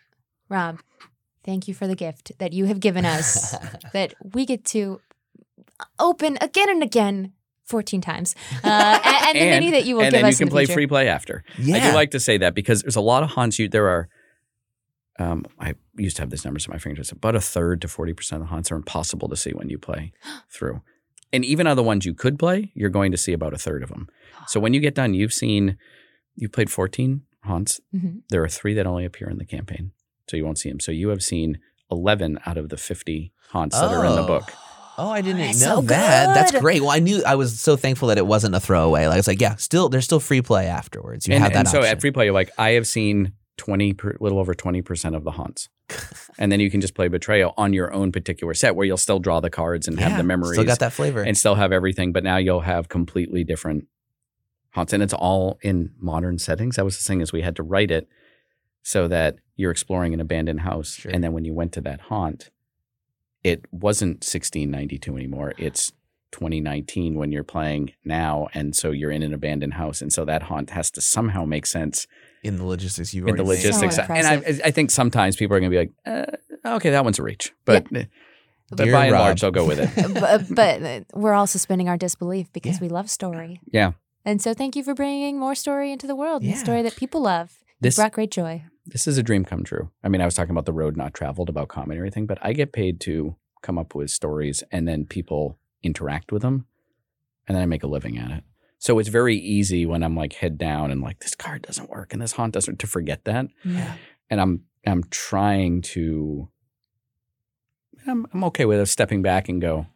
Rob, 0.48 0.78
thank 1.44 1.66
you 1.66 1.74
for 1.74 1.86
the 1.88 1.96
gift 1.96 2.32
that 2.38 2.52
you 2.52 2.66
have 2.66 2.78
given 2.78 3.04
us 3.04 3.56
that 3.92 4.14
we 4.34 4.44
get 4.46 4.64
to 4.66 5.00
open 5.98 6.38
again 6.40 6.68
and 6.70 6.82
again 6.82 7.32
14 7.66 8.00
times. 8.00 8.34
Uh, 8.64 9.00
and, 9.04 9.36
and 9.36 9.36
the 9.36 9.40
mini 9.60 9.70
that 9.72 9.84
you 9.86 9.96
will 9.96 10.02
and 10.02 10.12
give 10.12 10.20
then 10.22 10.24
us 10.28 10.38
you 10.40 10.46
can 10.46 10.50
play 10.50 10.64
future. 10.64 10.74
free 10.74 10.86
play 10.86 11.08
after 11.08 11.44
yeah. 11.58 11.76
I 11.76 11.90
do 11.90 11.94
like 11.94 12.10
to 12.12 12.20
say 12.20 12.38
that 12.38 12.54
because 12.54 12.82
there's 12.82 12.96
a 12.96 13.00
lot 13.00 13.22
of 13.22 13.30
haunts. 13.30 13.58
You 13.58 13.68
there 13.68 13.88
are. 13.88 14.08
Um, 15.18 15.46
I 15.58 15.74
used 15.96 16.16
to 16.16 16.22
have 16.22 16.28
this 16.30 16.44
numbers 16.44 16.66
at 16.66 16.70
my 16.72 16.78
fingertips. 16.78 17.10
About 17.10 17.34
a 17.34 17.40
third 17.40 17.80
to 17.82 17.88
forty 17.88 18.12
percent 18.12 18.42
of 18.42 18.48
the 18.48 18.50
haunts 18.52 18.70
are 18.70 18.76
impossible 18.76 19.28
to 19.28 19.36
see 19.36 19.50
when 19.52 19.68
you 19.70 19.78
play 19.78 20.12
through, 20.50 20.82
and 21.32 21.44
even 21.44 21.66
on 21.66 21.76
the 21.76 21.82
ones 21.82 22.04
you 22.04 22.14
could 22.14 22.38
play, 22.38 22.70
you're 22.74 22.90
going 22.90 23.12
to 23.12 23.16
see 23.18 23.32
about 23.32 23.54
a 23.54 23.58
third 23.58 23.82
of 23.82 23.88
them. 23.88 24.08
So 24.46 24.60
when 24.60 24.74
you 24.74 24.80
get 24.80 24.94
done, 24.94 25.14
you've 25.14 25.32
seen, 25.32 25.78
you 26.34 26.48
played 26.48 26.70
fourteen 26.70 27.22
haunts. 27.44 27.80
Mhm. 27.94 28.22
There 28.28 28.42
are 28.44 28.48
three 28.48 28.74
that 28.74 28.86
only 28.86 29.04
appear 29.06 29.28
in 29.30 29.38
the 29.38 29.46
campaign, 29.46 29.92
so 30.28 30.36
you 30.36 30.44
won't 30.44 30.58
see 30.58 30.68
them. 30.68 30.80
So 30.80 30.92
you 30.92 31.08
have 31.08 31.22
seen 31.22 31.58
eleven 31.90 32.38
out 32.44 32.58
of 32.58 32.68
the 32.68 32.76
fifty 32.76 33.32
haunts 33.50 33.80
that 33.80 33.90
are 33.92 34.04
in 34.04 34.12
the 34.16 34.22
Oh. 34.22 34.26
book. 34.26 34.52
Oh, 34.98 35.10
I 35.10 35.20
didn't 35.20 35.38
know 35.40 35.52
so 35.52 35.80
that. 35.82 36.34
That's 36.34 36.52
great. 36.60 36.80
Well, 36.80 36.90
I 36.90 37.00
knew 37.00 37.22
I 37.24 37.34
was 37.34 37.60
so 37.60 37.76
thankful 37.76 38.08
that 38.08 38.18
it 38.18 38.26
wasn't 38.26 38.54
a 38.54 38.60
throwaway. 38.60 39.06
Like 39.06 39.18
it's 39.18 39.28
like, 39.28 39.40
yeah, 39.40 39.56
still 39.56 39.88
there's 39.88 40.04
still 40.04 40.20
free 40.20 40.42
play 40.42 40.66
afterwards. 40.66 41.28
You 41.28 41.34
and, 41.34 41.42
have 41.42 41.52
that 41.52 41.58
and 41.60 41.68
so 41.68 41.78
option. 41.78 41.92
at 41.92 42.00
free 42.00 42.10
play, 42.12 42.24
you're 42.26 42.34
like, 42.34 42.50
I 42.58 42.70
have 42.70 42.86
seen 42.86 43.32
twenty, 43.58 43.92
per, 43.92 44.16
little 44.20 44.38
over 44.38 44.54
twenty 44.54 44.82
percent 44.82 45.14
of 45.14 45.24
the 45.24 45.32
haunts, 45.32 45.68
and 46.38 46.50
then 46.50 46.60
you 46.60 46.70
can 46.70 46.80
just 46.80 46.94
play 46.94 47.08
betrayal 47.08 47.52
on 47.56 47.72
your 47.72 47.92
own 47.92 48.10
particular 48.12 48.54
set, 48.54 48.74
where 48.76 48.86
you'll 48.86 48.96
still 48.96 49.18
draw 49.18 49.40
the 49.40 49.50
cards 49.50 49.86
and 49.88 49.98
have 50.00 50.12
Yeah, 50.12 50.16
the 50.18 50.22
memories, 50.24 50.52
Still 50.52 50.64
got 50.64 50.78
that 50.80 50.92
flavor. 50.92 51.22
and 51.22 51.36
still 51.36 51.54
have 51.56 51.72
everything. 51.72 52.12
But 52.12 52.24
now 52.24 52.36
you'll 52.38 52.60
have 52.60 52.88
completely 52.88 53.44
different 53.44 53.86
haunts, 54.70 54.92
and 54.92 55.02
it's 55.02 55.14
all 55.14 55.58
in 55.62 55.92
modern 55.98 56.38
settings. 56.38 56.76
That 56.76 56.84
was 56.84 56.96
the 56.98 57.02
thing 57.04 57.20
is 57.20 57.32
we 57.32 57.42
had 57.42 57.56
to 57.56 57.62
write 57.62 57.90
it 57.90 58.08
so 58.82 59.08
that 59.08 59.36
you're 59.56 59.70
exploring 59.72 60.14
an 60.14 60.20
abandoned 60.20 60.60
house, 60.60 60.94
Sure. 60.94 61.10
and 61.12 61.22
then 61.24 61.32
when 61.32 61.44
you 61.44 61.52
went 61.54 61.72
to 61.72 61.80
that 61.82 62.02
haunt, 62.02 62.50
it 63.50 63.58
wasn't 63.70 64.16
1692 64.24 65.16
anymore. 65.16 65.52
It's 65.58 65.92
2019 66.32 67.14
when 67.14 67.30
you're 67.32 67.44
playing 67.44 67.92
now, 68.04 68.48
and 68.52 68.74
so 68.74 68.90
you're 68.90 69.10
in 69.10 69.22
an 69.22 69.32
abandoned 69.32 69.74
house, 69.74 70.02
and 70.02 70.12
so 70.12 70.24
that 70.24 70.42
haunt 70.44 70.70
has 70.70 70.90
to 70.92 71.00
somehow 71.00 71.44
make 71.44 71.66
sense 71.66 72.06
in 72.42 72.56
the 72.56 72.64
logistics 72.64 73.14
you've 73.14 73.26
in 73.28 73.36
the 73.36 73.44
logistics. 73.44 73.96
So 73.96 74.02
and 74.02 74.26
I, 74.26 74.36
I 74.68 74.70
think 74.70 74.90
sometimes 74.90 75.36
people 75.36 75.56
are 75.56 75.60
going 75.60 75.70
to 75.72 75.76
be 75.76 75.82
like, 75.84 75.92
uh, 76.64 76.74
okay, 76.76 76.90
that 76.90 77.04
one's 77.04 77.18
a 77.18 77.22
reach, 77.22 77.52
but 77.64 77.86
but 78.70 78.84
Dear 78.84 78.92
by 78.92 79.04
and 79.06 79.12
Rob. 79.12 79.20
large, 79.20 79.44
I'll 79.44 79.52
go 79.52 79.64
with 79.64 79.78
it. 79.78 80.14
but, 80.20 80.42
but 80.52 80.82
uh, 80.82 81.00
we're 81.14 81.34
all 81.34 81.46
suspending 81.46 81.88
our 81.88 81.96
disbelief 81.96 82.52
because 82.52 82.76
Yeah. 82.76 82.82
we 82.82 82.88
love 82.88 83.08
story. 83.08 83.60
Yeah. 83.72 83.92
And 84.24 84.42
so 84.42 84.54
thank 84.54 84.74
you 84.74 84.82
for 84.82 84.92
bringing 84.92 85.38
more 85.38 85.54
story 85.54 85.92
into 85.92 86.08
the 86.08 86.16
world, 86.16 86.42
Yeah. 86.42 86.54
the 86.54 86.58
story 86.58 86.82
that 86.82 86.96
people 86.96 87.20
love. 87.20 87.52
You 87.60 87.66
This 87.82 87.94
brought 87.94 88.10
great 88.10 88.32
joy. 88.32 88.64
This 88.86 89.06
is 89.06 89.18
a 89.18 89.22
dream 89.22 89.44
come 89.44 89.64
true. 89.64 89.90
I 90.02 90.08
mean, 90.08 90.20
I 90.20 90.24
was 90.24 90.34
talking 90.34 90.52
about 90.52 90.66
the 90.66 90.72
road 90.72 90.96
not 90.96 91.14
traveled, 91.14 91.48
about 91.48 91.68
comedy 91.68 91.92
and 91.92 91.98
everything, 91.98 92.26
but 92.26 92.38
I 92.40 92.52
get 92.52 92.72
paid 92.72 93.00
to 93.02 93.36
come 93.62 93.78
up 93.78 93.94
with 93.94 94.10
stories 94.10 94.62
and 94.70 94.86
then 94.86 95.04
people 95.04 95.58
interact 95.82 96.30
with 96.30 96.42
them 96.42 96.66
and 97.46 97.56
then 97.56 97.62
I 97.62 97.66
make 97.66 97.82
a 97.82 97.88
living 97.88 98.18
at 98.18 98.30
it. 98.30 98.44
So 98.78 98.98
it's 98.98 99.08
very 99.08 99.36
easy 99.36 99.86
when 99.86 100.02
I'm 100.02 100.16
like 100.16 100.34
head 100.34 100.58
down 100.58 100.90
and 100.90 101.00
like 101.00 101.20
this 101.20 101.34
card 101.34 101.62
doesn't 101.62 101.90
work 101.90 102.12
and 102.12 102.22
this 102.22 102.32
haunt 102.32 102.54
doesn't 102.54 102.78
to 102.80 102.86
forget 102.86 103.24
that. 103.24 103.46
Yeah. 103.64 103.94
And 104.30 104.40
I'm 104.40 104.62
I'm 104.86 105.02
trying 105.10 105.82
to 105.82 106.48
I'm 108.06 108.26
I'm 108.32 108.44
okay 108.44 108.64
with 108.64 108.78
it 108.78 108.86
stepping 108.86 109.22
back 109.22 109.48
and 109.48 109.60
go, 109.60 109.86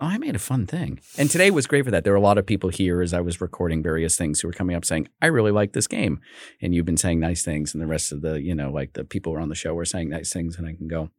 Oh, 0.00 0.06
I 0.06 0.16
made 0.16 0.34
a 0.34 0.38
fun 0.38 0.66
thing. 0.66 0.98
And 1.18 1.30
today 1.30 1.50
was 1.50 1.66
great 1.66 1.84
for 1.84 1.90
that. 1.90 2.04
There 2.04 2.14
were 2.14 2.18
a 2.18 2.22
lot 2.22 2.38
of 2.38 2.46
people 2.46 2.70
here 2.70 3.02
as 3.02 3.12
I 3.12 3.20
was 3.20 3.40
recording 3.40 3.82
various 3.82 4.16
things 4.16 4.40
who 4.40 4.48
were 4.48 4.54
coming 4.54 4.74
up 4.74 4.84
saying, 4.84 5.08
I 5.20 5.26
really 5.26 5.50
like 5.50 5.74
this 5.74 5.86
game. 5.86 6.20
And 6.62 6.74
you've 6.74 6.86
been 6.86 6.96
saying 6.96 7.20
nice 7.20 7.44
things. 7.44 7.74
And 7.74 7.82
the 7.82 7.86
rest 7.86 8.10
of 8.10 8.22
the, 8.22 8.40
you 8.40 8.54
know, 8.54 8.70
like 8.70 8.94
the 8.94 9.04
people 9.04 9.32
who 9.32 9.38
are 9.38 9.42
on 9.42 9.50
the 9.50 9.54
show 9.54 9.74
were 9.74 9.84
saying 9.84 10.08
nice 10.08 10.32
things. 10.32 10.56
And 10.56 10.66
I 10.66 10.72
can 10.72 10.88
go, 10.88 11.10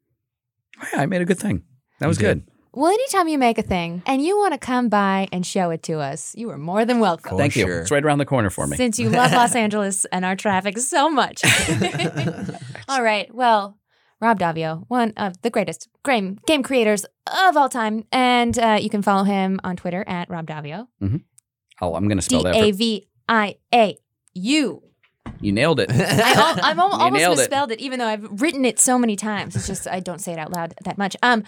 oh, 0.82 0.88
yeah, 0.94 1.02
I 1.02 1.06
made 1.06 1.22
a 1.22 1.26
good 1.26 1.40
thing. 1.40 1.62
That 2.00 2.08
was 2.08 2.18
good. 2.18 2.44
Well, 2.74 2.90
anytime 2.90 3.28
you 3.28 3.38
make 3.38 3.58
a 3.58 3.64
thing 3.64 4.02
and 4.06 4.24
you 4.24 4.38
want 4.38 4.54
to 4.54 4.58
come 4.58 4.88
by 4.88 5.28
and 5.34 5.46
show 5.46 5.72
it 5.72 5.84
to 5.84 6.00
us, 6.00 6.34
you 6.38 6.50
are 6.52 6.58
more 6.58 6.86
than 6.86 7.00
welcome. 7.02 7.32
For 7.32 7.38
Thank 7.38 7.58
you. 7.58 7.68
It's 7.68 7.92
right 7.92 8.04
around 8.04 8.20
the 8.20 8.26
corner 8.26 8.50
for 8.50 8.66
me. 8.66 8.78
Since 8.78 8.98
you 8.98 9.10
love 9.10 9.34
Los 9.34 9.56
Angeles 9.56 10.06
and 10.06 10.24
our 10.24 10.38
traffic 10.38 10.80
so 10.80 11.10
much. 11.10 11.44
all 12.88 13.04
right. 13.04 13.34
Well, 13.36 13.78
Rob 14.22 14.40
Daviau, 14.40 14.86
one 14.88 15.14
of 15.18 15.42
the 15.42 15.50
greatest 15.50 15.90
game, 16.06 16.38
game 16.46 16.62
creators 16.64 17.06
of 17.28 17.58
all 17.58 17.70
time. 17.70 18.06
And 18.12 18.58
uh, 18.60 18.78
you 18.80 18.90
can 18.90 19.02
follow 19.02 19.24
him 19.24 19.60
on 19.64 19.76
Twitter 19.76 20.04
at 20.08 20.30
Rob 20.30 20.46
Daviau. 20.48 20.88
Oh, 21.82 21.96
I'm 21.96 22.08
going 22.08 22.20
to 22.20 22.28
D 22.28 22.36
spell 22.36 22.44
that. 22.44 22.56
A 22.56 22.72
For, 22.72 22.78
V 22.78 23.08
I 23.28 23.56
A 23.74 23.98
U. 24.36 24.84
you 25.40 25.52
nailed 25.52 25.80
it. 25.80 25.92
I 25.92 26.72
al- 26.74 26.80
almost 26.94 27.14
nailed 27.20 27.34
it. 27.38 27.42
misspelled 27.42 27.72
it. 27.72 27.80
even 27.80 27.98
though 28.00 28.08
I've 28.08 28.42
written 28.42 28.64
it 28.66 28.80
so 28.80 29.00
many 29.00 29.16
times. 29.16 29.56
It's 29.56 29.68
just 29.68 29.88
I 29.88 30.00
don't 30.00 30.20
say 30.20 30.34
it 30.34 30.40
out 30.40 30.52
loud 30.52 30.76
that 30.86 30.98
much. 31.00 31.16
Um, 31.24 31.44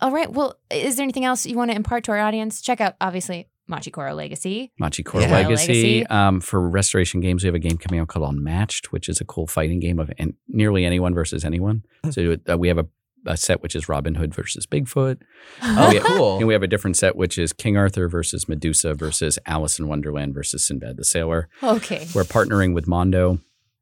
all 0.00 0.10
right. 0.10 0.30
Well, 0.32 0.58
is 0.70 0.96
there 0.96 1.04
anything 1.04 1.24
else 1.24 1.44
you 1.46 1.56
want 1.56 1.70
to 1.70 1.76
impart 1.76 2.04
to 2.04 2.12
our 2.12 2.18
audience? 2.20 2.60
Check 2.62 2.80
out 2.80 2.94
obviously 3.00 3.48
Machi 3.66 3.90
Koro 3.90 4.12
Legacy. 4.14 4.72
Machi 4.78 5.02
Koro 5.02 5.24
Yeah. 5.24 5.32
Legacy. 5.32 5.72
Legacy. 6.00 6.06
Um, 6.06 6.40
for 6.40 6.68
restoration 6.68 7.20
games, 7.20 7.42
we 7.42 7.46
have 7.48 7.54
a 7.54 7.58
game 7.58 7.78
coming 7.78 8.00
out 8.00 8.08
called 8.08 8.28
Unmatched, 8.34 8.92
which 8.92 9.08
is 9.08 9.20
a 9.20 9.24
cool 9.24 9.46
fighting 9.46 9.80
game 9.80 9.98
of 9.98 10.10
an, 10.18 10.34
nearly 10.48 10.84
anyone 10.84 11.14
versus 11.14 11.44
anyone. 11.44 11.82
So 12.10 12.36
uh, 12.50 12.58
we 12.58 12.68
have 12.68 12.78
a, 12.78 12.86
a 13.26 13.36
set 13.38 13.62
which 13.62 13.74
is 13.74 13.88
Robin 13.88 14.16
Hood 14.16 14.34
versus 14.34 14.66
Bigfoot. 14.66 15.22
oh, 15.62 15.90
yeah. 15.92 16.00
cool. 16.00 16.36
And 16.38 16.46
we 16.46 16.52
have 16.52 16.62
a 16.62 16.66
different 16.66 16.96
set 16.98 17.16
which 17.16 17.38
is 17.38 17.54
King 17.54 17.76
Arthur 17.78 18.06
versus 18.08 18.48
Medusa 18.48 18.92
versus 18.92 19.38
Alice 19.46 19.78
in 19.78 19.88
Wonderland 19.88 20.34
versus 20.34 20.66
Sinbad 20.66 20.98
the 20.98 21.04
Sailor. 21.04 21.48
okay. 21.62 22.06
We're 22.14 22.24
partnering 22.24 22.74
with 22.74 22.86
Mondo. 22.86 23.38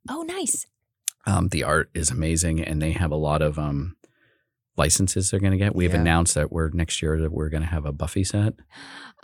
Oh, 0.08 0.22
nice. 0.22 0.66
Um, 1.26 1.48
the 1.48 1.62
art 1.64 1.90
is 1.94 2.10
amazing, 2.10 2.60
and 2.60 2.80
they 2.82 2.92
have 2.92 3.10
a 3.12 3.16
lot 3.16 3.42
of 3.42 3.58
um, 3.58 3.96
licenses 4.76 5.30
they're 5.30 5.40
going 5.40 5.52
to 5.52 5.58
get. 5.58 5.74
We've 5.74 5.92
Yeah. 5.92 6.00
announced 6.00 6.34
that 6.34 6.50
we're 6.52 6.70
next 6.70 7.02
year 7.02 7.20
that 7.20 7.32
we're 7.32 7.48
going 7.50 7.62
to 7.62 7.68
have 7.68 7.84
a 7.86 7.92
Buffy 7.92 8.24
set. 8.24 8.54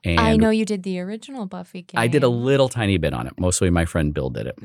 And 0.04 0.20
I 0.20 0.36
know 0.36 0.50
you 0.50 0.64
did 0.64 0.84
the 0.84 1.00
original 1.00 1.46
Buffy 1.46 1.82
game. 1.82 1.98
I 1.98 2.06
did 2.06 2.22
a 2.22 2.28
little 2.28 2.68
tiny 2.68 2.98
bit 2.98 3.12
on 3.12 3.26
it. 3.26 3.32
Mostly 3.36 3.68
my 3.68 3.84
friend 3.84 4.14
Bill 4.14 4.30
did 4.30 4.46
it. 4.46 4.56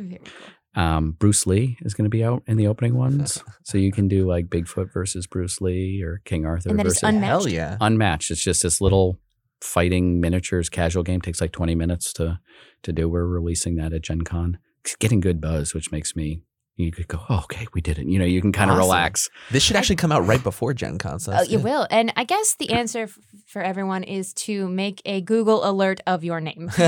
Um, 0.75 1.13
Bruce 1.13 1.47
Lee 1.47 1.75
is 1.81 1.95
going 1.95 2.05
to 2.05 2.09
be 2.09 2.23
out 2.23 2.43
in 2.45 2.57
the 2.57 2.67
opening 2.67 2.93
ones, 3.05 3.43
so 3.63 3.79
you 3.79 3.91
can 3.91 4.07
do 4.07 4.27
like 4.27 4.45
Bigfoot 4.47 4.93
versus 4.93 5.25
Bruce 5.25 5.59
Lee 5.59 6.03
or 6.03 6.21
King 6.23 6.45
Arthur 6.45 6.69
And 6.69 6.77
that 6.77 6.86
is 6.86 6.93
versus 6.93 7.09
unmatched. 7.09 7.25
Hell 7.45 7.47
yeah. 7.49 7.77
unmatched. 7.81 8.29
It's 8.29 8.43
just 8.43 8.61
this 8.61 8.79
little 8.79 9.19
fighting 9.59 10.21
miniatures 10.21 10.69
casual 10.69 11.01
game 11.01 11.19
takes 11.19 11.41
like 11.41 11.51
20 11.51 11.73
minutes 11.73 12.13
to 12.13 12.39
to 12.84 12.93
do. 12.93 13.09
We're 13.09 13.25
releasing 13.25 13.75
that 13.77 13.91
at 13.91 14.03
Gen 14.03 14.21
Con. 14.21 14.59
It's 14.86 14.95
getting 14.97 15.19
good 15.19 15.41
buzz, 15.41 15.73
which 15.73 15.91
makes 15.91 16.15
me 16.15 16.41
you 16.76 16.91
could 16.91 17.07
go, 17.07 17.19
oh, 17.30 17.41
okay, 17.43 17.67
we 17.74 17.82
did 17.82 17.99
it. 17.99 18.07
You 18.07 18.17
know, 18.17 18.26
you 18.26 18.41
can 18.41 18.51
kind 18.51 18.71
of 18.71 18.78
Awesome. 18.78 18.88
relax. 18.89 19.30
This 19.51 19.61
should 19.61 19.76
actually 19.76 19.97
come 19.97 20.11
out 20.11 20.26
right 20.26 20.41
before 20.41 20.74
Gen 20.74 20.97
Con. 20.97 21.19
So 21.19 21.32
Oh, 21.32 21.36
that's 21.36 21.49
you 21.51 21.57
good. 21.57 21.65
will. 21.65 21.88
And 21.91 22.11
I 22.15 22.24
guess 22.24 22.55
the 22.55 22.71
answer 22.71 23.03
f- 23.03 23.19
for 23.45 23.61
everyone 23.61 24.01
is 24.03 24.34
to 24.34 24.67
make 24.69 24.99
a 25.05 25.21
Google 25.21 25.69
alert 25.69 25.99
of 26.07 26.24
your 26.24 26.41
name. 26.41 26.71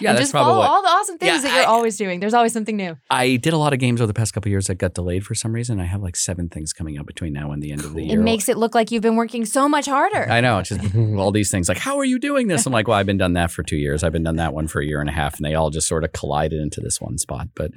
Yeah, 0.00 0.10
and 0.10 0.18
that's 0.18 0.20
just 0.20 0.32
probably 0.32 0.52
follow 0.52 0.58
what- 0.60 0.68
all 0.70 0.82
the 0.82 0.88
awesome 0.88 1.18
things 1.18 1.36
Yeah, 1.36 1.40
that 1.42 1.54
you're 1.54 1.62
I- 1.64 1.66
always 1.66 1.96
doing. 1.96 2.20
There's 2.20 2.34
always 2.34 2.52
something 2.52 2.76
new. 2.76 2.96
I 3.10 3.36
did 3.36 3.52
a 3.52 3.58
lot 3.58 3.72
of 3.72 3.78
games 3.78 4.00
over 4.00 4.06
the 4.08 4.14
past 4.14 4.32
couple 4.34 4.48
of 4.48 4.52
years 4.52 4.66
that 4.66 4.76
got 4.76 4.94
delayed 4.94 5.24
for 5.24 5.34
some 5.34 5.52
reason. 5.52 5.78
I 5.78 5.84
have 5.84 6.02
like 6.02 6.16
seven 6.16 6.48
things 6.48 6.72
coming 6.72 6.98
out 6.98 7.06
between 7.06 7.32
now 7.32 7.52
and 7.52 7.62
the 7.62 7.70
end 7.72 7.84
of 7.84 7.94
the 7.94 8.02
year. 8.04 8.18
It 8.18 8.22
makes 8.22 8.48
it 8.48 8.56
look 8.56 8.74
like 8.74 8.90
you've 8.90 9.02
been 9.02 9.16
working 9.16 9.44
so 9.44 9.68
much 9.68 9.86
harder. 9.86 10.28
I 10.30 10.40
know. 10.40 10.58
It's 10.58 10.70
just 10.70 10.94
all 11.16 11.30
these 11.30 11.50
things 11.50 11.68
like, 11.68 11.78
how 11.78 11.98
are 11.98 12.04
you 12.04 12.18
doing 12.18 12.48
this? 12.48 12.66
I'm 12.66 12.72
like, 12.72 12.88
well, 12.88 12.96
I've 12.98 13.06
been 13.06 13.18
done 13.18 13.34
that 13.34 13.50
for 13.52 13.62
two 13.62 13.76
years. 13.76 14.02
I've 14.02 14.12
been 14.12 14.24
done 14.24 14.36
that 14.36 14.52
one 14.54 14.66
for 14.66 14.80
a 14.80 14.86
year 14.86 15.00
and 15.00 15.08
a 15.08 15.12
half. 15.12 15.36
And 15.36 15.44
they 15.44 15.54
all 15.54 15.70
just 15.70 15.86
sort 15.86 16.02
of 16.04 16.12
collided 16.12 16.60
into 16.60 16.80
this 16.80 17.00
one 17.00 17.18
spot. 17.18 17.48
But 17.54 17.70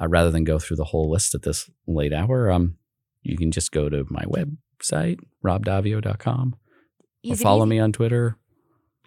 uh, 0.00 0.08
rather 0.08 0.30
than 0.30 0.44
go 0.44 0.58
through 0.58 0.76
the 0.76 0.84
whole 0.84 1.10
list 1.10 1.34
at 1.34 1.42
this 1.42 1.70
late 1.86 2.12
hour, 2.12 2.50
um, 2.50 2.76
you 3.22 3.36
can 3.36 3.50
just 3.50 3.72
go 3.72 3.88
to 3.88 4.04
my 4.10 4.24
website, 4.24 5.18
robdaviau.com. 5.44 6.54
Or 6.54 7.32
Easy 7.32 7.42
follow 7.42 7.64
peasy. 7.64 7.68
me 7.70 7.78
on 7.80 7.92
Twitter. 7.92 8.36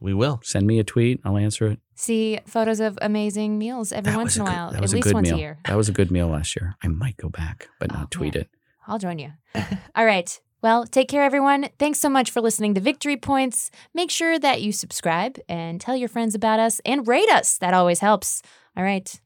We 0.02 0.14
will. 0.14 0.40
Send 0.44 0.66
me 0.68 0.80
a 0.80 0.84
tweet. 0.84 1.20
I'll 1.26 1.38
answer 1.38 1.68
it. 1.68 1.80
See 1.96 2.40
photos 2.46 2.80
of 2.80 2.98
amazing 3.02 3.58
meals 3.58 3.92
every 3.92 4.12
That 4.12 4.18
once 4.18 4.36
in 4.38 4.42
a 4.42 4.46
good- 4.46 4.52
while, 4.52 4.70
that 4.72 4.78
at 4.78 4.82
was 4.82 4.94
a 4.94 4.96
least 4.96 5.04
good 5.06 5.14
once 5.14 5.28
meal. 5.28 5.36
a 5.36 5.40
year. 5.40 5.60
That 5.66 5.76
was 5.78 5.90
a 5.90 5.92
good 5.92 6.10
meal 6.12 6.28
last 6.38 6.56
year. 6.56 6.76
I 6.84 6.88
might 6.88 7.18
go 7.18 7.30
back, 7.30 7.68
but 7.80 7.92
Oh, 7.94 8.00
not 8.00 8.12
tweet 8.12 8.34
man. 8.36 8.44
it. 8.44 8.50
I'll 8.88 8.98
join 9.00 9.20
you. 9.20 9.32
All 9.96 10.06
right. 10.06 10.40
Well, 10.62 10.86
take 10.86 11.08
care, 11.08 11.24
everyone. 11.24 11.70
Thanks 11.78 12.00
so 12.00 12.10
much 12.10 12.32
for 12.32 12.42
listening 12.42 12.74
to 12.74 12.82
Victory 12.82 13.16
Points. 13.16 13.72
Make 13.94 14.12
sure 14.12 14.38
that 14.40 14.62
you 14.62 14.72
subscribe 14.74 15.38
and 15.48 15.80
tell 15.80 15.96
your 15.96 16.10
friends 16.10 16.36
about 16.36 16.60
us 16.60 16.82
and 16.86 17.08
rate 17.08 17.30
us. 17.30 17.58
That 17.60 17.74
always 17.74 18.00
helps. 18.00 18.42
All 18.76 18.84
right. 18.84 19.20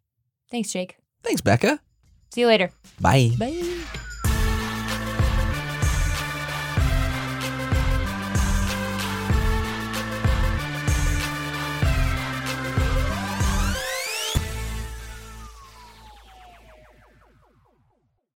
Thanks, 0.51 0.71
Jake. 0.71 0.97
Thanks, 1.23 1.41
Becca. 1.41 1.79
See 2.33 2.41
you 2.41 2.47
later. 2.47 2.71
Bye. 2.99 3.31
Bye. 3.37 4.09